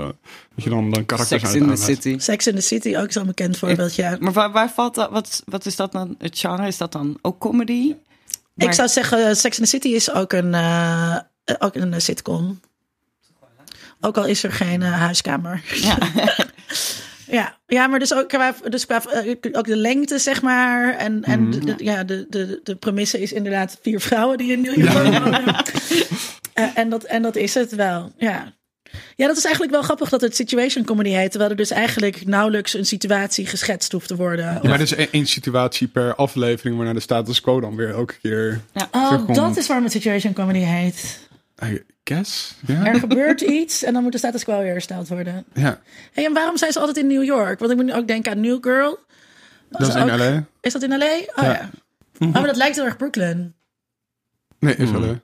Dat 0.55 0.65
je 0.65 0.71
dan, 0.71 0.91
dan 0.91 1.07
karakters 1.07 1.43
Sex 1.43 1.55
in 1.55 1.69
the. 1.69 1.77
City. 1.77 2.19
Sex 2.19 2.47
in 2.47 2.55
the 2.55 2.61
City, 2.61 2.97
ook 2.97 3.13
zo'n 3.13 3.27
bekend 3.27 3.59
voorbeeld, 3.59 3.95
ja. 3.95 4.17
Maar 4.21 4.33
waar, 4.33 4.53
waar 4.53 4.71
valt 4.71 4.95
dat? 4.95 5.11
Wat, 5.11 5.43
wat 5.47 5.67
is 5.67 5.77
dat 5.77 5.93
dan? 5.93 6.15
Het 6.19 6.39
genre? 6.39 6.67
Is 6.67 6.77
dat 6.77 6.93
dan 6.93 7.19
ook 7.23 7.39
comedy? 7.39 7.95
Ik 8.69 8.73
zou 8.73 8.89
zeggen, 8.89 9.37
Sex 9.37 9.59
in 9.59 9.65
the 9.65 9.71
City 9.71 9.89
is 9.89 10.11
ook 10.11 10.33
een, 10.33 10.55
eh, 10.55 11.17
eh, 11.45 11.55
ook 11.59 11.75
een 11.75 11.93
eh, 11.95 12.01
sitcom. 12.01 12.61
Ook 14.01 14.17
al 14.17 14.25
is 14.27 14.43
er 14.43 14.53
geen 14.53 14.83
eh, 14.83 14.93
huiskamer. 14.93 15.63
Ja. 15.75 15.99
Ja, 17.31 17.57
ja 17.67 17.87
maar 17.87 17.99
dus 17.99 18.15
ook 18.15 18.29
qua, 18.29 18.55
dus 18.69 18.87
qua 18.87 19.05
eh, 19.05 19.35
ook 19.53 19.67
de 19.67 19.77
lengte, 19.77 20.19
zeg 20.19 20.43
maar. 20.43 20.95
En, 20.97 21.23
en 21.23 21.51
de, 21.51 21.59
de- 21.65 21.85
ja, 21.85 22.05
de, 22.05 22.27
de, 22.29 22.61
de 22.63 22.75
premisse 22.77 23.21
is 23.21 23.33
inderdaad 23.33 23.79
vier 23.83 24.01
vrouwen 24.01 24.39
die 24.39 24.53
in 24.53 24.61
New 24.61 24.77
York 24.77 24.93
wonen. 24.93 25.55
Eh, 26.55 26.67
en, 26.75 26.89
dat, 26.89 27.05
en 27.05 27.23
dat 27.23 27.37
is 27.37 27.55
het 27.55 27.75
wel, 27.75 28.13
ja. 28.17 28.53
Ja, 29.17 29.27
dat 29.27 29.37
is 29.37 29.43
eigenlijk 29.45 29.75
wel 29.75 29.83
grappig 29.83 30.09
dat 30.09 30.21
het 30.21 30.37
situation 30.37 30.85
comedy 30.85 31.09
heet. 31.11 31.31
Terwijl 31.31 31.51
er 31.51 31.57
dus 31.57 31.71
eigenlijk 31.71 32.27
nauwelijks 32.27 32.75
een 32.75 32.87
situatie 32.87 33.47
geschetst 33.47 33.93
hoeft 33.93 34.09
te 34.09 34.17
worden. 34.17 34.45
Ja, 34.45 34.61
maar 34.63 34.73
er 34.73 34.81
is 34.81 34.95
één- 34.95 35.27
situatie 35.27 35.89
per 35.89 36.15
aflevering 36.15 36.77
waarna 36.77 36.93
de 36.93 37.01
status 37.01 37.41
quo 37.41 37.61
dan 37.61 37.77
weer 37.77 37.91
elke 37.91 38.15
keer... 38.23 38.61
Oh, 38.91 39.07
terugkomt. 39.09 39.37
dat 39.37 39.57
is 39.57 39.67
waarom 39.67 39.85
het 39.85 39.95
situation 39.95 40.33
comedy 40.33 40.59
heet. 40.59 41.29
I 41.65 41.83
guess? 42.05 42.55
Ja. 42.67 42.87
Er 42.87 42.99
gebeurt 42.99 43.41
iets 43.41 43.83
en 43.83 43.93
dan 43.93 44.03
moet 44.03 44.13
de 44.13 44.19
status 44.19 44.45
quo 44.45 44.59
weer 44.59 44.73
hersteld 44.73 45.09
worden. 45.09 45.45
ja. 45.55 45.81
Hey, 46.13 46.25
en 46.25 46.33
waarom 46.33 46.57
zijn 46.57 46.73
ze 46.73 46.79
altijd 46.79 46.97
in 46.97 47.07
New 47.07 47.25
York? 47.25 47.59
Want 47.59 47.71
ik 47.71 47.77
moet 47.77 47.87
nu 47.87 47.95
ook 47.95 48.07
denken 48.07 48.33
aan 48.33 48.41
New 48.41 48.59
Girl. 48.61 48.99
Dat 49.71 49.89
is 49.89 49.95
in 49.95 50.03
ook- 50.03 50.19
LA. 50.19 50.45
Is 50.61 50.73
dat 50.73 50.83
in 50.83 50.99
LA? 50.99 51.07
Oh 51.17 51.23
ja. 51.37 51.43
Ja. 51.45 51.71
Oh, 52.19 52.33
maar 52.33 52.47
dat 52.47 52.57
lijkt 52.57 52.77
heel 52.77 52.85
erg 52.85 52.97
Brooklyn. 52.97 53.55
Nee, 54.59 54.77
is. 54.77 54.91
LA. 54.91 55.21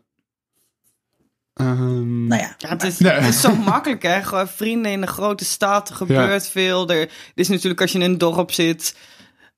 Ehm, 1.57 2.27
Nou 2.27 2.41
ja. 2.41 2.55
Ja, 2.59 2.69
het 2.69 2.83
is, 2.83 2.99
Nee. 2.99 3.13
het 3.13 3.35
is 3.35 3.41
zo 3.41 3.55
makkelijk, 3.73 4.03
hè? 4.03 4.23
Gewoon 4.23 4.49
vrienden 4.49 4.93
in 4.93 5.03
een 5.03 5.09
grote 5.09 5.45
stad, 5.45 5.89
er 5.89 5.95
gebeurt 5.95 6.49
veel. 6.49 6.89
Er, 6.91 7.01
het 7.01 7.11
is 7.35 7.49
natuurlijk 7.49 7.81
als 7.81 7.93
je 7.93 7.99
in 7.99 8.05
een 8.11 8.19
dorp 8.19 8.53
zit, 8.53 8.97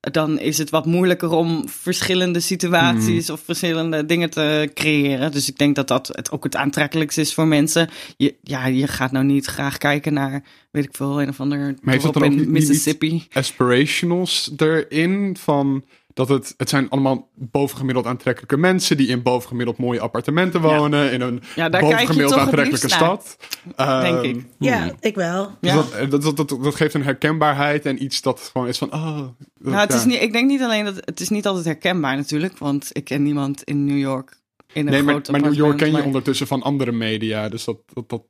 dan 0.00 0.38
is 0.38 0.58
het 0.58 0.70
wat 0.70 0.86
moeilijker 0.86 1.30
om 1.30 1.68
verschillende 1.68 2.40
situaties 2.40 3.30
of 3.30 3.40
verschillende 3.44 4.06
dingen 4.06 4.30
te 4.30 4.70
creëren. 4.74 5.32
Dus 5.32 5.48
ik 5.48 5.58
denk 5.58 5.74
dat 5.76 5.88
dat 5.88 6.10
het 6.12 6.30
ook 6.30 6.44
het 6.44 6.56
aantrekkelijkste 6.56 7.20
is 7.20 7.34
voor 7.34 7.46
mensen. 7.46 7.88
Je, 8.16 8.34
ja, 8.42 8.66
je 8.66 8.86
gaat 8.86 9.12
nou 9.12 9.24
niet 9.24 9.46
graag 9.46 9.78
kijken 9.78 10.12
naar, 10.12 10.42
weet 10.70 10.84
ik 10.84 10.96
veel, 10.96 11.22
een 11.22 11.28
of 11.28 11.40
ander 11.40 11.58
Maar 11.58 11.92
heeft 11.94 12.04
dat 12.04 12.14
dorp 12.14 12.26
in 12.32 12.50
Mississippi. 12.50 13.26
aspirationals 13.32 14.50
erin 14.56 15.36
van 15.40 15.84
dat 16.18 16.28
het, 16.28 16.54
het 16.56 16.68
zijn 16.68 16.88
allemaal 16.90 17.28
bovengemiddeld 17.34 18.06
aantrekkelijke 18.06 18.56
mensen 18.56 18.96
die 18.96 19.08
in 19.08 19.22
bovengemiddeld 19.22 19.78
mooie 19.78 20.00
appartementen 20.00 20.60
wonen, 20.60 21.12
in 21.12 21.20
een 21.20 21.42
Ja, 21.54 21.68
daar 21.68 21.80
kijk 21.80 21.92
je 21.92 21.96
bovengemiddeld 21.98 22.40
aantrekkelijke 22.40 22.88
stad. 22.88 23.36
Ehm, 23.76 24.00
denk 24.00 24.36
ik. 24.36 24.46
Ja, 24.58 24.90
ik 25.00 25.14
wel. 25.14 25.50
Dus 25.60 25.70
Ja. 25.70 25.76
dat, 25.76 25.92
eh, 25.92 26.10
dat, 26.10 26.22
dat, 26.22 26.36
dat, 26.36 26.48
dat 26.48 26.74
geeft 26.74 26.94
een 26.94 27.02
herkenbaarheid 27.04 27.86
en 27.86 28.02
iets 28.02 28.22
dat 28.22 28.50
gewoon 28.52 28.68
is 28.68 28.78
van, 28.78 28.92
oh. 28.92 29.16
dat- 29.16 29.32
Nou, 29.58 29.76
het 29.80 29.92
is 29.92 30.04
niet, 30.04 30.22
ik 30.22 30.32
denk 30.32 30.48
niet 30.48 30.62
alleen 30.62 30.84
dat 30.84 30.94
het 31.04 31.20
is 31.20 31.28
niet 31.28 31.46
altijd 31.46 31.64
herkenbaar 31.64 32.16
natuurlijk, 32.16 32.58
want 32.58 32.90
ik 32.92 33.04
ken 33.04 33.22
niemand 33.22 33.62
in 33.62 33.84
New 33.84 33.98
York. 33.98 34.36
In 34.72 34.86
een 34.86 34.92
Nee, 34.92 35.02
maar, 35.02 35.20
maar 35.30 35.40
New 35.40 35.54
York 35.54 35.76
ken 35.76 35.86
je 35.86 35.92
maar- 35.92 36.04
ondertussen 36.04 36.46
van 36.46 36.62
andere 36.62 36.92
media, 36.92 37.48
dus 37.48 37.64
dat, 37.64 37.76
dat, 37.92 38.08
dat 38.08 38.22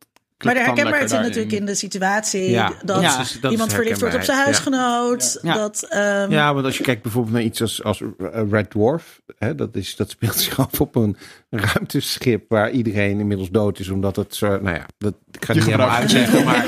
Maar 0.45 0.55
de 0.55 0.61
herkenbaarheid 0.61 1.11
zit 1.11 1.21
natuurlijk 1.21 1.53
in 1.53 1.67
de 1.67 1.75
situatie 1.75 2.51
Ja, 2.51 2.73
dat 2.85 3.03
Ja. 3.03 3.51
iemand 3.51 3.73
verliefd 3.73 4.01
wordt 4.01 4.15
op 4.15 4.23
zijn 4.23 4.39
huisgenoot. 4.39 5.39
Ja. 5.43 5.55
Dat, 5.55 5.87
ehm, 5.89 6.31
Ja, 6.33 6.55
want 6.55 6.67
als 6.67 6.77
je 6.79 6.83
kijkt 6.83 7.03
bijvoorbeeld 7.03 7.35
naar 7.35 7.43
iets 7.45 7.61
als, 7.61 7.85
als 7.85 8.03
Red 8.51 8.71
Dwarf, 8.71 9.21
hè, 9.39 9.55
dat, 9.55 9.77
is, 9.77 9.97
dat 9.97 10.11
speelt 10.11 10.37
zich 10.47 10.59
af 10.59 10.81
op 10.81 10.95
een 10.95 11.17
ruimteschip 11.51 12.45
waar 12.49 12.71
iedereen 12.71 13.21
inmiddels 13.21 13.51
dood 13.51 13.79
is, 13.79 13.89
omdat 13.89 14.17
het 14.17 14.35
zo, 14.35 14.47
nou 14.49 14.77
ja, 14.77 14.87
dat, 14.99 15.15
ik 15.33 15.45
ga 15.45 15.55
het 15.55 15.65
Je 15.65 15.71
niet 15.71 15.79
helemaal 15.79 15.97
uitzeggen, 15.97 16.45
maar, 16.45 16.67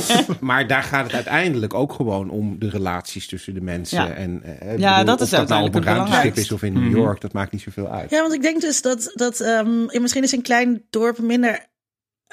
maar 0.40 0.66
daar 0.66 0.82
gaat 0.82 1.04
het 1.04 1.14
uiteindelijk 1.14 1.74
ook 1.74 1.92
gewoon 1.92 2.30
om 2.30 2.58
de 2.58 2.68
relaties 2.70 3.26
tussen 3.26 3.54
de 3.54 3.60
mensen. 3.60 4.04
Ja. 4.04 4.10
En, 4.10 4.42
eh, 4.42 4.78
Ja, 4.78 4.90
bedoel, 4.98 5.16
dat 5.16 5.26
is 5.26 5.32
of 5.32 5.38
dat 5.38 5.48
nou 5.48 5.62
op 5.62 5.74
een 5.74 5.86
het 5.86 5.96
ruimteschip 5.96 6.36
is 6.36 6.52
of 6.52 6.62
in 6.62 6.72
New 6.72 6.96
York, 6.96 7.20
dat 7.20 7.32
maakt 7.32 7.52
niet 7.52 7.62
zoveel 7.62 7.88
uit. 7.88 8.10
Ja, 8.10 8.20
want 8.20 8.32
ik 8.34 8.42
denk 8.42 8.60
dus 8.60 8.82
dat, 8.82 9.10
dat 9.14 9.40
ehm, 9.40 9.80
ja, 9.86 10.00
misschien 10.00 10.22
is 10.22 10.32
een 10.32 10.42
klein 10.42 10.82
dorp 10.90 11.18
minder 11.18 11.68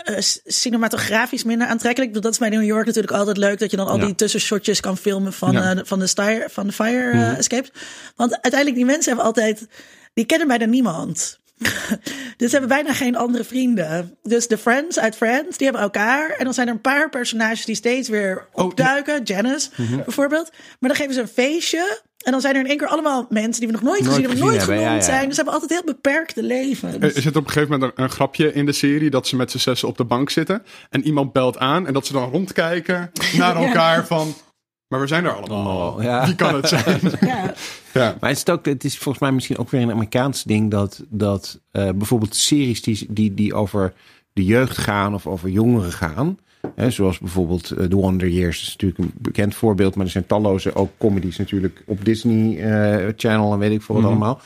eh, 0.04 0.16
cinematografisch 0.46 1.44
minder 1.44 1.68
aantrekkelijk. 1.68 2.10
Ik 2.10 2.16
bedoel, 2.16 2.32
Dat 2.32 2.42
is 2.42 2.48
bij 2.50 2.58
New 2.58 2.68
York 2.68 2.86
natuurlijk 2.86 3.14
altijd 3.14 3.38
leuk 3.38 3.60
dat 3.60 3.72
je 3.72 3.78
dan 3.78 3.88
al 3.88 3.98
Ja. 4.00 4.06
die 4.06 4.16
tussenshotjes 4.16 4.80
kan 4.80 4.98
filmen 4.98 5.34
van, 5.34 5.52
Ja. 5.52 5.70
eh, 5.70 5.76
de- 5.76 5.86
van, 5.86 6.00
de, 6.00 6.08
stire, 6.08 6.48
van 6.52 6.68
de 6.68 6.74
fire 6.74 7.12
eh, 7.12 7.38
escapes. 7.38 7.72
Want 8.16 8.32
uiteindelijk 8.32 8.76
die 8.76 8.86
mensen 8.86 9.08
hebben 9.08 9.26
altijd, 9.26 9.68
die 10.14 10.26
kennen 10.26 10.48
bijna 10.48 10.66
niemand. 10.66 11.40
dus 12.38 12.50
ze 12.50 12.58
hebben 12.58 12.68
bijna 12.68 12.94
geen 12.94 13.16
andere 13.16 13.44
vrienden. 13.44 14.18
Dus 14.24 14.48
de 14.48 14.58
friends 14.58 15.00
uit 15.00 15.16
Friends, 15.16 15.58
die 15.58 15.68
hebben 15.68 15.84
elkaar. 15.86 16.30
En 16.30 16.44
dan 16.44 16.54
zijn 16.54 16.68
er 16.68 16.74
een 16.74 16.82
paar 16.82 17.10
personages 17.10 17.66
die 17.66 17.76
steeds 17.76 18.10
weer 18.10 18.48
opduiken. 18.54 19.24
Janice 19.24 19.70
bijvoorbeeld. 20.06 20.52
Maar 20.80 20.90
dan 20.90 21.00
geven 21.00 21.14
ze 21.14 21.22
een 21.22 21.28
feestje. 21.28 22.06
En 22.18 22.32
dan 22.32 22.42
zijn 22.42 22.56
er 22.56 22.62
in 22.62 22.68
één 22.68 22.78
keer 22.78 22.88
allemaal 22.88 23.26
mensen 23.30 23.60
die 23.62 23.70
we 23.70 23.74
nog 23.74 23.84
nooit, 23.84 24.00
Nooit 24.02 24.14
gezien 24.14 24.30
hebben, 24.30 24.46
nooit 24.46 24.58
hebben, 24.58 24.76
genoemd 24.78 25.04
ja, 25.04 25.12
ja. 25.12 25.18
zijn. 25.18 25.26
Dus 25.26 25.36
ze 25.36 25.44
hebben 25.44 25.62
altijd 25.62 25.72
heel 25.72 25.94
beperkte 25.94 26.44
levens. 26.44 26.96
Er 26.96 27.16
er 27.16 27.22
zit 27.22 27.36
op 27.36 27.46
een 27.46 27.52
gegeven 27.52 27.72
moment 27.72 27.98
een, 27.98 28.04
een 28.04 28.10
grapje 28.10 28.54
in 28.54 28.66
de 28.66 28.72
serie 28.72 29.10
dat 29.10 29.28
ze 29.28 29.36
met 29.36 29.52
z'n 29.52 29.58
zessen 29.58 29.88
op 29.88 29.98
de 29.98 30.04
bank 30.04 30.30
zitten 30.30 30.64
en 30.90 31.04
iemand 31.04 31.34
belt 31.34 31.58
aan 31.58 31.88
en 31.88 31.94
dat 31.94 32.06
ze 32.06 32.14
dan 32.14 32.30
rondkijken 32.30 33.12
naar 33.38 33.56
elkaar 33.66 34.06
van, 34.06 34.36
maar 34.88 35.00
we 35.00 35.08
zijn 35.08 35.26
er 35.26 35.32
allemaal. 35.32 35.92
Oh, 35.92 36.04
ja. 36.04 36.26
Wie 36.26 36.36
kan 36.36 36.56
het 36.56 36.68
zijn? 36.84 37.00
Ja. 37.20 37.54
ja. 37.94 38.16
Maar 38.20 38.30
het 38.30 38.38
is, 38.38 38.54
ook, 38.54 38.66
het 38.66 38.84
is 38.84 38.98
volgens 38.98 39.24
mij 39.24 39.32
misschien 39.32 39.58
ook 39.58 39.70
weer 39.70 39.82
een 39.82 39.92
Amerikaans 39.92 40.44
ding 40.44 40.72
dat, 40.72 41.04
dat 41.10 41.60
eh, 41.72 41.90
bijvoorbeeld 41.90 42.36
series 42.36 42.82
die, 42.82 43.06
die, 43.10 43.34
die 43.34 43.54
over 43.54 43.94
de 44.34 44.46
jeugd 44.46 44.78
gaan 44.78 45.14
of 45.14 45.28
over 45.28 45.50
jongeren 45.50 45.92
gaan. 45.92 46.38
Hè, 46.76 46.92
zoals 46.92 47.20
bijvoorbeeld 47.20 47.72
eh, 47.72 47.86
The 47.86 47.96
Wonder 47.96 48.30
Years 48.30 48.62
is 48.62 48.68
natuurlijk 48.68 49.00
een 49.00 49.14
bekend 49.18 49.56
voorbeeld. 49.56 49.96
Maar 49.96 50.06
er 50.06 50.12
zijn 50.12 50.26
talloze 50.26 50.76
ook 50.76 50.92
comedies 50.98 51.38
natuurlijk 51.38 51.84
op 51.86 52.06
Disney 52.06 52.58
eh, 52.58 53.14
Channel 53.16 53.54
en 53.54 53.60
weet 53.60 53.72
ik 53.72 53.82
veel 53.82 53.96
wat 53.96 54.04
allemaal. 54.04 54.42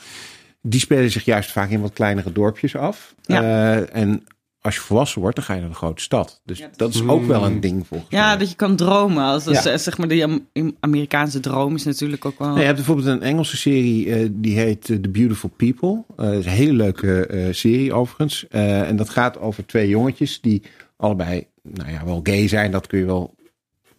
Die 0.62 0.80
spelen 0.80 1.10
zich 1.10 1.24
juist 1.24 1.50
vaak 1.50 1.70
in 1.70 1.80
wat 1.80 1.92
kleinere 1.92 2.32
dorpjes 2.32 2.76
af. 2.76 3.14
Ja. 3.22 3.42
Eh, 3.42 4.02
en 4.02 4.26
als 4.62 4.74
je 4.74 4.80
volwassen 4.80 5.20
wordt, 5.20 5.36
dan 5.36 5.44
ga 5.44 5.54
je 5.54 5.60
naar 5.60 5.68
de 5.68 5.74
grote 5.74 6.02
stad. 6.02 6.40
Dus 6.44 6.62
dat 6.76 6.94
is 6.94 7.06
ook 7.06 7.24
wel 7.24 7.44
een 7.44 7.60
ding 7.60 7.86
volgens 7.86 8.10
mij. 8.10 8.20
Ja, 8.20 8.36
dat 8.36 8.50
je 8.50 8.56
kan 8.56 8.76
dromen. 8.76 9.24
Als, 9.24 9.46
als, 9.46 9.62
Ja. 9.62 9.78
Zeg 9.78 9.98
maar, 9.98 10.08
die 10.08 10.24
Am- 10.24 10.76
Amerikaanse 10.80 11.40
droom 11.40 11.74
is 11.74 11.84
natuurlijk 11.84 12.24
ook 12.24 12.38
wel... 12.38 12.48
Nee, 12.48 12.58
je 12.58 12.64
hebt 12.64 12.76
bijvoorbeeld 12.76 13.06
een 13.06 13.22
Engelse 13.22 13.56
serie 13.56 14.14
eh, 14.14 14.28
die 14.32 14.58
heet 14.58 14.90
eh, 14.90 14.96
The 14.96 15.08
Beautiful 15.08 15.50
People. 15.56 16.02
Eh, 16.16 16.24
dat 16.24 16.34
is 16.38 16.44
een 16.44 16.50
hele 16.50 16.72
leuke 16.72 17.26
eh, 17.26 17.46
serie 17.50 17.92
overigens. 17.92 18.46
Eh, 18.48 18.88
en 18.88 18.96
dat 18.96 19.08
gaat 19.08 19.38
over 19.38 19.66
twee 19.66 19.88
jongetjes 19.88 20.40
die 20.40 20.62
allebei, 20.96 21.46
nou 21.62 21.90
ja, 21.90 22.04
wel 22.04 22.20
gay 22.22 22.48
zijn. 22.48 22.70
Dat 22.70 22.86
kun 22.86 22.98
je 22.98 23.04
wel 23.04 23.34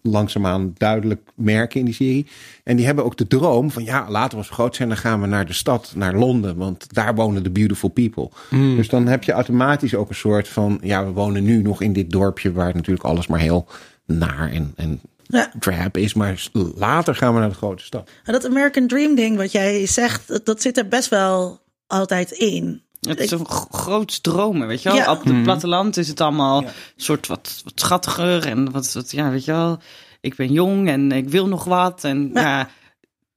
langzaamaan 0.04 0.74
duidelijk 0.78 1.30
merken 1.36 1.80
in 1.80 1.86
die 1.86 1.94
serie. 1.94 2.28
En 2.64 2.76
die 2.76 2.86
hebben 2.86 3.06
ook 3.06 3.18
de 3.18 3.28
droom 3.28 3.72
van 3.72 3.84
ja, 3.84 4.06
later 4.10 4.38
als 4.38 4.48
we 4.48 4.54
groot 4.54 4.76
zijn, 4.76 4.88
dan 4.88 4.98
gaan 4.98 5.22
we 5.22 5.28
naar 5.28 5.46
de 5.46 5.54
stad, 5.54 5.92
naar 5.96 6.16
Londen. 6.16 6.58
Want 6.58 6.94
daar 6.94 7.16
wonen 7.16 7.44
de 7.44 7.50
beautiful 7.50 7.90
people. 7.90 8.30
Dus 8.50 8.90
dan 8.90 9.08
heb 9.08 9.24
je 9.24 9.32
automatisch 9.32 9.96
ook 9.96 10.10
een 10.10 10.16
soort 10.16 10.48
van 10.48 10.80
ja, 10.82 11.06
we 11.06 11.12
wonen 11.12 11.44
nu 11.44 11.62
nog 11.62 11.82
in 11.82 11.94
dit 11.94 12.10
dorpje 12.12 12.52
waar 12.52 12.76
natuurlijk 12.76 13.06
alles 13.06 13.28
maar 13.28 13.40
heel 13.40 13.68
naar 14.06 14.52
en, 14.52 14.74
en 14.76 15.00
Ja. 15.24 15.52
drab 15.60 15.98
is. 15.98 16.14
Maar 16.14 16.48
later 16.76 17.16
gaan 17.16 17.34
we 17.34 17.40
naar 17.40 17.50
de 17.50 17.56
grote 17.56 17.84
stad. 17.84 18.10
Dat 18.24 18.46
American 18.46 18.88
Dream 18.88 19.16
ding 19.16 19.38
wat 19.38 19.52
jij 19.52 19.86
zegt, 19.86 20.28
dat, 20.28 20.46
dat 20.46 20.62
zit 20.62 20.78
er 20.78 20.88
best 20.88 21.10
wel 21.10 21.60
altijd 21.88 22.32
in. 22.32 22.82
Het 23.08 23.20
is 23.20 23.32
een 23.32 23.46
g- 23.50 23.68
groots 23.72 24.22
dromen, 24.22 24.68
weet 24.68 24.82
je 24.82 24.90
wel. 24.90 24.98
Ja. 24.98 25.12
Op 25.12 25.24
het 25.24 25.44
platteland 25.44 25.98
is 25.98 26.08
het 26.08 26.22
allemaal 26.22 26.64
soort 26.96 27.28
wat, 27.28 27.62
wat 27.64 27.74
schattiger 27.76 28.46
en 28.46 28.72
wat, 28.72 28.94
wat, 28.94 29.12
ja, 29.12 29.30
weet 29.30 29.46
je 29.46 29.52
wel. 29.52 29.80
Ik 30.22 30.36
ben 30.36 30.52
jong 30.52 30.88
en 30.90 31.12
ik 31.12 31.30
wil 31.30 31.48
nog 31.48 31.64
wat. 31.64 32.04
En 32.04 32.30
ja. 32.34 32.70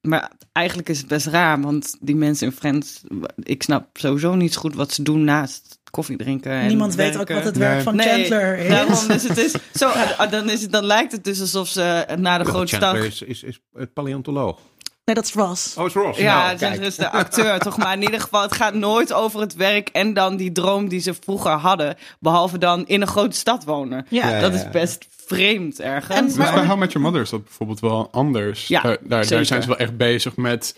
maar 0.01 0.31
eigenlijk 0.53 0.89
is 0.89 0.99
het 0.99 1.07
best 1.09 1.27
raar, 1.27 1.61
want 1.61 1.97
die 2.01 2.17
mensen 2.17 2.47
in 2.47 2.53
Friends, 2.53 3.01
ik 3.43 3.63
snap 3.63 3.87
sowieso 3.93 4.35
niet 4.35 4.57
goed 4.57 4.75
wat 4.75 4.93
ze 4.93 5.03
doen 5.03 5.25
naast 5.25 5.79
koffie 5.91 6.17
drinken. 6.17 6.53
En 6.53 6.67
Niemand 6.67 6.95
weet 6.95 7.17
ook 7.19 7.29
wat 7.29 7.45
het 7.45 7.57
werk 7.57 7.75
Nee. 7.75 7.83
van 7.83 7.97
Nee, 7.97 8.07
Chandler 8.09 8.59
is. 8.59 8.69
Daarom, 8.69 9.09
dus 9.09 9.23
het 9.29 9.37
is 9.39 9.53
zo, 9.81 9.91
dan, 10.31 10.51
is 10.51 10.63
het, 10.63 10.73
dan 10.73 10.85
lijkt 10.85 11.13
het 11.13 11.25
dus 11.25 11.41
alsof 11.41 11.69
ze 11.69 12.07
naar 12.19 12.39
de 12.39 12.45
grote 12.45 12.77
Chandler 12.77 13.13
stad 13.13 13.29
is, 13.29 13.43
is, 13.43 13.43
is 13.43 13.61
het 13.75 13.93
paleontoloog. 13.93 14.59
Nee, 15.07 15.15
dat 15.15 15.25
is 15.25 15.33
Ross. 15.33 15.77
Oh, 15.77 15.87
is 15.87 15.93
Ross. 15.93 16.19
Ja, 16.19 16.35
Nou, 16.37 16.49
Chandler 16.49 16.71
kijk. 16.71 16.83
is 16.83 16.97
de 16.97 17.11
acteur 17.11 17.59
toch. 17.59 17.77
Maar 17.77 17.93
in 17.93 18.03
ieder 18.03 18.21
geval, 18.21 18.43
het 18.43 18.53
gaat 18.55 18.75
nooit 18.75 19.13
over 19.13 19.41
het 19.41 19.55
werk 19.55 19.89
en 19.89 20.15
dan 20.15 20.37
die 20.37 20.53
droom 20.53 20.89
die 20.89 21.01
ze 21.01 21.15
vroeger 21.21 21.51
hadden. 21.51 21.97
Behalve 22.19 22.59
dan 22.59 22.87
in 22.87 23.01
een 23.01 23.07
grote 23.07 23.37
stad 23.37 23.65
wonen. 23.65 24.07
Ja. 24.09 24.29
Ja, 24.31 24.41
Dat 24.41 24.53
ja, 24.53 24.59
is 24.59 24.71
best 24.71 25.07
vreemd 25.27 25.81
ergens. 25.81 26.19
En- 26.33 26.39
Maar 26.39 26.47
Maar- 26.47 26.55
bij 26.55 26.67
How 26.67 26.79
Met 26.79 26.93
Your 26.93 27.07
Mother 27.07 27.23
is 27.23 27.31
dat 27.31 27.45
bijvoorbeeld 27.45 27.81
wel 27.81 28.09
anders. 28.13 28.67
Ja, 28.67 28.81
daar, 28.83 28.99
daar, 29.03 29.25
zijn 29.25 29.45
ze 29.63 29.69
wel 29.69 29.77
echt 29.79 29.97
bezig 29.97 30.37
met 30.37 30.53
het 30.53 30.77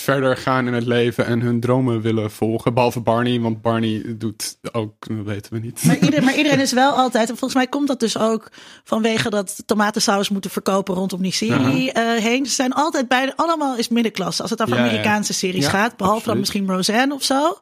verder 0.00 0.36
gaan 0.36 0.66
in 0.66 0.72
het 0.72 0.86
leven 0.86 1.26
en 1.26 1.40
hun 1.40 1.60
dromen 1.60 2.00
willen 2.00 2.30
volgen. 2.30 2.74
Behalve 2.74 3.00
Barney, 3.00 3.40
want 3.40 3.62
Barney 3.62 4.16
doet 4.18 4.58
ook, 4.72 4.94
dat 5.06 5.24
weten 5.24 5.52
we 5.52 5.58
niet. 5.58 5.84
Maar, 5.84 5.98
ieder, 5.98 6.24
maar 6.24 6.36
iedereen 6.40 6.60
is 6.60 6.72
wel 6.72 6.92
altijd, 6.92 7.28
en 7.30 7.36
volgens 7.36 7.54
mij 7.54 7.66
komt 7.66 7.88
dat 7.88 8.00
dus 8.00 8.18
ook 8.18 8.48
vanwege 8.84 9.30
dat 9.30 9.62
tomatensaus 9.66 10.28
moeten 10.28 10.50
verkopen 10.50 10.94
rondom 10.94 11.22
die 11.22 11.32
serie 11.32 11.92
eh, 11.92 12.22
heen. 12.22 12.46
Ze 12.46 12.52
zijn 12.52 12.72
altijd 12.72 13.08
bijna, 13.08 13.32
allemaal 13.36 13.76
is 13.76 13.88
middenklasse 13.88 14.42
als 14.42 14.50
het 14.50 14.62
over 14.62 14.76
Ja. 14.76 14.82
Amerikaanse 14.82 15.32
series 15.32 15.64
Ja, 15.64 15.70
gaat. 15.70 15.96
Behalve 15.96 16.26
dan 16.26 16.38
misschien 16.38 16.66
Roseanne 16.70 17.14
of 17.14 17.22
zo. 17.22 17.58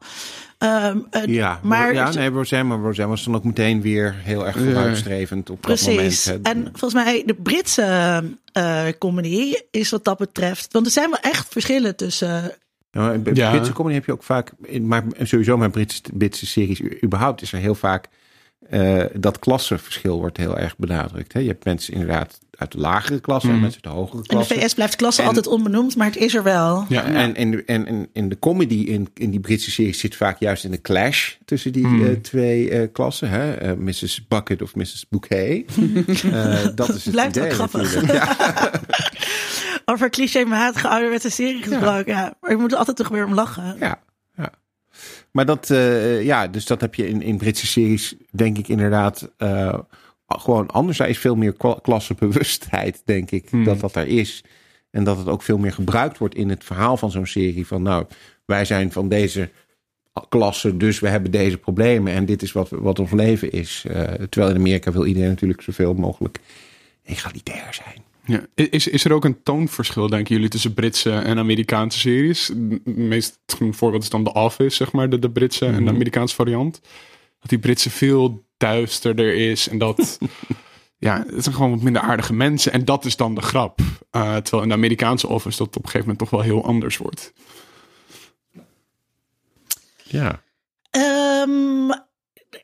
Ehm, 0.57 0.97
eh, 1.11 1.25
Ja, 1.25 1.59
maar 1.63 1.93
ja, 1.93 2.11
nee, 2.13 2.29
Roseanne, 2.29 2.75
maar 2.75 2.85
Roseanne 2.85 3.11
was 3.15 3.23
dan 3.23 3.35
ook 3.35 3.43
meteen 3.43 3.81
weer 3.81 4.15
heel 4.17 4.45
erg 4.45 4.57
vooruitstrevend 4.57 5.49
op 5.49 5.63
dat 5.63 5.81
moment. 5.81 5.97
Precies. 5.97 6.27
En 6.43 6.63
volgens 6.73 6.93
mij 7.03 7.23
de 7.25 7.33
Britse 7.33 8.23
eh, 8.51 8.85
comedy 8.99 9.53
is 9.71 9.89
wat 9.89 10.03
dat 10.03 10.17
betreft. 10.17 10.73
Want 10.73 10.85
er 10.85 10.91
zijn 10.91 11.09
wel 11.09 11.19
echt 11.19 11.47
verschillen 11.49 11.95
tussen. 11.95 12.51
Ja, 12.91 13.01
maar 13.01 13.21
bij 13.21 13.33
Ja. 13.33 13.51
Britse 13.51 13.73
comedy 13.73 13.95
heb 13.95 14.05
je 14.05 14.11
ook 14.11 14.23
vaak, 14.23 14.51
in- 14.61 14.87
maar 14.87 15.03
sowieso 15.21 15.57
met 15.57 15.71
Britse, 15.71 16.01
Britse 16.13 16.45
series 16.45 16.81
überhaupt 17.03 17.41
is 17.41 17.53
er 17.53 17.59
heel 17.59 17.75
vaak 17.75 18.07
eh, 18.69 19.03
dat 19.13 19.39
klassenverschil 19.39 20.19
wordt 20.19 20.37
heel 20.37 20.57
erg 20.57 20.77
benadrukt. 20.77 21.33
Hè? 21.33 21.39
Je 21.39 21.47
hebt 21.47 21.65
mensen 21.65 21.93
inderdaad 21.93 22.39
uit 22.57 22.71
de 22.71 22.77
lagere 22.77 23.19
klasse 23.19 23.47
en 23.49 23.59
mensen 23.59 23.81
uit 23.83 23.93
de 23.93 23.99
hogere 23.99 24.17
In 24.17 24.21
de 24.23 24.27
klasse. 24.27 24.53
VS 24.53 24.73
blijft 24.73 24.95
klasse 24.95 25.21
En- 25.21 25.27
altijd 25.27 25.47
onbenoemd, 25.47 25.95
maar 25.95 26.05
het 26.07 26.17
is 26.17 26.35
er 26.35 26.43
wel. 26.43 26.85
Ja, 26.89 27.03
En, 27.03 27.35
en, 27.35 27.65
en, 27.65 27.85
en 27.87 28.07
in 28.13 28.29
de 28.29 28.39
comedy 28.39 28.73
in, 28.75 29.07
in 29.13 29.29
die 29.31 29.39
Britse 29.39 29.71
series 29.71 29.99
zit 29.99 30.15
vaak 30.15 30.39
juist 30.39 30.63
in 30.63 30.71
de 30.71 30.81
clash 30.81 31.33
tussen 31.45 31.71
die 31.73 31.85
Hmm. 31.85 32.05
eh, 32.05 32.11
twee 32.11 32.69
eh, 32.69 32.87
klassen. 32.93 33.29
Hè? 33.29 33.53
Eh, 33.53 33.73
Mrs. 33.77 34.27
Bucket 34.27 34.61
of 34.61 34.75
Mrs. 34.75 35.05
Bouquet. 35.09 35.63
Eh, 36.31 36.65
dat 36.75 36.89
is 36.89 37.03
het 37.03 37.11
Blijft 37.13 37.35
idee 37.35 37.49
ook 37.49 37.53
grappig. 37.55 38.11
Ja. 38.13 38.35
Over 39.85 40.09
clichématige 40.09 40.87
ouderwetse 40.87 41.29
serie 41.29 41.63
gesproken. 41.63 42.13
Ja. 42.13 42.33
Maar 42.41 42.51
je 42.51 42.57
moet 42.57 42.71
er 42.71 42.77
altijd 42.77 42.97
toch 42.97 43.07
weer 43.07 43.25
om 43.25 43.33
lachen. 43.33 43.75
Ja. 43.79 43.99
Maar 45.35 45.45
dat, 45.45 45.69
eh, 45.69 46.23
ja, 46.23 46.47
dus 46.47 46.65
dat 46.65 46.81
heb 46.81 46.95
je 46.95 47.07
in, 47.07 47.21
in 47.21 47.37
Britse 47.37 47.67
series, 47.67 48.15
denk 48.31 48.57
ik 48.57 48.67
inderdaad, 48.67 49.31
eh, 49.37 49.79
gewoon 50.27 50.67
anders. 50.67 50.97
Daar 50.97 51.09
is 51.09 51.17
veel 51.17 51.35
meer 51.35 51.55
klassebewustheid, 51.81 53.01
denk 53.05 53.31
ik, 53.31 53.65
dat 53.65 53.79
dat 53.79 53.95
er 53.95 54.07
is. 54.07 54.43
En 54.91 55.03
dat 55.03 55.17
het 55.17 55.27
ook 55.27 55.41
veel 55.41 55.57
meer 55.57 55.73
gebruikt 55.73 56.17
wordt 56.17 56.35
in 56.35 56.49
het 56.49 56.63
verhaal 56.63 56.97
van 56.97 57.11
zo'n 57.11 57.25
serie. 57.25 57.67
Van 57.67 57.81
nou, 57.81 58.05
wij 58.45 58.65
zijn 58.65 58.91
van 58.91 59.09
deze 59.09 59.49
klasse, 60.29 60.77
dus 60.77 60.99
we 60.99 61.07
hebben 61.07 61.31
deze 61.31 61.57
problemen. 61.57 62.13
En 62.13 62.25
dit 62.25 62.41
is 62.41 62.51
wat, 62.51 62.69
wat 62.69 62.99
ons 62.99 63.11
leven 63.11 63.51
is. 63.51 63.85
Eh, 63.87 64.01
terwijl 64.03 64.53
in 64.53 64.59
Amerika 64.59 64.91
wil 64.91 65.05
iedereen 65.05 65.29
natuurlijk 65.29 65.61
zoveel 65.61 65.93
mogelijk 65.93 66.39
egalitair 67.03 67.73
zijn. 67.73 68.03
Ja. 68.25 68.45
Is, 68.55 68.87
is 68.87 69.05
er 69.05 69.13
ook 69.13 69.25
een 69.25 69.43
toonverschil, 69.43 70.09
denken 70.09 70.35
jullie, 70.35 70.49
tussen 70.49 70.73
Britse 70.73 71.11
en 71.11 71.37
Amerikaanse 71.37 71.99
series? 71.99 72.47
Het 72.47 72.85
meest 72.85 73.39
een 73.59 73.73
voorbeeld 73.73 74.03
is 74.03 74.09
dan 74.09 74.23
The 74.23 74.33
Office, 74.33 74.75
zeg 74.75 74.91
maar, 74.91 75.09
de, 75.09 75.19
de 75.19 75.31
Britse 75.31 75.65
en 75.65 75.83
de 75.85 75.91
Amerikaanse 75.91 76.35
variant. 76.35 76.81
Dat 77.39 77.49
die 77.49 77.59
Britse 77.59 77.89
veel 77.89 78.45
duisterder 78.57 79.35
is 79.35 79.67
en 79.67 79.77
dat... 79.77 80.17
ja, 80.97 81.25
het 81.27 81.43
zijn 81.43 81.55
gewoon 81.55 81.71
wat 81.71 81.81
minder 81.81 82.01
aardige 82.01 82.33
mensen 82.33 82.71
en 82.71 82.85
dat 82.85 83.05
is 83.05 83.15
dan 83.15 83.35
de 83.35 83.41
grap. 83.41 83.79
Eh, 84.11 84.35
terwijl 84.35 84.63
in 84.63 84.69
de 84.69 84.75
Amerikaanse 84.75 85.27
Office 85.27 85.57
dat 85.57 85.67
op 85.67 85.75
een 85.75 85.89
gegeven 85.89 85.99
moment 85.99 86.19
toch 86.19 86.29
wel 86.29 86.41
heel 86.41 86.65
anders 86.65 86.97
wordt. 86.97 87.33
Ja. 90.03 90.43
Ehm, 90.89 91.91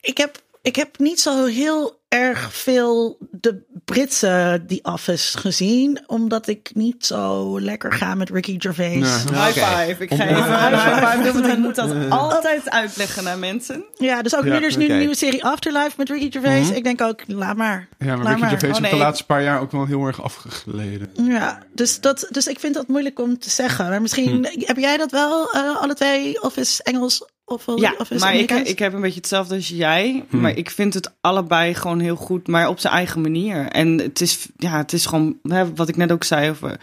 ik, 0.01 0.17
heb, 0.17 0.43
ik 0.61 0.75
heb 0.75 0.99
niet 0.99 1.19
zo 1.19 1.45
heel 1.45 1.99
erg 2.07 2.53
veel 2.53 3.17
de 3.31 3.63
Britse 3.85 4.63
The 4.67 4.79
Office 4.81 5.37
gezien. 5.37 5.99
Omdat 6.07 6.47
ik 6.47 6.71
niet 6.73 7.05
zo 7.05 7.59
lekker 7.61 7.93
ga 7.93 8.15
met 8.15 8.29
Ricky 8.29 8.55
Gervais. 8.59 9.23
High 9.23 9.47
five. 9.47 9.95
Ik 9.99 10.13
ga 10.13 10.27
even 10.27 10.43
high 10.43 11.07
five 11.07 11.23
doen, 11.23 11.41
want 11.41 11.53
ik 11.53 11.57
moet 11.57 11.75
dat 11.75 12.09
altijd 12.09 12.69
uitleggen 12.81 13.23
naar 13.23 13.37
mensen. 13.37 13.85
Ja, 13.97 14.21
dus 14.21 14.35
ook 14.35 14.43
Ja, 14.43 14.49
nu, 14.49 14.55
er 14.55 14.63
is 14.63 14.75
nu 14.77 14.89
een 14.89 14.97
nieuwe 14.97 15.15
serie 15.15 15.43
Afterlife 15.43 15.93
met 15.97 16.09
Ricky 16.09 16.31
Gervais. 16.31 16.69
Ik 16.69 16.83
denk 16.83 17.01
ook, 17.01 17.21
laat 17.27 17.55
maar. 17.55 17.87
Ja, 17.97 18.05
maar 18.05 18.17
laat 18.17 18.27
Ricky 18.27 18.39
maar. 18.39 18.49
Gervais 18.49 18.75
Oh, 18.75 18.81
heeft 18.81 18.95
de 18.95 18.99
laatste 19.03 19.25
paar 19.25 19.43
jaar 19.43 19.59
ook 19.59 19.71
wel 19.71 19.85
heel 19.85 20.05
erg 20.05 20.23
afgegleden. 20.23 21.09
Ja, 21.13 21.59
dus, 21.73 21.99
dat, 21.99 22.27
dus 22.29 22.47
ik 22.47 22.59
vind 22.59 22.73
dat 22.73 22.87
moeilijk 22.87 23.19
om 23.19 23.39
te 23.39 23.49
zeggen. 23.49 23.89
Maar 23.89 24.01
misschien 24.01 24.47
heb 24.59 24.77
jij 24.77 24.97
dat 24.97 25.11
wel, 25.11 25.51
eh, 25.51 25.81
alle 25.81 25.93
twee, 25.93 26.43
Office 26.43 26.83
Engels 26.83 27.23
of 27.51 27.65
Ja, 27.75 27.93
Office 27.97 28.19
maar 28.25 28.35
ik, 28.35 28.51
ik 28.51 28.79
heb 28.79 28.93
een 28.93 29.01
beetje 29.01 29.19
hetzelfde 29.19 29.55
als 29.55 29.67
jij. 29.67 30.25
Maar 30.29 30.57
ik 30.57 30.69
vind 30.69 30.93
het 30.93 31.11
allebei 31.21 31.73
gewoon 31.73 31.99
heel 31.99 32.15
goed, 32.15 32.47
maar 32.47 32.67
op 32.67 32.79
zijn 32.79 32.93
eigen 32.93 33.21
manier. 33.21 33.67
En 33.67 33.97
het 33.97 34.21
is, 34.21 34.47
ja, 34.57 34.77
het 34.77 34.93
is 34.93 35.05
gewoon, 35.05 35.37
hè, 35.43 35.73
wat 35.73 35.89
ik 35.89 35.95
net 35.97 36.11
ook 36.11 36.23
zei 36.23 36.49
over 36.49 36.79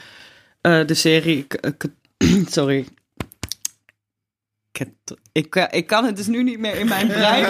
eh, 0.60 0.86
de 0.86 0.94
serie. 0.94 1.38
Ik, 1.38 1.54
ik- 1.54 2.46
sorry. 2.50 2.86
Ik, 5.32 5.56
eh, 5.56 5.64
ik 5.70 5.86
kan 5.86 6.04
het 6.04 6.16
dus 6.16 6.26
nu 6.26 6.42
niet 6.42 6.58
meer 6.58 6.74
in 6.74 6.88
mijn 6.88 7.06
brein. 7.06 7.44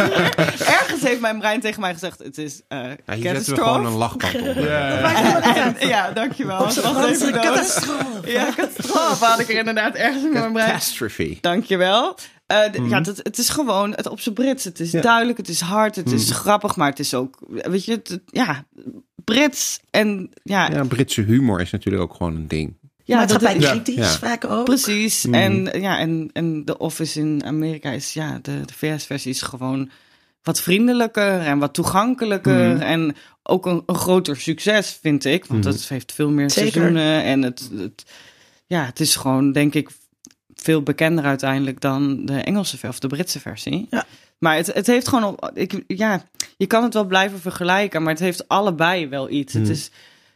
Ergens 0.78 1.02
heeft 1.02 1.20
mijn 1.20 1.38
brein 1.38 1.60
tegen 1.60 1.80
mij 1.80 1.92
gezegd: 1.92 2.18
het 2.18 2.38
is 2.38 2.60
eh 2.68 2.78
Ja, 3.06 3.14
hier 3.14 3.34
zetten 3.34 3.54
we 3.54 3.60
gewoon 3.62 3.86
een 3.86 3.92
lachband 3.92 4.34
op. 4.34 4.54
Ja. 4.64 5.54
En- 5.74 5.88
ja, 5.88 6.10
dankjewel. 6.12 6.66
Het 6.66 6.74
was 6.74 6.84
Franse 6.94 7.08
even 7.08 7.32
dood. 7.32 7.42
catastrofe. 7.42 8.30
Ja, 8.30 8.48
catastrofe 8.56 9.24
had 9.24 9.38
ik 9.38 9.48
er 9.48 9.58
inderdaad 9.58 9.94
ergens 9.94 10.24
in 10.24 10.32
mijn 10.32 10.52
brein. 10.52 10.68
Catastrophe. 10.68 11.38
Dankjewel. 11.40 12.16
Eh 12.48 12.88
Ja, 12.88 13.00
dat, 13.00 13.16
het 13.16 13.38
is 13.38 13.48
gewoon 13.48 13.90
het 13.94 14.06
op 14.08 14.20
zijn 14.20 14.34
Brits. 14.34 14.64
Het 14.64 14.80
is 14.80 14.90
duidelijk, 14.90 15.38
het 15.38 15.48
is 15.48 15.60
hard, 15.60 15.96
het 15.96 16.12
is 16.12 16.30
grappig, 16.30 16.76
maar 16.76 16.88
het 16.90 16.98
is 16.98 17.14
ook, 17.14 17.38
weet 17.48 17.84
je, 17.84 17.92
het- 17.92 18.20
ja, 18.26 18.64
Brits 19.24 19.80
en 19.90 20.30
ja, 20.42 20.70
Ja, 20.70 20.84
Britse 20.84 21.20
humor 21.22 21.60
is 21.60 21.70
natuurlijk 21.70 22.02
ook 22.02 22.14
gewoon 22.14 22.34
een 22.34 22.48
ding. 22.48 22.74
ja 23.04 23.18
dat, 23.26 23.30
Maatschappij 23.40 23.60
ja, 23.60 23.70
kritisch 23.70 23.94
ja. 23.94 24.18
vaak 24.18 24.44
ook. 24.44 24.64
precies. 24.64 25.24
En 25.30 25.64
ja, 25.80 25.98
en, 25.98 26.30
en 26.32 26.64
de 26.64 26.78
Office 26.78 27.20
in 27.20 27.44
Amerika 27.44 27.90
is 27.90 28.12
ja, 28.12 28.38
de, 28.42 28.60
de 28.66 28.72
VS-versie 28.74 29.30
is 29.30 29.42
gewoon 29.42 29.90
wat 30.42 30.60
vriendelijker 30.60 31.40
en 31.40 31.58
wat 31.58 31.74
toegankelijker 31.74 32.80
en 32.80 33.16
ook 33.42 33.66
een, 33.66 33.82
een 33.86 33.94
groter 33.96 34.36
succes, 34.36 34.98
vind 35.02 35.24
ik, 35.24 35.44
want 35.44 35.64
het 35.64 35.88
heeft 35.88 36.12
veel 36.12 36.30
meer 36.30 36.50
Zeker. 36.50 36.72
seizoenen 36.72 37.22
en 37.22 37.42
het, 37.42 37.70
het, 37.76 38.04
ja, 38.66 38.84
het 38.84 39.00
is 39.00 39.16
gewoon, 39.16 39.52
denk 39.52 39.74
ik, 39.74 39.88
veel 40.62 40.82
bekender 40.82 41.24
uiteindelijk 41.24 41.80
dan 41.80 42.24
de 42.26 42.40
Engelse 42.40 42.88
of 42.88 42.98
de 42.98 43.06
Britse 43.06 43.40
versie. 43.40 43.86
Ja. 43.90 44.04
Maar 44.38 44.56
het, 44.56 44.66
het 44.66 44.86
heeft 44.86 45.08
gewoon, 45.08 45.24
op, 45.24 45.50
ik, 45.54 45.82
ja, 45.86 46.22
je 46.56 46.66
kan 46.66 46.82
het 46.82 46.94
wel 46.94 47.04
blijven 47.04 47.40
vergelijken, 47.40 48.02
maar 48.02 48.12
het 48.12 48.22
heeft 48.22 48.48
allebei 48.48 49.08
wel 49.08 49.30
iets. 49.30 49.52
Het 49.52 49.68
is, 49.68 49.90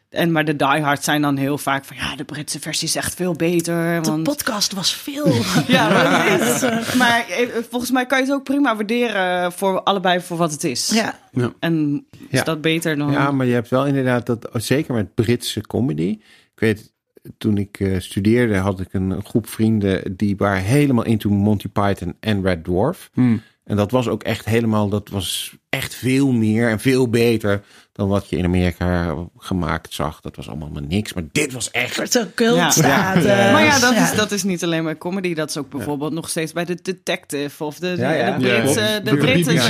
en 0.09 0.33
maar 0.33 0.45
de 0.45 0.57
diehards 0.57 1.05
zijn 1.05 1.23
dan 1.23 1.37
heel 1.37 1.59
vaak 1.59 1.85
van, 1.85 1.97
ja, 1.97 2.17
de 2.17 2.25
Britse 2.25 2.61
versie 2.61 2.89
is 2.89 2.97
echt 2.97 3.15
veel 3.15 3.33
beter. 3.33 4.03
De 4.03 4.09
Want, 4.11 4.23
podcast 4.23 4.73
was 4.73 4.95
veel. 4.95 5.27
ja, 5.67 5.89
maar, 5.93 6.95
maar 6.97 7.29
eh, 7.29 7.49
volgens 7.71 7.91
mij 7.91 8.07
kan 8.07 8.19
je 8.19 8.25
het 8.25 8.35
ook 8.35 8.45
prima 8.45 8.77
waarderen 8.77 9.53
voor 9.53 9.83
allebei 9.83 10.21
voor 10.21 10.37
wat 10.37 10.53
het 10.53 10.65
is. 10.65 10.91
ja. 10.91 11.19
En 11.59 12.07
is 12.29 12.39
Ja. 12.39 12.45
dat 12.45 12.61
beter 12.61 12.97
dan? 12.97 13.11
Ja, 13.11 13.31
maar 13.31 13.47
je 13.47 13.53
hebt 13.55 13.69
wel 13.69 13.87
inderdaad 13.87 14.27
dat, 14.27 14.49
zeker 14.53 14.95
met 14.95 15.15
Britse 15.15 15.61
comedy. 15.61 16.19
Ik 16.55 16.61
weet, 16.61 16.92
toen 17.39 17.59
ik 17.59 17.81
eh, 17.81 18.01
studeerde 18.01 18.57
had 18.57 18.81
ik 18.81 18.93
een, 18.93 19.11
een 19.11 19.25
groep 19.25 19.49
vrienden 19.49 20.17
die 20.17 20.37
waren 20.37 20.63
helemaal 20.63 21.05
into 21.05 21.31
Monty 21.31 21.69
Python 21.69 22.15
en 22.21 22.43
Red 22.43 22.65
Dwarf. 22.65 23.11
Hmm. 23.13 23.43
En 23.65 23.77
dat 23.77 23.91
was 23.91 24.09
ook 24.09 24.23
echt 24.23 24.45
helemaal, 24.45 24.89
dat 24.89 25.09
was 25.09 25.57
echt 25.69 25.95
veel 25.95 26.33
meer 26.33 26.69
en 26.69 26.81
veel 26.81 27.09
beter 27.09 27.63
dan 27.93 28.09
wat 28.09 28.29
je 28.29 28.37
in 28.37 28.45
Amerika 28.45 29.17
gemaakt 29.39 29.93
zag. 29.95 30.21
Dat 30.21 30.37
was 30.37 30.49
allemaal 30.49 30.69
maar 30.69 30.83
niks. 30.83 31.13
Maar 31.13 31.23
dit 31.33 31.53
was 31.53 31.71
echt. 31.71 32.13
Zo'n 32.13 32.35
cult 32.35 32.57
Ja. 32.57 32.71
staat. 32.71 33.25
Ja. 33.25 33.53
Maar 33.53 33.65
ja 33.65 33.79
dat, 33.79 33.95
ja. 33.95 34.11
Is, 34.11 34.17
dat 34.17 34.31
is 34.33 34.43
niet 34.43 34.65
alleen 34.65 34.85
bij 34.85 34.99
comedy. 34.99 35.35
Dat 35.35 35.49
is 35.49 35.57
ook 35.57 35.71
bijvoorbeeld 35.71 36.13
nog 36.13 36.29
steeds 36.29 36.53
bij 36.53 36.65
de 36.65 36.79
detective 36.83 37.65
of 37.65 37.79
de, 37.79 37.95
de, 37.95 38.03
Ja, 38.03 38.11
ja. 38.11 38.39
de 38.39 38.47
Britse... 38.47 38.81
Ja, 38.81 39.01
de 39.01 39.11
de 39.11 39.17
Britse 39.17 39.53
BBC 39.53 39.69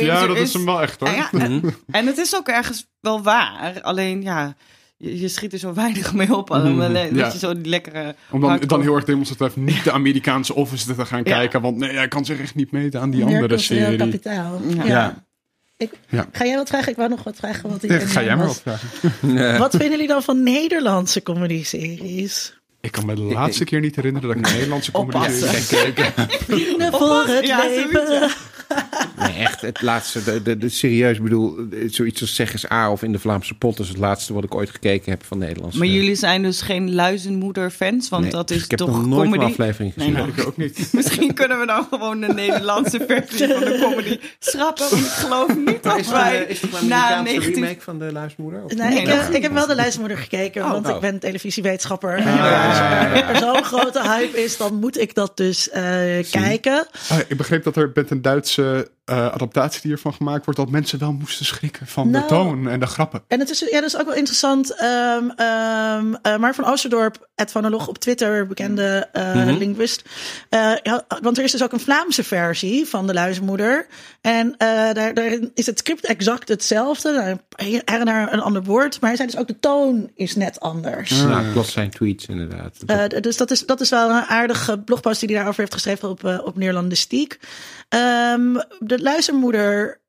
ja, 0.00 0.26
dat 0.26 0.36
is 0.36 0.52
hem 0.52 0.64
wel 0.64 0.82
echt 0.82 1.00
hoor. 1.00 1.08
En, 1.08 1.14
ja, 1.14 1.30
en, 1.32 1.62
en 1.90 2.06
het 2.06 2.18
is 2.18 2.36
ook 2.36 2.48
ergens 2.48 2.86
wel 3.00 3.22
waar. 3.22 3.80
Alleen 3.80 4.22
ja, 4.22 4.56
je, 4.98 5.20
je 5.20 5.28
schiet 5.28 5.52
er 5.52 5.58
zo 5.58 5.74
weinig 5.74 6.14
mee 6.14 6.36
op. 6.36 6.50
Alleen 6.50 6.78
dat 6.78 7.08
Ja. 7.14 7.32
je 7.32 7.38
zo 7.38 7.54
die 7.54 7.64
lekkere... 7.66 8.14
Om 8.30 8.40
dan, 8.66 8.80
heel 8.82 8.94
erg 8.94 9.04
demonstratief 9.04 9.56
niet 9.56 9.84
de 9.84 9.92
Amerikaanse 9.92 10.54
Office 10.54 10.94
te 10.94 11.06
gaan 11.06 11.18
Ja. 11.24 11.36
kijken. 11.36 11.60
Want 11.60 11.76
nee, 11.76 11.96
hij 11.96 12.08
kan 12.08 12.24
zich 12.24 12.40
echt 12.40 12.54
niet 12.54 12.70
meten 12.70 13.00
aan 13.00 13.10
die 13.10 13.24
andere 13.24 13.58
serie. 13.58 13.98
kapitaal. 13.98 14.60
Ja. 14.76 14.84
Ja. 14.86 15.24
Ik, 15.76 15.90
Ja. 16.08 16.26
Ga 16.32 16.44
jij 16.44 16.56
wat 16.56 16.68
vragen? 16.68 16.90
Ik 16.90 16.96
wou 16.96 17.08
nog 17.08 17.22
wat 17.22 17.36
vragen. 17.36 17.70
Wat, 17.70 17.82
ik 17.82 17.90
Ja, 17.90 17.98
ga 17.98 18.22
jij 18.22 18.36
maar 18.36 18.46
wat 18.46 18.60
vragen. 18.62 18.88
Wat 19.58 19.70
vinden 19.70 19.90
jullie 19.90 20.06
dan 20.08 20.22
van 20.22 20.42
Nederlandse 20.42 21.22
comedy-series? 21.22 22.56
Ik 22.80 22.92
kan 22.92 23.06
me 23.06 23.14
de 23.14 23.20
laatste 23.22 23.64
keer 23.64 23.80
niet 23.80 23.96
herinneren 23.96 24.28
dat 24.28 24.38
ik 24.38 24.46
een 24.46 24.52
Nederlandse 24.52 24.90
comedy 24.92 25.16
Oppassen. 25.16 25.48
heb 25.50 25.60
gekeken. 25.62 26.28
Vrienden 26.30 26.92
voor 26.92 27.24
het 27.26 27.46
Ja, 27.46 27.58
leven. 27.66 28.30
Nee, 29.18 29.32
echt 29.36 29.60
het 29.60 29.82
laatste. 29.82 30.24
De, 30.24 30.42
de, 30.42 30.58
de, 30.58 30.68
serieus, 30.68 31.16
ik 31.16 31.22
bedoel, 31.22 31.56
zoiets 31.86 32.20
als 32.20 32.34
Zeg 32.34 32.52
eens 32.52 32.70
A 32.70 32.90
of 32.92 33.02
in 33.02 33.12
de 33.12 33.18
Vlaamse 33.18 33.54
pot 33.54 33.78
is 33.78 33.88
het 33.88 33.96
laatste 33.96 34.32
wat 34.32 34.44
ik 34.44 34.54
ooit 34.54 34.70
gekeken 34.70 35.10
heb 35.10 35.24
van 35.24 35.38
Nederlands. 35.38 35.76
Maar 35.76 35.86
jullie 35.86 36.14
zijn 36.14 36.42
dus 36.42 36.60
geen 36.62 36.94
luizenmoeder-fans, 36.94 38.08
want 38.08 38.22
Nee, 38.22 38.32
dat 38.32 38.50
is 38.50 38.64
ik 38.64 38.70
heb 38.70 38.78
toch 38.78 38.88
nog 38.90 39.06
nooit 39.06 39.22
comedy. 39.30 39.44
een 39.44 39.50
aflevering 39.50 39.96
Nee, 39.96 40.06
gezien. 40.08 40.20
nou. 40.26 40.32
Ik 40.40 40.46
ook 40.46 40.56
niet. 40.56 40.88
Misschien 40.92 41.34
kunnen 41.34 41.60
we 41.60 41.66
dan 41.66 41.86
gewoon 41.90 42.20
de 42.20 42.26
Nederlandse 42.34 43.04
versie 43.08 43.48
van 43.48 43.60
de 43.60 43.78
comedy 43.82 44.18
schrappen. 44.38 44.86
Ik 44.98 45.04
geloof 45.04 45.56
niet 45.56 45.82
dat 45.82 46.06
wij 46.06 46.56
na 46.82 47.22
19... 47.22 47.76
van 47.80 47.98
de 47.98 48.12
luismoeder? 48.12 48.64
Of? 48.64 48.74
Nee, 48.74 48.88
Nee, 48.88 49.02
ik, 49.02 49.28
ik 49.34 49.42
heb 49.42 49.52
wel 49.52 49.66
de 49.66 49.74
lijstmoeder 49.74 50.16
gekeken, 50.18 50.64
Oh, 50.64 50.70
want 50.70 50.88
oh. 50.88 50.94
ik 50.94 51.00
ben 51.00 51.18
televisiewetenschapper. 51.18 52.14
En 52.14 52.40
als 52.40 52.78
er, 52.78 53.24
er 53.28 53.36
zo'n 53.36 53.64
grote 53.64 54.02
hype 54.02 54.42
is, 54.42 54.56
dan 54.56 54.74
moet 54.74 54.98
ik 55.00 55.14
dat 55.14 55.36
dus 55.36 55.70
eh, 55.70 55.82
kijken. 56.30 56.86
Ah, 57.08 57.18
ik 57.28 57.36
begreep 57.36 57.64
dat 57.64 57.76
er 57.76 57.90
met 57.94 58.10
een 58.10 58.22
klassische 58.58 58.97
eh, 59.08 59.26
adaptatie 59.26 59.80
die 59.82 59.92
ervan 59.92 60.14
gemaakt 60.14 60.44
wordt, 60.44 60.60
dat 60.60 60.70
mensen 60.70 60.98
wel 60.98 61.12
moesten 61.12 61.46
schrikken 61.46 61.86
van 61.86 62.10
Nou. 62.10 62.22
de 62.22 62.28
toon 62.28 62.68
en 62.68 62.80
de 62.80 62.86
grappen. 62.86 63.22
En 63.28 63.38
het 63.38 63.50
is, 63.50 63.58
ja, 63.58 63.80
dat 63.80 63.88
is 63.88 63.96
ook 63.96 64.06
wel 64.06 64.14
interessant. 64.14 64.74
ehm 64.74 65.30
ehm 65.36 66.14
eh, 66.22 66.36
Mark 66.36 66.54
van 66.54 66.64
Oosterdorp, 66.64 67.28
Ed 67.34 67.50
van 67.50 67.62
der 67.62 67.70
Log 67.70 67.88
op 67.88 67.98
Twitter, 67.98 68.46
bekende 68.46 69.08
eh, 69.12 69.56
linguist. 69.58 70.02
Eh, 70.48 70.72
ja, 70.82 71.04
want 71.22 71.38
er 71.38 71.44
is 71.44 71.52
dus 71.52 71.62
ook 71.62 71.72
een 71.72 71.80
Vlaamse 71.80 72.24
versie 72.24 72.86
van 72.86 73.06
De 73.06 73.14
Luizenmoeder. 73.14 73.86
En 74.20 74.54
eh, 74.58 74.68
daar, 74.92 75.14
daarin 75.14 75.50
is 75.54 75.66
het 75.66 75.78
script 75.78 76.06
exact 76.06 76.48
hetzelfde. 76.48 77.12
Nou, 77.12 77.36
Her 77.84 77.98
en 77.98 78.04
daar 78.06 78.32
een 78.32 78.40
ander 78.40 78.62
woord. 78.62 79.00
Maar 79.00 79.08
hij 79.10 79.16
zei 79.18 79.30
dus 79.30 79.40
ook 79.40 79.46
de 79.46 79.58
toon 79.60 80.10
is 80.14 80.36
net 80.36 80.60
anders. 80.60 81.10
Ja, 81.20 81.42
klopt 81.52 81.68
zijn 81.68 81.90
tweets 81.90 82.26
inderdaad. 82.26 82.76
Eh, 82.86 83.04
dus 83.20 83.36
dat 83.36 83.50
is, 83.50 83.66
dat 83.66 83.80
is 83.80 83.88
wel 83.90 84.10
een 84.10 84.22
aardige 84.22 84.78
blogpost 84.78 85.20
die 85.20 85.28
hij 85.28 85.36
daarover 85.38 85.60
heeft 85.60 85.74
geschreven 85.74 86.08
op, 86.08 86.40
op 86.44 86.56
Neerlandistiek. 86.56 87.38
Ehm, 87.88 88.54
de 88.78 88.97
luistermoeder 89.00 90.00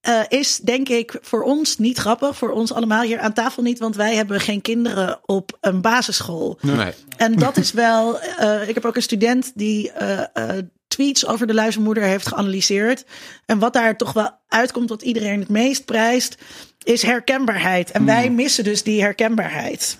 eh, 0.00 0.20
is 0.28 0.56
denk 0.58 0.88
ik 0.88 1.18
voor 1.20 1.42
ons 1.42 1.78
niet 1.78 1.98
grappig. 1.98 2.36
Voor 2.36 2.50
ons 2.50 2.72
allemaal 2.72 3.02
hier 3.02 3.18
aan 3.18 3.32
tafel 3.32 3.62
niet. 3.62 3.78
Want 3.78 3.96
wij 3.96 4.14
hebben 4.14 4.40
geen 4.40 4.60
kinderen 4.60 5.20
op 5.26 5.56
een 5.60 5.80
basisschool. 5.80 6.58
nee. 6.62 6.92
En 7.16 7.36
dat 7.36 7.56
is 7.56 7.72
wel. 7.72 8.20
eh, 8.20 8.68
ik 8.68 8.74
heb 8.74 8.84
ook 8.84 8.96
een 8.96 9.02
student 9.02 9.52
die 9.54 9.90
eh, 9.92 10.24
eh, 10.32 10.64
tweets 10.88 11.26
over 11.26 11.46
de 11.46 11.54
luizenmoeder 11.54 12.02
heeft 12.02 12.26
geanalyseerd. 12.28 13.04
En 13.46 13.58
wat 13.58 13.72
daar 13.72 13.96
toch 13.96 14.12
wel 14.12 14.30
uitkomt, 14.48 14.88
wat 14.88 15.02
iedereen 15.02 15.40
het 15.40 15.48
meest 15.48 15.84
prijst, 15.84 16.36
is 16.82 17.02
herkenbaarheid. 17.02 17.90
En 17.90 18.04
wij 18.04 18.30
missen 18.30 18.64
dus 18.64 18.82
die 18.82 19.00
herkenbaarheid. 19.02 19.98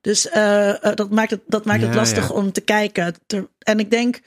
Dus 0.00 0.28
eh, 0.28 0.84
eh, 0.84 0.94
dat 0.96 1.10
maakt 1.10 1.30
het, 1.30 1.40
dat 1.46 1.64
maakt 1.64 1.80
het 1.82 1.90
Ja, 1.90 1.96
lastig 1.96 2.28
ja. 2.28 2.34
om 2.34 2.52
te 2.52 2.60
kijken. 2.60 3.14
Ter- 3.26 3.48
en 3.58 3.78
ik 3.78 3.90
denk. 3.90 4.20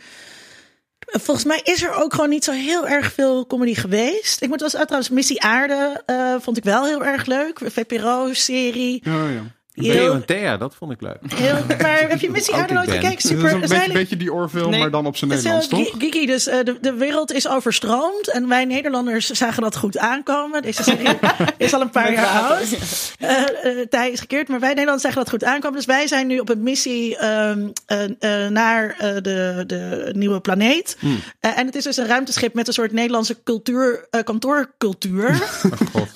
Volgens 1.11 1.45
mij 1.45 1.61
is 1.63 1.83
er 1.83 1.93
ook 1.93 2.13
gewoon 2.13 2.29
niet 2.29 2.43
zo 2.43 2.51
heel 2.51 2.87
erg 2.87 3.11
veel 3.11 3.47
comedy 3.47 3.73
geweest. 3.73 4.41
Ik 4.41 4.49
moet 4.49 4.59
wel 4.59 4.67
eens 4.67 4.77
uit 4.77 4.87
trouwens, 4.87 5.13
Missie 5.13 5.41
Aarde 5.41 6.03
eh, 6.05 6.35
vond 6.39 6.57
ik 6.57 6.63
wel 6.63 6.85
heel 6.85 7.05
erg 7.05 7.25
leuk. 7.25 7.59
VPRO-serie. 7.63 9.01
Ja, 9.03 9.27
ja. 9.27 9.43
Theo 9.73 10.13
en 10.13 10.25
Thea, 10.25 10.57
dat 10.57 10.75
vond 10.75 10.91
ik 10.91 11.01
leuk. 11.01 11.17
Heel, 11.35 11.53
maar 11.81 11.99
heb 12.09 12.19
je 12.19 12.29
Missie 12.29 12.53
Aarde 12.55 12.67
ik 12.67 12.73
nooit 12.73 12.89
gekeken? 12.89 13.09
Het 13.09 13.23
is 13.23 13.29
Super. 13.29 13.53
een 13.53 13.61
dat 13.61 13.71
is 13.71 13.87
beetje, 13.93 14.17
die 14.17 14.33
Orville, 14.33 14.67
Nee. 14.69 14.79
maar 14.79 14.91
dan 14.91 15.05
op 15.05 15.17
zijn 15.17 15.31
heel 15.31 15.39
Nederlands, 15.39 15.67
toch? 15.67 15.79
gi- 15.87 15.93
geeky. 15.99 16.25
Dus 16.25 16.47
eh, 16.47 16.63
de, 16.63 16.77
de 16.81 16.93
wereld 16.93 17.31
is 17.33 17.47
overstroomd. 17.47 18.29
En 18.31 18.47
wij 18.47 18.65
Nederlanders 18.65 19.29
zagen 19.29 19.61
dat 19.61 19.75
goed 19.77 19.97
aankomen. 19.97 20.61
Deze 20.61 20.83
serie 20.83 21.07
is 21.57 21.73
al 21.73 21.81
een 21.81 21.89
paar 21.89 22.13
jaar 22.13 22.25
oud. 22.41 22.77
Eh 23.19 23.29
eh, 23.41 23.87
tij 23.89 24.11
is 24.11 24.19
gekeerd. 24.19 24.47
Maar 24.47 24.59
wij 24.59 24.69
Nederlanders 24.69 25.03
zagen 25.03 25.17
dat 25.19 25.29
goed 25.29 25.43
aankomen. 25.43 25.77
Dus 25.77 25.85
wij 25.85 26.07
zijn 26.07 26.27
nu 26.27 26.39
op 26.39 26.49
een 26.49 26.63
missie 26.63 27.17
ehm, 27.17 27.67
eh, 27.85 28.03
eh, 28.45 28.51
naar 28.51 28.95
eh, 28.97 29.13
de, 29.21 29.63
de 29.67 30.09
nieuwe 30.17 30.39
planeet. 30.39 30.97
Eh, 31.39 31.57
en 31.57 31.65
het 31.65 31.75
is 31.75 31.83
dus 31.83 31.97
een 31.97 32.07
ruimteschip 32.07 32.53
met 32.53 32.67
een 32.67 32.73
soort 32.73 32.91
Nederlandse 32.91 33.43
cultuur, 33.43 34.07
eh, 34.09 34.23
kantoorcultuur. 34.23 35.29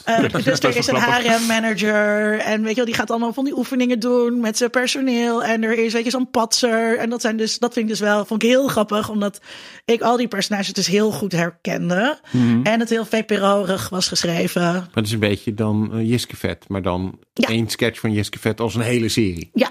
Eh, 0.05 0.19
dus 0.43 0.59
er 0.59 0.75
is 0.77 0.87
een 0.87 0.95
HRM-manager 0.95 2.39
en 2.39 2.59
weet 2.61 2.69
je 2.69 2.75
wel, 2.75 2.85
die 2.85 2.93
gaat 2.93 3.09
allemaal 3.09 3.33
van 3.33 3.44
die 3.45 3.57
oefeningen 3.57 3.99
doen 3.99 4.39
met 4.39 4.57
zijn 4.57 4.69
personeel. 4.69 5.43
En 5.43 5.63
er 5.63 5.77
is, 5.77 5.93
weet 5.93 6.03
je, 6.03 6.09
zo'n 6.09 6.29
patser. 6.29 6.97
En 6.97 7.09
dat 7.09 7.21
zijn 7.21 7.37
dus, 7.37 7.59
dat 7.59 7.73
vind 7.73 7.85
ik 7.85 7.91
dus 7.91 7.99
wel, 8.01 8.25
vond 8.25 8.43
ik 8.43 8.49
heel 8.49 8.67
grappig, 8.67 9.09
omdat 9.09 9.39
ik 9.85 10.01
al 10.01 10.17
die 10.17 10.27
personages 10.27 10.73
dus 10.73 10.87
heel 10.87 11.11
goed 11.11 11.31
herkende. 11.31 12.19
En 12.63 12.79
het 12.79 12.89
heel 12.89 13.05
VPRO-rig 13.05 13.89
was 13.89 14.07
geschreven. 14.07 14.61
Maar 14.73 14.89
het 14.93 15.05
is 15.05 15.11
een 15.11 15.19
beetje 15.19 15.53
dan 15.53 15.89
uh, 15.93 16.09
Jiske 16.09 16.35
Vet, 16.35 16.65
maar 16.67 16.81
dan 16.81 17.19
Ja. 17.33 17.47
één 17.47 17.69
sketch 17.69 17.99
van 17.99 18.11
Jiske 18.11 18.39
Vet 18.39 18.59
als 18.59 18.75
een 18.75 18.81
hele 18.81 19.09
serie. 19.09 19.49
Ja, 19.53 19.69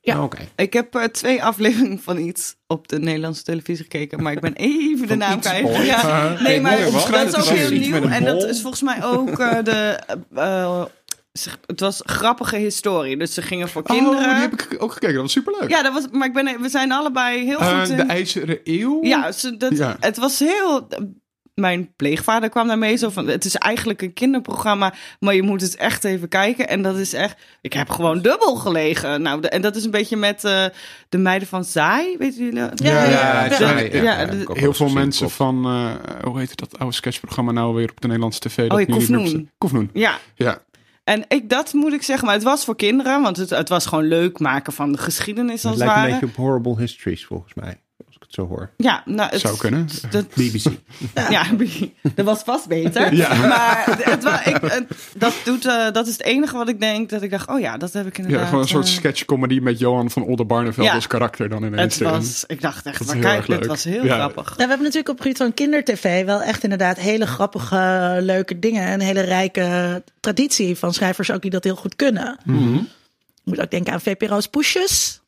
Ja. 0.00 0.22
Oké. 0.22 0.38
Ik 0.56 0.72
heb 0.72 0.94
eh, 0.94 1.04
twee 1.04 1.42
afleveringen 1.44 1.98
van 1.98 2.18
iets 2.18 2.54
op 2.66 2.88
de 2.88 2.98
Nederlandse 2.98 3.42
televisie 3.42 3.82
gekeken, 3.82 4.22
maar 4.22 4.32
ik 4.32 4.40
ben 4.40 4.54
even 4.54 5.06
de 5.08 5.14
naam 5.14 5.40
kwijt. 5.40 5.84
Ja, 5.86 6.36
nee, 6.42 6.60
maar 6.60 6.78
dat 7.10 7.26
is 7.26 7.36
ook 7.36 7.44
heel 7.44 7.70
nieuw. 7.70 8.02
En 8.08 8.24
dat 8.24 8.44
is 8.44 8.60
volgens 8.60 8.82
mij 8.82 9.04
ook 9.04 9.38
eh, 9.38 9.62
de. 9.64 9.98
Het 11.66 11.80
was 11.80 12.00
grappige 12.04 12.56
historie. 12.56 13.16
Dus 13.16 13.34
ze 13.34 13.42
gingen 13.42 13.68
voor 13.68 13.82
Oh, 13.82 13.88
kinderen. 13.96 14.18
die 14.22 14.28
heb 14.28 14.52
ik 14.52 14.76
ook 14.78 14.92
gekeken. 14.92 15.14
Dat 15.14 15.22
was 15.22 15.32
superleuk. 15.32 15.70
Ja, 15.70 15.82
dat 15.82 15.92
was, 15.92 16.06
maar 16.12 16.26
ik 16.28 16.34
ben, 16.34 16.60
we 16.60 16.68
zijn 16.68 16.92
allebei 16.92 17.44
heel 17.44 17.58
Eh, 17.58 17.80
goed 17.80 17.88
in. 17.88 17.96
de 17.96 18.02
IJzeren 18.02 18.58
Eeuw? 18.64 18.98
Ja, 19.04 19.32
ze, 19.32 19.56
dat, 19.56 19.76
Ja. 19.76 19.96
het 20.00 20.16
was 20.16 20.38
heel. 20.38 20.88
Mijn 21.54 21.92
pleegvader 21.96 22.48
kwam 22.48 22.66
daarmee 22.66 22.96
zo 22.96 23.10
van. 23.10 23.26
Het 23.28 23.44
is 23.44 23.54
eigenlijk 23.56 24.02
een 24.02 24.12
kinderprogramma, 24.12 24.94
maar 25.20 25.34
je 25.34 25.42
moet 25.42 25.60
het 25.60 25.76
echt 25.76 26.04
even 26.04 26.28
kijken. 26.28 26.68
En 26.68 26.82
dat 26.82 26.96
is 26.96 27.12
echt. 27.12 27.36
Ik 27.60 27.72
heb 27.72 27.90
gewoon 27.90 28.22
dubbel 28.22 28.56
gelegen. 28.56 29.22
Nou, 29.22 29.40
de- 29.40 29.48
en 29.48 29.62
dat 29.62 29.76
is 29.76 29.84
een 29.84 29.90
beetje 29.90 30.16
met 30.16 30.44
eh, 30.44 30.64
de 31.08 31.18
meiden 31.18 31.48
van 31.48 31.64
Zaai, 31.64 32.16
weten 32.18 32.44
jullie? 32.44 32.60
dat? 32.60 32.82
Ja, 32.82 33.04
ja, 33.04 34.28
Heel 34.52 34.72
veel 34.72 34.88
mensen 34.88 35.30
van, 35.30 35.64
eh, 35.64 35.90
hoe 36.24 36.38
heet 36.38 36.56
dat 36.56 36.78
oude 36.78 36.94
sketchprogramma 36.94 37.52
nou 37.52 37.74
weer 37.74 37.90
op 37.90 38.00
de 38.00 38.06
Nederlandse 38.06 38.40
tv? 38.40 38.68
dat 38.68 38.72
Oh, 38.72 38.86
ja? 38.86 38.94
Koefnoen. 39.58 39.90
Ja, 39.92 40.18
Ja. 40.34 40.62
En 41.12 41.24
ik, 41.28 41.50
dat 41.50 41.72
moet 41.72 41.92
ik 41.92 42.02
zeggen. 42.02 42.26
Maar 42.26 42.34
het 42.34 42.44
was 42.44 42.64
voor 42.64 42.76
kinderen, 42.76 43.22
want 43.22 43.36
het, 43.36 43.50
het 43.50 43.68
was 43.68 43.86
gewoon 43.86 44.04
leuk 44.04 44.38
maken 44.38 44.72
van 44.72 44.92
de 44.92 44.98
geschiedenis 44.98 45.62
Het 45.62 45.64
als 45.64 45.80
het 45.80 45.88
lijkt 45.88 45.94
een 45.94 46.00
ware. 46.00 46.20
beetje 46.20 46.26
op 46.26 46.44
Horrible 46.46 46.78
Histories 46.78 47.26
volgens 47.26 47.54
mij, 47.54 47.80
het 48.36 48.48
zo 48.48 48.54
hoor. 48.54 48.70
Ja, 48.76 49.02
nou, 49.04 49.30
het, 49.30 49.40
Zou 49.40 49.56
kunnen. 49.56 49.88
Dat, 50.10 50.28
BBC. 50.34 50.64
Ja, 51.30 51.44
dat 52.14 52.24
was 52.26 52.42
vast 52.42 52.68
beter. 52.68 53.14
Ja. 53.14 53.34
Maar 53.34 53.84
het, 53.86 54.24
ik, 54.54 54.70
het- 54.70 54.86
dat, 55.16 55.34
doet, 55.44 55.66
eh, 55.66 55.90
dat 55.92 56.06
is 56.06 56.12
het 56.12 56.22
enige 56.22 56.56
wat 56.56 56.68
ik 56.68 56.80
denk 56.80 57.10
dat 57.10 57.22
ik 57.22 57.30
dacht, 57.30 57.48
oh 57.48 57.60
ja, 57.60 57.76
dat 57.76 57.92
heb 57.92 58.06
ik 58.06 58.16
inderdaad. 58.18 58.40
Ja, 58.40 58.46
gewoon 58.46 58.62
een 58.62 58.68
soort 58.68 58.86
eh, 58.86 58.92
sketchcomedy 58.92 59.58
met 59.58 59.78
Johan 59.78 60.10
van 60.10 60.22
Oldenbarneveld 60.24 60.86
Ja. 60.86 60.94
als 60.94 61.06
karakter 61.06 61.48
dan 61.48 61.64
ineens 61.64 61.98
Het 61.98 62.08
was, 62.08 62.44
ik 62.46 62.60
dacht 62.60 62.86
echt, 62.86 63.06
maar 63.06 63.16
kijk, 63.16 63.46
dit 63.46 63.66
was 63.66 63.84
heel 63.84 64.04
Ja. 64.04 64.14
grappig. 64.14 64.44
Nou, 64.44 64.54
we 64.56 64.62
hebben 64.62 64.78
natuurlijk 64.78 65.08
op 65.08 65.20
gebied 65.20 65.36
van 65.36 65.54
kindertv 65.54 66.24
wel 66.24 66.42
echt 66.42 66.62
inderdaad 66.62 66.98
hele 66.98 67.26
grappige, 67.26 68.16
leuke 68.20 68.58
dingen. 68.58 68.82
En 68.86 68.92
een 68.92 69.00
hele 69.06 69.20
rijke 69.20 70.02
traditie 70.20 70.76
van 70.76 70.94
schrijvers 70.94 71.30
ook 71.30 71.42
die 71.42 71.50
dat 71.50 71.64
heel 71.64 71.76
goed 71.76 71.96
kunnen. 71.96 72.38
Je 73.44 73.50
moet 73.50 73.60
ook 73.60 73.70
denken 73.70 73.92
aan 73.92 74.00
VPRO's 74.00 74.46
Poesjes. 74.48 75.21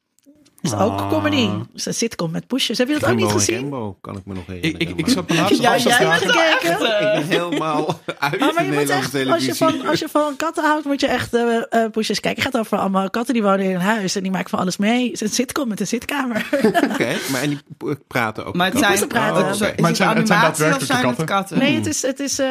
Dat 0.70 0.72
is 0.72 0.78
ook 0.86 1.00
Ah. 1.00 1.08
comedy. 1.10 1.46
Dat 1.46 1.66
is 1.74 1.86
een 1.86 1.94
sitcom 1.94 2.30
met 2.30 2.46
Poesjes. 2.46 2.78
Heb 2.78 2.88
je 2.88 2.98
dat 2.98 3.10
ook 3.10 3.16
niet 3.16 3.30
gezien? 3.30 3.94
Kan 4.00 4.16
ik 4.16 4.22
me 4.24 4.34
nog 4.34 4.42
Ik, 4.42 4.48
herinneren. 4.48 4.80
ik, 4.88 4.88
ik 4.96 5.00
maar- 5.00 5.10
zat 5.10 5.30
laatst 5.36 5.60
Ja, 5.60 5.76
jij 5.76 5.80
vragen. 5.80 6.26
hebt 6.26 6.32
gekeken. 6.32 6.72
Ik 6.72 7.28
ben 7.28 7.38
helemaal 7.40 7.86
uit 8.18 8.32
Oh, 8.34 8.38
de 8.48 8.52
maar 8.54 8.64
je 8.64 8.70
moet 8.70 8.78
Nederlandse 8.78 8.92
echt, 9.18 9.28
als 9.30 9.44
je, 9.44 9.52
televisie. 9.52 9.54
van, 9.54 9.86
als 9.88 9.98
je 9.98 10.08
van 10.10 10.36
katten 10.36 10.64
houdt, 10.64 10.84
moet 10.84 11.00
je 11.00 11.06
echt 11.06 11.34
eh 11.34 11.56
eh, 11.70 11.90
poesjes 11.90 12.20
kijken. 12.20 12.42
Het 12.42 12.52
gaat 12.52 12.60
over 12.62 12.78
allemaal 12.78 13.10
katten 13.10 13.34
die 13.34 13.42
wonen 13.42 13.60
in 13.64 13.74
een 13.74 13.80
huis 13.80 14.14
en 14.16 14.22
die 14.22 14.30
maken 14.30 14.50
van 14.50 14.58
alles 14.58 14.76
mee. 14.76 15.04
Het 15.04 15.12
is 15.14 15.20
een 15.20 15.28
sitcom 15.34 15.68
met 15.68 15.80
een 15.80 15.86
zitkamer. 15.86 16.46
Oké, 16.62 17.16
maar 17.32 17.42
en 17.42 17.48
die 17.48 17.58
praten 18.06 18.46
ook. 18.46 18.54
Maar 18.54 18.66
het 18.66 18.74
met 18.74 18.84
zijn, 18.84 18.98
Ze 18.98 19.06
praten. 19.06 19.30
Oh, 19.34 19.38
Maar 19.40 19.48
het 19.48 19.56
zijn- 19.56 19.84
het 19.84 19.96
zijn 19.96 20.08
animatie 20.08 20.34
of 20.34 20.40
daadwerkelijke 20.42 20.84
zijn 20.86 20.98
het 20.98 21.06
katten. 21.06 21.26
katten? 21.26 21.58
Nee, 21.58 21.74
het 21.74 21.86
is, 21.86 22.02
het 22.02 22.20
is 22.20 22.38
eh, 22.38 22.46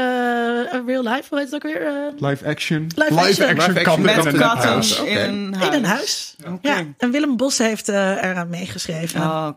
real 0.86 1.04
life. 1.04 1.24
Hoe 1.30 1.38
heet 1.40 1.52
het 1.52 1.54
ook 1.56 1.64
weer? 1.64 1.82
Eh, 1.88 2.30
Live 2.30 2.48
action. 2.48 2.88
Live 2.96 3.14
action. 3.14 3.28
Live 3.28 3.44
action 3.46 3.74
katten 3.84 4.02
met 4.02 4.18
in 4.18 4.24
Met 4.24 4.34
een 4.34 4.40
katten. 4.40 5.08
in 5.08 5.18
een 5.18 5.54
huis. 5.56 5.68
in 5.68 5.74
een 5.74 5.86
huis. 5.86 6.36
Oké. 6.48 6.68
Ja, 6.70 6.84
en 6.98 7.12
Willem 7.12 7.38
Bos 7.38 7.58
heeft 7.58 7.90
eh, 7.90 8.02
eh, 8.03 8.03
eraan 8.12 8.50
meegeschreven. 8.50 9.22
Oh. 9.22 9.50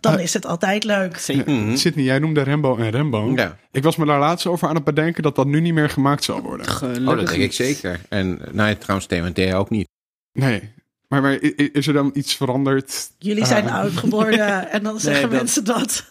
Dan 0.00 0.18
is 0.18 0.34
het 0.34 0.46
altijd 0.46 0.84
leuk. 0.84 1.16
Zeker. 1.18 1.52
Mhm. 1.52 1.76
Sydney, 1.76 2.04
jij 2.04 2.18
noemde 2.18 2.44
Rambo 2.44 2.76
en 2.76 2.90
Rambo. 2.90 3.32
Ja. 3.36 3.56
Ik 3.72 3.82
was 3.82 3.96
me 3.96 4.06
daar 4.06 4.18
laatst 4.18 4.46
over 4.46 4.68
aan 4.68 4.74
het 4.74 4.84
bedenken 4.84 5.22
dat 5.22 5.36
dat 5.36 5.46
nu 5.46 5.60
niet 5.60 5.74
meer 5.74 5.88
gemaakt 5.90 6.24
zal 6.24 6.40
worden. 6.40 6.66
Gelukkig 6.66 7.08
Oh, 7.08 7.16
dat 7.16 7.26
denk 7.26 7.42
ik 7.42 7.52
zeker. 7.52 8.00
En 8.08 8.40
nou, 8.52 8.68
ja, 8.68 8.74
trouwens, 8.74 9.06
TMT 9.08 9.52
ook 9.54 9.70
niet. 9.70 9.88
Nee. 10.32 10.72
Maar, 11.08 11.22
maar 11.22 11.38
is 11.72 11.86
er 11.86 11.92
dan 11.92 12.10
iets 12.14 12.34
veranderd? 12.34 13.10
Jullie 13.18 13.46
zijn 13.46 13.68
Ah. 13.68 13.74
oud 13.74 13.92
geworden 13.92 14.70
en 14.70 14.82
dan 14.82 15.00
zeggen 15.00 15.22
dat- 15.30 15.38
mensen 15.38 15.64
dat. 15.64 16.04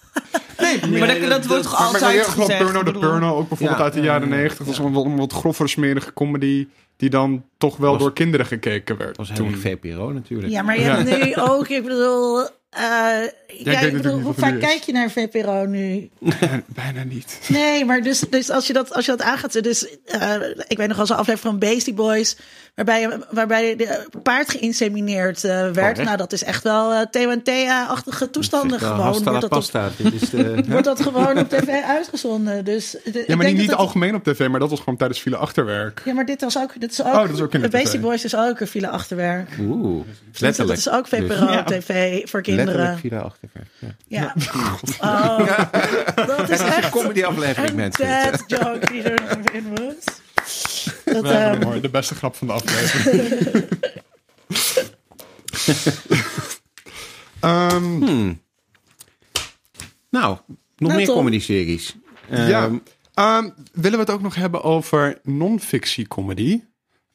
Nee, 0.58 1.00
maar 1.00 1.08
dat, 1.20 1.30
dat 1.30 1.46
wordt 1.46 1.64
toch 1.64 1.80
Maar, 1.80 1.92
maar, 1.92 2.02
maar 2.02 2.10
altijd 2.10 2.28
gezegd. 2.28 2.60
Burno 2.64 2.84
de 2.84 2.92
Burno, 3.00 3.36
ook 3.38 3.48
bijvoorbeeld 3.48 3.80
Ja. 3.80 3.84
uit 3.86 3.94
de 3.94 4.02
jaren 4.02 4.28
Ja. 4.30 4.36
negentig. 4.36 4.58
Dat 4.58 4.68
was 4.68 4.78
een 4.78 4.92
wat, 4.92 5.06
een 5.06 5.16
wat 5.18 5.34
groffer 5.34 5.70
smerige 5.70 6.14
comedy 6.14 6.68
die 6.98 7.10
dan 7.10 7.44
toch 7.58 7.78
wel 7.78 7.92
Was- 7.92 8.02
door 8.02 8.14
kinderen 8.14 8.46
gekeken 8.46 8.98
werd. 8.98 9.16
Dat 9.18 9.28
was 9.28 9.38
toen. 9.38 9.56
VPRO 9.56 10.12
natuurlijk. 10.12 10.52
Ja, 10.54 10.62
maar 10.62 10.80
je 10.80 10.86
hebt 10.86 11.24
nu 11.26 11.36
ook, 11.52 11.68
ik 11.68 11.84
bedoel, 11.84 12.42
eh, 12.70 12.82
ja, 13.58 13.80
ik 13.80 13.94
bedoel 13.94 14.20
hoe 14.20 14.34
vaak 14.34 14.60
kijk 14.60 14.82
je 14.84 14.92
naar 14.92 15.12
VPRO 15.12 15.66
nu? 15.66 16.10
Bijna, 16.20 16.62
bijna 16.66 17.04
niet. 17.04 17.40
Nee, 17.48 17.86
maar 17.86 18.02
dus, 18.02 18.20
dus 18.20 18.50
als, 18.50 18.68
je 18.68 18.74
dat, 18.74 18.94
als 18.94 19.06
je 19.06 19.12
dat 19.12 19.22
aangaat, 19.22 19.64
dus 19.64 19.98
eh, 20.06 20.34
ik 20.68 20.78
weet 20.78 20.88
nog 20.88 21.00
als 21.00 21.10
een 21.10 21.16
aflevering 21.16 21.60
van 21.60 21.70
Beastie 21.70 21.94
Boys, 21.94 22.38
waarbij, 22.76 23.20
waarbij 23.32 23.76
de 23.76 24.08
paard 24.24 24.50
geïnsemineerd 24.50 25.44
eh, 25.44 25.70
werd. 25.72 25.98
hè? 25.98 26.04
nou, 26.04 26.18
dat 26.18 26.34
is 26.34 26.44
echt 26.44 26.64
wel 26.64 26.94
eh 26.94 27.36
Thea-achtige 27.44 28.30
toestanden 28.30 28.80
gewoon. 28.80 29.00
Hasta 29.00 29.24
la 29.32 29.40
Wordt 29.40 29.72
dat, 29.72 29.82
op. 29.98 30.03
Dit 30.04 30.22
is 30.22 30.30
de, 30.30 30.64
wordt 30.68 30.86
dat 30.86 31.02
gewoon 31.02 31.38
op 31.38 31.50
tv 31.50 31.68
uitgezonden. 31.88 32.66
Dus, 32.66 32.92
de- 32.92 33.00
Ja, 33.04 33.10
maar 33.12 33.26
denk 33.28 33.38
niet, 33.38 33.46
dat 33.48 33.54
niet 33.58 33.70
dat- 33.70 33.78
algemeen 33.78 34.16
op 34.16 34.24
tv, 34.24 34.48
maar 34.48 34.60
dat 34.60 34.70
was 34.70 34.80
gewoon 34.80 34.98
tijdens 34.98 35.20
file 35.20 35.36
achterwerk. 35.38 36.02
Ja, 36.06 36.14
maar 36.14 36.26
dit 36.26 36.42
was 36.42 36.58
ook, 36.58 36.80
dit 36.80 36.92
is 36.92 37.02
ook, 37.04 37.08
Oh, 37.14 37.22
dat 37.22 37.30
is 37.30 37.42
ook 37.42 37.54
in 37.54 37.62
de 37.62 37.70
Beastie 37.70 38.00
tv. 38.00 38.06
Boys 38.06 38.24
is 38.24 38.36
ook 38.36 38.60
een 38.60 38.68
file 38.68 38.88
achterwerk. 38.90 39.50
Oeh, 39.60 40.06
Dat 40.32 40.42
letterlijk. 40.42 40.78
is 40.80 40.90
ook 40.90 41.08
VPRO 41.08 41.28
Dus. 41.28 41.40
Ja. 41.40 41.64
TV 41.64 42.22
voor 42.30 42.42
kinderen. 42.42 42.76
Letterlijk 42.76 43.00
via 43.00 43.20
achterwerk. 43.20 43.68
Ja. 43.80 43.88
Ja. 44.08 44.34
Oh, 45.02 45.48
dat 46.38 46.50
is 46.50 46.60
echt 46.60 46.90
comedy 46.90 47.24
aflevering 47.24 47.70
een 47.70 47.76
bent. 47.76 47.98
bad 47.98 48.44
joke 48.48 48.80
die 48.92 49.02
er 49.04 49.56
in 49.56 49.64
moet. 49.68 50.04
Dat, 51.06 51.22
We 51.22 51.28
hebben 51.28 51.72
ehm. 51.72 51.82
De 51.82 51.90
beste 51.90 52.16
grap 52.16 52.36
van 52.36 52.48
de 52.48 52.54
aflevering. 52.54 53.66
Ehm, 57.40 57.84
Hmm. 57.84 58.42
Nou, 60.20 60.38
nog 60.48 60.58
Nou, 60.78 60.94
meer 60.96 61.06
Tom. 61.06 61.16
comedy-series. 61.16 61.96
ja. 62.30 62.64
Ehm, 62.64 62.76
Ehm, 63.14 63.50
willen 63.74 63.98
we 64.00 64.06
het 64.06 64.10
ook 64.14 64.22
nog 64.22 64.36
hebben 64.36 64.64
over 64.64 65.20
non-fictie 65.24 66.08
comedy? 66.08 66.62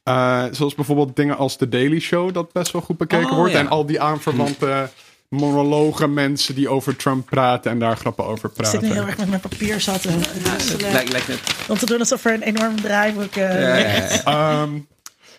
Eh, 0.02 0.44
zoals 0.50 0.74
bijvoorbeeld 0.74 1.16
dingen 1.16 1.36
als 1.36 1.56
The 1.56 1.68
Daily 1.68 2.00
Show, 2.00 2.34
dat 2.34 2.52
best 2.52 2.72
wel 2.72 2.82
goed 2.82 2.96
bekeken 2.96 3.30
Oh, 3.30 3.36
wordt. 3.36 3.52
ja. 3.52 3.58
En 3.58 3.68
al 3.68 3.86
die 3.86 4.00
aanverwante 4.00 4.90
monologen, 5.28 6.14
mensen 6.14 6.54
die 6.54 6.68
over 6.68 6.96
Trump 6.96 7.26
praten 7.26 7.70
en 7.70 7.78
daar 7.78 7.96
grappen 7.96 8.24
over 8.24 8.48
ik 8.48 8.54
praten. 8.54 8.80
zit 8.80 8.88
nu 8.88 8.94
heel 8.96 9.06
erg 9.06 9.16
met 9.16 9.28
mijn 9.28 9.40
papier 9.40 9.80
zat. 9.80 10.04
lijkt, 10.04 11.12
lijkt 11.12 11.28
net... 11.28 11.40
Om 11.68 11.78
te 11.78 11.86
doen 11.86 11.98
alsof 11.98 12.24
er 12.24 12.32
een 12.34 12.42
enorm 12.42 12.80
draaiboek... 12.80 13.34
eh, 13.36 13.60
Ja, 13.60 13.76
ja, 13.76 13.86
ja. 13.86 14.22
Ehm, 14.62 14.70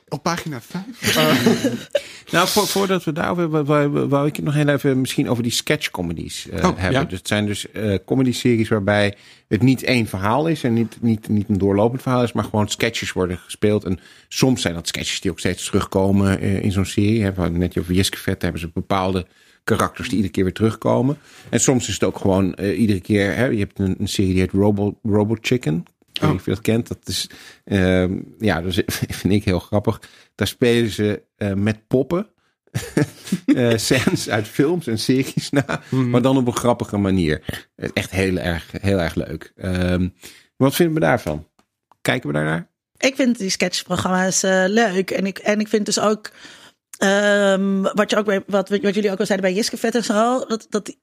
op 0.09 0.23
pagina 0.23 0.61
5. 0.61 0.83
Nou, 2.31 2.47
voor, 2.47 2.67
voordat 2.67 3.03
we 3.03 3.11
daarover 3.11 3.41
hebben, 3.53 4.09
wou, 4.09 4.27
ik 4.27 4.35
het 4.35 4.45
nog 4.45 4.53
heel 4.53 4.67
even 4.67 5.01
misschien 5.01 5.29
over 5.29 5.43
die 5.43 5.51
sketch-comedies 5.51 6.49
eh, 6.49 6.57
Oh, 6.57 6.77
hebben. 6.77 6.99
ja. 6.99 7.03
Dus 7.03 7.17
het 7.17 7.27
zijn 7.27 7.45
dus 7.45 7.71
eh 7.71 7.97
comedy-series 8.05 8.69
waarbij 8.69 9.15
het 9.47 9.61
niet 9.61 9.83
één 9.83 10.07
verhaal 10.07 10.47
is 10.47 10.63
en 10.63 10.73
niet, 10.73 10.97
niet, 11.01 11.29
niet 11.29 11.49
een 11.49 11.57
doorlopend 11.57 12.01
verhaal 12.01 12.23
is, 12.23 12.31
maar 12.31 12.43
gewoon 12.43 12.67
sketches 12.69 13.11
worden 13.11 13.37
gespeeld. 13.37 13.83
En 13.83 13.99
soms 14.27 14.61
zijn 14.61 14.73
dat 14.73 14.87
sketches 14.87 15.21
die 15.21 15.31
ook 15.31 15.39
steeds 15.39 15.65
terugkomen 15.65 16.39
eh, 16.39 16.63
in 16.63 16.71
zo'n 16.71 16.85
serie. 16.85 17.23
Hè. 17.23 17.33
We 17.33 17.41
hadden 17.41 17.59
net 17.59 17.77
over 17.77 17.93
Jiske 17.93 18.17
Vet, 18.17 18.41
hebben 18.41 18.61
ze 18.61 18.69
bepaalde 18.73 19.25
karakters 19.63 20.07
die 20.07 20.15
iedere 20.15 20.33
keer 20.33 20.43
weer 20.43 20.53
terugkomen. 20.53 21.17
En 21.49 21.59
soms 21.59 21.87
is 21.87 21.93
het 21.93 22.03
ook 22.03 22.17
gewoon 22.17 22.53
eh, 22.53 22.79
iedere 22.79 22.99
keer, 22.99 23.35
hè, 23.35 23.45
je 23.45 23.59
hebt 23.59 23.79
een, 23.79 23.95
een 23.99 24.07
serie 24.07 24.31
die 24.31 24.41
heet 24.41 24.51
Robo, 24.51 24.99
Robo 25.03 25.37
Chicken. 25.41 25.85
Ik 26.19 26.25
weet 26.25 26.31
niet 26.31 26.39
of 26.39 26.45
je 26.45 26.51
dat 26.51 26.61
kent. 26.61 26.87
Dat 26.87 27.07
is, 27.07 27.29
ehm, 27.63 28.19
ja, 28.39 28.61
dat 28.61 28.73
vind 29.19 29.33
ik 29.33 29.43
heel 29.43 29.59
grappig. 29.59 30.01
Daar 30.35 30.47
spelen 30.47 30.89
ze 30.89 31.23
eh, 31.37 31.53
met 31.53 31.87
poppen. 31.87 32.27
eh 33.45 33.77
scènes 33.85 34.29
uit 34.29 34.47
films 34.47 34.87
en 34.87 34.99
series 34.99 35.49
na. 35.49 35.81
Maar 35.89 36.21
dan 36.21 36.37
op 36.37 36.47
een 36.47 36.55
grappige 36.55 36.97
manier. 36.97 37.67
Eh, 37.75 37.89
Echt 37.93 38.11
heel 38.11 38.37
erg, 38.37 38.71
heel 38.81 38.99
erg 38.99 39.15
leuk. 39.15 39.51
Ehm, 39.55 40.09
wat 40.57 40.75
vinden 40.75 40.93
we 40.95 40.99
daarvan? 40.99 41.47
Kijken 42.01 42.27
we 42.29 42.35
daarnaar? 42.35 42.69
Ik 42.97 43.15
vind 43.15 43.37
die 43.37 43.49
sketchprogramma's 43.49 44.43
eh, 44.43 44.63
leuk. 44.67 45.11
En 45.11 45.25
ik, 45.25 45.37
en 45.37 45.59
ik 45.59 45.67
vind 45.67 45.85
dus 45.85 45.99
ook... 45.99 46.31
ehm, 46.97 47.81
wat, 47.81 48.09
je 48.09 48.17
ook 48.17 48.25
bij, 48.25 48.43
wat, 48.47 48.69
wat 48.69 48.95
jullie 48.95 49.11
ook 49.11 49.19
al 49.19 49.25
zeiden 49.25 49.49
bij 49.49 49.57
Jiske 49.57 49.77
Vet 49.77 49.95
en 49.95 50.03
zo... 50.03 50.45
Dat, 50.45 50.67
dat 50.69 50.95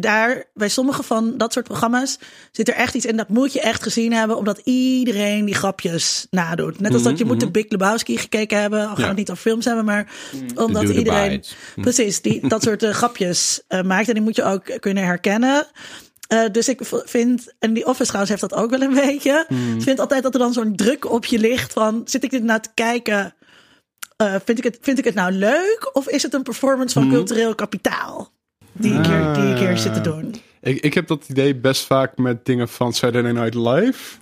daar, 0.00 0.44
bij 0.54 0.68
sommige 0.68 1.02
van 1.02 1.36
dat 1.38 1.52
soort 1.52 1.64
programma's... 1.64 2.18
zit 2.52 2.68
er 2.68 2.74
echt 2.74 2.94
iets 2.94 3.06
in, 3.06 3.16
dat 3.16 3.28
moet 3.28 3.52
je 3.52 3.60
echt 3.60 3.82
gezien 3.82 4.12
hebben... 4.12 4.36
omdat 4.36 4.60
iedereen 4.64 5.44
die 5.44 5.54
grapjes 5.54 6.26
nadoet. 6.30 6.80
Net 6.80 6.92
als 6.92 7.02
dat 7.02 7.18
je 7.18 7.24
moet 7.24 7.40
de 7.40 7.50
Big 7.50 7.68
Lebowski 7.68 8.16
gekeken 8.18 8.60
hebben... 8.60 8.80
al 8.80 8.86
gaan 8.86 8.94
we 8.94 9.00
Ja. 9.02 9.08
het 9.08 9.16
niet 9.16 9.30
over 9.30 9.42
films 9.42 9.64
hebben, 9.64 9.84
maar 9.84 10.12
omdat 10.54 10.82
Do 10.82 10.92
the 10.92 10.98
iedereen... 10.98 11.28
bites. 11.30 11.56
Precies, 11.74 12.20
die, 12.20 12.48
dat 12.48 12.62
soort 12.62 12.82
eh, 12.82 12.90
grapjes 12.90 13.62
eh, 13.68 13.82
maakt. 13.82 14.08
En 14.08 14.14
die 14.14 14.22
moet 14.22 14.36
je 14.36 14.44
ook 14.44 14.80
kunnen 14.80 15.04
herkennen. 15.04 15.66
Eh, 16.28 16.44
dus 16.52 16.68
ik 16.68 16.80
vind, 17.04 17.54
en 17.58 17.72
die 17.72 17.86
Office 17.86 18.06
trouwens 18.06 18.30
heeft 18.30 18.52
dat 18.52 18.54
ook 18.62 18.70
wel 18.70 18.80
een 18.80 18.94
beetje. 19.08 19.46
Ik 19.76 19.82
vind 19.82 20.00
altijd 20.00 20.22
dat 20.22 20.34
er 20.34 20.40
dan 20.40 20.52
zo'n 20.52 20.76
druk 20.76 21.10
op 21.10 21.24
je 21.24 21.38
ligt 21.38 21.72
van, 21.72 22.02
zit 22.04 22.24
ik 22.24 22.30
dit 22.30 22.42
nou 22.42 22.60
te 22.60 22.68
kijken? 22.74 23.34
Eh, 24.16 24.34
vind, 24.44 24.58
ik 24.58 24.64
het, 24.64 24.78
vind 24.80 24.98
ik 24.98 25.04
het 25.04 25.14
nou 25.14 25.32
leuk? 25.32 25.90
Of 25.92 26.08
is 26.08 26.22
het 26.22 26.34
een 26.34 26.42
performance 26.42 27.00
van 27.00 27.10
cultureel 27.10 27.54
kapitaal? 27.54 28.32
Die 28.80 28.92
ik, 28.94 29.06
hier, 29.06 29.34
die 29.34 29.50
ik 29.50 29.58
hier 29.58 29.78
zit 29.78 29.94
te 29.94 30.00
doen. 30.00 30.34
Ik, 30.60 30.80
ik 30.80 30.94
heb 30.94 31.06
dat 31.06 31.28
idee 31.28 31.54
best 31.56 31.84
vaak 31.86 32.16
met 32.16 32.44
dingen 32.44 32.68
van 32.68 32.92
Saturday 32.92 33.32
Night 33.32 33.54
Live. 33.54 34.16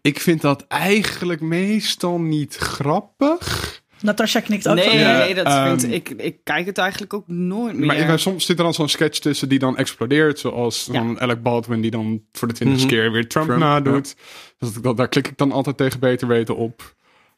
Ik 0.00 0.20
vind 0.20 0.40
dat 0.40 0.66
eigenlijk 0.66 1.40
meestal 1.40 2.20
niet 2.20 2.56
grappig. 2.56 3.80
Natasha 4.00 4.40
knikt 4.40 4.68
ook 4.68 4.74
Nee, 4.74 4.84
van 4.88 4.98
Ja, 4.98 5.18
nee, 5.18 5.34
dat 5.34 5.46
ehm, 5.46 5.78
vind 5.78 5.92
ik. 5.92 6.08
Ik 6.08 6.36
kijk 6.44 6.66
het 6.66 6.78
eigenlijk 6.78 7.14
ook 7.14 7.28
nooit 7.28 7.76
meer. 7.76 7.86
Maar 7.86 7.96
ik- 7.96 8.18
soms 8.18 8.46
zit 8.46 8.58
er 8.58 8.64
dan 8.64 8.74
zo'n 8.74 8.88
sketch 8.88 9.18
tussen 9.18 9.48
die 9.48 9.58
dan 9.58 9.76
explodeert. 9.76 10.38
Zoals 10.38 10.88
Ja. 10.92 10.92
dan 10.92 11.20
Alec 11.20 11.42
Baldwin 11.42 11.80
die 11.80 11.90
dan 11.90 12.22
voor 12.32 12.48
de 12.48 12.54
twintigste 12.54 12.86
Mhm. 12.86 12.96
keer 12.96 13.12
weer 13.12 13.28
Trump, 13.28 13.46
Trump, 13.46 13.60
nadoet. 13.60 14.16
Dus 14.58 14.72
dat, 14.72 14.82
dat- 14.82 14.96
daar 14.96 15.08
klik 15.08 15.28
ik 15.28 15.36
dan 15.38 15.52
altijd 15.52 15.76
tegen 15.76 16.00
beter 16.00 16.28
weten 16.28 16.56
op. 16.56 16.94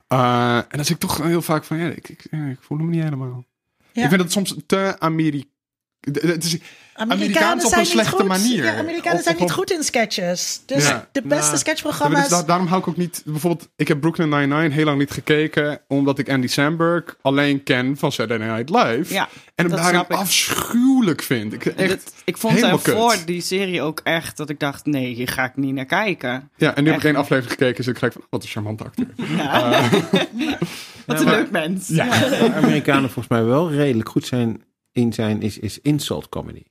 Eh, 0.09 0.57
en 0.57 0.65
dan 0.69 0.85
zit 0.85 0.95
ik 0.95 1.01
toch 1.09 1.23
heel 1.23 1.43
vaak 1.43 1.65
van, 1.65 1.77
ja, 1.77 1.87
ik, 1.89 2.09
ik, 2.09 2.25
ik 2.25 2.59
voel 2.61 2.79
hem 2.79 2.91
niet 2.91 3.03
helemaal. 3.03 3.45
Ja. 3.93 4.03
Ik 4.03 4.09
vind 4.09 4.21
het 4.23 4.33
soms 4.33 4.55
te 4.67 4.97
Amerika. 4.99 5.49
Het 6.13 6.45
is, 6.45 6.59
Amerikaans 6.95 7.65
op 7.65 7.69
zijn 7.71 7.81
een 7.81 7.87
niet 7.87 7.97
slechte 7.97 8.17
goed. 8.17 8.27
manier. 8.29 8.65
Ja, 8.65 8.77
Amerikanen 8.77 9.19
Of- 9.19 9.25
zijn 9.25 9.37
niet 9.39 9.51
goed 9.51 9.71
in 9.71 9.83
sketches. 9.83 10.63
Dus 10.67 10.87
Ja. 10.89 11.09
de 11.13 11.23
beste 11.23 11.45
Nou, 11.47 11.59
sketchprogramma's... 11.59 12.21
dus 12.21 12.39
da- 12.39 12.43
daarom 12.43 12.67
hou 12.67 12.81
ik 12.81 12.89
ook 12.89 12.97
niet... 12.97 13.23
Bijvoorbeeld, 13.25 13.69
ik 13.77 13.89
heb 13.89 14.01
Brooklyn 14.01 14.29
Nine-Nine 14.29 14.75
heel 14.75 14.85
lang 14.85 14.99
niet 14.99 15.11
gekeken... 15.11 15.81
omdat 15.89 16.19
ik 16.19 16.29
Andy 16.31 16.47
Samberg 16.47 17.17
alleen 17.23 17.63
ken 17.63 17.97
van 17.97 18.13
Saturday 18.13 18.49
Night 18.49 18.71
Live. 18.71 19.15
Ja, 19.15 19.23
en 19.23 19.31
hem 19.55 19.69
dat 19.69 19.79
daarom 19.79 20.05
afschuwelijk 20.09 21.23
vind. 21.23 21.53
Ik, 21.53 21.65
echt, 21.67 21.89
Dat- 21.89 22.13
ik 22.25 22.37
vond 22.37 22.55
helemaal 22.55 22.81
daarvoor 22.85 23.11
kut. 23.13 23.27
die 23.27 23.41
serie 23.41 23.83
ook 23.83 24.01
echt 24.05 24.37
dat 24.37 24.51
ik 24.51 24.59
dacht: 24.61 24.87
nee, 24.87 25.15
hier 25.15 25.29
ga 25.29 25.45
ik 25.45 25.57
niet 25.57 25.75
naar 25.75 25.85
kijken. 25.85 26.51
ja, 26.57 26.75
en 26.75 26.85
nu 26.85 26.91
heb 26.91 26.99
ik 26.99 27.05
één 27.05 27.17
aflevering 27.17 27.53
gekeken... 27.59 27.77
dus 27.77 27.87
ik 27.87 27.97
gelijk 27.97 28.13
van, 28.15 28.25
wat 28.31 28.43
een 28.43 28.49
charmante 28.49 28.85
acteur. 28.85 29.07
Ja. 29.37 29.81
Wat 31.07 31.19
een 31.21 31.25
maar- 31.25 31.35
leuk 31.35 31.51
mens. 31.51 31.89
Ja. 31.89 32.07
Amerikanen 32.55 33.03
volgens 33.11 33.29
mij 33.29 33.45
wel 33.45 33.71
redelijk 33.71 34.09
goed 34.09 34.27
zijn 34.27 34.63
in 34.95 35.13
zijn, 35.13 35.43
is, 35.43 35.59
is 35.59 35.81
insult 35.81 36.29
comedy. 36.29 36.63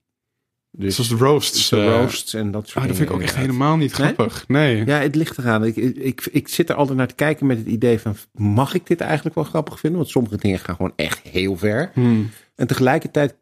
Dus 0.77 0.95
Zoals 0.95 1.09
de 1.09 1.15
roasts. 1.15 1.69
de 1.69 1.77
eh, 1.77 1.85
roasts 1.85 2.33
en 2.33 2.51
dat 2.51 2.67
soort 2.67 2.83
ah, 2.83 2.87
dat 2.87 2.97
vind 2.97 3.09
ik 3.09 3.15
ook 3.15 3.21
echt 3.21 3.35
helemaal 3.35 3.77
niet 3.77 3.97
Nee? 3.97 4.13
grappig. 4.13 4.47
Nee. 4.47 4.85
Ja, 4.85 4.99
het 4.99 5.15
ligt 5.15 5.37
eraan. 5.37 5.65
Ik, 5.65 5.75
ik, 5.75 6.27
ik 6.31 6.47
zit 6.47 6.69
er 6.69 6.75
altijd 6.75 6.97
naar 6.97 7.07
te 7.07 7.15
kijken 7.15 7.45
met 7.45 7.57
het 7.57 7.67
idee 7.67 7.99
van... 7.99 8.15
mag 8.31 8.73
ik 8.73 8.87
dit 8.87 9.01
eigenlijk 9.01 9.35
wel 9.35 9.43
grappig 9.43 9.79
vinden? 9.79 9.99
Want 9.99 10.11
sommige 10.11 10.37
dingen 10.37 10.59
gaan 10.59 10.75
gewoon 10.75 10.93
echt 10.95 11.19
heel 11.19 11.57
ver. 11.57 11.91
Hmm. 11.93 12.29
En 12.55 12.67
tegelijkertijd 12.67 13.35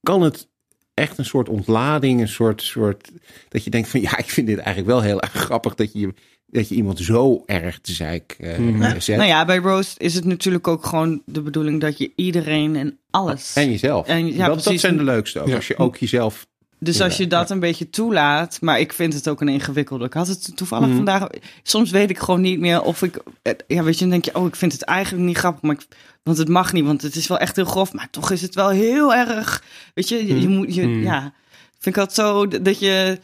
kan 0.00 0.22
het 0.22 0.48
echt 0.94 1.18
een 1.18 1.24
soort 1.24 1.48
ontlading, 1.48 2.20
een 2.20 2.28
soort, 2.28 2.62
soort... 2.62 3.10
dat 3.48 3.64
je 3.64 3.70
denkt 3.70 3.88
van 3.88 4.00
ja, 4.00 4.18
ik 4.18 4.30
vind 4.30 4.46
dit 4.46 4.58
eigenlijk 4.58 4.86
wel 4.88 5.00
heel 5.00 5.20
erg 5.20 5.32
grappig... 5.32 5.74
dat 5.74 5.92
je, 5.92 6.14
dat 6.46 6.68
je 6.68 6.74
iemand 6.74 6.98
zo 7.00 7.42
erg 7.46 7.78
te 7.80 7.92
zeik 7.92 8.36
eh, 8.38 8.54
Hmm. 8.54 9.00
zet. 9.00 9.16
Nou 9.16 9.28
ja, 9.28 9.44
bij 9.44 9.56
Roast 9.58 9.98
is 10.00 10.14
het 10.14 10.24
natuurlijk 10.24 10.68
ook 10.68 10.86
gewoon 10.86 11.22
de 11.24 11.40
bedoeling 11.42 11.80
dat 11.80 11.98
je 11.98 12.12
iedereen 12.16 12.76
en 12.76 12.98
alles. 13.10 13.52
En 13.54 13.70
jezelf. 13.70 14.06
En- 14.06 14.34
ja, 14.34 14.46
dat, 14.46 14.64
dat 14.64 14.80
zijn 14.80 14.96
de 14.96 15.02
leukste 15.04 15.40
ook. 15.40 15.48
Ja. 15.48 15.54
Als 15.54 15.66
je 15.68 15.76
ook 15.78 15.96
jezelf... 15.96 16.46
Dus 16.78 17.00
als 17.00 17.16
je 17.16 17.26
dat 17.26 17.50
een 17.50 17.60
beetje 17.60 17.90
toelaat, 17.90 18.58
maar 18.60 18.80
ik 18.80 18.92
vind 18.92 19.14
het 19.14 19.28
ook 19.28 19.40
een 19.40 19.48
ingewikkelde. 19.48 20.04
Ik 20.04 20.12
had 20.12 20.28
het 20.28 20.56
toevallig 20.56 20.86
Mhm. 20.86 20.96
vandaag. 20.96 21.26
Soms 21.62 21.90
weet 21.90 22.10
ik 22.10 22.18
gewoon 22.18 22.40
niet 22.40 22.58
meer 22.60 22.82
of 22.82 23.02
ik. 23.02 23.18
Ja, 23.66 23.82
weet 23.82 23.94
je, 23.94 24.00
dan 24.00 24.10
denk 24.10 24.24
je, 24.24 24.34
oh, 24.34 24.46
ik 24.46 24.56
vind 24.56 24.72
het 24.72 24.82
eigenlijk 24.82 25.24
niet 25.26 25.36
grappig, 25.36 25.62
maar 25.62 25.74
ik, 25.74 25.86
want 26.22 26.38
het 26.38 26.48
mag 26.48 26.72
niet, 26.72 26.84
want 26.84 27.02
het 27.02 27.14
is 27.16 27.26
wel 27.26 27.38
echt 27.38 27.56
heel 27.56 27.64
grof, 27.64 27.92
maar 27.92 28.08
toch 28.10 28.30
is 28.30 28.42
het 28.42 28.54
wel 28.54 28.68
heel 28.68 29.14
erg. 29.14 29.62
Weet 29.94 30.08
je, 30.08 30.26
je, 30.26 30.40
je 30.40 30.48
moet, 30.48 30.74
je, 30.74 30.88
ja, 30.88 31.32
vind 31.78 31.96
ik 31.96 31.98
altijd 32.02 32.14
zo 32.28 32.48
dat 32.62 32.78
je. 32.78 33.18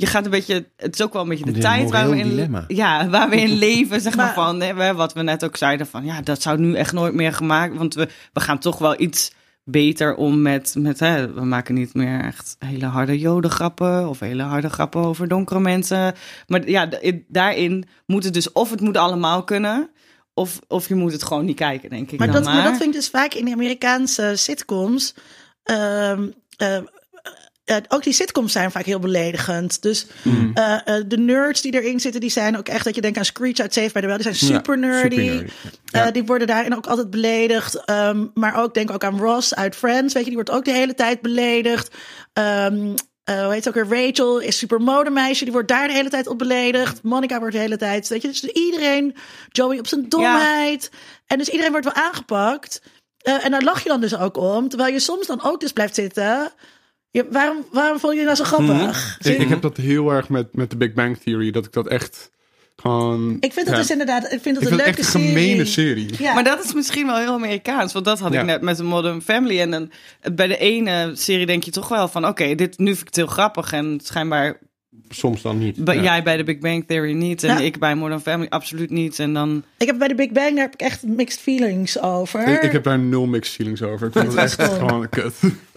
Je 0.00 0.06
gaat 0.06 0.24
een 0.24 0.30
beetje, 0.30 0.66
het 0.76 0.94
is 0.94 1.02
ook 1.02 1.12
wel 1.12 1.22
een 1.22 1.28
beetje 1.28 1.52
de 1.52 1.58
tijd 1.58 1.90
waar 1.90 2.10
we, 2.10 2.16
in, 2.18 2.28
dilemma. 2.28 2.64
ja, 2.68 3.08
waar 3.08 3.28
we 3.28 3.36
in 3.36 3.52
leven, 3.68 4.00
zeg 4.00 4.16
maar, 4.16 4.24
Maar- 4.24 4.34
van, 4.34 4.60
hè, 4.60 4.94
wat 4.94 5.12
we 5.12 5.22
net 5.22 5.44
ook 5.44 5.56
zeiden, 5.56 5.86
van 5.86 6.04
ja, 6.04 6.20
dat 6.20 6.42
zou 6.42 6.58
nu 6.58 6.74
echt 6.74 6.92
nooit 6.92 7.14
meer 7.14 7.32
gemaakt, 7.32 7.76
want 7.76 7.94
we, 7.94 8.08
we 8.32 8.40
gaan 8.40 8.58
toch 8.58 8.78
wel 8.78 9.00
iets 9.00 9.32
beter 9.64 10.14
om 10.14 10.42
met, 10.42 10.74
met 10.78 11.00
hè, 11.00 11.32
we 11.32 11.44
maken 11.44 11.74
niet 11.74 11.94
meer 11.94 12.20
echt 12.24 12.56
hele 12.58 12.86
harde 12.86 13.18
jodengrappen 13.18 14.08
of 14.08 14.18
hele 14.20 14.42
harde 14.42 14.68
grappen 14.70 15.00
over 15.00 15.28
donkere 15.28 15.60
mensen. 15.60 16.14
Maar 16.46 16.68
ja, 16.68 16.88
daarin 17.28 17.84
moet 18.06 18.24
het 18.24 18.34
dus 18.34 18.52
of 18.52 18.70
het 18.70 18.80
moet 18.80 18.96
allemaal 18.96 19.44
kunnen, 19.44 19.90
of, 20.34 20.58
of 20.68 20.88
je 20.88 20.94
moet 20.94 21.12
het 21.12 21.22
gewoon 21.22 21.44
niet 21.44 21.56
kijken, 21.56 21.90
denk 21.90 22.10
ik 22.10 22.18
Maar 22.18 22.26
dan 22.26 22.36
dat, 22.36 22.44
maar. 22.44 22.54
maar 22.54 22.64
dat 22.64 22.76
vind 22.76 22.94
ik 22.94 23.00
dus 23.00 23.08
vaak 23.10 23.34
in 23.34 23.44
de 23.44 23.52
Amerikaanse 23.52 24.32
sitcoms. 24.36 25.14
ehm, 25.62 26.28
eh, 26.56 26.78
eh, 27.68 27.76
ook 27.88 28.02
die 28.02 28.12
sitcoms 28.12 28.52
zijn 28.52 28.70
vaak 28.70 28.84
heel 28.84 28.98
beledigend. 28.98 29.82
Dus 29.82 30.06
Hmm. 30.22 30.50
eh, 30.54 30.74
eh, 30.96 31.04
de 31.06 31.18
nerds 31.18 31.60
die 31.60 31.72
erin 31.80 32.00
zitten, 32.00 32.20
die 32.20 32.30
zijn 32.30 32.56
ook 32.58 32.68
echt 32.68 32.84
dat 32.84 32.94
je 32.94 33.00
denkt 33.00 33.18
aan 33.18 33.24
Screech 33.24 33.58
uit 33.58 33.72
Saved 33.72 33.92
by 33.92 34.00
the 34.00 34.06
Bell. 34.06 34.18
Die 34.18 34.32
zijn 34.32 34.50
Ja, 34.52 34.56
super 34.58 34.78
nerdy. 34.78 35.16
super 35.16 35.34
nerdy. 35.34 35.50
Eh, 35.90 36.06
die 36.12 36.24
worden 36.24 36.46
daarin 36.46 36.76
ook 36.76 36.86
altijd 36.86 37.10
beledigd. 37.10 37.84
Ehm, 37.84 38.26
maar 38.34 38.62
ook 38.62 38.74
denk 38.74 38.90
ook 38.90 39.04
aan 39.04 39.18
Ross 39.18 39.54
uit 39.54 39.76
Friends. 39.76 40.14
Weet 40.14 40.22
je, 40.22 40.28
die 40.28 40.38
wordt 40.44 40.50
ook 40.50 40.64
de 40.64 40.72
hele 40.72 40.94
tijd 40.94 41.20
beledigd. 41.20 41.94
Ehm 42.32 42.94
eh, 43.24 43.42
hoe 43.42 43.52
heet 43.52 43.64
het 43.64 43.76
ook 43.76 43.84
weer? 43.88 44.04
Rachel 44.06 44.38
is 44.38 44.58
super 44.58 44.80
modemeisje. 44.80 45.44
Die 45.44 45.52
wordt 45.52 45.68
daar 45.68 45.86
de 45.86 45.92
hele 45.94 46.08
tijd 46.08 46.26
op 46.26 46.38
beledigd. 46.38 47.02
Monica 47.02 47.38
wordt 47.38 47.54
de 47.54 47.60
hele 47.60 47.76
tijd. 47.76 48.08
Weet 48.08 48.22
je, 48.22 48.28
dus 48.28 48.44
iedereen. 48.44 49.14
Joey 49.48 49.78
op 49.78 49.86
zijn 49.86 50.08
domheid. 50.08 50.90
En 51.26 51.38
dus 51.38 51.48
iedereen 51.48 51.70
wordt 51.72 51.86
wel 51.94 52.04
aangepakt. 52.04 52.82
Eh, 53.18 53.44
en 53.44 53.50
daar 53.50 53.62
lach 53.62 53.82
je 53.82 53.88
dan 53.88 54.00
dus 54.00 54.16
ook 54.16 54.36
om. 54.36 54.68
Terwijl 54.68 54.92
je 54.92 55.00
soms 55.00 55.26
dan 55.26 55.42
ook 55.42 55.60
dus 55.60 55.72
blijft 55.72 55.94
zitten. 55.94 56.52
Je, 57.10 57.26
waarom, 57.30 57.64
waarom 57.72 57.98
vond 57.98 58.16
je 58.16 58.22
nou 58.24 58.36
zo 58.36 58.44
grappig? 58.44 59.16
Zie- 59.20 59.34
Ik, 59.34 59.40
ik 59.40 59.48
heb 59.48 59.62
dat 59.62 59.76
heel 59.76 60.10
erg 60.10 60.28
met, 60.28 60.56
met 60.56 60.70
de 60.70 60.76
Big 60.76 60.92
Bang 60.92 61.18
Theory. 61.18 61.50
Dat 61.50 61.64
ik 61.66 61.72
dat 61.72 61.86
echt 61.88 62.30
gewoon... 62.76 63.36
Ik 63.40 63.52
vind 63.52 63.66
het 63.66 63.74
ja, 63.76 63.80
dus 63.82 63.90
inderdaad. 63.90 64.32
Ik 64.32 64.40
vind 64.42 64.56
het 64.56 64.64
ik 64.64 64.70
een 64.70 64.76
leuke 64.76 64.90
echt 64.90 64.98
een 65.14 65.20
gemene 65.20 65.64
serie. 65.64 66.06
serie. 66.08 66.22
Ja. 66.22 66.34
Maar 66.34 66.44
dat 66.44 66.64
is 66.64 66.72
misschien 66.74 67.06
wel 67.06 67.16
heel 67.16 67.32
Amerikaans. 67.32 67.92
Want 67.92 68.04
dat 68.04 68.18
had 68.18 68.32
Ja. 68.32 68.40
ik 68.40 68.46
net 68.46 68.60
met 68.62 68.76
de 68.76 68.82
Modern 68.82 69.22
Family. 69.22 69.60
En 69.60 69.70
dan, 69.70 69.90
bij 70.34 70.46
de 70.46 70.56
ene 70.58 71.10
serie 71.14 71.46
denk 71.46 71.62
je 71.62 71.70
toch 71.70 71.88
wel 71.88 72.08
van... 72.08 72.26
Oké, 72.26 72.54
dit 72.54 72.78
nu 72.78 72.86
vind 72.86 73.00
ik 73.00 73.06
het 73.06 73.16
heel 73.16 73.26
grappig. 73.26 73.72
En 73.72 74.00
schijnbaar 74.04 74.58
Soms 75.08 75.42
dan 75.42 75.58
niet. 75.58 75.84
bij, 75.84 75.94
Ja. 75.96 76.02
jij 76.02 76.22
bij 76.22 76.36
de 76.36 76.44
Big 76.44 76.58
Bang 76.58 76.84
Theory 76.86 77.12
niet. 77.12 77.42
En 77.42 77.48
Ja. 77.54 77.60
ik 77.60 77.78
bij 77.78 77.94
Modern 77.94 78.20
Family 78.20 78.48
absoluut 78.48 78.90
niet. 78.90 79.18
En 79.18 79.32
dan... 79.34 79.64
Ik 79.78 79.86
heb 79.86 79.98
bij 79.98 80.08
de 80.08 80.14
Big 80.14 80.30
Bang, 80.32 80.50
daar 80.54 80.64
heb 80.64 80.72
ik 80.74 80.80
echt 80.80 81.02
mixed 81.02 81.40
feelings 81.40 82.00
over. 82.00 82.48
Ik, 82.48 82.62
ik 82.62 82.72
heb 82.72 82.84
daar 82.84 82.98
nul 82.98 83.26
mixed 83.26 83.54
feelings 83.54 83.82
over. 83.82 84.06
Ik 84.06 84.12
vind 84.12 84.26
het 84.26 84.36
echt 84.36 84.56
cool. 84.56 84.68
gewoon 84.78 85.08
kut. 85.08 85.34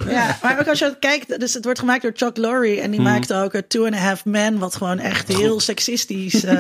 Ja, 0.10 0.38
maar 0.44 0.60
ook 0.60 0.68
als 0.68 0.80
je 0.80 0.96
kijkt, 1.00 1.40
dus 1.40 1.54
het 1.54 1.64
wordt 1.64 1.80
gemaakt 1.80 2.02
door 2.02 2.12
Chuck 2.16 2.38
Lorre 2.38 2.80
en 2.82 2.92
die 2.92 3.00
Mhm. 3.00 3.10
maakt 3.10 3.34
ook 3.34 3.54
uh, 3.54 3.62
Two 3.68 3.86
and 3.86 3.94
a 3.96 3.98
Half 3.98 4.26
Men, 4.26 4.58
wat 4.60 4.76
gewoon 4.76 5.00
echt 5.00 5.28
heel 5.28 5.60
seksistisch 5.60 6.46
uh, 6.46 6.52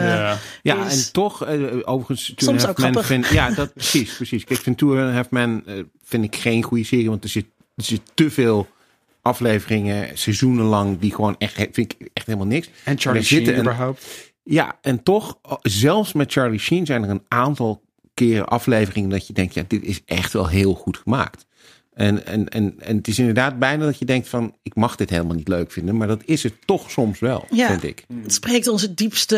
Ja. 0.61 0.89
En 0.89 1.11
toch, 1.11 1.45
eh, 1.45 1.53
overigens, 1.83 2.33
Two 2.35 2.45
Soms 2.47 2.49
and 2.49 2.61
a 2.63 2.65
Half 2.65 2.77
Men 2.77 2.85
grappig. 2.85 3.05
vind, 3.05 3.27
ja, 3.27 3.49
dat 3.49 3.73
precies, 3.73 4.15
precies. 4.15 4.43
Kijk, 4.43 4.57
ik 4.59 4.63
vind 4.65 4.77
Two 4.77 4.97
and 4.99 5.09
a 5.09 5.13
Half 5.13 5.29
Men 5.29 5.63
eh, 5.65 5.73
vind 6.03 6.23
ik 6.23 6.35
geen 6.35 6.63
goede 6.63 6.83
serie, 6.83 7.09
want 7.09 7.23
er 7.23 7.29
zit, 7.29 7.45
er 7.75 7.83
zit 7.83 8.01
te 8.13 8.29
veel 8.31 8.67
afleveringen, 9.21 10.17
seizoenenlang, 10.17 10.99
die 10.99 11.13
gewoon 11.15 11.35
echt, 11.37 11.53
vind 11.55 11.77
ik 11.77 12.09
echt 12.13 12.25
helemaal 12.25 12.47
niks. 12.47 12.69
En 12.83 12.99
Charlie 12.99 13.21
er 13.21 13.27
Sheen 13.27 13.47
een- 13.53 13.59
überhaupt. 13.59 14.05
Ja, 14.43 14.77
en 14.81 15.03
toch, 15.03 15.37
zelfs 15.61 16.13
met 16.13 16.31
Charlie 16.31 16.59
Sheen 16.59 16.85
zijn 16.85 17.03
er 17.03 17.09
een 17.09 17.25
aantal 17.27 17.81
keren 18.13 18.47
afleveringen 18.47 19.09
dat 19.09 19.27
je 19.27 19.33
denkt, 19.33 19.53
ja, 19.53 19.63
dit 19.67 19.83
is 19.83 20.01
echt 20.05 20.33
wel 20.33 20.47
heel 20.47 20.73
goed 20.73 20.97
gemaakt. 20.97 21.45
En, 21.93 22.25
en, 22.25 22.49
en, 22.49 22.75
en 22.79 22.95
het 22.97 23.07
is 23.07 23.19
inderdaad 23.19 23.59
bijna 23.59 23.85
dat 23.85 23.99
je 23.99 24.05
denkt 24.05 24.27
van, 24.29 24.55
ik 24.63 24.75
mag 24.75 24.95
dit 24.95 25.09
helemaal 25.09 25.35
niet 25.35 25.47
leuk 25.47 25.71
vinden, 25.71 25.97
maar 25.97 26.07
dat 26.07 26.21
is 26.25 26.43
het 26.43 26.53
toch 26.65 26.91
soms 26.91 27.19
wel, 27.19 27.45
Ja. 27.49 27.67
vind 27.67 27.83
ik. 27.83 28.05
Het 28.23 28.33
spreekt 28.33 28.67
onze 28.67 28.93
diepste. 28.93 29.35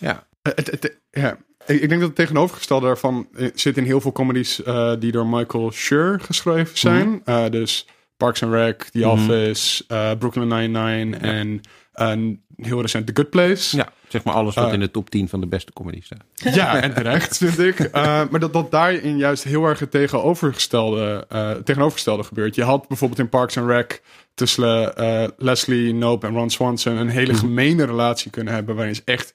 Ja, 0.00 0.26
Eh, 0.42 0.52
het- 0.54 0.70
het- 0.70 0.98
ja. 1.10 1.36
Ik, 1.66 1.78
denk 1.80 1.90
dat 1.90 2.00
het 2.00 2.14
tegenovergestelde 2.14 2.86
daarvan 2.86 3.28
eh, 3.36 3.48
zit 3.54 3.76
in 3.76 3.84
heel 3.84 4.00
veel 4.00 4.12
comedies 4.12 4.62
eh, 4.62 4.92
die 4.98 5.12
door 5.12 5.26
Michael 5.26 5.70
Schur 5.72 6.20
geschreven 6.20 6.78
zijn. 6.78 7.20
Eh, 7.24 7.44
dus 7.50 7.86
Parks 8.16 8.42
and 8.42 8.52
Rec, 8.52 8.82
The 8.82 9.08
Office, 9.08 9.84
eh, 9.88 10.10
Brooklyn 10.18 10.48
Nine-Nine 10.48 11.16
en 11.16 11.60
een 11.92 12.42
heel 12.56 12.80
recent 12.80 13.06
The 13.06 13.12
Good 13.14 13.30
Place. 13.30 13.76
ja, 13.76 13.88
zeg 14.08 14.24
maar 14.24 14.34
alles 14.34 14.54
wat 14.54 14.66
Eh. 14.66 14.72
in 14.72 14.80
de 14.80 14.90
top 14.90 15.10
10 15.10 15.28
van 15.28 15.40
de 15.40 15.46
beste 15.46 15.72
comedy 15.72 16.00
staat. 16.02 16.24
Ja, 16.54 16.80
en 16.82 16.94
terecht, 16.94 17.36
vind 17.36 17.58
ik. 17.58 17.78
Eh, 17.80 18.22
maar 18.30 18.40
dat, 18.40 18.52
dat 18.52 18.70
daarin 18.70 19.16
juist 19.18 19.44
heel 19.44 19.64
erg 19.66 19.78
het 19.78 19.90
tegenovergestelde, 19.90 21.26
tegenovergestelde 21.64 22.22
gebeurt. 22.24 22.54
Je 22.54 22.62
had 22.64 22.88
bijvoorbeeld 22.88 23.20
in 23.20 23.28
Parks 23.28 23.58
and 23.58 23.68
Rec 23.68 24.02
tussen 24.34 24.92
Leslie 25.36 25.92
Knope 25.92 26.26
en 26.26 26.34
Ron 26.34 26.50
Swanson 26.50 26.96
een 26.96 27.08
hele 27.08 27.34
gemene 27.34 27.84
relatie 27.84 28.30
kunnen 28.30 28.54
hebben 28.54 28.74
waarin 28.76 28.94
ze 28.94 29.02
echt, 29.04 29.34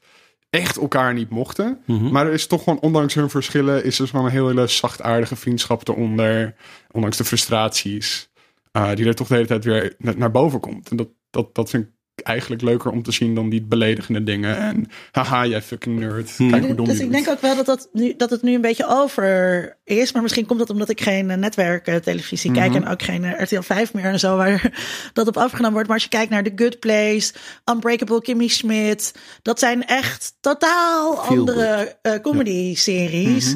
echt 0.49 0.77
elkaar 0.77 1.13
niet 1.13 1.29
mochten. 1.29 1.81
Maar 1.85 2.25
er 2.27 2.33
is 2.33 2.47
toch 2.47 2.63
gewoon, 2.63 2.79
ondanks 2.79 3.13
hun 3.13 3.29
verschillen, 3.29 3.83
is 3.83 3.99
er 3.99 4.07
gewoon 4.07 4.25
een 4.25 4.31
hele 4.31 4.67
zachtaardige 4.67 5.35
vriendschap 5.35 5.87
eronder. 5.87 6.55
Ondanks 6.91 7.17
de 7.17 7.23
frustraties, 7.25 8.28
eh, 8.71 8.95
die 8.95 9.05
er 9.05 9.15
toch 9.15 9.27
de 9.27 9.33
hele 9.33 9.47
tijd 9.47 9.63
weer 9.63 9.95
na- 9.97 10.13
naar 10.17 10.31
boven 10.31 10.59
komt. 10.59 10.89
En 10.89 10.97
dat, 10.97 11.09
dat, 11.29 11.55
dat 11.55 11.69
vind 11.69 11.83
ik 11.83 11.89
eigenlijk 12.23 12.61
leuker 12.61 12.91
om 12.91 13.03
te 13.03 13.11
zien 13.11 13.35
dan 13.35 13.49
die 13.49 13.61
beledigende 13.61 14.23
dingen. 14.23 14.57
En 14.57 14.87
haha, 15.11 15.45
jij 15.45 15.61
fucking 15.61 15.99
nerd. 15.99 16.35
Kijk 16.37 16.65
hoe 16.65 16.75
dom 16.75 16.85
Dus 16.85 16.97
je 16.97 17.03
ik 17.03 17.11
denk 17.11 17.29
ook 17.29 17.41
wel 17.41 17.55
dat, 17.55 17.65
dat, 17.65 17.89
nu, 17.93 18.13
dat 18.17 18.29
het 18.29 18.41
nu 18.41 18.53
een 18.53 18.61
beetje 18.61 18.87
over 18.87 19.77
is. 19.83 20.11
Maar 20.11 20.21
misschien 20.21 20.45
komt 20.45 20.59
dat 20.59 20.69
omdat 20.69 20.89
ik 20.89 21.01
geen 21.01 21.29
eh, 21.29 21.37
netwerktelevisie 21.37 22.51
kijk. 22.51 22.75
En 22.75 22.87
ook 22.87 23.01
geen 23.01 23.23
eh, 23.23 23.43
RTL 23.43 23.61
5 23.61 23.93
meer 23.93 24.03
en 24.05 24.19
zo. 24.19 24.37
Waar 24.37 24.73
dat 25.13 25.27
op 25.27 25.37
afgenomen 25.37 25.71
wordt. 25.71 25.87
Maar 25.87 25.95
als 25.97 26.05
je 26.05 26.09
kijkt 26.11 26.31
naar 26.31 26.43
The 26.43 26.51
Good 26.55 26.79
Place, 26.79 27.33
Unbreakable 27.71 28.21
Kimmy 28.21 28.47
Schmidt. 28.47 29.13
Dat 29.41 29.59
zijn 29.59 29.85
echt 29.85 30.33
totaal 30.39 31.15
Feel 31.15 31.39
andere 31.39 31.97
eh, 32.01 32.19
comedy-series. 32.21 33.55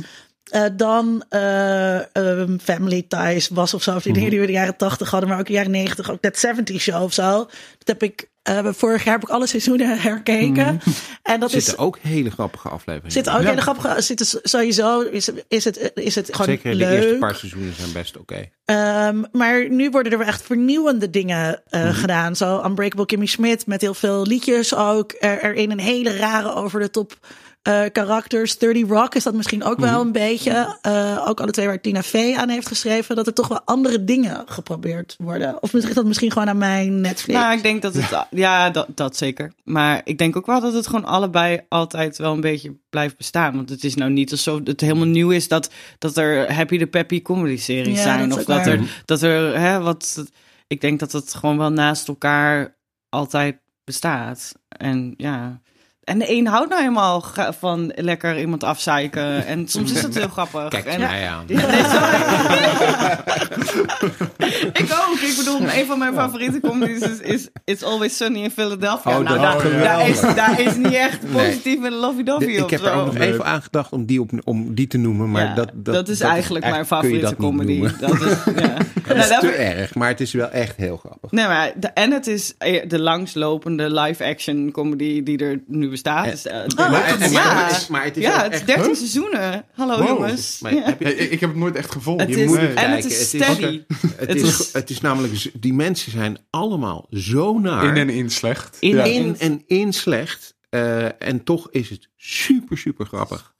Eh, 0.53 0.63
dan 0.73 1.23
ehm, 1.29 2.57
Family 2.63 3.05
Ties 3.07 3.47
was 3.47 3.73
of 3.73 3.83
zo. 3.83 3.95
Of 3.95 4.03
die 4.03 4.13
dingen 4.13 4.29
die 4.29 4.39
we 4.39 4.45
in 4.45 4.51
de 4.51 4.57
jaren 4.57 4.75
80 4.77 5.09
hadden, 5.11 5.29
maar 5.29 5.39
ook 5.39 5.45
in 5.47 5.51
de 5.51 5.57
jaren 5.57 5.71
90. 5.71 6.11
Ook 6.11 6.21
dat 6.21 6.37
70 6.37 6.81
show 6.81 7.03
of 7.03 7.13
zo. 7.13 7.37
Dat 7.77 7.87
heb 7.87 8.03
ik, 8.03 8.29
eh, 8.43 8.67
vorig 8.71 9.03
jaar 9.03 9.13
heb 9.13 9.23
ik 9.23 9.29
alle 9.29 9.47
seizoenen 9.47 9.99
herkeken. 10.01 10.79
En 11.23 11.39
dat 11.39 11.51
Er 11.51 11.57
is 11.57 11.65
zitten 11.65 11.83
ook 11.83 11.97
hele 12.01 12.29
grappige 12.31 12.69
afleveringen. 12.69 13.11
Zit 13.11 13.29
ook 13.29 13.41
Ja. 13.41 13.47
hele 13.49 13.61
grappige. 13.61 14.01
Zit 14.01 14.19
er 14.19 14.39
sowieso 14.43 15.01
is, 15.01 15.29
is 15.47 15.63
het 15.65 15.91
is 15.95 16.15
het 16.15 16.27
gewoon 16.31 16.47
Zeker 16.47 16.71
de 16.71 16.77
leuk. 16.77 17.01
eerste 17.01 17.17
paar 17.19 17.35
seizoenen 17.35 17.73
zijn 17.73 17.91
best 17.91 18.17
oké. 18.17 18.49
Ehm, 18.65 19.23
maar 19.31 19.69
nu 19.69 19.89
worden 19.89 20.11
er 20.11 20.21
echt 20.21 20.41
vernieuwende 20.41 21.09
dingen 21.09 21.61
Mhm. 21.69 21.93
gedaan. 21.93 22.35
Zo 22.35 22.61
Unbreakable 22.65 23.05
Kimmy 23.05 23.25
Schmidt 23.25 23.67
met 23.67 23.81
heel 23.81 23.93
veel 23.93 24.25
liedjes 24.25 24.75
ook 24.75 25.15
er, 25.19 25.43
erin 25.43 25.71
een 25.71 25.79
hele 25.79 26.15
rare 26.17 26.53
over 26.55 26.79
de 26.79 26.89
top. 26.89 27.17
Eh 27.63 27.83
karakters. 27.91 28.57
30 28.57 28.87
Rock 28.87 29.15
is 29.15 29.23
dat 29.23 29.33
misschien 29.33 29.63
ook 29.63 29.77
Mhm. 29.77 29.89
wel 29.89 30.01
een 30.01 30.11
beetje. 30.11 30.77
Eh, 30.81 31.23
ook 31.27 31.39
alle 31.41 31.51
twee 31.51 31.65
waar 31.65 31.81
Tina 31.81 32.01
Fey 32.03 32.35
aan 32.35 32.49
heeft 32.49 32.67
geschreven. 32.67 33.15
Dat 33.15 33.27
er 33.27 33.33
toch 33.33 33.47
wel 33.47 33.61
andere 33.65 34.03
dingen 34.03 34.43
geprobeerd 34.45 35.15
worden. 35.19 35.61
Of 35.63 35.73
ligt 35.73 35.95
dat 35.95 36.05
misschien 36.05 36.31
gewoon 36.31 36.47
aan 36.49 36.57
mijn 36.57 37.01
Netflix? 37.01 37.39
Nou, 37.39 37.55
ik 37.57 37.63
denk 37.63 37.81
dat 37.81 37.93
het... 37.93 38.25
Ja, 38.29 38.69
dat, 38.69 38.87
dat 38.95 39.17
zeker. 39.17 39.51
Maar 39.63 40.01
ik 40.03 40.17
denk 40.17 40.35
ook 40.35 40.45
wel 40.45 40.61
dat 40.61 40.73
het 40.73 40.87
gewoon 40.87 41.05
allebei 41.05 41.59
altijd 41.69 42.17
wel 42.17 42.33
een 42.33 42.41
beetje 42.41 42.75
blijft 42.89 43.17
bestaan. 43.17 43.55
Want 43.55 43.69
het 43.69 43.83
is 43.83 43.95
nou 43.95 44.11
niet 44.11 44.31
alsof 44.31 44.59
het 44.63 44.81
helemaal 44.81 45.05
nieuw 45.05 45.29
is 45.31 45.47
dat, 45.47 45.69
dat 45.99 46.17
er 46.17 46.53
Happy 46.53 46.77
the 46.77 46.87
Peppy 46.87 47.21
comedy 47.21 47.57
series 47.57 47.97
Ja, 47.97 48.03
zijn. 48.03 48.29
dat 48.29 48.37
Of 48.37 48.43
dat 48.45 48.57
waar. 48.65 48.67
er, 48.67 49.01
dat 49.05 49.21
er 49.21 49.59
hè, 49.59 49.79
wat... 49.79 50.23
Ik 50.67 50.81
denk 50.81 50.99
dat 50.99 51.11
het 51.11 51.33
gewoon 51.33 51.57
wel 51.57 51.71
naast 51.71 52.07
elkaar 52.07 52.77
altijd 53.09 53.57
bestaat. 53.83 54.51
En 54.67 55.13
ja... 55.17 55.61
En 56.03 56.19
de 56.19 56.31
een 56.31 56.47
houdt 56.47 56.69
nou 56.69 56.81
helemaal 56.81 57.23
van 57.59 57.91
lekker 57.95 58.39
iemand 58.39 58.63
afzeiken. 58.63 59.45
En 59.45 59.67
soms 59.67 59.91
is 59.91 60.01
het 60.01 60.15
heel 60.15 60.27
grappig. 60.37 60.67
Kijk 60.67 60.85
en, 60.85 60.99
mij 60.99 61.27
aan. 61.27 61.43
Ja, 61.47 61.65
nee, 61.67 61.81
ik 64.83 64.91
ook. 65.09 65.19
Ik 65.19 65.33
bedoel, 65.37 65.61
een 65.61 65.85
van 65.85 65.99
mijn 65.99 66.13
favoriete 66.13 66.59
comedies 66.59 66.99
is, 66.99 67.19
is 67.19 67.47
It's 67.65 67.83
Always 67.83 68.17
Sunny 68.17 68.43
in 68.43 68.51
Philadelphia. 68.51 69.17
Oh, 69.17 69.23
nou, 69.23 69.39
dat- 69.39 69.61
daar, 69.61 69.71
daar, 69.83 70.09
is, 70.09 70.19
daar 70.21 70.61
is 70.61 70.75
niet 70.75 70.93
echt 70.93 71.31
positief 71.31 71.83
en 71.83 71.93
lovey-dovey 71.93 72.47
De- 72.55 72.63
op. 72.63 72.63
ik 72.63 72.69
heb 72.69 72.81
er 72.81 72.93
ook 72.93 73.05
nog 73.05 73.17
Nee. 73.17 73.31
even 73.33 73.45
aan 73.45 73.61
gedacht 73.61 73.91
om 73.91 74.05
die, 74.05 74.21
op, 74.21 74.29
om 74.43 74.75
die 74.75 74.87
te 74.87 74.97
noemen. 74.97 75.31
Maar 75.31 75.43
Ja, 75.45 75.53
dat, 75.53 75.69
dat, 75.73 76.09
is 76.09 76.19
eigenlijk 76.19 76.69
mijn 76.69 76.85
favoriete 76.85 77.21
dat 77.25 77.35
comedy. 77.35 77.81
Dat 77.99 78.21
is, 78.21 78.37
ja. 78.55 78.63
Dat 79.07 79.07
Nou, 79.07 79.19
is 79.19 79.27
daar 79.27 79.39
te 79.39 79.51
erg, 79.51 79.95
maar 79.95 80.07
het 80.07 80.21
is 80.21 80.33
wel 80.33 80.49
echt 80.49 80.77
heel 80.77 80.97
grappig. 80.97 81.31
Nee, 81.31 81.45
maar 81.45 81.71
de, 81.75 81.87
en 81.87 82.11
het 82.11 82.27
is 82.27 82.53
eh, 82.57 82.89
de 82.89 82.99
langslopende 82.99 83.93
live-action 84.01 84.71
comedy 84.71 85.23
die 85.23 85.37
er 85.37 85.59
nu 85.67 85.89
bestaat. 85.93 86.25
Dus, 86.31 86.45
eh, 86.45 86.53
maar, 86.75 87.03
en- 87.19 87.31
ja, 87.31 87.53
maar 87.53 87.67
het 87.67 87.77
is, 87.77 87.87
maar 87.87 88.03
het 88.03 88.17
is 88.17 88.23
ja, 88.23 88.43
het 88.43 88.51
is 88.53 88.57
echt- 88.57 88.67
13 88.67 88.85
Huh? 88.85 88.95
seizoenen. 88.95 89.65
Hallo 89.73 89.97
Wow. 89.97 90.07
jongens. 90.07 90.59
Maar 90.61 90.73
Ja. 90.75 90.83
heb 90.83 90.99
je- 90.99 91.15
ik, 91.29 91.39
heb 91.39 91.49
het 91.49 91.59
nooit 91.59 91.75
echt 91.75 91.91
gevolgd. 91.91 92.19
Het 92.21 92.29
je 92.29 92.35
is, 92.41 92.47
moet 92.47 92.57
en 92.57 92.65
het 92.65 92.73
kijken. 92.75 92.97
is 92.97 93.03
Het 93.03 93.11
is- 93.21 93.27
steady. 93.27 93.81
Het, 93.87 94.27
Het 94.29 94.41
is, 94.41 94.73
het 94.73 94.89
is 94.89 95.01
namelijk, 95.01 95.51
die 95.61 95.73
mensen 95.73 96.11
zijn 96.11 96.37
allemaal 96.49 97.07
zo 97.11 97.59
naar. 97.59 97.83
In 97.85 97.97
en 97.97 98.09
in 98.09 98.29
slecht. 98.29 98.77
In 98.79 98.95
ja. 98.95 99.03
en 99.03 99.11
in 99.11 99.35
en 99.39 99.63
in 99.67 99.93
slecht. 99.93 100.51
eh, 100.69 101.21
en 101.21 101.43
toch 101.43 101.67
is 101.71 101.89
het 101.89 102.09
super, 102.17 102.77
super 102.77 103.05
grappig. 103.05 103.53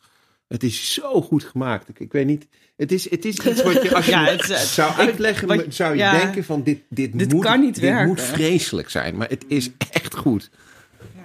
Het 0.48 0.64
is 0.64 0.94
zo 0.94 1.22
goed 1.22 1.44
gemaakt. 1.44 1.90
Ik, 1.90 2.00
ik 2.00 2.12
weet 2.12 2.26
niet. 2.26 2.48
Het 2.78 2.92
is, 2.92 3.10
het 3.10 3.26
is 3.26 3.38
iets 3.40 3.64
wat 3.64 3.82
je, 3.84 3.96
als 3.96 4.06
je 4.06 4.12
Ja, 4.12 4.26
het 4.26 4.48
het 4.48 4.58
zou 4.60 4.92
ik- 4.92 4.98
uitleggen, 4.98 5.48
wat- 5.48 5.64
zou 5.70 5.92
je 5.92 5.98
ja. 5.98 6.18
denken 6.20 6.44
van 6.44 6.64
dit, 6.64 6.80
dit, 6.90 7.18
Dit 7.20 7.34
moet, 7.34 7.44
kan 7.44 7.60
niet 7.60 7.74
dit 7.74 7.84
werken. 7.84 8.08
moet 8.08 8.22
vreselijk 8.22 8.90
zijn. 8.90 9.16
Maar 9.18 9.30
het 9.30 9.46
is 9.48 9.70
echt 9.92 10.16
goed. 10.16 10.50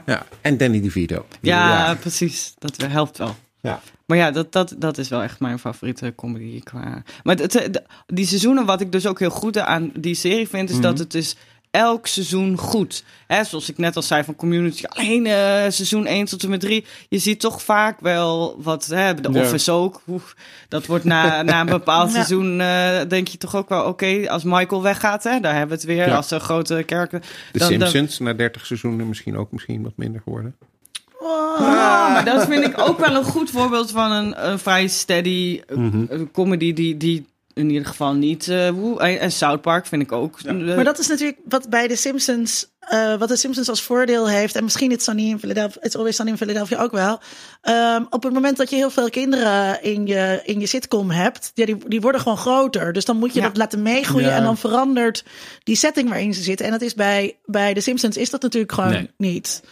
Ja. 0.09 0.27
En 0.41 0.57
Danny 0.57 0.81
DeVito. 0.81 1.27
Ja, 1.41 1.95
precies. 2.01 2.55
Dat 2.59 2.77
helpt 2.77 3.19
wel. 3.19 3.37
Ja. 3.61 3.81
Maar 4.07 4.17
ja, 4.17 4.31
dat, 4.31 4.53
dat, 4.53 4.75
dat 4.79 4.99
is 4.99 5.09
wel 5.09 5.23
echt 5.23 5.41
mijn 5.41 5.59
favoriete 5.59 6.13
comedy 6.17 6.61
qua... 6.63 7.03
Maar 7.23 7.37
het, 7.37 7.83
die 8.07 8.27
seizoenen, 8.27 8.67
wat 8.67 8.81
ik 8.81 8.93
dus 8.93 9.07
ook 9.07 9.19
heel 9.19 9.31
goed 9.31 9.59
aan 9.59 9.91
die 9.95 10.15
serie 10.15 10.49
vind... 10.49 10.69
is 10.69 10.75
Mhm. 10.75 10.85
dat 10.85 10.99
het 10.99 11.15
is 11.15 11.37
elk 11.71 12.07
seizoen 12.07 12.57
goed. 12.59 13.05
Hè, 13.27 13.45
zoals 13.45 13.69
ik 13.71 13.79
net 13.79 13.97
al 13.97 14.03
zei 14.03 14.25
van 14.25 14.37
Community, 14.37 14.85
alleen 14.85 15.27
eh, 15.27 15.33
seizoen 15.69 16.07
1 16.07 16.25
tot 16.25 16.43
en 16.43 16.51
met 16.51 16.61
3. 16.61 16.85
Je 17.09 17.19
ziet 17.19 17.41
toch 17.41 17.63
vaak 17.63 18.01
wel 18.01 18.57
wat, 18.63 18.87
hè, 18.87 19.15
de 19.15 19.33
Ja. 19.33 19.41
Office 19.41 19.73
ook. 19.73 20.01
Oeh, 20.09 20.23
dat 20.69 20.87
wordt 20.87 21.05
na, 21.05 21.43
na 21.43 21.61
een 21.61 21.67
bepaald 21.67 22.09
Ja. 22.09 22.15
seizoen, 22.15 22.61
eh, 22.61 23.01
denk 23.09 23.29
je 23.29 23.39
toch 23.39 23.57
ook 23.57 23.69
wel... 23.69 23.85
oké, 23.85 24.31
als 24.31 24.45
Michael 24.45 24.83
weggaat, 24.83 25.25
hè, 25.25 25.41
daar 25.41 25.53
hebben 25.53 25.69
we 25.69 25.75
het 25.75 25.85
weer. 25.85 26.07
Ja. 26.09 26.17
Als 26.17 26.29
de 26.29 26.39
grote 26.41 26.83
kerken... 26.87 27.23
De 27.53 27.59
dan- 27.59 27.79
dan- 27.79 27.89
Simpsons, 27.89 28.19
na 28.19 28.33
30 28.35 28.67
seizoenen 28.67 29.09
misschien 29.09 29.37
ook 29.37 29.53
misschien 29.53 29.83
wat 29.83 29.93
minder 29.97 30.21
geworden. 30.25 30.57
Oh. 31.21 31.59
Ah, 31.61 32.13
maar 32.13 32.25
dat 32.25 32.47
vind 32.47 32.65
ik 32.65 32.79
ook 32.81 32.99
wel 32.99 33.15
een 33.15 33.25
goed 33.25 33.51
voorbeeld 33.51 33.91
van 33.91 34.13
een, 34.13 34.49
een 34.51 34.59
vrij 34.59 34.87
steady 34.89 35.61
eh, 35.67 35.77
Mhm. 35.77 36.25
comedy 36.33 36.73
die, 36.73 36.97
die 36.97 37.27
in 37.59 37.71
ieder 37.71 37.87
geval 37.87 38.15
niet... 38.15 38.49
eh, 38.49 38.71
woe- 38.71 39.01
en, 39.01 39.21
en 39.21 39.33
South 39.33 39.61
Park 39.61 39.87
vind 39.87 40.03
ik 40.03 40.13
ook... 40.13 40.39
eh, 40.41 40.53
Maar 40.55 40.85
dat 40.85 40.99
is 40.99 41.07
natuurlijk 41.09 41.39
wat 41.49 41.69
bij 41.71 41.89
de 41.89 41.97
Simpsons, 41.97 42.67
eh, 42.81 43.15
wat 43.15 43.29
de 43.29 43.37
Simpsons 43.37 43.69
als 43.69 43.83
voordeel 43.83 44.29
heeft. 44.29 44.57
En 44.57 44.65
misschien 44.65 44.91
It's 44.91 45.05
Sunny 45.05 45.29
in 45.29 45.39
Philadelphia, 45.39 45.83
It's 45.83 45.97
Always 45.97 46.17
Sunny 46.17 46.31
in 46.33 46.39
Philadelphia 46.39 46.83
ook 46.83 46.93
wel. 46.93 47.21
Ehm, 47.63 48.03
op 48.11 48.23
het 48.23 48.33
moment 48.33 48.57
dat 48.57 48.71
je 48.71 48.77
heel 48.77 48.91
veel 48.91 49.11
kinderen 49.11 49.83
in 49.83 50.07
je, 50.07 50.41
in 50.45 50.61
je 50.61 50.67
sitcom 50.67 51.11
hebt, 51.11 51.51
ja, 51.55 51.65
die, 51.67 51.77
die 51.89 52.01
worden 52.01 52.21
gewoon 52.21 52.39
groter. 52.39 52.93
Dus 52.93 53.05
dan 53.05 53.17
moet 53.17 53.35
je 53.35 53.41
Ja. 53.41 53.47
dat 53.47 53.57
laten 53.57 53.83
meegroeien 53.83 54.29
Ja. 54.29 54.37
en 54.37 54.43
dan 54.43 54.57
verandert 54.57 55.25
die 55.65 55.77
setting 55.77 56.09
waarin 56.09 56.35
ze 56.35 56.43
zitten. 56.43 56.67
En 56.67 56.73
dat 56.73 56.83
is 56.83 56.95
bij, 56.95 57.37
bij 57.45 57.75
de 57.75 57.81
Simpsons 57.81 58.17
is 58.17 58.31
dat 58.31 58.43
natuurlijk 58.43 58.73
gewoon 58.73 58.91
Nee. 58.91 59.11
niet. 59.17 59.63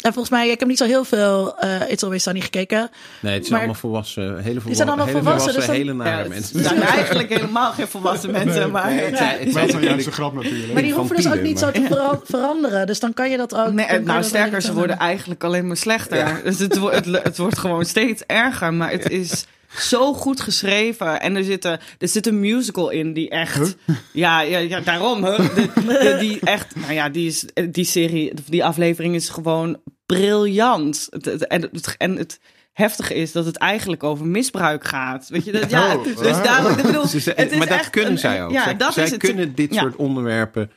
En 0.00 0.12
volgens 0.12 0.30
mij, 0.34 0.48
ik 0.50 0.58
heb 0.58 0.68
niet 0.68 0.78
zo 0.78 0.84
heel 0.84 1.04
veel 1.04 1.58
eh 1.58 1.90
It's 1.90 2.02
Always 2.02 2.22
Sunny 2.22 2.40
gekeken. 2.40 2.90
Nee, 3.20 3.32
het 3.34 3.40
zijn 3.46 3.50
Maar- 3.50 3.58
allemaal 3.58 3.74
volwassen, 3.80 4.22
hele 4.22 4.36
volwassen, 4.60 4.74
zijn 4.76 4.88
allemaal 4.88 5.06
hele 5.06 5.22
volwassen, 5.22 5.54
dus 5.54 5.66
hele 5.66 5.84
ja, 5.84 5.92
nare 5.92 6.18
het 6.18 6.28
mensen. 6.28 6.62
zijn 6.64 6.82
eigenlijk 6.98 7.28
helemaal 7.28 7.72
geen 7.72 7.88
volwassen 7.88 8.30
mensen, 8.30 8.70
maar... 8.70 8.86
Nee, 8.94 9.04
het 9.04 9.16
zijn- 9.16 9.38
het 9.38 9.52
Maar 9.52 9.60
dat 9.66 9.70
is 9.70 9.74
een 9.74 9.82
juiste 9.88 10.12
grap 10.12 10.34
natuurlijk. 10.34 10.72
Maar 10.72 10.82
die 10.82 10.92
hoeven 10.94 11.16
dus 11.16 11.26
ook 11.28 11.40
niet 11.40 11.58
zo 11.58 11.70
te 11.70 11.84
vera- 11.88 12.20
veranderen. 12.24 12.86
Dus 12.86 13.00
dan 13.00 13.14
kan 13.14 13.30
je 13.30 13.36
dat 13.36 13.54
ook. 13.54 13.72
Nee, 13.72 13.86
kan 13.86 13.98
je 13.98 14.04
nou 14.04 14.22
sterker, 14.22 14.62
ze 14.62 14.72
worden 14.74 14.98
eigenlijk 14.98 15.44
alleen 15.44 15.66
maar 15.66 15.76
slechter. 15.76 16.40
Dus 16.44 16.58
het, 16.58 16.78
wo- 16.78 16.90
het, 16.90 17.04
het 17.22 17.38
wordt 17.38 17.58
gewoon 17.58 17.84
steeds 17.84 18.22
erger. 18.26 18.74
Maar 18.74 18.90
het 18.90 19.10
is 19.10 19.46
zo 19.78 20.14
goed 20.14 20.40
geschreven. 20.40 21.20
En 21.20 21.36
er 21.36 21.44
zit, 21.44 21.64
een, 21.64 21.78
er 21.98 22.08
zit 22.08 22.26
een 22.26 22.40
musical 22.40 22.90
in 22.90 23.12
die 23.12 23.28
echt... 23.30 23.76
Ja, 24.12 24.40
ja, 24.40 24.58
ja, 24.58 24.80
daarom. 24.80 25.24
Huh? 25.24 25.36
De- 25.54 25.70
de- 25.86 26.16
die 26.20 26.40
echt... 26.40 26.76
Nou 26.76 26.92
ja, 26.92 27.08
die, 27.08 27.26
is, 27.26 27.44
die 27.70 27.84
serie, 27.84 28.32
die 28.46 28.64
aflevering 28.64 29.14
is 29.14 29.28
gewoon 29.28 29.80
briljant. 30.06 31.06
Het, 31.10 31.24
het- 31.24 31.46
en, 31.46 31.62
het, 31.62 31.94
en 31.98 32.16
het 32.16 32.40
heftige 32.72 33.14
is 33.14 33.32
dat 33.32 33.44
het 33.44 33.56
eigenlijk 33.56 34.02
over 34.02 34.26
misbruik 34.26 34.84
gaat. 34.84 35.28
Weet 35.28 35.44
je, 35.44 35.52
dat, 35.52 35.70
ja, 35.70 35.96
Oh, 35.96 36.04
dus 36.04 36.42
daarom, 36.42 36.76
ik 36.78 36.82
bedoel, 36.84 37.02
het 37.12 37.14
is 37.52 37.58
maar 37.58 37.66
dat 37.66 37.90
kunnen 37.90 38.10
een- 38.12 38.18
zij 38.18 38.44
ook. 38.44 38.50
Ja, 38.50 38.62
Zij- 38.64 38.76
dat 38.76 38.92
zij 38.94 39.04
is 39.04 39.10
het. 39.10 39.20
kunnen 39.20 39.54
dit 39.54 39.74
Ja. 39.74 39.80
soort 39.80 39.96
onderwerpen 39.96 40.70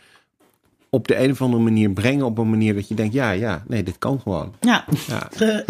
op 0.89 1.07
de 1.07 1.15
een 1.17 1.31
of 1.31 1.41
andere 1.41 1.63
manier 1.63 1.89
brengen. 1.89 2.25
Op 2.25 2.37
een 2.37 2.49
manier 2.49 2.73
dat 2.73 2.87
je 2.87 2.95
denkt, 2.95 3.13
ja, 3.13 3.31
ja, 3.31 3.63
nee, 3.67 3.83
dit 3.83 3.97
kan 3.97 4.19
gewoon. 4.23 4.53
Ja. 4.61 4.85
Ja. 5.07 5.29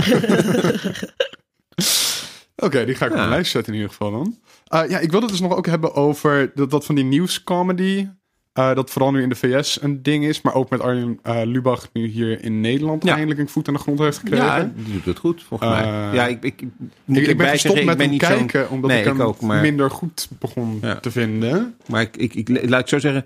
Oké, 2.57 2.85
die 2.85 2.95
ga 2.95 3.05
ik 3.05 3.11
op 3.11 3.17
mijn 3.17 3.29
lijst 3.29 3.51
zetten 3.51 3.73
in 3.73 3.79
ieder 3.79 3.95
geval 3.95 4.11
dan. 4.11 4.37
Eh, 4.67 4.89
ja, 4.89 4.99
ik 4.99 5.09
wilde 5.11 5.25
het 5.25 5.35
dus 5.35 5.47
nog 5.47 5.55
ook 5.57 5.65
hebben 5.65 5.93
over 5.93 6.51
dat, 6.55 6.71
dat 6.71 6.85
van 6.85 6.95
die 6.95 7.03
nieuwscomedy. 7.03 8.07
eh 8.53 8.75
dat 8.75 8.89
vooral 8.89 9.11
nu 9.11 9.21
in 9.21 9.29
de 9.29 9.35
VS 9.35 9.81
een 9.81 10.03
ding 10.03 10.25
is. 10.25 10.41
Maar 10.41 10.53
ook 10.53 10.69
met 10.69 10.81
Arjen 10.81 11.19
eh, 11.23 11.41
Lubach 11.43 11.89
nu 11.93 12.07
hier 12.07 12.43
in 12.43 12.61
Nederland 12.61 13.03
Ja. 13.03 13.11
eindelijk 13.13 13.39
een 13.39 13.49
voet 13.49 13.67
aan 13.67 13.73
de 13.73 13.79
grond 13.79 13.99
heeft 13.99 14.17
gekregen. 14.17 14.45
Ja, 14.45 14.71
die 14.75 14.93
doet 14.93 15.05
het 15.05 15.17
goed, 15.19 15.43
volgens 15.43 15.69
mij. 15.69 15.83
Ja, 16.13 16.27
ik, 16.27 16.43
ik, 16.43 16.61
moet 17.05 17.17
ik, 17.17 17.27
ik 17.27 17.37
ben 17.37 17.47
gestopt 17.47 17.75
zeggen, 17.77 17.85
met 17.85 17.91
ik 17.93 17.97
ben 17.97 17.99
hem 17.99 18.09
niet 18.09 18.23
zo'n- 18.25 18.47
kijken, 18.47 18.69
omdat 18.75 18.89
Nee, 18.89 18.99
ik 18.99 19.05
hem 19.05 19.21
ook, 19.21 19.41
maar- 19.41 19.61
minder 19.61 19.91
goed 19.91 20.27
begon 20.39 20.77
Ja. 20.81 20.95
te 20.99 21.11
vinden. 21.11 21.75
Maar 21.87 22.01
ik, 22.01 22.17
ik, 22.17 22.33
ik, 22.33 22.69
laat 22.69 22.79
ik 22.81 22.87
zo 22.87 22.99
zeggen, 22.99 23.25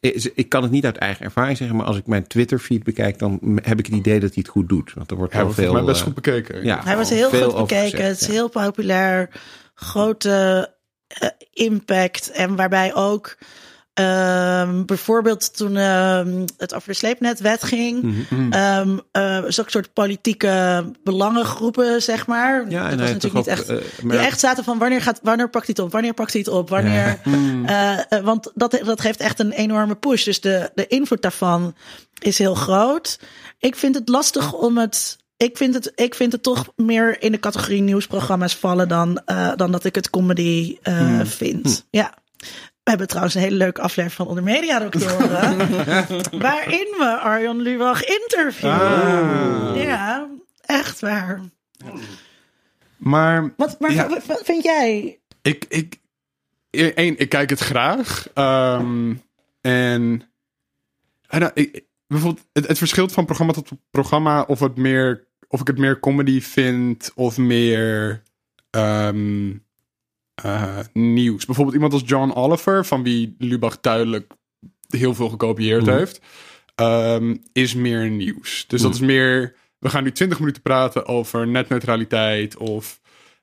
ik, 0.00 0.32
ik 0.34 0.48
kan 0.48 0.62
het 0.62 0.70
niet 0.70 0.84
uit 0.84 0.96
eigen 0.96 1.24
ervaring 1.24 1.56
zeggen, 1.56 1.76
maar 1.76 1.86
als 1.86 1.96
ik 1.96 2.06
mijn 2.06 2.26
Twitter-feed 2.26 2.82
bekijk, 2.82 3.18
dan 3.18 3.60
heb 3.62 3.78
ik 3.78 3.86
het 3.86 3.94
idee 3.94 4.20
dat 4.20 4.34
hij 4.34 4.42
het 4.42 4.48
goed 4.48 4.68
doet. 4.68 4.92
Want 4.94 5.10
er 5.10 5.16
wordt 5.16 5.32
Hij 5.32 5.42
volgens 5.42 5.64
veel... 5.64 5.72
mij 5.72 5.84
best 5.84 5.98
eh, 6.00 6.06
goed 6.06 6.14
bekeken. 6.14 6.64
ja, 6.64 6.80
Hij 6.84 6.96
was 6.96 7.10
heel 7.10 7.30
veel 7.30 7.50
goed 7.50 7.60
bekeken. 7.60 7.90
gezegd, 7.90 8.08
het 8.08 8.20
is 8.20 8.26
ja. 8.26 8.32
heel 8.32 8.48
populair. 8.48 9.30
Grote 9.74 10.74
eh, 11.06 11.28
impact. 11.52 12.30
En 12.30 12.56
waarbij 12.56 12.94
ook 12.94 13.36
ehm, 14.00 14.84
bijvoorbeeld 14.84 15.56
toen 15.56 15.76
ehm, 15.76 16.46
het 16.56 16.74
over 16.74 16.88
de 16.88 16.94
sleepnetwet 16.94 17.62
ging. 17.62 18.02
Mhm. 18.30 18.52
ehm 18.52 18.98
eh, 19.12 19.42
zulke 19.48 19.70
soort 19.70 19.92
politieke 19.92 20.84
belangengroepen, 21.04 22.02
zeg 22.02 22.26
maar. 22.26 22.64
Ja, 22.70 22.82
dat 22.82 22.90
en 22.92 22.98
was 22.98 23.08
natuurlijk 23.10 23.34
niet 23.34 23.46
echt. 23.46 23.68
eh, 23.68 23.76
maar- 24.02 24.16
Die 24.16 24.26
echt 24.26 24.40
zaten 24.40 24.64
van 24.64 24.78
wanneer, 24.78 25.02
gaat, 25.02 25.20
wanneer 25.22 25.50
pakt 25.50 25.66
hij 25.66 25.74
het 25.76 25.84
op? 25.86 25.92
Wanneer 25.92 26.14
pakt 26.14 26.32
hij 26.32 26.40
het 26.40 26.50
op? 26.50 26.68
Wanneer. 26.68 27.18
eh, 27.66 27.98
eh, 28.12 28.24
want 28.24 28.50
dat, 28.54 28.80
dat 28.84 29.00
geeft 29.00 29.20
echt 29.20 29.38
een 29.38 29.52
enorme 29.52 29.94
push. 29.94 30.24
Dus 30.24 30.40
de, 30.40 30.70
de 30.74 30.86
invloed 30.86 31.22
daarvan 31.22 31.74
is 32.18 32.38
heel 32.38 32.54
groot. 32.54 33.18
Ik 33.58 33.76
vind 33.76 33.94
het 33.94 34.08
lastig 34.08 34.52
om 34.52 34.78
het. 34.78 35.18
Ik 35.36 35.56
vind 35.56 35.74
het, 35.74 35.92
ik 35.94 36.14
vind 36.14 36.32
het 36.32 36.42
toch 36.42 36.66
meer 36.76 37.22
in 37.22 37.32
de 37.32 37.38
categorie 37.40 37.82
nieuwsprogramma's 37.82 38.56
vallen 38.56 38.88
dan, 38.88 39.22
dan 39.56 39.72
dat 39.72 39.84
ik 39.84 39.94
het 39.94 40.10
comedy 40.10 40.76
eh, 40.82 41.20
vind. 41.24 41.86
Ja. 41.90 42.14
We 42.90 42.96
hebben 42.96 43.08
trouwens 43.14 43.34
een 43.34 43.42
hele 43.42 43.64
leuke 43.64 43.80
aflevering 43.80 44.12
van 44.12 44.26
Onder 44.26 44.44
Media 44.44 44.78
Doctoren. 44.78 45.58
waarin 46.48 46.94
we 46.98 47.18
Arjan 47.22 47.60
Lubach 47.60 48.04
interviewen. 48.04 48.80
Ah. 48.80 49.72
Ja, 49.82 50.28
echt 50.60 51.00
waar. 51.00 51.40
Maar 52.96 53.52
Wat, 53.56 53.80
maar 53.80 53.92
Ja. 53.92 54.08
wat, 54.08 54.26
wat 54.26 54.40
vind 54.44 54.62
jij? 54.64 55.18
ik, 55.42 55.64
ik, 55.68 56.00
één, 56.70 57.18
ik 57.18 57.28
kijk 57.28 57.50
het 57.50 57.60
graag. 57.60 58.28
Ehm, 58.34 59.14
en 59.60 60.22
en, 61.26 61.40
nou, 61.40 61.50
ik, 61.54 61.84
bijvoorbeeld, 62.06 62.46
het, 62.52 62.66
het 62.66 62.78
verschilt 62.78 63.12
van 63.12 63.24
programma 63.24 63.52
tot 63.52 63.70
programma 63.90 64.42
of, 64.42 64.60
het 64.60 64.76
meer, 64.76 65.26
of 65.48 65.60
ik 65.60 65.66
het 65.66 65.78
meer 65.78 66.00
comedy 66.00 66.40
vind 66.40 67.12
of 67.14 67.38
meer 67.38 68.22
ehm, 68.70 69.52
eh, 70.42 70.78
nieuws. 70.92 71.44
Bijvoorbeeld 71.46 71.76
iemand 71.76 71.92
als 71.92 72.02
John 72.06 72.30
Oliver, 72.32 72.84
van 72.86 73.02
wie 73.02 73.34
Lubach 73.38 73.80
duidelijk 73.80 74.32
heel 74.88 75.14
veel 75.14 75.28
gekopieerd 75.28 75.86
Mhm. 75.86 75.96
heeft, 75.96 76.20
ehm, 76.74 77.36
is 77.52 77.74
meer 77.74 78.10
nieuws. 78.10 78.64
Dus 78.68 78.82
dat 78.82 78.94
is 78.94 79.00
meer, 79.00 79.54
we 79.78 79.88
gaan 79.88 80.02
nu 80.02 80.12
20 80.12 80.38
minuten 80.38 80.62
praten 80.62 81.06
over 81.06 81.46
netneutraliteit 81.48 82.56
of 82.56 83.00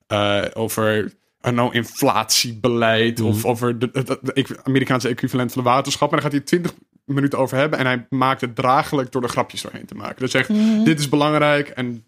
eh, 0.07 0.41
over 0.53 1.13
know, 1.41 1.75
inflatiebeleid 1.75 3.19
of 3.21 3.45
over 3.45 3.79
de, 3.79 3.89
de- 3.91 4.03
de- 4.03 4.19
de 4.21 4.57
Amerikaanse 4.63 5.07
equivalent 5.07 5.51
van 5.53 5.63
de 5.63 5.69
waterschap. 5.69 6.07
En 6.09 6.13
daar 6.13 6.23
gaat 6.23 6.31
hij 6.31 6.41
20 6.41 6.73
minuten 7.05 7.39
over 7.39 7.57
hebben 7.57 7.79
en 7.79 7.85
hij 7.85 8.05
maakt 8.09 8.41
het 8.41 8.55
draaglijk 8.55 9.11
door 9.11 9.23
er 9.23 9.29
grapjes 9.29 9.61
doorheen 9.61 9.85
te 9.85 9.95
maken. 9.95 10.19
Dus 10.19 10.31
zegt, 10.31 10.47
dit 10.85 10.99
is 10.99 11.09
belangrijk 11.09 11.67
en 11.67 11.93
de- 11.93 12.01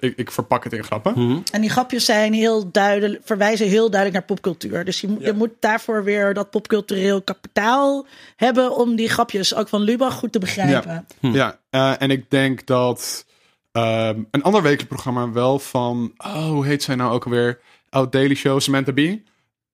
ik, 0.00 0.16
ik 0.16 0.30
verpak 0.30 0.64
het 0.64 0.72
in 0.72 0.84
grappen. 0.84 1.42
En 1.52 1.60
die 1.60 1.70
grapjes 1.70 2.04
zijn 2.04 2.32
heel 2.32 2.70
duidelijk, 2.70 3.20
verwijzen 3.24 3.68
heel 3.68 3.90
duidelijk 3.90 4.12
naar 4.12 4.36
popcultuur. 4.36 4.84
Dus 4.84 5.00
je, 5.00 5.08
moet- 5.08 5.24
je 5.24 5.32
moet 5.32 5.50
daarvoor 5.60 6.04
weer 6.04 6.34
dat 6.34 6.50
popcultureel 6.50 7.22
kapitaal 7.22 8.06
hebben 8.36 8.76
om 8.76 8.96
die 8.96 9.08
grapjes 9.08 9.54
ook 9.54 9.68
van 9.68 9.80
Lubach 9.82 10.14
goed 10.14 10.32
te 10.32 10.38
begrijpen. 10.38 11.06
Ja, 11.20 11.58
eh, 11.70 11.92
en 12.02 12.10
ik 12.10 12.30
denk 12.30 12.66
dat 12.66 13.26
ehm, 13.72 14.22
een 14.30 14.42
ander 14.42 14.62
wekelijk 14.62 14.88
programma 14.88 15.30
wel 15.32 15.58
van, 15.58 16.12
oh, 16.16 16.48
hoe 16.48 16.66
heet 16.66 16.82
zij 16.82 16.94
nou 16.94 17.12
ook 17.12 17.24
alweer? 17.24 17.60
Oud 17.90 18.12
Daily 18.12 18.34
Show, 18.34 18.60
Samantha 18.60 18.92
Bee, 18.92 19.22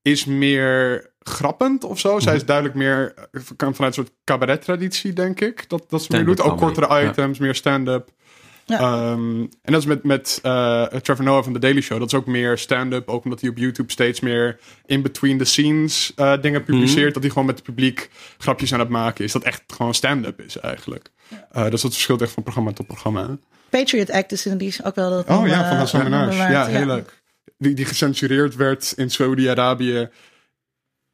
is 0.02 0.24
meer 0.24 1.10
grappend 1.20 1.84
of 1.84 1.98
zo. 2.00 2.18
Zij 2.18 2.34
is 2.34 2.44
duidelijk 2.44 2.76
meer, 2.76 3.14
eh, 3.32 3.42
kan 3.56 3.74
vanuit 3.74 3.96
een 3.96 4.04
soort 4.04 4.16
cabaret-traditie, 4.24 5.12
denk 5.12 5.40
ik. 5.40 5.68
Dat, 5.68 5.84
dat 5.90 6.02
ze 6.02 6.12
meer 6.12 6.24
doet. 6.24 6.40
Ook 6.40 6.58
kortere 6.58 7.00
ja. 7.00 7.10
items, 7.10 7.38
meer 7.38 7.54
stand-up. 7.54 8.10
Ja. 8.72 8.78
Ehm, 8.78 9.40
en 9.40 9.72
dat 9.72 9.80
is 9.80 9.86
met, 9.86 10.04
met 10.04 10.38
eh, 10.42 10.84
Trevor 10.84 11.24
Noah 11.24 11.44
van 11.44 11.52
The 11.52 11.58
Daily 11.58 11.80
Show. 11.80 11.98
Dat 11.98 12.12
is 12.12 12.18
ook 12.18 12.26
meer 12.26 12.58
stand-up. 12.58 13.08
Ook 13.08 13.24
omdat 13.24 13.40
hij 13.40 13.50
op 13.50 13.58
YouTube 13.58 13.92
steeds 13.92 14.20
meer 14.20 14.58
in 14.86 15.02
between 15.02 15.38
the 15.38 15.44
scenes 15.44 16.12
eh, 16.16 16.32
dingen 16.40 16.64
publiceert. 16.64 17.14
Dat 17.14 17.22
hij 17.22 17.32
gewoon 17.32 17.46
met 17.46 17.56
het 17.56 17.64
publiek 17.64 18.10
grapjes 18.38 18.72
aan 18.72 18.80
het 18.80 18.88
maken 18.88 19.24
is. 19.24 19.32
Dat 19.32 19.42
echt 19.42 19.62
gewoon 19.66 19.94
stand-up 19.94 20.40
is 20.40 20.58
eigenlijk. 20.58 21.10
Eh, 21.50 21.70
dus 21.70 21.80
dat 21.80 21.92
verschilt 21.92 22.22
echt 22.22 22.32
van 22.32 22.42
programma 22.42 22.72
tot 22.72 22.86
programma. 22.86 23.38
Patriot 23.70 24.10
Act 24.10 24.32
is 24.32 24.46
in 24.46 24.58
die 24.58 24.74
ook 24.82 24.94
wel 24.94 25.10
dat. 25.10 25.28
Oh 25.28 25.46
ja, 25.46 25.68
van 25.68 25.76
Hassan 25.76 26.02
Minhaj. 26.02 26.50
Ja, 26.50 26.66
heel 26.66 26.86
leuk. 26.86 27.22
Die, 27.58 27.74
die 27.74 27.84
gecensureerd 27.84 28.56
werd 28.56 28.92
in 28.96 29.10
Saudi-Arabië 29.10 30.08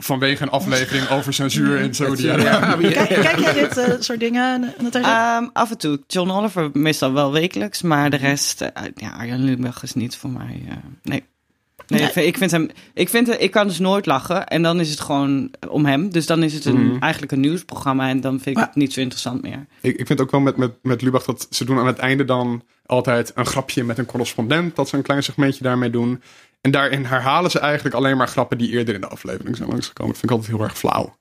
vanwege 0.02 0.42
een 0.42 0.50
aflevering 0.50 1.08
over 1.10 1.32
censuur 1.34 1.78
in 1.80 1.94
Saudi-Arabië. 1.94 2.88
Kijk, 2.88 3.08
kijk 3.08 3.38
jij 3.38 3.52
dit 3.52 3.76
eh, 3.76 3.94
soort 4.08 4.20
dingen? 4.20 4.74
Natasja? 4.82 5.36
Ehm, 5.38 5.48
af 5.52 5.70
en 5.70 5.78
toe. 5.78 6.00
John 6.06 6.30
Oliver 6.30 6.70
meestal 6.72 7.12
wel 7.12 7.32
wekelijks, 7.32 7.82
maar 7.82 8.10
de 8.10 8.16
rest, 8.16 8.60
eh, 8.60 8.68
ja, 8.94 9.10
Arjan 9.10 9.44
Lubach 9.44 9.82
is 9.82 9.94
niet 9.94 10.16
voor 10.16 10.30
mij. 10.30 10.62
eh, 10.68 10.76
nee. 11.02 11.24
Nee, 11.86 12.02
ik 12.02 12.12
vind- 12.12 12.26
ik 12.26 12.36
vind 12.38 12.50
hem. 12.50 12.68
Ik, 12.94 13.08
vind, 13.08 13.40
ik 13.40 13.50
kan 13.50 13.66
dus 13.66 13.78
nooit 13.78 14.06
lachen. 14.06 14.46
En 14.46 14.62
dan 14.62 14.80
is 14.80 14.90
het 14.90 15.00
gewoon 15.00 15.50
om 15.68 15.86
hem. 15.86 16.10
Dus 16.10 16.26
dan 16.26 16.42
is 16.42 16.54
het 16.54 16.64
een, 16.64 16.86
Mhm. 16.86 17.02
eigenlijk 17.02 17.32
een 17.32 17.40
nieuwsprogramma. 17.40 18.08
En 18.08 18.20
dan 18.20 18.32
vind 18.32 18.46
ik 18.46 18.54
Maar- 18.54 18.66
het 18.66 18.74
niet 18.74 18.92
zo 18.92 19.00
interessant 19.00 19.42
meer. 19.42 19.66
Ik, 19.80 19.96
ik 19.96 20.06
vind 20.06 20.20
ook 20.20 20.30
wel 20.30 20.40
met, 20.40 20.56
met, 20.56 20.72
met 20.82 21.02
Lubach 21.02 21.24
dat 21.24 21.46
ze 21.50 21.64
doen 21.64 21.78
aan 21.78 21.86
het 21.86 21.98
einde 21.98 22.24
dan 22.24 22.62
altijd 22.86 23.32
een 23.34 23.46
grapje 23.46 23.84
met 23.84 23.98
een 23.98 24.06
correspondent. 24.06 24.76
Dat 24.76 24.88
ze 24.88 24.96
een 24.96 25.02
klein 25.02 25.22
segmentje 25.22 25.62
daarmee 25.62 25.90
doen. 25.90 26.22
En 26.60 26.70
daarin 26.70 27.04
herhalen 27.04 27.50
ze 27.50 27.58
eigenlijk 27.58 27.94
alleen 27.94 28.16
maar 28.16 28.28
grappen 28.28 28.58
die 28.58 28.70
eerder 28.70 28.94
in 28.94 29.00
de 29.00 29.06
aflevering 29.08 29.56
zijn 29.56 29.68
langsgekomen. 29.68 30.12
Dat 30.12 30.20
vind 30.20 30.32
ik 30.32 30.38
altijd 30.38 30.56
heel 30.56 30.66
erg 30.68 30.78
flauw. 30.78 31.16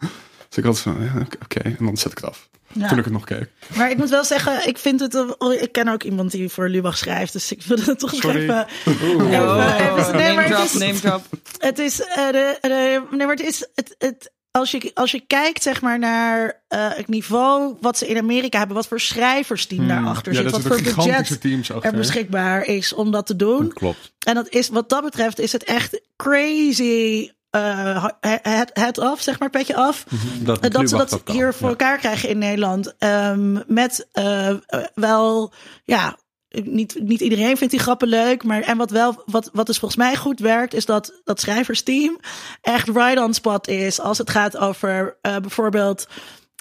Dus 0.49 0.57
ik 0.57 0.65
altijd 0.65 0.84
van, 0.84 1.03
ja, 1.03 1.27
oké, 1.43 1.59
en 1.59 1.76
dan 1.85 1.97
zet 1.97 2.11
ik 2.11 2.18
het 2.18 2.27
af. 2.27 2.49
Ja. 2.72 2.88
Toen 2.88 2.97
ik 2.97 3.03
het 3.03 3.14
nog 3.14 3.23
keek. 3.26 3.49
Maar 3.76 3.89
ik 3.91 3.97
moet 3.97 4.09
wel 4.09 4.23
zeggen, 4.23 4.68
ik 4.68 4.77
vind 4.77 4.99
het. 4.99 5.14
wel- 5.14 5.53
Ik 5.53 5.72
ken 5.72 5.88
ook 5.88 6.03
iemand 6.03 6.31
die 6.31 6.49
voor 6.49 6.69
Lubach 6.69 6.97
schrijft. 6.97 7.34
Dus 7.34 7.51
ik 7.51 7.61
wil 7.64 7.77
het 7.77 7.99
toch 7.99 8.11
nog 8.11 8.22
Sorry. 8.22 8.41
even. 8.41 8.68
Oeh. 8.88 9.31
Even- 9.31 9.49
Oh, 9.49 9.97
even- 9.97 10.15
nee, 10.15 10.22
name 10.23 10.34
maar 10.34 10.43
het 10.43 10.53
drop, 10.53 10.65
is- 10.65 10.73
name 10.73 10.99
drop. 10.99 11.23
Het 11.57 11.80
is. 11.80 12.01
eh, 12.01 12.15
de, 12.15 12.57
de, 12.61 13.01
nee, 13.11 13.26
maar 13.27 13.35
het 13.35 13.45
is. 13.45 13.68
Het, 13.76 13.95
het, 13.97 14.31
als, 14.58 14.72
je, 14.72 14.92
als 14.94 15.12
je 15.12 15.20
kijkt 15.28 15.64
zeg 15.64 15.82
maar, 15.82 16.00
naar 16.00 16.62
eh, 16.68 16.88
het 16.94 17.08
niveau 17.08 17.78
wat 17.82 17.98
ze 17.98 18.08
in 18.08 18.18
Amerika 18.18 18.58
hebben, 18.58 18.76
wat 18.76 18.88
voor 18.88 19.00
schrijversteam 19.00 19.88
daarachter 19.88 20.34
Hmm. 20.34 20.42
Ja, 20.44 20.50
zit, 20.50 20.52
dat 20.52 20.62
wat 20.62 20.78
voor 20.78 21.04
budget 21.06 21.42
teams 21.42 21.72
achter. 21.72 21.92
er 21.92 21.98
beschikbaar 21.98 22.66
is 22.66 22.94
om 22.94 23.12
dat 23.12 23.26
te 23.26 23.36
doen. 23.36 23.74
Klopt. 23.74 24.12
En 24.28 24.36
dat 24.36 24.50
is, 24.50 24.70
wat 24.70 24.90
dat 24.90 25.04
betreft, 25.04 25.40
is 25.40 25.52
het 25.52 25.64
echt 25.64 26.02
crazy. 26.16 27.30
eh 27.50 28.06
het, 28.42 28.70
het 28.74 29.00
af, 29.00 29.22
zeg 29.22 29.40
maar, 29.40 29.50
petje 29.50 29.76
af. 29.76 30.06
Dat, 30.40 30.60
Eh, 30.60 30.70
dat 30.70 30.90
ze 30.90 30.96
dat 30.98 31.22
hier 31.26 31.54
voor 31.54 31.64
Ja. 31.64 31.70
elkaar 31.70 31.98
krijgen 31.98 32.30
in 32.30 32.38
Nederland. 32.38 32.96
Ehm, 32.98 33.60
met 33.68 34.08
eh, 34.12 34.54
wel, 34.94 35.54
ja, 35.84 36.18
niet, 36.66 36.98
niet 37.00 37.22
iedereen 37.22 37.58
vindt 37.58 37.74
die 37.74 37.82
grappen 37.82 38.08
leuk. 38.08 38.44
Maar 38.44 38.62
en 38.62 38.78
wat 38.78 38.92
wel, 38.92 39.24
wat, 39.26 39.50
wat 39.54 39.66
dus 39.66 39.80
volgens 39.80 40.02
mij 40.02 40.16
goed 40.16 40.40
werkt, 40.40 40.74
is 40.74 40.86
dat 40.86 41.22
dat 41.24 41.40
schrijversteam 41.40 42.20
echt 42.62 42.88
right 42.88 43.20
on 43.20 43.34
spot 43.34 43.68
is. 43.68 44.00
Als 44.00 44.18
het 44.18 44.30
gaat 44.30 44.58
over 44.58 45.18
eh, 45.22 45.38
bijvoorbeeld 45.38 46.08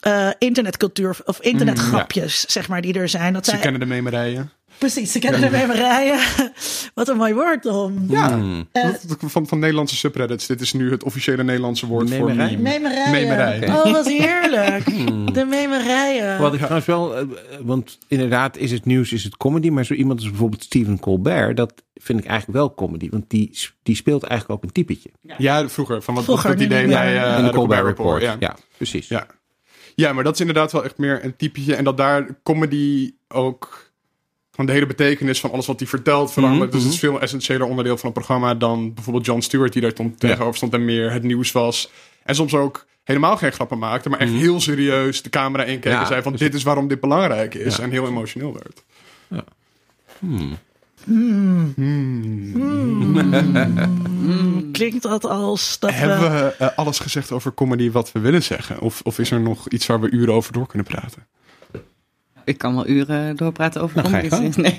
eh, 0.00 0.30
internetcultuur 0.38 1.16
of 1.24 1.40
internetgrapjes, 1.40 2.40
zeg 2.40 2.68
maar, 2.68 2.80
die 2.80 2.94
er 2.94 3.08
zijn. 3.08 3.32
Dat 3.32 3.44
Ze 3.44 3.50
zij, 3.50 3.60
kennen 3.60 3.80
de 3.80 3.86
memerijen. 3.86 4.50
Precies, 4.78 5.12
ze 5.12 5.18
kennen 5.18 5.40
de 5.40 5.50
memerijen. 5.50 6.18
wat 6.94 7.08
een 7.08 7.16
mooi 7.16 7.34
woord, 7.34 7.62
Tom. 7.62 8.04
Ja, 8.08 8.34
Hmm. 8.38 8.68
Eh, 8.72 8.88
van, 9.18 9.46
van 9.46 9.58
Nederlandse 9.58 9.96
subreddits. 9.96 10.46
Dit 10.46 10.60
is 10.60 10.72
nu 10.72 10.90
het 10.90 11.04
officiële 11.04 11.42
Nederlandse 11.44 11.86
woord 11.86 12.08
Memerij? 12.08 12.34
voor 12.34 12.44
meme. 12.44 12.62
Memerijen. 12.62 13.10
Memerij. 13.10 13.56
Oké. 13.56 13.72
Oh, 13.72 13.92
wat 13.92 14.06
heerlijk. 14.08 14.84
De 15.34 15.44
memerijen. 15.44 16.38
Wat 16.40 16.52
ik 16.52 16.58
trouwens 16.58 16.86
wel, 16.86 17.16
eh, 17.16 17.24
want 17.62 17.98
inderdaad 18.08 18.56
is 18.56 18.70
het 18.70 18.84
nieuws, 18.84 19.12
is 19.12 19.24
het 19.24 19.36
comedy, 19.36 19.68
maar 19.68 19.84
zo 19.84 19.94
iemand 19.94 20.18
als 20.20 20.28
bijvoorbeeld 20.28 20.62
Stephen 20.62 20.98
Colbert, 21.00 21.56
dat 21.56 21.72
vind 21.94 22.18
ik 22.18 22.26
eigenlijk 22.26 22.58
wel 22.58 22.74
comedy, 22.74 23.08
want 23.10 23.24
die, 23.30 23.58
die 23.82 23.96
speelt 23.96 24.22
eigenlijk 24.22 24.58
ook 24.60 24.66
een 24.68 24.72
typetje 24.74 25.10
Ja, 25.38 25.68
vroeger. 25.68 26.02
Van 26.02 26.14
wat 26.14 26.24
Vroeger, 26.24 26.50
dat 26.50 26.60
idee 26.60 26.86
bij 26.86 27.16
eh, 27.22 27.44
de 27.44 27.50
Colbert 27.52 27.84
Report. 27.84 28.22
Ja. 28.22 28.36
Ja, 28.38 28.56
precies. 28.76 29.08
Ja. 29.08 29.26
ja, 29.94 30.12
maar 30.12 30.24
dat 30.24 30.34
is 30.34 30.40
inderdaad 30.40 30.72
wel 30.72 30.84
echt 30.84 30.98
meer 30.98 31.24
een 31.24 31.36
typetje. 31.36 31.74
En 31.74 31.84
dat 31.84 31.96
daar 31.96 32.26
comedy 32.42 33.12
ook 33.28 33.85
van 34.56 34.66
de 34.66 34.72
hele 34.72 34.86
betekenis 34.86 35.40
van 35.40 35.50
alles 35.52 35.66
wat 35.66 35.78
hij 35.78 35.88
vertelt 35.88 36.32
verandert. 36.32 36.62
Mhm, 36.62 36.70
Dus 36.70 36.82
het 36.82 36.92
is 36.92 36.98
veel 36.98 37.20
essentiëler 37.20 37.66
onderdeel 37.66 37.96
van 37.96 38.04
het 38.10 38.18
programma 38.18 38.54
dan 38.54 38.94
bijvoorbeeld 38.94 39.26
John 39.26 39.40
Stewart, 39.40 39.72
die 39.72 39.82
daar 39.82 39.90
stond, 39.90 40.20
tegenover 40.20 40.56
stond 40.56 40.72
en 40.72 40.84
meer 40.84 41.12
het 41.12 41.22
nieuws 41.22 41.52
was. 41.52 41.90
En 42.24 42.34
soms 42.34 42.54
ook 42.54 42.86
helemaal 43.04 43.36
geen 43.36 43.52
grappen 43.52 43.78
maakte, 43.78 44.08
maar 44.08 44.18
echt 44.18 44.32
heel 44.32 44.60
serieus 44.60 45.22
de 45.22 45.30
camera 45.30 45.64
inkeek 45.64 45.84
Mhm. 45.84 45.92
Ja, 45.94 46.00
en 46.00 46.06
zei 46.06 46.22
van 46.22 46.32
dus- 46.32 46.40
dit 46.40 46.54
is 46.54 46.62
waarom 46.62 46.88
dit 46.88 47.00
belangrijk 47.00 47.54
is. 47.54 47.76
Ja. 47.76 47.82
En 47.82 47.90
heel 47.90 48.06
emotioneel 48.06 48.52
werd. 48.52 48.82
Klinkt 54.72 55.02
dat 55.02 55.24
als 55.24 55.78
dat 55.78 55.90
Hebben 55.92 56.20
we... 56.20 56.54
we 56.58 56.64
eh, 56.64 56.78
alles 56.78 56.98
gezegd 56.98 57.32
over 57.32 57.54
comedy 57.54 57.90
wat 57.90 58.12
we 58.12 58.20
willen 58.20 58.42
zeggen? 58.42 58.80
Of, 58.80 59.00
of 59.04 59.18
is 59.18 59.30
er 59.30 59.40
nog 59.40 59.68
iets 59.68 59.86
waar 59.86 60.00
we 60.00 60.10
uren 60.10 60.34
over 60.34 60.52
door 60.52 60.66
kunnen 60.66 60.86
praten? 60.86 61.26
Ik 62.46 62.58
kan 62.58 62.74
wel 62.74 62.86
uren 62.86 63.36
doorpraten 63.36 63.82
over 63.82 64.02
Nou. 64.02 64.52
Nee. 64.56 64.74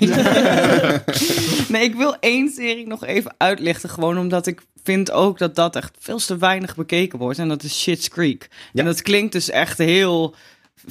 nee, 1.68 1.82
ik 1.82 1.94
wil 1.94 2.16
één 2.20 2.48
serie 2.48 2.86
nog 2.86 3.04
even 3.04 3.34
uitlichten. 3.38 3.90
Gewoon 3.90 4.18
omdat 4.18 4.46
ik 4.46 4.60
vind 4.82 5.10
ook 5.10 5.38
dat 5.38 5.54
dat 5.54 5.76
echt 5.76 5.96
veel 5.98 6.18
te 6.18 6.36
weinig 6.36 6.76
bekeken 6.76 7.18
wordt. 7.18 7.38
En 7.38 7.48
dat 7.48 7.62
is 7.62 7.80
Shit's 7.80 8.08
Creek. 8.08 8.48
En 8.74 8.84
dat 8.84 9.02
klinkt 9.02 9.32
dus 9.32 9.50
echt 9.50 9.78
heel 9.78 10.34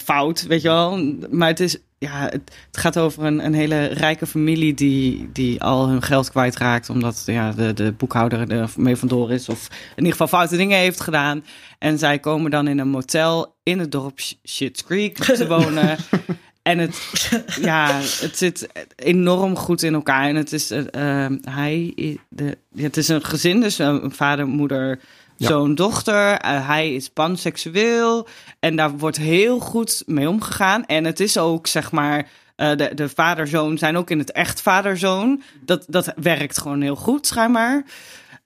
fout, 0.04 0.46
weet 0.48 0.62
je 0.62 0.68
wel. 0.68 1.16
Maar 1.30 1.48
het 1.48 1.60
is... 1.60 1.78
Ja, 2.00 2.24
het, 2.24 2.34
het 2.68 2.78
gaat 2.78 2.98
over 2.98 3.24
een, 3.24 3.46
een 3.46 3.54
hele 3.54 3.86
rijke 3.86 4.28
familie 4.28 4.74
die, 4.74 5.30
die 5.34 5.62
al 5.62 5.88
hun 5.88 6.02
geld 6.02 6.30
kwijtraakt. 6.30 6.90
Omdat 6.90 7.24
ja, 7.26 7.52
de, 7.52 7.74
de 7.74 7.92
boekhouder 7.92 8.52
er 8.52 8.70
mee 8.76 8.96
vandoor 8.96 9.32
is. 9.32 9.50
Of 9.50 9.68
in 9.70 9.96
ieder 9.96 10.12
geval 10.12 10.28
foute 10.28 10.58
dingen 10.58 10.78
heeft 10.78 11.02
gedaan. 11.02 11.44
En 11.80 11.98
zij 11.98 12.20
komen 12.20 12.52
dan 12.52 12.68
in 12.68 12.80
een 12.80 12.90
motel 12.90 13.56
in 13.64 13.80
het 13.80 13.92
dorp 13.92 14.20
Sh- 14.20 14.34
Shit's 14.46 14.84
Creek 14.84 15.18
te 15.18 15.48
wonen. 15.48 15.98
En 16.68 16.78
het, 16.78 17.30
ja, 17.62 17.94
het 18.02 18.38
zit 18.38 18.68
enorm 18.96 19.56
goed 19.56 19.84
in 19.84 19.94
elkaar. 19.94 20.28
En 20.28 20.36
het 20.36 20.54
is, 20.54 20.72
eh, 20.72 21.26
hij, 21.42 21.94
de, 22.30 22.58
het 22.76 22.98
is 22.98 23.08
een 23.08 23.24
gezin, 23.24 23.60
dus 23.60 23.78
een 23.78 24.12
vader, 24.12 24.48
moeder, 24.48 25.00
Ja. 25.38 25.48
zoon, 25.48 25.76
dochter. 25.76 26.38
Eh, 26.38 26.68
hij 26.68 26.94
is 26.94 27.10
panseksueel. 27.10 28.28
En 28.60 28.76
daar 28.76 28.98
wordt 28.98 29.18
heel 29.18 29.60
goed 29.60 30.04
mee 30.06 30.30
omgegaan. 30.30 30.86
En 30.86 31.04
het 31.06 31.20
is 31.20 31.38
ook, 31.38 31.68
zeg 31.68 31.92
maar, 31.92 32.30
de, 32.56 32.92
de 32.96 33.10
vader-zoon 33.10 33.78
zijn 33.78 33.98
ook 33.98 34.10
in 34.10 34.20
het 34.20 34.32
echt 34.32 34.62
vader-zoon. 34.62 35.42
Dat, 35.66 35.86
dat 35.88 36.14
werkt 36.16 36.58
gewoon 36.58 36.82
heel 36.82 36.96
goed, 36.96 37.28
schijnbaar. 37.28 37.86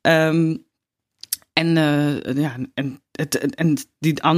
Ehm, 0.01 0.55
en, 1.53 1.73
ja, 2.35 2.55
en, 2.73 3.01
het, 3.11 3.55
en 3.55 3.77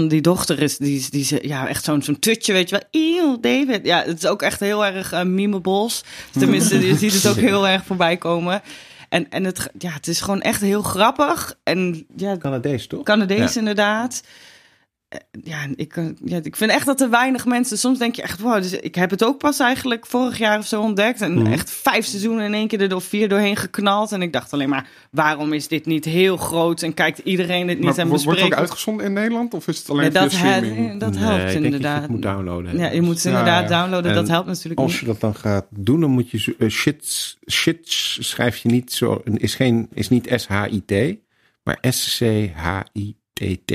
die, 0.07 0.21
dochter 0.21 0.61
is, 0.61 0.77
die, 0.77 1.07
die, 1.09 1.47
ja, 1.47 1.67
echt 1.67 1.83
zo'n 1.83 2.01
zo'n 2.01 2.19
tutje, 2.19 2.53
weet 2.53 2.69
je 2.69 2.75
wel. 2.75 3.01
Eeuw, 3.01 3.39
David. 3.39 3.85
Ja, 3.85 4.03
het 4.05 4.17
is 4.17 4.25
ook 4.25 4.41
echt 4.41 4.59
heel 4.59 4.85
erg 4.85 5.13
uh, 5.13 5.23
memeballs. 5.23 6.03
Tenminste, 6.31 6.85
je 6.87 6.95
ziet 6.97 7.13
het 7.13 7.27
ook 7.27 7.35
heel 7.49 7.67
erg 7.67 7.85
voorbij 7.85 8.17
komen. 8.17 8.61
En, 9.09 9.29
en 9.29 9.43
het, 9.43 9.69
ja, 9.77 9.91
het 9.91 10.07
is 10.07 10.21
gewoon 10.21 10.41
echt 10.41 10.61
heel 10.61 10.81
grappig. 10.81 11.59
En 11.63 12.05
ja, 12.15 12.37
Canadees, 12.37 12.87
toch? 12.87 13.03
Canadees 13.03 13.53
Ja. 13.53 13.59
inderdaad. 13.59 14.21
Eh, 15.13 15.19
Ja, 15.43 15.57
ik, 15.75 15.95
eh, 15.97 16.05
ja, 16.25 16.39
ik 16.43 16.55
vind 16.55 16.71
echt 16.71 16.85
dat 16.85 17.01
er 17.01 17.09
weinig 17.09 17.45
mensen... 17.45 17.77
Soms 17.77 17.99
denk 17.99 18.15
je 18.15 18.21
echt, 18.21 18.39
wow, 18.39 18.61
dus 18.61 18.71
ik 18.71 18.95
heb 18.95 19.09
het 19.09 19.23
ook 19.23 19.37
pas 19.37 19.59
eigenlijk 19.59 20.05
vorig 20.05 20.37
jaar 20.37 20.57
of 20.59 20.67
zo 20.67 20.81
ontdekt. 20.81 21.21
En 21.21 21.33
Mhm. 21.33 21.51
echt 21.51 21.69
vijf 21.71 22.05
seizoenen 22.05 22.45
in 22.45 22.53
één 22.53 22.67
keer 22.67 22.81
er 22.81 22.89
door 22.89 23.01
vier 23.01 23.29
doorheen 23.29 23.55
geknald. 23.55 24.11
En 24.11 24.21
ik 24.21 24.33
dacht 24.33 24.53
alleen 24.53 24.69
maar, 24.69 24.87
waarom 25.11 25.53
is 25.53 25.67
dit 25.67 25.85
niet 25.85 26.05
heel 26.05 26.37
groot? 26.37 26.81
En 26.81 26.93
kijkt 26.93 27.17
iedereen 27.23 27.67
dit 27.67 27.75
niet 27.79 27.85
Maar 27.85 27.97
en 27.97 28.07
wordt 28.07 28.23
wordt 28.23 28.39
het 28.39 28.49
ook 28.49 28.49
bespreekt... 28.49 28.59
uitgezonden 28.71 29.05
in 29.05 29.13
Nederland? 29.13 29.53
Of 29.53 29.67
is 29.67 29.77
het 29.77 29.89
alleen 29.89 30.03
Ja, 30.05 30.11
via 30.11 30.21
dat, 30.21 30.31
streaming? 30.31 30.85
helpt, 30.87 30.99
dat 30.99 31.13
Nee, 31.13 31.23
helpt 31.23 31.51
je 31.53 31.61
inderdaad. 31.61 32.01
het 32.01 32.09
moet 32.11 32.21
downloaden. 32.21 32.77
Ja, 32.77 32.91
je 32.91 33.01
moet 33.01 33.13
het 33.15 33.23
Ja, 33.23 33.29
inderdaad 33.29 33.69
ja. 33.69 33.79
downloaden. 33.79 34.09
En 34.11 34.17
dat 34.17 34.27
helpt 34.27 34.47
natuurlijk 34.47 34.79
Als 34.79 34.91
niet. 34.91 34.99
je 34.99 35.05
dat 35.05 35.19
dan 35.19 35.35
gaat 35.35 35.65
doen, 35.69 35.99
dan 35.99 36.09
moet 36.09 36.29
je 36.29 36.55
eh, 36.59 36.69
shit, 36.69 37.35
shit 37.51 37.79
schrijf 38.19 38.57
je 38.57 38.69
niet 38.69 38.91
zo, 38.93 39.21
is 39.33 39.55
geen, 39.55 39.87
is 39.93 40.09
niet 40.09 40.27
S-H-I-T, 40.35 40.93
maar 41.63 41.77
S-C-H-I-T-T. 41.89 43.71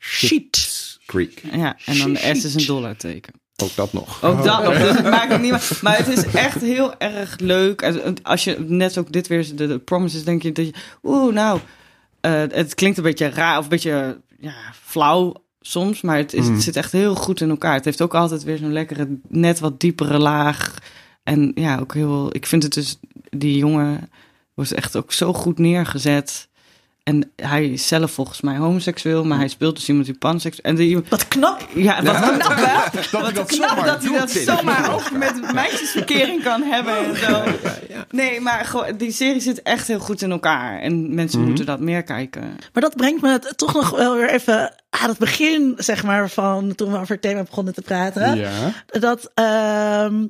Shit. 0.00 0.98
Creek. 1.06 1.42
Ja, 1.52 1.76
en 1.84 1.98
dan 1.98 2.12
de 2.12 2.18
S 2.18 2.44
is 2.44 2.54
een 2.54 2.66
dollarteken. 2.66 3.32
Ook 3.62 3.74
dat 3.74 3.92
nog. 3.92 4.22
Ook 4.24 4.44
dat 4.44 4.64
nog, 4.64 4.78
dus 4.78 4.96
het 4.96 5.10
maakt 5.10 5.32
het 5.32 5.40
niet 5.40 5.50
meer. 5.50 5.78
Maar 5.82 5.96
het 5.96 6.08
is 6.08 6.24
echt 6.26 6.60
heel 6.60 6.98
erg 6.98 7.38
leuk. 7.38 7.82
En 7.82 8.22
Als 8.22 8.44
je 8.44 8.56
net 8.58 8.98
ook 8.98 9.12
dit 9.12 9.26
weer, 9.26 9.56
de, 9.56 9.66
de 9.66 9.78
promises, 9.78 10.24
denk 10.24 10.42
je 10.42 10.52
dat 10.52 10.66
je, 10.66 10.72
oeh, 11.02 11.34
nou, 11.34 11.60
eh, 12.20 12.32
het 12.32 12.74
klinkt 12.74 12.96
een 12.96 13.02
beetje 13.02 13.28
raar 13.28 13.56
of 13.58 13.62
een 13.64 13.70
beetje 13.70 14.20
ja, 14.38 14.54
flauw 14.84 15.34
soms, 15.60 16.00
maar 16.00 16.16
het, 16.16 16.32
is, 16.34 16.46
Mm. 16.46 16.52
het 16.54 16.62
zit 16.62 16.76
echt 16.76 16.92
heel 16.92 17.14
goed 17.14 17.40
in 17.40 17.50
elkaar. 17.50 17.74
Het 17.74 17.84
heeft 17.84 18.02
ook 18.02 18.14
altijd 18.14 18.42
weer 18.42 18.56
zo'n 18.58 18.72
lekkere, 18.72 19.18
net 19.28 19.58
wat 19.60 19.80
diepere 19.80 20.18
laag. 20.18 20.74
En 21.22 21.52
ja, 21.54 21.78
ook 21.78 21.94
heel, 21.94 22.28
ik 22.34 22.46
vind 22.46 22.62
het 22.62 22.72
dus, 22.74 22.98
die 23.30 23.56
jongen 23.56 24.10
wordt 24.54 24.72
echt 24.72 24.96
ook 24.96 25.12
zo 25.12 25.32
goed 25.32 25.58
neergezet. 25.58 26.48
En 27.02 27.30
hij 27.36 27.66
is 27.66 27.88
zelf 27.88 28.10
volgens 28.10 28.40
mij 28.40 28.56
homoseksueel, 28.56 29.24
maar 29.24 29.38
hij 29.38 29.48
speelt 29.48 29.76
dus 29.76 29.88
iemand 29.88 30.06
die 30.06 30.18
panseksueel. 30.18 30.70
En 30.70 30.76
die, 30.78 30.98
Wat 31.08 31.28
knap. 31.28 31.66
ja, 31.74 32.02
wat 32.02 32.16
knap 32.20 32.54
hè? 32.56 33.00
Dat 33.10 33.22
hij 33.22 33.32
dat 33.32 33.46
Knap 33.46 33.68
zomaar 33.68 33.84
dat 33.84 34.02
hij 34.02 34.18
dat 34.18 34.30
zomaar 34.30 34.94
ook 34.94 35.10
met 35.10 35.52
meisjesverkering 35.52 36.42
kan 36.42 36.62
hebben 36.62 36.96
en 36.98 37.16
zo. 37.16 37.42
Nee, 38.10 38.40
maar 38.40 38.72
die 38.96 39.12
serie 39.12 39.40
zit 39.40 39.62
echt 39.62 39.86
heel 39.86 39.98
goed 39.98 40.22
in 40.22 40.30
elkaar. 40.30 40.80
En 40.80 41.14
mensen 41.14 41.38
Mhm. 41.38 41.48
moeten 41.48 41.66
dat 41.66 41.80
meer 41.80 42.02
kijken. 42.02 42.42
Maar 42.72 42.82
dat 42.82 42.96
brengt 42.96 43.22
me 43.22 43.38
toch 43.56 43.74
nog 43.74 43.90
wel 43.90 44.14
weer 44.14 44.30
even 44.30 44.74
aan 44.90 45.08
het 45.08 45.18
begin, 45.18 45.74
zeg 45.76 46.02
maar, 46.04 46.30
van 46.30 46.74
toen 46.74 46.92
we 46.92 46.98
over 46.98 47.12
het 47.12 47.22
thema 47.22 47.42
begonnen 47.42 47.74
te 47.74 47.82
praten. 47.82 48.36
Ja. 48.36 48.50
Dat 48.86 49.30
ehm, 49.34 50.26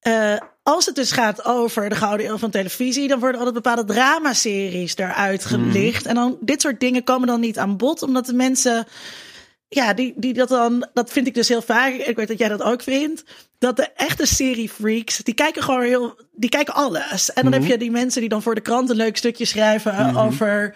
eh, 0.00 0.36
als 0.62 0.86
het 0.86 0.94
dus 0.94 1.10
gaat 1.12 1.44
over 1.44 1.88
de 1.88 1.94
gouden 1.94 2.26
eeuw 2.26 2.38
van 2.38 2.50
televisie, 2.50 3.08
dan 3.08 3.18
worden 3.18 3.38
altijd 3.38 3.62
bepaalde 3.62 3.92
dramaseries 3.92 4.96
eruit 4.96 5.44
gelicht. 5.44 6.06
En 6.06 6.14
dan 6.14 6.36
dit 6.40 6.60
soort 6.60 6.80
dingen 6.80 7.04
komen 7.04 7.26
dan 7.28 7.40
niet 7.40 7.58
aan 7.58 7.76
bod, 7.76 8.02
omdat 8.02 8.26
de 8.26 8.34
mensen 8.34 8.86
ja, 9.68 9.92
die, 9.94 10.12
die 10.16 10.32
dat 10.34 10.48
dan, 10.48 10.88
dat 10.94 11.10
vind 11.12 11.26
ik 11.26 11.34
dus 11.34 11.48
heel 11.48 11.62
vaak. 11.62 11.92
Ik 11.92 12.16
weet 12.16 12.28
dat 12.28 12.38
jij 12.38 12.48
dat 12.48 12.62
ook 12.62 12.82
vindt. 12.82 13.24
Dat 13.58 13.76
de 13.76 13.88
echte 13.96 14.26
serie 14.26 14.68
freaks, 14.68 15.18
die 15.18 15.34
kijken 15.34 15.62
gewoon 15.62 15.82
heel, 15.82 16.18
die 16.32 16.50
kijken 16.50 16.74
alles. 16.74 17.32
En 17.32 17.42
dan 17.42 17.52
Mhm. 17.52 17.60
heb 17.60 17.70
je 17.70 17.78
die 17.78 17.90
mensen 17.90 18.20
die 18.20 18.28
dan 18.30 18.42
voor 18.42 18.54
de 18.54 18.60
krant 18.60 18.90
een 18.90 18.96
leuk 18.96 19.16
stukje 19.16 19.44
schrijven 19.44 20.16
over 20.16 20.74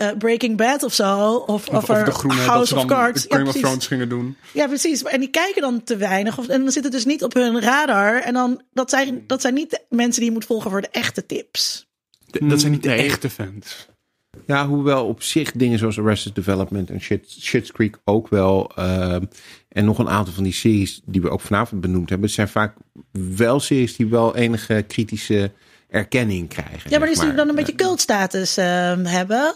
eh, 0.00 0.16
Breaking 0.18 0.56
Bad 0.56 0.82
of 0.82 0.94
zo. 0.94 1.34
Of, 1.34 1.68
Of, 1.68 1.74
over 1.74 1.98
of 1.98 2.04
de 2.04 2.10
groene, 2.10 2.36
dat 2.36 2.46
House 2.46 2.66
ze 2.66 2.74
of 2.74 2.80
dan 2.80 2.96
Cards. 2.96 3.26
Ja, 3.28 3.42
of. 3.42 3.52
Thrones 3.52 3.86
gingen 3.86 4.08
doen. 4.08 4.36
Ja, 4.52 4.66
precies. 4.66 5.02
En 5.02 5.20
die 5.20 5.30
kijken 5.30 5.62
dan 5.62 5.82
te 5.84 5.96
weinig. 5.96 6.38
Of, 6.38 6.48
en 6.48 6.62
dan 6.62 6.72
zit 6.72 6.82
het 6.84 6.92
dus 6.92 7.04
niet 7.04 7.22
op 7.24 7.34
hun 7.34 7.60
radar. 7.60 8.20
En 8.20 8.32
dan, 8.32 8.62
dat 8.72 8.90
zijn, 8.90 9.24
dat 9.26 9.40
zijn 9.40 9.54
niet 9.54 9.70
de 9.70 9.82
mensen 9.88 10.20
die 10.20 10.24
je 10.24 10.30
moet 10.36 10.44
volgen 10.44 10.70
voor 10.70 10.80
de 10.80 10.88
echte 10.90 11.26
tips. 11.26 11.88
Dat 12.30 12.60
zijn 12.60 12.72
niet 12.72 12.82
de 12.82 12.88
Nee. 12.88 12.98
echte 13.06 13.30
fans. 13.30 13.88
Ja, 14.46 14.66
hoewel 14.66 15.06
op 15.06 15.22
zich 15.22 15.52
dingen 15.52 15.78
zoals 15.78 15.98
Arrested 15.98 16.34
Development 16.34 16.90
en 16.90 17.00
Shit, 17.00 17.30
Shit's 17.40 17.72
Creek 17.72 17.98
ook 18.04 18.28
wel. 18.28 18.72
ehm, 18.76 19.24
en 19.68 19.84
nog 19.84 19.98
een 19.98 20.08
aantal 20.08 20.34
van 20.34 20.44
die 20.44 20.52
series 20.52 21.00
die 21.04 21.20
we 21.20 21.30
ook 21.30 21.40
vanavond 21.40 21.80
benoemd 21.80 22.08
hebben. 22.08 22.26
Het 22.26 22.34
zijn 22.36 22.48
vaak 22.48 22.76
wel 23.36 23.60
series 23.60 23.96
die 23.96 24.06
wel 24.06 24.36
enige 24.36 24.84
kritische 24.88 25.52
erkenning 25.88 26.48
krijgen. 26.48 26.90
Ja, 26.90 26.98
maar 26.98 27.08
die 27.08 27.20
die 27.20 27.34
dan 27.34 27.48
een 27.48 27.54
beetje 27.54 27.74
cultstatus 27.74 28.56
ehm, 28.56 29.04
hebben. 29.04 29.54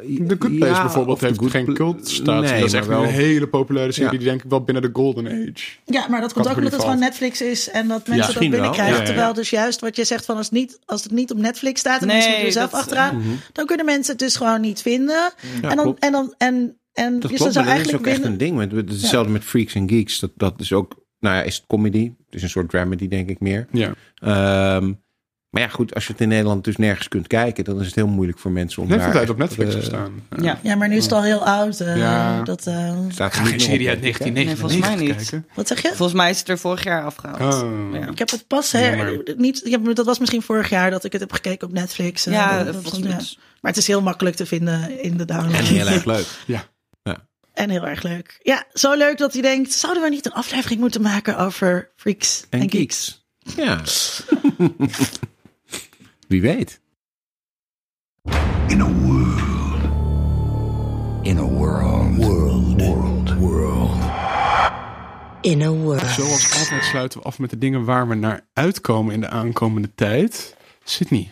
The 0.00 0.36
Good 0.38 0.56
Place 0.56 0.72
Ja, 0.74 0.82
bijvoorbeeld 0.82 1.20
heeft 1.20 1.38
Good 1.38 1.50
geen 1.50 1.74
cultstatus. 1.74 2.50
Nee, 2.50 2.58
dat 2.60 2.68
is 2.68 2.74
echt 2.74 2.86
wel- 2.86 3.02
een 3.02 3.08
hele 3.08 3.46
populaire 3.48 3.92
serie 3.92 4.10
Ja. 4.12 4.16
die 4.18 4.26
denk 4.26 4.42
ik 4.44 4.50
wel 4.50 4.60
binnen 4.64 4.82
de 4.82 4.90
golden 4.92 5.26
age. 5.26 5.52
Ja, 5.84 6.08
maar 6.08 6.20
dat 6.20 6.32
komt 6.32 6.48
ook 6.48 6.56
omdat 6.56 6.72
het 6.72 6.80
gewoon. 6.80 6.98
Netflix 6.98 7.42
is 7.42 7.70
en 7.70 7.88
dat 7.88 8.06
mensen 8.08 8.32
dat 8.32 8.38
binnenkrijgen. 8.38 8.84
Ja, 8.84 8.90
ja, 8.92 8.98
ja. 8.98 9.04
Terwijl 9.04 9.32
dus 9.34 9.50
juist 9.50 9.80
wat 9.80 9.96
je 9.96 10.04
zegt 10.04 10.24
van 10.24 10.36
als, 10.36 10.44
het 10.46 10.54
niet, 10.54 10.78
als 10.84 11.02
het 11.02 11.12
niet 11.12 11.30
op 11.30 11.38
Netflix 11.38 11.80
staat 11.80 12.00
en 12.00 12.06
Nee, 12.06 12.16
mensen 12.16 12.30
moeten 12.32 12.46
er 12.48 12.58
zelf 12.58 12.70
dat- 12.70 12.80
achteraan, 12.80 13.22
dan 13.52 13.66
kunnen 13.66 13.86
mensen 13.86 14.10
het 14.12 14.20
dus 14.20 14.36
gewoon 14.36 14.60
niet 14.60 14.82
vinden. 14.82 15.30
Ja, 15.62 15.70
en 15.70 15.76
dan, 15.76 15.96
en 15.98 16.12
dan 16.12 16.34
en, 16.38 16.76
en 16.92 17.12
Dat 17.20 17.30
dus 17.30 17.30
klopt, 17.30 17.38
dat 17.54 17.62
is 17.64 17.68
ook 17.70 17.74
eigenlijk 17.76 18.06
echt 18.06 18.24
een 18.24 18.38
ding. 18.38 18.56
Want 18.56 18.72
het 18.72 18.90
is 18.90 19.00
hetzelfde 19.00 19.32
met 19.32 19.44
Freaks 19.44 19.76
and 19.76 19.90
Geeks. 19.90 20.18
Dat, 20.20 20.30
dat 20.36 20.54
is 20.60 20.72
ook, 20.72 20.94
nou 21.20 21.36
ja, 21.36 21.42
is 21.42 21.56
het 21.56 21.64
comedy. 21.66 22.04
Het 22.26 22.34
is 22.34 22.42
een 22.42 22.48
soort 22.50 22.68
dramedy, 22.70 23.08
denk 23.08 23.28
ik 23.28 23.40
meer. 23.40 23.66
Ja. 23.72 23.92
Ehm, 24.14 24.92
maar 25.52 25.62
ja, 25.62 25.68
goed, 25.68 25.94
als 25.94 26.06
je 26.06 26.12
het 26.12 26.20
in 26.20 26.28
Nederland 26.28 26.64
dus 26.64 26.76
nergens 26.76 27.08
kunt 27.08 27.26
kijken, 27.26 27.64
dan 27.64 27.80
is 27.80 27.86
het 27.86 27.94
heel 27.94 28.06
moeilijk 28.06 28.38
voor 28.38 28.50
mensen 28.50 28.82
om 28.82 28.88
daar... 28.88 29.04
altijd 29.04 29.30
op 29.30 29.36
Netflix 29.38 29.70
eh, 29.74 29.80
gestaan. 29.80 30.12
Ja. 30.40 30.58
Ja, 30.62 30.74
maar 30.74 30.88
nu 30.88 30.96
is 30.96 31.02
het 31.04 31.12
al 31.12 31.22
heel 31.22 31.46
oud. 31.46 31.80
eh, 31.80 31.96
Ja. 31.96 32.42
dat, 32.42 32.66
eh, 32.66 32.94
Staat 33.08 33.30
er 33.30 33.36
geen 33.36 33.42
niet 33.42 33.50
meer 33.52 33.60
serie 33.60 33.88
uit 33.88 34.02
denk 34.02 34.16
ik, 34.16 34.24
hè? 34.24 34.30
1999 34.32 34.34
Nee, 34.34 34.56
volgens 34.56 34.80
mij 34.80 34.96
niet. 34.96 35.16
kijken. 35.30 35.46
wat 35.54 35.68
zeg 35.68 35.82
je? 35.82 35.88
Volgens 35.88 36.12
mij 36.12 36.30
is 36.30 36.38
het 36.38 36.48
er 36.48 36.58
vorig 36.58 36.84
jaar 36.84 37.04
afgehaald. 37.04 37.62
Oh. 37.62 37.94
Ja. 38.00 38.08
Ik 38.08 38.18
heb 38.18 38.30
het 38.30 38.46
pas 38.46 38.72
her, 38.72 38.96
Jammer. 38.96 39.34
niet. 39.36 39.60
Ja, 39.64 39.78
maar 39.78 39.94
dat 39.94 40.06
was 40.06 40.18
misschien 40.18 40.42
vorig 40.42 40.68
jaar 40.70 40.90
dat 40.90 41.04
ik 41.04 41.12
het 41.12 41.20
heb 41.20 41.32
gekeken 41.32 41.66
op 41.68 41.72
Netflix. 41.72 42.24
Ja, 42.24 42.56
dat- 42.56 42.64
dat 42.64 42.74
volgens 42.74 42.92
was- 42.92 43.02
mij. 43.02 43.10
ja. 43.10 43.24
Maar 43.60 43.70
het 43.70 43.80
is 43.80 43.86
heel 43.86 44.02
makkelijk 44.02 44.36
te 44.36 44.46
vinden 44.46 45.02
in 45.02 45.16
de 45.16 45.24
download. 45.24 45.54
En 45.54 45.64
heel 45.64 45.86
erg 45.88 46.04
leuk. 46.04 46.26
Ja. 46.46 46.64
En 47.52 47.70
heel 47.70 47.86
erg 47.86 48.02
leuk. 48.02 48.38
Ja, 48.42 48.64
zo 48.72 48.94
leuk 48.94 49.18
dat 49.18 49.32
hij 49.32 49.42
denkt: 49.42 49.72
zouden 49.72 50.02
we 50.02 50.08
niet 50.08 50.26
een 50.26 50.32
aflevering 50.32 50.80
moeten 50.80 51.02
maken 51.02 51.38
over 51.38 51.90
freaks 51.96 52.44
en, 52.50 52.60
En 52.60 52.70
geeks? 52.70 53.26
geeks. 53.44 53.56
Ja. 53.56 53.80
Wie 56.32 56.40
weet. 56.40 56.80
In 58.68 58.80
a 58.80 58.92
world. 58.92 59.82
In 61.22 61.38
a 61.38 61.44
world. 61.44 62.16
World. 62.16 62.82
World. 62.82 63.38
World. 63.38 64.02
In 65.40 65.62
a 65.62 65.70
world. 65.70 66.00
Zoals 66.00 66.58
altijd 66.58 66.84
sluiten 66.84 67.18
we 67.18 67.24
af 67.24 67.38
met 67.38 67.50
de 67.50 67.58
dingen 67.58 67.84
waar 67.84 68.08
we 68.08 68.14
naar 68.14 68.46
uitkomen 68.52 69.14
in 69.14 69.20
de 69.20 69.28
aankomende 69.28 69.94
tijd. 69.94 70.56
Sydney. 70.84 71.28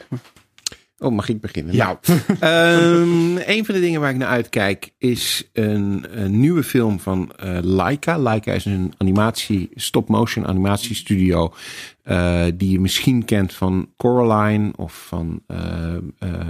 Oh, 1.03 1.13
mag 1.13 1.29
ik 1.29 1.41
beginnen? 1.41 1.75
Ja. 1.75 1.99
Nou, 2.03 2.21
ehm, 2.41 3.37
een 3.57 3.65
van 3.65 3.75
de 3.75 3.81
dingen 3.81 4.01
waar 4.01 4.11
ik 4.11 4.17
naar 4.17 4.29
uitkijk 4.29 4.93
is 4.99 5.49
een, 5.53 6.07
een 6.11 6.41
nieuwe 6.41 6.63
film 6.63 7.01
van 7.01 7.33
eh 7.37 7.59
Laika. 7.63 8.19
Laika 8.19 8.53
is 8.53 8.65
een 8.65 8.93
animatie, 8.99 9.71
stop-motion 9.75 10.47
animatiestudio. 10.47 11.55
eh 12.03 12.45
die 12.55 12.71
je 12.71 12.81
misschien 12.81 13.25
kent 13.25 13.55
van 13.55 13.89
Coraline 13.97 14.73
of 14.77 15.07
van... 15.07 15.43
eh 15.47 15.95
eh 16.19 16.49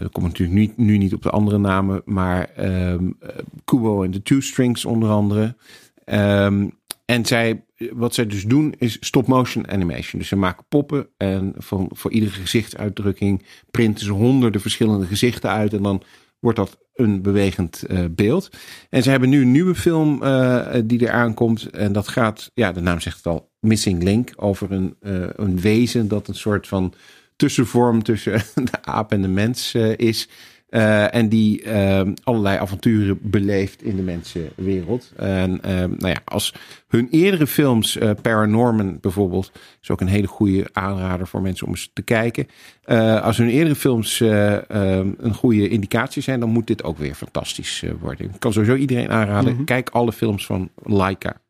dat 0.00 0.12
komt 0.12 0.26
natuurlijk 0.26 0.76
nu, 0.76 0.86
nu 0.86 0.98
niet 0.98 1.14
op 1.14 1.22
de 1.22 1.30
andere 1.30 1.58
namen, 1.58 2.02
maar 2.04 2.50
ehm 2.56 3.10
eh, 3.20 3.28
Kubo 3.64 4.02
en 4.02 4.10
de 4.10 4.22
Two 4.22 4.40
Strings 4.40 4.84
onder 4.84 5.10
andere. 5.10 5.56
Ehm, 6.04 6.68
en 7.10 7.26
zij, 7.26 7.64
wat 7.92 8.14
zij 8.14 8.26
dus 8.26 8.44
doen 8.44 8.74
is 8.78 8.96
stop-motion 9.00 9.70
animation. 9.70 10.18
Dus 10.20 10.28
ze 10.28 10.36
maken 10.36 10.64
poppen 10.68 11.08
en 11.16 11.54
van, 11.56 11.90
voor 11.92 12.10
iedere 12.10 12.32
gezichtsuitdrukking 12.32 13.42
printen 13.70 14.04
ze 14.04 14.12
honderden 14.12 14.60
verschillende 14.60 15.06
gezichten 15.06 15.50
uit. 15.50 15.72
En 15.72 15.82
dan 15.82 16.02
wordt 16.38 16.58
dat 16.58 16.78
een 16.94 17.22
bewegend 17.22 17.82
eh, 17.82 18.04
beeld. 18.10 18.50
En 18.90 19.02
ze 19.02 19.10
hebben 19.10 19.28
nu 19.28 19.42
een 19.42 19.50
nieuwe 19.50 19.74
film 19.74 20.22
eh, 20.22 20.66
die 20.84 21.06
er 21.06 21.12
aankomt. 21.12 21.70
En 21.70 21.92
dat 21.92 22.08
gaat, 22.08 22.50
ja, 22.54 22.72
de 22.72 22.80
naam 22.80 23.00
zegt 23.00 23.16
het 23.16 23.26
al, 23.26 23.50
Missing 23.60 24.02
Link. 24.02 24.32
Over 24.36 24.72
een, 24.72 24.96
eh, 25.00 25.28
een 25.36 25.60
wezen 25.60 26.08
dat 26.08 26.28
een 26.28 26.34
soort 26.34 26.68
van 26.68 26.94
tussenvorm 27.36 28.02
tussen 28.02 28.42
de 28.70 28.82
aap 28.82 29.12
en 29.12 29.22
de 29.22 29.28
mens 29.28 29.74
is. 29.96 30.28
Eh, 30.70 31.14
en 31.14 31.28
die 31.28 31.62
eh, 31.62 32.02
allerlei 32.22 32.58
avonturen 32.58 33.18
beleeft 33.22 33.82
in 33.82 33.96
de 33.96 34.02
mensenwereld. 34.02 35.12
En 35.16 35.62
eh, 35.62 35.74
nou 35.74 36.08
ja, 36.08 36.20
als 36.24 36.54
hun 36.88 37.08
eerdere 37.10 37.46
films, 37.46 37.96
eh, 37.96 38.10
Paranorman 38.22 38.98
bijvoorbeeld, 39.00 39.52
is 39.82 39.90
ook 39.90 40.00
een 40.00 40.06
hele 40.06 40.26
goede 40.26 40.68
aanrader 40.72 41.26
voor 41.26 41.42
mensen 41.42 41.66
om 41.66 41.72
eens 41.72 41.90
te 41.92 42.02
kijken. 42.02 42.46
Eh, 42.90 43.22
als 43.22 43.36
hun 43.36 43.48
eerdere 43.48 43.74
films 43.74 44.20
eh, 44.20 44.56
eh, 44.56 45.06
een 45.18 45.34
goede 45.34 45.68
indicatie 45.68 46.22
zijn, 46.22 46.40
dan 46.40 46.48
moet 46.48 46.66
dit 46.66 46.82
ook 46.82 46.98
weer 46.98 47.14
fantastisch 47.14 47.84
worden. 48.00 48.26
Ik 48.26 48.40
kan 48.40 48.52
sowieso 48.52 48.74
iedereen 48.74 49.10
aanraden. 49.10 49.64
Kijk 49.64 49.90
alle 49.90 50.12
films 50.12 50.46
van 50.46 50.70
Laika. 50.82 51.40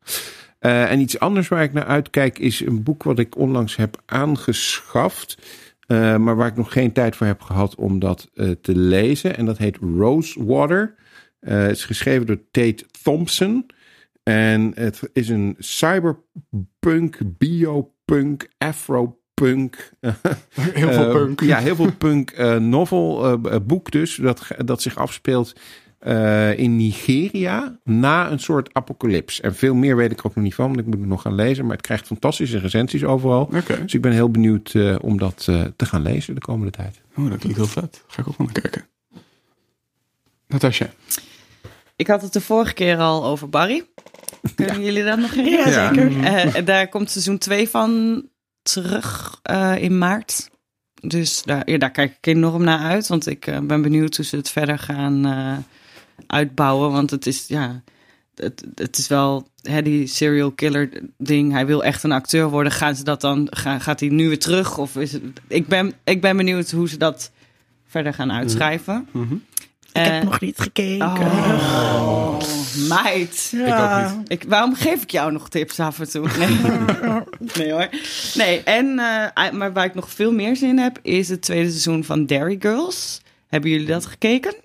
En 0.59 0.99
iets 0.99 1.19
anders 1.19 1.47
waar 1.47 1.63
ik 1.63 1.73
naar 1.73 1.85
uitkijk 1.85 2.39
is 2.39 2.59
een 2.59 2.83
boek 2.83 3.03
wat 3.03 3.19
ik 3.19 3.37
onlangs 3.37 3.75
heb 3.75 4.01
aangeschaft. 4.05 5.37
Eh, 5.87 6.17
maar 6.17 6.35
waar 6.35 6.47
ik 6.47 6.55
nog 6.55 6.71
geen 6.73 6.91
tijd 6.91 7.15
voor 7.15 7.27
heb 7.27 7.41
gehad 7.41 7.75
om 7.75 7.99
dat 7.99 8.29
eh, 8.33 8.49
te 8.61 8.75
lezen. 8.75 9.37
En 9.37 9.45
dat 9.45 9.57
heet 9.57 9.77
Rosewater. 9.77 10.95
Eh 11.39 11.57
het 11.57 11.71
is 11.71 11.85
geschreven 11.85 12.25
door 12.25 12.41
Tate 12.51 12.85
Thompson. 13.03 13.65
En 14.23 14.71
het 14.75 15.09
is 15.13 15.29
een 15.29 15.55
cyberpunk, 15.57 17.19
biopunk, 17.23 18.49
afropunk. 18.57 19.91
Heel 20.73 20.91
veel 20.91 21.11
punk. 21.11 21.41
Ja, 21.41 21.57
heel 21.57 21.75
veel 21.75 21.95
punk 21.97 22.37
novel, 22.59 23.39
boek 23.61 23.91
dus. 23.91 24.15
Dat, 24.15 24.47
dat 24.57 24.81
zich 24.81 24.97
afspeelt 24.97 25.53
eh, 26.01 26.57
in 26.57 26.75
Nigeria 26.75 27.77
na 27.83 28.31
een 28.31 28.39
soort 28.39 28.73
apocalyps. 28.73 29.41
En 29.41 29.55
veel 29.55 29.73
meer 29.73 29.95
weet 29.95 30.11
ik 30.11 30.25
ook 30.25 30.35
nog 30.35 30.43
niet 30.43 30.55
van, 30.55 30.65
want 30.65 30.79
ik 30.79 30.85
moet 30.85 30.99
het 30.99 31.07
nog 31.07 31.21
gaan 31.21 31.35
lezen. 31.35 31.65
Maar 31.65 31.75
het 31.75 31.85
krijgt 31.85 32.07
fantastische 32.07 32.59
recensies 32.59 33.03
overal. 33.03 33.41
Oké. 33.41 33.81
Dus 33.81 33.93
ik 33.93 34.01
ben 34.01 34.11
heel 34.11 34.31
benieuwd 34.31 34.71
eh, 34.73 34.95
om 35.01 35.17
dat 35.17 35.45
eh, 35.49 35.61
te 35.75 35.85
gaan 35.85 36.01
lezen 36.01 36.35
de 36.35 36.41
komende 36.41 36.71
tijd. 36.71 37.01
Oh, 37.17 37.29
dat 37.29 37.39
klinkt 37.39 37.57
heel 37.57 37.67
vet. 37.67 38.03
Ga 38.07 38.21
ik 38.21 38.27
ook 38.27 38.37
wel 38.37 38.47
naar 38.47 38.61
kijken. 38.61 38.85
Natasja. 40.47 40.89
Ik 41.95 42.07
had 42.07 42.21
het 42.21 42.33
de 42.33 42.41
vorige 42.41 42.73
keer 42.73 42.97
al 42.97 43.25
over 43.25 43.49
Barry. 43.49 43.85
Kunnen 44.55 44.83
jullie 44.83 45.03
dat 45.03 45.19
nog 45.19 45.33
herinneren? 45.33 45.71
Ja, 45.71 45.93
zeker. 45.93 46.55
Eh, 46.55 46.65
daar 46.65 46.87
komt 46.87 47.09
seizoen 47.09 47.37
2 47.37 47.69
van 47.69 48.23
terug 48.61 49.39
eh, 49.43 49.75
in 49.77 49.97
maart. 49.97 50.49
Dus 51.01 51.43
daar, 51.43 51.69
ja, 51.69 51.77
daar 51.77 51.91
kijk 51.91 52.17
ik 52.17 52.25
enorm 52.25 52.63
naar 52.63 52.79
uit. 52.79 53.07
Want 53.07 53.27
ik 53.27 53.45
ben 53.63 53.81
benieuwd 53.81 54.15
hoe 54.15 54.25
ze 54.25 54.35
het 54.35 54.49
verder 54.49 54.79
gaan 54.79 55.25
eh, 55.25 55.57
uitbouwen. 56.27 56.91
Want 56.91 57.09
het 57.09 57.27
is, 57.27 57.45
ja, 57.47 57.81
het, 58.35 58.63
het 58.75 58.97
is 58.97 59.07
wel 59.07 59.47
hè, 59.61 59.81
die 59.81 60.07
serial 60.07 60.51
killer 60.51 60.89
ding. 61.17 61.51
Hij 61.51 61.65
wil 61.65 61.83
echt 61.83 62.03
een 62.03 62.11
acteur 62.11 62.49
worden. 62.49 62.71
Gaan 62.71 62.95
ze 62.95 63.03
dat 63.03 63.21
dan, 63.21 63.47
gaan, 63.49 63.81
gaat 63.81 63.99
hij 63.99 64.09
nu 64.09 64.27
weer 64.27 64.39
terug? 64.39 64.77
Of 64.77 64.95
is 64.95 65.11
het, 65.11 65.21
ik, 65.47 65.67
ben, 65.67 65.93
ik 66.03 66.21
ben 66.21 66.37
benieuwd 66.37 66.71
hoe 66.71 66.89
ze 66.89 66.97
dat 66.97 67.31
verder 67.87 68.13
gaan 68.13 68.31
uitschrijven. 68.31 69.07
Ik 69.93 70.01
heb 70.01 70.21
Eh, 70.21 70.21
nog 70.23 70.39
niet 70.39 70.59
gekeken. 70.59 71.07
Oh, 71.07 72.37
meid. 72.89 73.49
ja. 73.55 74.03
ook 74.11 74.17
niet. 74.17 74.31
Ik, 74.31 74.43
waarom 74.47 74.75
geef 74.75 75.01
ik 75.03 75.09
jou 75.11 75.31
nog 75.31 75.49
tips 75.49 75.79
af 75.79 75.99
en 75.99 76.09
toe? 76.09 76.27
Nee, 76.37 76.57
nee 77.57 77.71
hoor. 77.71 77.89
Nee, 78.33 78.63
en, 78.63 78.99
eh, 78.99 79.51
maar 79.51 79.73
waar 79.73 79.85
ik 79.85 79.93
nog 79.95 80.09
veel 80.11 80.31
meer 80.31 80.55
zin 80.55 80.69
in 80.69 80.77
heb, 80.77 80.99
is 81.01 81.29
het 81.29 81.41
tweede 81.41 81.69
seizoen 81.69 82.03
van 82.03 82.25
Dairy 82.25 82.55
Girls. 82.59 83.21
Hebben 83.47 83.69
jullie 83.69 83.85
dat 83.87 84.05
gekeken? 84.05 84.55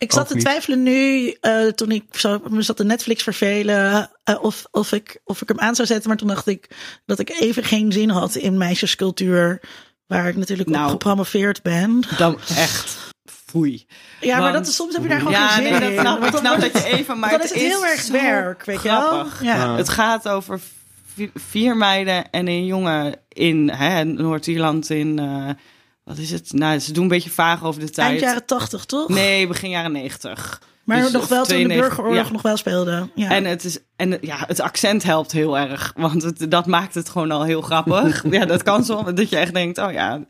Ik 0.00 0.12
zat 0.12 0.28
te 0.28 0.36
twijfelen 0.36 0.82
nu, 0.82 1.30
eh, 1.40 1.66
toen 1.66 1.90
ik 1.90 2.04
zo, 2.12 2.40
me 2.48 2.62
zat 2.62 2.76
de 2.76 2.84
Netflix 2.84 3.22
vervelen, 3.22 4.10
eh, 4.24 4.42
of, 4.44 4.64
of, 4.70 4.92
ik, 4.92 5.20
of 5.24 5.42
ik 5.42 5.48
hem 5.48 5.58
aan 5.60 5.74
zou 5.74 5.88
zetten. 5.88 6.08
Maar 6.08 6.18
toen 6.18 6.28
dacht 6.28 6.46
ik 6.46 6.70
dat 7.06 7.18
ik 7.18 7.30
even 7.30 7.64
geen 7.64 7.92
zin 7.92 8.08
had 8.10 8.34
in 8.34 8.58
meisjescultuur, 8.58 9.60
waar 10.06 10.28
ik 10.28 10.36
natuurlijk 10.36 10.68
Nou. 10.68 10.84
op 10.84 10.90
gepromoveerd 10.90 11.62
ben. 11.62 12.02
Dan 12.18 12.38
echt, 12.56 12.96
foei. 13.46 13.86
Ja, 14.20 14.38
maar 14.38 14.52
dat 14.52 14.66
is, 14.66 14.74
soms 14.74 14.92
heb 14.94 15.02
je 15.02 15.08
daar 15.08 15.18
gewoon 15.18 15.32
Ja, 15.32 15.48
geen 15.48 15.62
zin 15.62 15.72
nee, 15.72 15.80
dat 15.80 15.88
in. 15.88 15.94
Ik 15.94 16.00
snap 16.00 16.18
wordt 16.20 16.72
dat 16.72 16.82
je 16.82 16.88
even, 16.90 17.18
maar 17.18 17.30
dan 17.30 17.40
het 17.40 17.50
is 17.54 17.62
het 17.62 17.70
heel 17.70 17.86
erg 17.86 18.06
werk, 18.08 18.64
weet 18.64 18.82
je 18.82 18.88
wel? 18.88 19.26
Ja. 19.42 19.76
Het 19.76 19.88
gaat 19.88 20.28
over 20.28 20.60
vi- 21.14 21.30
vier 21.34 21.76
meiden 21.76 22.30
en 22.30 22.48
een 22.48 22.66
jongen 22.66 23.14
in 23.28 23.70
hè, 23.70 24.04
Noord-Ierland 24.04 24.90
in... 24.90 25.18
eh, 25.18 25.48
wat 26.10 26.18
is 26.18 26.30
het? 26.30 26.52
Nou, 26.52 26.78
ze 26.78 26.92
doen 26.92 27.02
een 27.02 27.08
beetje 27.08 27.30
vaag 27.30 27.64
over 27.64 27.80
de 27.80 27.90
tijd. 27.90 28.08
Eind 28.08 28.20
jaren 28.20 28.46
tachtig, 28.46 28.84
toch? 28.84 29.08
Nee, 29.08 29.46
begin 29.46 29.70
jaren 29.70 29.92
negentig. 29.92 30.60
Maar 30.84 31.02
Dus 31.02 31.12
nog 31.12 31.28
wel 31.28 31.44
toen 31.44 31.56
de 31.56 31.64
92 31.64 31.88
burgeroorlog 31.88 32.26
ja. 32.26 32.32
nog 32.32 32.42
wel 32.42 32.56
speelde. 32.56 33.08
Ja. 33.14 33.30
En, 33.30 33.44
het, 33.44 33.64
is, 33.64 33.78
en 33.96 34.18
ja, 34.20 34.44
het 34.46 34.60
accent 34.60 35.02
helpt 35.02 35.32
heel 35.32 35.58
erg. 35.58 35.92
Want 35.96 36.22
het, 36.22 36.50
dat 36.50 36.66
maakt 36.66 36.94
het 36.94 37.08
gewoon 37.08 37.30
al 37.30 37.44
heel 37.44 37.60
grappig. 37.60 38.24
ja, 38.30 38.44
dat 38.44 38.62
kan 38.62 38.84
zo. 38.84 39.12
Dat 39.12 39.28
je 39.28 39.36
echt 39.36 39.54
denkt, 39.54 39.78
oh 39.78 39.92
ja, 39.92 40.24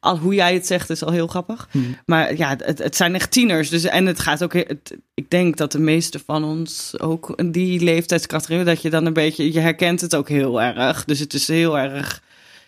al, 0.00 0.18
hoe 0.18 0.34
jij 0.34 0.54
het 0.54 0.66
zegt 0.66 0.90
is 0.90 1.04
al 1.04 1.12
heel 1.12 1.26
grappig. 1.26 1.68
Maar 2.06 2.36
ja, 2.36 2.56
het, 2.58 2.78
het 2.78 2.96
zijn 2.96 3.14
echt 3.14 3.30
tieners. 3.30 3.68
Dus, 3.68 3.84
en 3.84 4.06
het 4.06 4.20
gaat 4.20 4.42
ook... 4.42 4.52
Het, 4.52 4.96
ik 5.14 5.30
denk 5.30 5.56
dat 5.56 5.72
de 5.72 5.80
meeste 5.80 6.20
van 6.26 6.44
ons 6.44 6.98
ook 6.98 7.52
die 7.52 7.80
leeftijdscategorie... 7.80 8.64
dat 8.64 8.82
je 8.82 8.90
dan 8.90 9.06
een 9.06 9.12
beetje... 9.12 9.52
Je 9.52 9.60
herkent 9.60 10.00
het 10.00 10.14
ook 10.14 10.28
heel 10.28 10.62
erg. 10.62 11.04
Dus 11.04 11.18
het 11.18 11.34
is 11.34 11.48
heel 11.48 11.78
erg... 11.78 12.22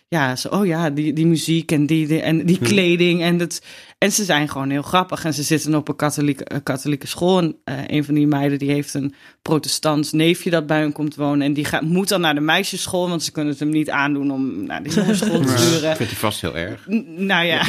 Ja, 0.07 0.35
zo, 0.35 0.47
oh 0.47 0.65
ja, 0.65 0.89
die, 0.89 1.13
die 1.13 1.25
muziek 1.27 1.71
en 1.71 1.85
die, 1.85 2.07
die, 2.07 2.21
en 2.21 2.45
die 2.45 2.59
kleding. 2.59 3.21
En, 3.21 3.39
het, 3.39 3.61
en 3.97 4.11
ze 4.11 4.23
zijn 4.23 4.49
gewoon 4.49 4.69
heel 4.69 4.81
grappig. 4.81 5.25
En 5.25 5.33
ze 5.33 5.43
zitten 5.43 5.75
op 5.75 5.87
een 5.87 5.95
katholieke, 5.95 6.43
eh, 6.43 6.57
katholieke 6.63 7.07
school. 7.07 7.39
En 7.39 7.55
eh, 7.63 7.75
een 7.87 8.03
van 8.03 8.13
die 8.13 8.27
meiden 8.27 8.59
die 8.59 8.71
heeft 8.71 8.93
een 8.93 9.13
protestants 9.41 10.11
neefje 10.11 10.49
dat 10.49 10.67
bij 10.67 10.79
hen 10.79 10.91
komt 10.91 11.15
wonen. 11.15 11.41
En 11.47 11.53
die 11.53 11.65
gaat, 11.65 11.81
moet 11.81 12.07
dan 12.09 12.21
naar 12.21 12.35
de 12.35 12.41
meisjesschool. 12.41 13.09
Want 13.09 13.23
ze 13.23 13.31
kunnen 13.31 13.51
het 13.51 13.59
hem 13.59 13.69
niet 13.69 13.89
aandoen 13.89 14.31
om 14.31 14.63
naar 14.65 14.83
de 14.83 14.89
jongensschool 14.89 15.39
te 15.45 15.57
sturen. 15.57 15.95
Vindt 15.95 16.11
hij 16.11 16.21
vast 16.21 16.41
heel 16.41 16.57
erg. 16.57 16.87
N- 16.89 17.05
Nou 17.25 17.45
ja, 17.45 17.63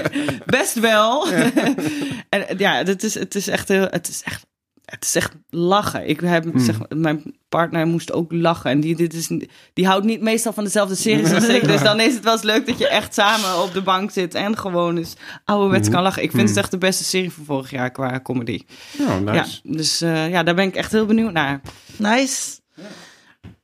best 0.46 0.80
wel. 0.80 1.28
en 2.28 2.44
ja, 2.56 2.82
het 2.84 3.02
is, 3.02 3.14
het 3.14 3.34
is 3.34 3.48
echt 3.48 3.68
heel, 3.68 3.86
het 3.90 4.08
is 4.08 4.22
echt, 4.24 4.46
het 4.88 5.04
is 5.04 5.14
echt 5.14 5.32
lachen. 5.50 6.08
Ik 6.08 6.20
heb, 6.20 6.44
zeg, 6.54 6.76
mijn 6.88 7.34
partner 7.48 7.86
moest 7.86 8.12
ook 8.12 8.32
lachen. 8.32 8.70
En 8.70 8.80
die, 8.80 8.96
dit 8.96 9.14
is, 9.14 9.26
die 9.72 9.86
houdt 9.86 10.04
niet 10.04 10.20
meestal 10.20 10.52
van 10.52 10.64
dezelfde 10.64 10.94
series 10.94 11.32
als 11.32 11.48
ik. 11.48 11.64
Dus 11.64 11.82
dan 11.90 12.00
is 12.00 12.14
het 12.14 12.24
wel 12.24 12.32
eens 12.32 12.42
leuk 12.42 12.66
dat 12.66 12.78
je 12.78 12.88
echt 12.88 13.14
samen 13.14 13.62
op 13.62 13.72
de 13.72 13.82
bank 13.82 14.10
zit 14.10 14.34
en 14.34 14.58
gewoon 14.58 14.96
eens 14.96 15.14
ouderwets 15.44 15.88
kan 15.88 16.02
lachen. 16.02 16.22
Ik 16.22 16.30
vind 16.30 16.48
het 16.48 16.58
echt 16.58 16.70
de 16.70 16.78
beste 16.78 17.04
serie 17.04 17.32
van 17.32 17.44
vorig 17.44 17.70
jaar 17.70 17.90
qua 17.90 18.20
comedy. 18.20 18.62
Nou, 18.98 19.20
nice. 19.20 19.60
Ja, 19.62 19.72
dus 19.76 20.00
eh, 20.00 20.30
ja, 20.30 20.42
daar 20.42 20.54
ben 20.54 20.66
ik 20.66 20.74
echt 20.76 20.92
heel 20.92 21.06
benieuwd 21.06 21.32
naar. 21.32 21.60
Nice. 21.96 22.56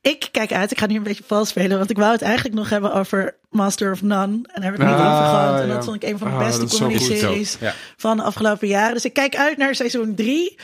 Ik 0.01 0.29
kijk 0.31 0.51
uit. 0.53 0.71
Ik 0.71 0.79
ga 0.79 0.85
nu 0.85 0.95
een 0.95 1.03
beetje 1.03 1.23
vals 1.27 1.49
spelen. 1.49 1.77
Want 1.77 1.89
ik 1.89 1.97
wou 1.97 2.11
het 2.11 2.21
eigenlijk 2.21 2.55
nog 2.55 2.69
hebben 2.69 2.93
over 2.93 3.35
Master 3.49 3.91
of 3.91 4.01
None. 4.01 4.33
En 4.33 4.41
daar 4.53 4.63
heb 4.63 4.73
ik 4.73 4.79
het 4.79 4.87
niet 4.89 4.97
Ah, 4.99 5.11
over 5.13 5.23
gehad. 5.25 5.59
En 5.59 5.67
ja. 5.67 5.73
dat 5.73 5.83
vond 5.85 6.03
ik 6.03 6.09
een 6.09 6.17
van 6.17 6.27
de 6.27 6.33
Ah, 6.33 6.45
beste 6.45 6.59
dat 6.59 6.71
is 6.71 6.77
zo 6.77 6.85
comedy 6.85 7.03
goed 7.05 7.17
series 7.17 7.57
Ja. 7.59 7.73
van 7.97 8.17
de 8.17 8.23
afgelopen 8.23 8.67
jaren. 8.67 8.93
Dus 8.93 9.05
ik 9.05 9.13
kijk 9.13 9.35
uit 9.35 9.57
naar 9.57 9.75
seizoen 9.75 10.15
3. 10.15 10.55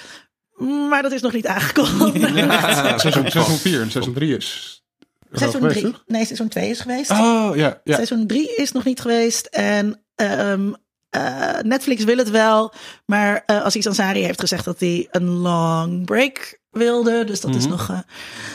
Maar 0.90 1.02
dat 1.02 1.12
is 1.12 1.22
nog 1.22 1.34
niet 1.34 1.48
aangekondigd. 1.48 3.00
seizoen, 3.02 3.32
seizoen 3.32 3.58
4 3.58 3.82
en 3.82 3.92
seizoen 3.92 4.14
3 4.14 4.38
is. 4.38 4.84
Seizoen 5.32 5.62
geweest, 5.62 5.80
3. 5.80 5.92
toch? 5.92 6.04
Nee, 6.08 6.26
seizoen 6.26 6.48
2 6.48 6.70
is 6.70 6.80
geweest. 6.80 7.12
Oh, 7.12 7.52
ja. 7.56 7.82
ja. 7.84 7.96
Seizoen 7.96 8.28
3 8.28 8.56
is 8.56 8.72
nog 8.72 8.84
niet 8.84 9.00
geweest. 9.00 9.46
En 9.46 10.02
ehm, 10.16 10.72
eh, 11.10 11.60
Netflix 11.62 12.04
wil 12.04 12.18
het 12.18 12.30
wel. 12.30 12.74
Maar 13.06 13.44
eh 13.46 13.64
Aziz 13.64 13.88
Ansari 13.88 14.24
heeft 14.24 14.40
gezegd 14.40 14.66
dat 14.66 14.80
hij 14.80 15.08
een 15.12 15.30
long 15.30 16.06
break 16.06 16.60
wilde. 16.72 17.24
Dus 17.24 17.42
dat, 17.42 17.56
is, 17.56 17.68
nog, 17.68 17.90
eh, 17.90 18.00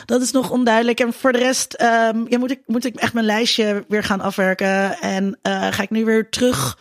dat 0.04 0.22
is 0.22 0.30
nog 0.30 0.50
onduidelijk. 0.50 1.00
En 1.00 1.12
voor 1.12 1.32
de 1.32 1.38
rest 1.38 1.72
ehm, 1.74 2.24
ja, 2.28 2.38
moet, 2.38 2.50
ik, 2.50 2.62
moet 2.66 2.84
ik 2.84 2.94
echt 2.96 3.12
mijn 3.12 3.26
lijstje 3.26 3.84
weer 3.88 4.04
gaan 4.04 4.20
afwerken. 4.20 4.98
En 5.00 5.38
eh, 5.42 5.72
ga 5.72 5.82
ik 5.82 5.90
nu 5.90 6.04
weer 6.04 6.28
terug... 6.28 6.78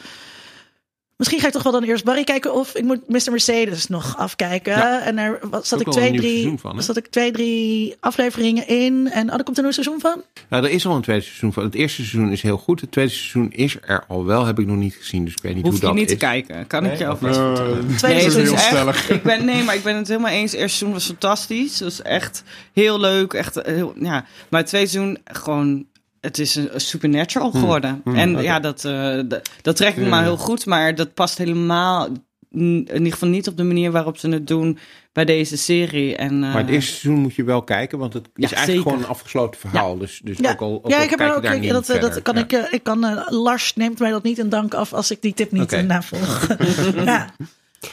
Misschien 1.17 1.39
ga 1.39 1.47
ik 1.47 1.53
toch 1.53 1.63
wel 1.63 1.71
dan 1.71 1.83
eerst 1.83 2.03
Barry 2.03 2.23
kijken 2.23 2.53
of 2.53 2.75
ik 2.75 2.83
moet 2.83 3.07
Mr. 3.09 3.31
Mercedes 3.31 3.87
nog 3.87 4.17
afkijken. 4.17 4.73
Ja. 4.77 5.01
En 5.01 5.15
daar 5.15 5.39
was- 5.49 5.67
zat 5.67 5.81
ik, 5.81 5.91
twee, 5.91 6.13
drie, 6.17 6.53
van, 6.57 6.83
zat 6.83 6.97
ik 6.97 7.07
twee, 7.07 7.31
drie 7.31 7.95
afleveringen 7.99 8.67
in. 8.67 9.09
En 9.11 9.31
oh, 9.31 9.37
er 9.37 9.43
komt 9.43 9.57
een 9.57 9.63
nieuw 9.63 9.71
seizoen 9.73 9.99
van. 9.99 10.23
Nou, 10.49 10.63
er 10.65 10.69
is 10.71 10.85
al 10.85 10.95
een 10.95 11.01
tweede 11.01 11.23
seizoen 11.23 11.53
van. 11.53 11.63
Het 11.63 11.75
eerste 11.75 11.95
seizoen 12.05 12.31
is 12.31 12.41
heel 12.41 12.57
goed. 12.57 12.81
Het 12.81 12.91
tweede 12.91 13.11
seizoen 13.11 13.51
is 13.51 13.77
er 13.81 14.03
al 14.07 14.25
wel. 14.25 14.45
Heb 14.45 14.59
ik 14.59 14.65
nog 14.65 14.75
niet 14.77 14.95
gezien. 14.95 15.23
Dus 15.25 15.33
ik 15.33 15.41
weet 15.41 15.55
niet 15.55 15.63
Hoef 15.63 15.71
hoe 15.71 15.81
je 15.81 15.87
dat 15.87 15.95
niet 15.95 16.05
is. 16.05 16.11
te 16.11 16.17
kijken, 16.25 16.67
kan 16.67 16.85
ik 16.85 16.97
je 16.97 17.07
alvast 17.07 17.39
Eh, 17.39 17.53
Tweede 17.53 17.83
Nee, 18.01 18.13
het 18.23 18.31
seizoen 18.31 18.41
is 18.41 18.47
heel 18.47 18.53
echt, 18.57 18.65
stellig. 18.65 19.09
Ik 19.09 19.23
ben, 19.23 19.45
nee, 19.45 19.63
maar 19.63 19.75
ik 19.75 19.83
ben 19.83 19.95
het 19.95 20.07
helemaal 20.07 20.31
eens. 20.31 20.51
Het 20.51 20.59
eerste 20.61 20.77
seizoen 20.77 20.93
was 20.99 21.05
fantastisch. 21.05 21.71
Het 21.73 21.79
was 21.79 22.01
echt 22.01 22.43
heel 22.73 22.99
leuk. 22.99 23.33
Echt, 23.33 23.57
eh, 23.57 23.73
heel, 23.75 23.93
ja. 23.99 24.25
Maar 24.49 24.59
het 24.59 24.69
tweede 24.69 24.87
seizoen 24.89 25.17
gewoon... 25.25 25.85
Het 26.25 26.39
is 26.39 26.55
een, 26.55 26.69
supernatural 26.75 27.51
geworden. 27.51 28.01
en 28.05 28.41
ja, 28.41 28.59
dat, 28.59 28.85
eh, 28.85 29.19
dat, 29.27 29.49
dat 29.61 29.75
trek 29.75 29.95
ik 29.95 30.07
maar 30.07 30.23
heel 30.23 30.37
goed. 30.37 30.65
Maar 30.65 30.95
dat 30.95 31.13
past 31.13 31.37
helemaal... 31.37 32.07
In 32.49 32.87
ieder 32.93 33.11
geval 33.11 33.29
niet 33.29 33.47
op 33.47 33.57
de 33.57 33.63
manier 33.63 33.91
waarop 33.91 34.17
ze 34.17 34.29
het 34.29 34.47
doen 34.47 34.77
bij 35.13 35.25
deze 35.25 35.57
serie. 35.57 36.15
En, 36.15 36.43
eh, 36.43 36.53
Maar 36.53 36.61
het 36.61 36.69
eerste 36.69 36.91
seizoen 36.95 37.21
moet 37.21 37.35
je 37.35 37.43
wel 37.43 37.63
kijken. 37.63 37.97
Want 37.97 38.13
het 38.13 38.25
is 38.35 38.49
Ja, 38.49 38.55
eigenlijk 38.55 38.67
zeker. 38.77 38.81
gewoon 38.83 39.03
een 39.03 39.09
afgesloten 39.09 39.59
verhaal. 39.59 39.97
Dus, 39.97 40.21
dus 40.23 40.37
Ja, 40.37 40.51
ook 40.51 40.61
al, 40.61 40.79
ook 40.83 40.89
ja 40.91 41.01
ik 41.01 41.09
heb 41.09 41.19
er 41.19 41.35
ook. 41.35 41.43
daar 41.43 41.55
ik- 41.55 41.61
niet 41.61 41.71
dat, 41.71 41.85
dat 41.87 42.21
kan 42.21 42.35
Ja. 42.35 42.41
ik. 42.43 42.51
eh, 42.51 42.73
ik 42.73 42.83
kan. 42.83 43.03
eh, 43.05 43.25
Lars 43.29 43.75
neemt 43.75 43.99
mij 43.99 44.11
dat 44.11 44.23
niet 44.23 44.37
in 44.37 44.49
dank 44.49 44.73
af 44.73 44.93
als 44.93 45.11
ik 45.11 45.21
die 45.21 45.33
tip 45.33 45.51
niet 45.51 45.71
eh, 45.73 45.81
navolg. 45.83 46.47
ja. 47.05 47.33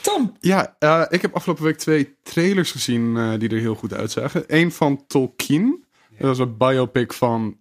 Tom. 0.03 0.37
Ja, 0.41 0.77
eh, 0.79 1.03
ik 1.09 1.23
heb 1.23 1.35
afgelopen 1.35 1.65
week 1.65 1.79
twee 1.79 2.15
trailers 2.23 2.71
gezien 2.71 3.17
eh, 3.17 3.31
die 3.39 3.49
er 3.49 3.59
heel 3.61 3.75
goed 3.75 3.93
uitzagen. 3.95 4.45
Eén 4.47 4.73
van 4.73 5.05
Tolkien. 5.07 5.85
Dat 6.19 6.27
was 6.29 6.39
een 6.39 6.57
biopic 6.57 7.13
van... 7.13 7.57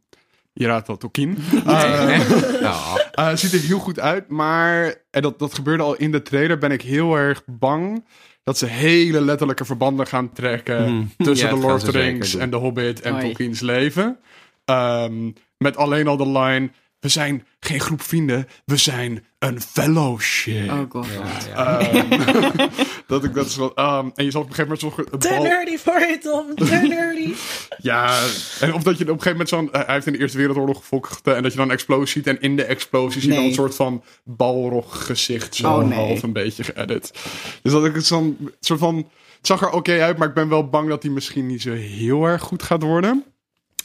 Je 0.53 0.65
raadt 0.65 0.87
wel, 0.87 0.97
Tolkien. 0.97 1.37
Eh, 1.65 2.61
Ja. 2.61 2.77
eh, 3.11 3.27
het 3.27 3.39
ziet 3.39 3.53
er 3.53 3.59
heel 3.59 3.79
goed 3.79 3.99
uit, 3.99 4.29
maar... 4.29 4.95
En 5.09 5.21
dat, 5.21 5.39
dat 5.39 5.53
gebeurde 5.53 5.83
al 5.83 5.95
in 5.95 6.11
de 6.11 6.21
trailer. 6.21 6.57
Ben 6.57 6.71
ik 6.71 6.81
heel 6.81 7.15
erg 7.15 7.43
bang 7.45 8.05
dat 8.43 8.57
ze 8.57 8.65
hele 8.65 9.21
letterlijke 9.21 9.65
verbanden 9.65 10.07
gaan 10.07 10.31
trekken... 10.33 10.95
Mhm. 10.95 11.05
tussen 11.17 11.47
Ja, 11.47 11.53
de 11.53 11.59
dat 11.59 11.69
Lord 11.69 11.83
of 11.83 11.89
the 11.91 11.99
Rings 11.99 12.35
en 12.35 12.49
The 12.49 12.57
Hobbit 12.57 13.01
en. 13.01 13.19
Tolkien's 13.19 13.59
leven. 13.59 14.19
Ehm, 14.65 15.31
met 15.57 15.77
alleen 15.77 16.07
al 16.07 16.17
de 16.17 16.27
line... 16.29 16.69
We 17.01 17.09
zijn 17.09 17.45
geen 17.59 17.79
groep 17.79 18.01
vrienden, 18.01 18.47
we 18.65 18.77
zijn 18.77 19.23
een 19.39 19.61
fellowship. 19.61 20.71
Oh 20.71 20.79
god. 20.89 21.07
Ehm, 21.55 22.09
dat 23.07 23.23
ik 23.23 23.33
dat 23.33 23.45
is 23.45 23.55
wel. 23.55 23.73
ehm, 23.75 24.09
en 24.15 24.25
je 24.25 24.31
zal 24.31 24.41
op 24.41 24.47
een 24.49 24.53
gegeven 24.55 24.77
moment 24.83 25.09
zo'n 25.11 25.19
Te 25.19 25.39
nerdy 25.41 25.77
voor 25.77 25.99
je, 25.99 26.17
Tom. 26.21 26.55
Te 26.55 26.75
nerdy. 26.95 27.33
Ja, 27.77 28.19
en 28.59 28.73
of 28.73 28.83
dat 28.83 28.97
je 28.97 29.03
op 29.03 29.09
een 29.09 29.21
gegeven 29.21 29.31
moment 29.31 29.49
zo'n. 29.49 29.69
hij 29.71 29.85
heeft 29.93 30.05
in 30.07 30.13
de 30.13 30.19
Eerste 30.19 30.37
Wereldoorlog 30.37 30.77
gevochten. 30.77 31.35
En 31.35 31.43
dat 31.43 31.51
je 31.51 31.57
dan 31.57 31.67
een 31.67 31.73
explosie 31.73 32.07
ziet. 32.07 32.27
En 32.27 32.41
in 32.41 32.55
de 32.55 32.63
explosie 32.63 33.21
zie 33.21 33.29
je 33.29 33.35
dan 33.35 33.43
Nee. 33.43 33.49
een 33.53 33.59
soort 33.59 33.75
van 33.75 34.03
balrog 34.23 35.05
gezicht. 35.05 35.55
Zo 35.55 35.67
Oh, 35.73 35.87
nee. 35.87 35.97
half 35.97 36.23
een 36.23 36.33
beetje 36.33 36.63
geëdit. 36.63 37.13
Dus 37.61 37.71
dat 37.71 37.85
ik 37.85 37.95
het 37.95 38.05
zo'n 38.05 38.49
soort 38.59 38.79
van. 38.79 38.95
Het 39.37 39.47
zag 39.49 39.61
er 39.61 39.69
oké 39.69 40.01
uit, 40.01 40.17
maar 40.17 40.27
ik 40.27 40.33
ben 40.33 40.49
wel 40.49 40.69
bang 40.69 40.89
dat 40.89 41.03
hij 41.03 41.11
misschien 41.11 41.47
niet 41.47 41.61
zo 41.61 41.71
heel 41.73 42.23
erg 42.25 42.41
goed 42.41 42.63
gaat 42.63 42.83
worden. 42.83 43.23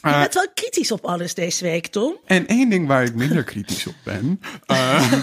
Je 0.01 0.07
Eh, 0.09 0.19
bent 0.19 0.33
wel 0.33 0.47
kritisch 0.53 0.91
op 0.91 1.05
alles 1.05 1.33
deze 1.33 1.63
week, 1.63 1.87
Tom. 1.87 2.15
En 2.25 2.47
één 2.47 2.69
ding 2.69 2.87
waar 2.87 3.03
ik 3.03 3.15
minder 3.15 3.43
kritisch 3.43 3.87
op 3.87 3.95
ben, 4.03 4.39
eh, 4.65 5.13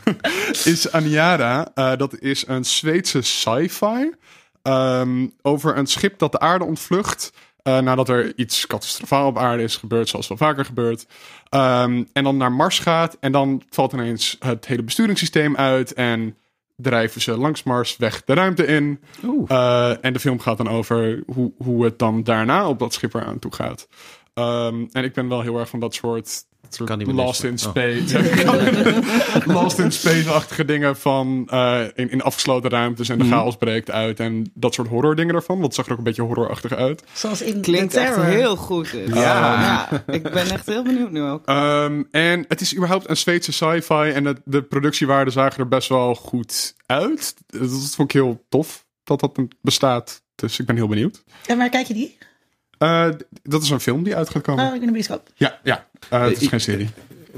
is 0.64 0.92
Aniara. 0.92 1.70
Eh, 1.74 1.96
dat 1.96 2.18
is 2.20 2.44
een 2.46 2.64
Zweedse 2.64 3.22
sci-fi 3.22 4.10
ehm, 4.62 5.26
over 5.42 5.76
een 5.76 5.86
schip 5.86 6.18
dat 6.18 6.32
de 6.32 6.38
aarde 6.40 6.64
ontvlucht. 6.64 7.32
nadat 7.62 8.08
er 8.08 8.32
iets 8.38 8.66
catastrofaal 8.66 9.26
op 9.26 9.38
aarde 9.38 9.62
is 9.62 9.76
gebeurd, 9.76 10.08
zoals 10.08 10.28
wel 10.28 10.36
vaker 10.36 10.64
gebeurt. 10.64 11.06
Ehm, 11.48 12.04
en 12.12 12.24
dan 12.24 12.36
naar 12.36 12.52
Mars 12.52 12.78
gaat. 12.78 13.16
En 13.20 13.32
dan 13.32 13.62
valt 13.70 13.92
ineens 13.92 14.36
het 14.38 14.66
hele 14.66 14.82
besturingssysteem 14.82 15.56
uit. 15.56 15.92
En 15.92 16.36
drijven 16.76 17.20
ze 17.20 17.36
langs 17.36 17.62
Mars 17.62 17.96
weg 17.96 18.24
de 18.24 18.34
ruimte 18.34 18.66
in. 18.66 19.00
Eh, 19.46 20.04
en 20.04 20.12
de 20.12 20.20
film 20.20 20.38
gaat 20.38 20.56
dan 20.56 20.68
over 20.68 21.22
hoe, 21.26 21.52
hoe 21.58 21.84
het 21.84 21.98
dan 21.98 22.22
daarna 22.22 22.68
op 22.68 22.78
dat 22.78 22.92
schip 22.92 23.14
eraan 23.14 23.38
toe 23.38 23.54
gaat. 23.54 23.88
Ehm, 24.40 24.84
en 24.92 25.04
ik 25.04 25.12
ben 25.12 25.28
wel 25.28 25.40
heel 25.40 25.58
erg 25.58 25.68
van 25.68 25.80
dat 25.80 25.94
soort. 25.94 26.44
Lost 27.06 27.44
in 27.44 27.52
Oh. 27.52 27.56
Space. 27.70 29.42
Lost 29.46 29.78
in 29.84 29.92
Space-achtige 29.92 30.64
dingen 30.64 30.96
van 30.96 31.46
eh, 31.50 31.80
in, 31.94 32.10
in 32.10 32.22
afgesloten 32.22 32.70
ruimtes 32.70 33.08
en 33.08 33.18
de 33.18 33.24
chaos 33.24 33.56
breekt 33.56 33.90
uit. 33.90 34.20
En 34.20 34.50
dat 34.54 34.74
soort 34.74 34.88
horror 34.88 35.16
dingen 35.16 35.34
ervan. 35.34 35.60
Dat 35.60 35.74
zag 35.74 35.86
er 35.86 35.92
ook 35.92 35.98
een 35.98 36.04
beetje 36.04 36.22
horrorachtig 36.22 36.72
uit. 36.72 37.02
Zoals 37.12 37.42
in 37.42 37.60
Klinkt 37.60 37.92
The 37.92 38.00
echt 38.00 38.22
heel 38.22 38.56
goed. 38.56 38.94
Ja. 39.06 39.88
Ik 40.06 40.22
ben 40.22 40.50
echt 40.50 40.66
heel 40.66 40.82
benieuwd 40.82 41.10
nu 41.10 41.22
ook. 41.22 41.46
Ehm, 41.46 42.02
en 42.10 42.44
het 42.48 42.60
is 42.60 42.74
überhaupt 42.76 43.08
een 43.08 43.16
Zweedse 43.16 43.52
sci-fi. 43.52 43.94
En 44.14 44.24
het- 44.24 44.40
de 44.44 44.62
productiewaarden 44.62 45.32
zagen 45.32 45.58
er 45.58 45.68
best 45.68 45.88
wel 45.88 46.14
goed 46.14 46.74
uit. 46.86 47.34
Dat 47.46 47.94
vond 47.94 48.12
ik 48.12 48.12
heel 48.12 48.44
tof 48.48 48.86
dat 49.04 49.20
dat 49.20 49.38
bestaat. 49.60 50.22
Dus 50.34 50.58
ik 50.58 50.66
ben 50.66 50.76
heel 50.76 50.88
benieuwd. 50.88 51.22
En 51.46 51.58
waar 51.58 51.68
kijk 51.68 51.86
je 51.86 51.94
die? 51.94 52.18
Eh, 52.78 53.08
dat 53.42 53.62
is 53.62 53.70
een 53.70 53.80
film 53.80 54.02
die 54.02 54.16
uit 54.16 54.30
gaat 54.30 54.42
komen. 54.42 54.66
Oh, 54.68 54.74
in 54.74 54.86
de 54.86 54.92
bioscoop. 54.92 55.28
Ja, 55.34 55.58
ja. 55.62 55.86
Eh, 56.10 56.22
het 56.22 56.42
is 56.42 56.48
geen 56.48 56.60
serie. 56.60 56.88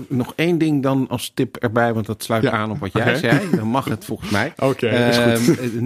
Nog 0.09 0.33
één 0.37 0.59
ding 0.59 0.83
dan 0.83 1.07
als 1.09 1.31
tip 1.35 1.57
erbij, 1.57 1.95
want 1.95 2.07
dat 2.07 2.23
sluit 2.23 2.43
Ja. 2.43 2.51
aan 2.51 2.71
op 2.71 2.79
wat 2.79 2.93
jij 2.93 3.15
zei. 3.17 3.41
Dan 3.57 3.69
mag 3.69 3.85
het 3.85 4.05
volgens 4.05 4.31
mij. 4.31 4.53
Oké, 4.71 4.87
is 4.89 5.17
goed. 5.17 5.27
Ehm, 5.27 5.41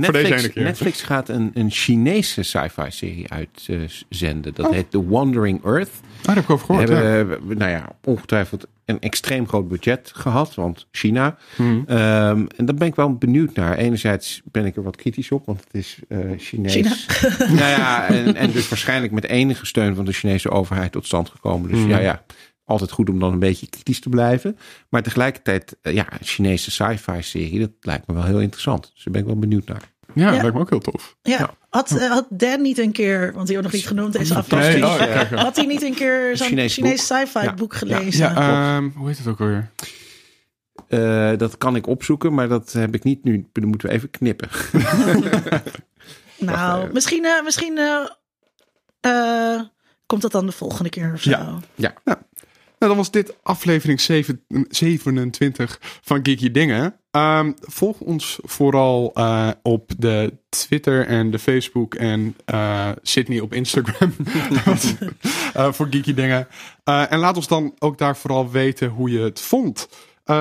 Voor 0.05 0.13
deze 0.13 0.29
Netflix. 0.29 0.55
Netflix 0.55 1.03
gaat 1.03 1.29
een, 1.29 1.51
een 1.55 1.71
Chinese 1.71 2.43
sci-fi 2.43 2.85
serie 2.91 3.27
uitzenden. 3.31 4.55
dat 4.55 4.67
Oh. 4.67 4.73
heet 4.73 4.91
The 4.91 5.09
Wandering 5.09 5.65
Earth. 5.65 5.91
Ah, 6.21 6.27
daar 6.27 6.35
heb 6.35 6.45
ik 6.45 6.51
over 6.51 6.67
We 6.67 6.73
gehoord. 6.87 6.89
ja. 6.89 6.95
hebben, 6.95 7.39
eh, 7.51 7.57
nou 7.57 7.71
ja, 7.71 7.89
ongetwijfeld 8.05 8.67
een 8.85 9.01
extreem 9.01 9.49
groot 9.49 9.69
budget 9.69 10.11
gehad, 10.15 10.55
want 10.55 10.87
China. 10.91 11.37
Hmm. 11.57 11.85
Ehm, 11.87 12.45
en 12.57 12.65
daar 12.67 12.75
ben 12.75 12.87
ik 12.89 12.95
wel 12.95 13.15
benieuwd 13.15 13.55
naar. 13.55 13.77
Enerzijds 13.77 14.41
ben 14.45 14.65
ik 14.67 14.77
er 14.77 14.83
wat 14.83 14.97
kritisch 14.97 15.31
op, 15.31 15.47
want 15.47 15.61
het 15.65 15.75
is 15.75 15.99
eh 16.09 16.19
Chinees. 16.39 16.73
China. 16.73 16.95
nou 17.61 17.71
ja, 17.71 18.07
en, 18.07 18.35
en 18.37 18.51
dus 18.51 18.69
waarschijnlijk 18.69 19.13
met 19.13 19.25
enige 19.27 19.67
steun 19.67 19.95
van 19.95 20.05
de 20.05 20.13
Chinese 20.13 20.51
overheid 20.51 20.93
tot 20.93 21.07
stand 21.07 21.29
gekomen. 21.29 21.71
Dus 21.71 21.79
Hmm. 21.79 21.89
ja, 21.89 21.99
ja, 21.99 22.23
altijd 22.65 22.91
goed 22.91 23.09
om 23.11 23.19
dan 23.19 23.33
een 23.33 23.39
beetje 23.39 23.67
kritisch 23.69 24.01
te 24.01 24.09
blijven. 24.09 24.59
Maar 24.89 25.03
tegelijkertijd, 25.03 25.77
eh, 25.83 25.95
ja, 25.95 26.07
een 26.13 26.27
Chinese 26.27 26.71
sci-fi 26.71 27.23
serie, 27.23 27.59
dat 27.61 27.71
lijkt 27.81 28.07
me 28.07 28.15
wel 28.15 28.25
heel 28.25 28.41
interessant. 28.41 28.91
Dus 28.95 29.05
daar 29.05 29.13
ben 29.13 29.23
ik 29.23 29.29
wel 29.29 29.39
benieuwd 29.39 29.67
naar. 29.67 29.91
Ja, 30.15 30.33
Ja. 30.33 30.41
lijkt 30.41 30.55
me 30.55 30.61
ook 30.61 30.71
heel 30.71 30.79
tof. 30.81 31.17
Ja, 31.23 31.55
had, 31.69 31.91
eh, 31.91 32.11
had 32.11 32.27
Dan 32.31 32.63
niet 32.63 32.79
een 32.79 32.93
keer, 32.93 33.33
want 33.35 33.47
die 33.47 33.57
wordt 33.57 33.63
nog 33.73 33.73
niet 33.81 33.87
genoemd 33.89 34.13
deze 34.13 34.35
aflevering. 34.35 34.81
Nee, 34.85 34.93
oh, 34.93 35.31
ja. 35.31 35.37
Had 35.37 35.57
hij 35.57 35.67
niet 35.67 35.83
een 35.83 35.95
keer 35.95 36.37
zo'n 36.37 36.47
Chinees 36.47 36.75
Chinees, 36.75 37.09
boek. 37.09 37.19
sci-fi 37.19 37.45
Ja. 37.45 37.55
boek 37.55 37.75
gelezen? 37.75 38.33
Ja, 38.35 38.77
ehm, 38.77 38.89
hoe 38.95 39.09
heet 39.09 39.19
het 39.19 39.27
ook 39.27 39.41
alweer? 39.41 39.71
Eh, 40.89 41.33
dat 41.39 41.59
kan 41.59 41.77
ik 41.77 41.87
opzoeken, 41.87 42.35
maar 42.35 42.49
dat 42.49 42.73
heb 42.73 42.95
ik 42.95 43.03
niet 43.05 43.25
nu. 43.25 43.49
Dan 43.53 43.69
moeten 43.69 43.89
we 43.89 43.95
even 43.95 44.11
knippen. 44.11 44.49
nou, 46.39 46.81
even. 46.83 46.93
misschien, 46.93 47.25
eh, 47.25 47.43
misschien 47.45 47.79
eh, 47.79 48.07
eh, 49.01 49.61
komt 50.07 50.23
dat 50.23 50.33
dan 50.33 50.47
de 50.47 50.53
volgende 50.53 50.91
keer 50.91 51.13
of 51.15 51.21
zo. 51.23 51.31
Ja. 51.31 51.59
Ja. 51.75 51.95
Nou, 52.05 52.19
dan 52.89 52.97
was 52.97 53.11
dit 53.11 53.35
aflevering 53.43 54.01
zeven- 54.01 54.45
27 54.69 55.79
van 56.03 56.21
Geeky 56.23 56.51
Dingen. 56.51 56.97
Ehm, 57.11 57.53
volg 57.61 58.01
ons 58.01 58.39
vooral 58.43 59.11
eh, 59.15 59.49
op 59.63 59.91
de 59.99 60.33
Twitter 60.49 61.07
en 61.07 61.31
de 61.31 61.39
Facebook 61.39 61.95
en 61.95 62.37
eh, 62.45 62.89
Sydney 63.03 63.41
op 63.41 63.55
Instagram 63.55 64.13
Eh, 65.53 65.73
voor 65.73 65.87
Geeky 65.91 66.15
Dingen. 66.15 66.49
En 66.85 67.19
laat 67.19 67.37
ons 67.37 67.49
dan 67.49 67.75
ook 67.79 67.99
daar 67.99 68.17
vooral 68.17 68.51
weten 68.51 68.89
hoe 68.89 69.11
je 69.11 69.19
het 69.19 69.41
vond. 69.41 69.89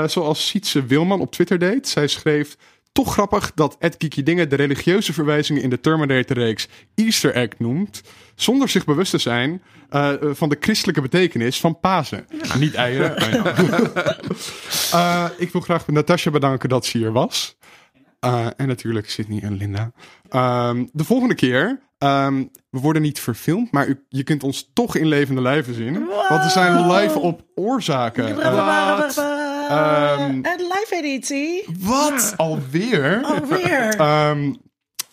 Zoals 0.05 0.47
Sietse 0.47 0.85
Wilman 0.85 1.19
op 1.19 1.31
Twitter 1.31 1.59
deed. 1.59 1.87
Zij 1.87 2.07
schreef... 2.07 2.57
Toch 2.91 3.13
grappig 3.13 3.51
dat 3.55 3.75
Ed 3.79 3.95
Geeky 3.97 4.23
Dingen 4.23 4.49
de 4.49 4.55
religieuze 4.55 5.13
verwijzingen 5.13 5.61
in 5.61 5.69
de 5.69 5.79
Terminator-reeks 5.79 6.67
Easter 6.95 7.33
egg 7.33 7.49
noemt, 7.57 8.01
zonder 8.35 8.69
zich 8.69 8.85
bewust 8.85 9.11
te 9.11 9.17
zijn 9.17 9.61
eh, 9.91 10.13
van 10.21 10.49
de 10.49 10.57
christelijke 10.59 11.01
betekenis 11.01 11.59
van 11.59 11.79
Pasen. 11.79 12.27
Niet 12.59 12.73
eieren. 12.73 13.15
ja. 13.31 14.15
Eh, 14.91 15.25
ik 15.37 15.51
wil 15.51 15.61
graag 15.61 15.87
Natasja 15.87 16.31
bedanken 16.31 16.69
dat 16.69 16.85
ze 16.85 16.97
hier 16.97 17.11
was. 17.11 17.57
Eh, 18.19 18.47
en 18.57 18.67
natuurlijk 18.67 19.09
Sydney 19.09 19.41
en 19.41 19.53
Linda. 19.53 19.91
Ehm, 20.29 20.85
de 20.91 21.03
volgende 21.03 21.35
keer, 21.35 21.79
ehm, 21.97 22.43
we 22.69 22.79
worden 22.79 23.01
niet 23.01 23.19
verfilmd, 23.19 23.71
maar 23.71 23.87
u, 23.87 24.03
je 24.09 24.23
kunt 24.23 24.43
ons 24.43 24.69
toch 24.73 24.95
in 24.95 25.07
levende 25.07 25.41
lijven 25.41 25.73
zien. 25.73 26.05
Want 26.29 26.43
we 26.43 26.49
zijn 26.49 26.91
live 26.91 27.19
op 27.19 27.41
oorzaken. 27.55 28.41
Eh, 28.41 29.01
Ehm, 29.69 30.21
en 30.41 30.57
live 30.57 30.95
editie. 30.95 31.65
wat? 31.79 32.33
Alweer? 32.37 33.21
Alweer. 33.23 33.95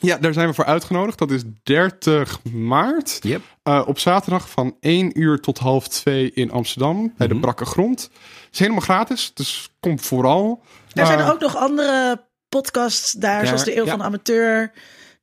Ja, 0.00 0.16
daar 0.16 0.32
zijn 0.32 0.48
we 0.48 0.54
voor 0.54 0.64
uitgenodigd. 0.64 1.18
Dat 1.18 1.30
is 1.30 1.42
30 1.62 2.44
maart. 2.52 3.18
Yep. 3.22 3.40
Eh, 3.62 3.82
op 3.86 3.98
zaterdag 3.98 4.50
van 4.50 4.76
1 4.80 5.20
uur 5.20 5.40
tot 5.40 5.58
half 5.58 5.88
2 5.88 6.32
in 6.32 6.50
Amsterdam. 6.50 7.12
Bij 7.16 7.26
de 7.28 7.38
Brakke 7.40 7.64
Grond. 7.64 8.02
Het 8.02 8.48
is 8.52 8.58
helemaal 8.58 8.80
gratis, 8.80 9.30
dus 9.34 9.70
kom 9.80 9.98
vooral. 10.00 10.62
er 10.92 11.06
zijn 11.06 11.18
Eh, 11.18 11.30
ook 11.30 11.40
nog 11.40 11.56
andere 11.56 12.24
podcasts 12.48 13.12
daar, 13.12 13.46
zoals 13.46 13.64
de 13.64 13.76
Eeuw 13.76 13.84
ja. 13.84 13.90
van 13.90 13.98
de 13.98 14.04
Amateur. 14.04 14.72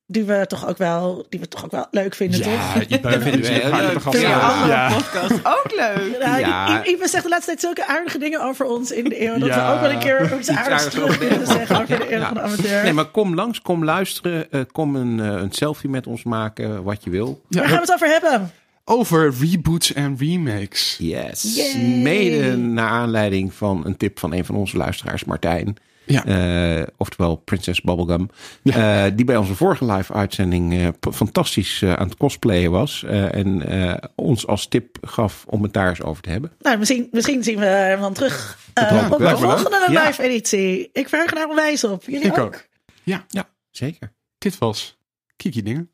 Die 0.07 0.23
we 0.23 0.45
toch 0.47 0.67
ook 0.67 0.77
wel, 0.77 1.25
die 1.29 1.39
we 1.39 1.47
toch 1.47 1.65
ook 1.65 1.71
wel 1.71 1.87
leuk 1.91 2.15
vinden, 2.15 2.41
toch? 2.41 2.53
Ja, 2.53 2.81
je 2.87 2.99
bent 2.99 3.23
vinden 3.23 3.41
we 3.41 3.47
heel 3.47 3.71
leuk. 3.71 3.99
toch 3.99 4.17
Ja. 4.19 4.39
andere 4.39 4.67
Ja. 4.71 4.93
podcasts 4.93 5.33
ook 5.43 5.71
leuk. 5.75 6.17
Ja, 6.21 6.37
Ja. 6.37 6.83
I- 6.83 6.89
I- 6.89 6.91
Ipe 6.93 7.07
zegt 7.07 7.23
de 7.23 7.29
laatste 7.29 7.45
tijd 7.47 7.59
zulke 7.61 7.87
aardige 7.87 8.17
dingen 8.17 8.41
over 8.41 8.65
ons 8.65 8.91
in 8.91 9.03
de 9.03 9.21
eeuw. 9.27 9.37
Dat 9.37 9.47
Ja. 9.49 9.67
we 9.67 9.73
ook 9.75 9.81
wel 9.81 9.91
een 9.91 9.99
keer 9.99 10.37
iets 10.39 10.49
aardigs 10.59 10.89
terug 10.89 11.17
willen 11.17 11.47
zeggen 11.47 11.81
over 11.81 11.97
de 11.99 12.13
eeuw 12.13 12.19
Ja. 12.19 12.25
van 12.25 12.33
de 12.33 12.41
amateur. 12.41 12.83
Nee, 12.83 12.93
maar 12.93 13.05
kom 13.05 13.35
langs, 13.35 13.61
kom 13.61 13.83
luisteren. 13.83 14.51
eh, 14.51 14.61
kom 14.71 14.95
een, 14.95 15.19
eh, 15.19 15.25
een 15.41 15.51
selfie 15.51 15.89
met 15.89 16.07
ons 16.07 16.23
maken, 16.23 16.83
wat 16.83 17.03
je 17.03 17.09
wil. 17.09 17.41
Ja, 17.49 17.59
Waar 17.59 17.67
gaan 17.69 17.75
we 17.77 17.81
het 17.83 17.93
over 17.93 18.07
hebben? 18.07 18.51
over 18.85 19.33
reboots 19.39 19.93
en 19.93 20.15
remakes. 20.19 20.95
Yes. 20.99 21.55
Yay. 21.55 21.81
Mede 22.01 22.57
naar 22.57 22.89
aanleiding 22.89 23.53
van 23.53 23.81
een 23.85 23.97
tip 23.97 24.19
van 24.19 24.33
een 24.33 24.45
van 24.45 24.55
onze 24.55 24.77
luisteraars, 24.77 25.23
Martijn. 25.23 25.77
Ja. 26.05 26.25
Eh, 26.25 26.83
oftewel 26.97 27.35
Princess 27.35 27.81
Bubblegum. 27.81 28.29
eh, 28.63 29.03
die 29.13 29.25
bij 29.25 29.37
onze 29.37 29.55
vorige 29.55 29.85
live 29.85 30.13
uitzending 30.13 30.73
eh, 30.73 30.87
fantastisch 31.13 31.81
eh, 31.81 31.93
aan 31.93 32.07
het 32.07 32.17
cosplayen 32.17 32.71
was. 32.71 33.03
eh, 33.03 33.35
en 33.35 33.67
eh, 33.67 33.93
ons 34.15 34.47
als 34.47 34.67
tip 34.67 34.97
gaf 35.01 35.43
om 35.47 35.63
het 35.63 35.73
daar 35.73 35.89
eens 35.89 36.01
over 36.01 36.23
te 36.23 36.29
hebben. 36.29 36.51
Nou, 36.59 36.77
misschien, 36.77 37.07
misschien 37.11 37.43
zien 37.43 37.59
we 37.59 37.65
hem 37.65 37.99
dan 37.99 38.13
terug 38.13 38.57
eh, 38.73 39.07
op 39.11 39.17
de 39.17 39.37
volgende 39.37 39.87
Ja. 39.91 40.05
live 40.05 40.23
editie. 40.23 40.89
Ik 40.93 41.09
verheug 41.09 41.29
er 41.29 41.35
nou 41.35 41.49
onwijs 41.49 41.83
op. 41.83 42.03
Jullie 42.05 42.25
Ik 42.27 42.37
ook? 42.37 42.45
ook. 42.45 42.65
Ja, 43.03 43.25
Ja, 43.27 43.45
zeker. 43.71 44.13
dit 44.37 44.57
was 44.57 44.97
Kiki 45.35 45.63
Dingen. 45.63 45.89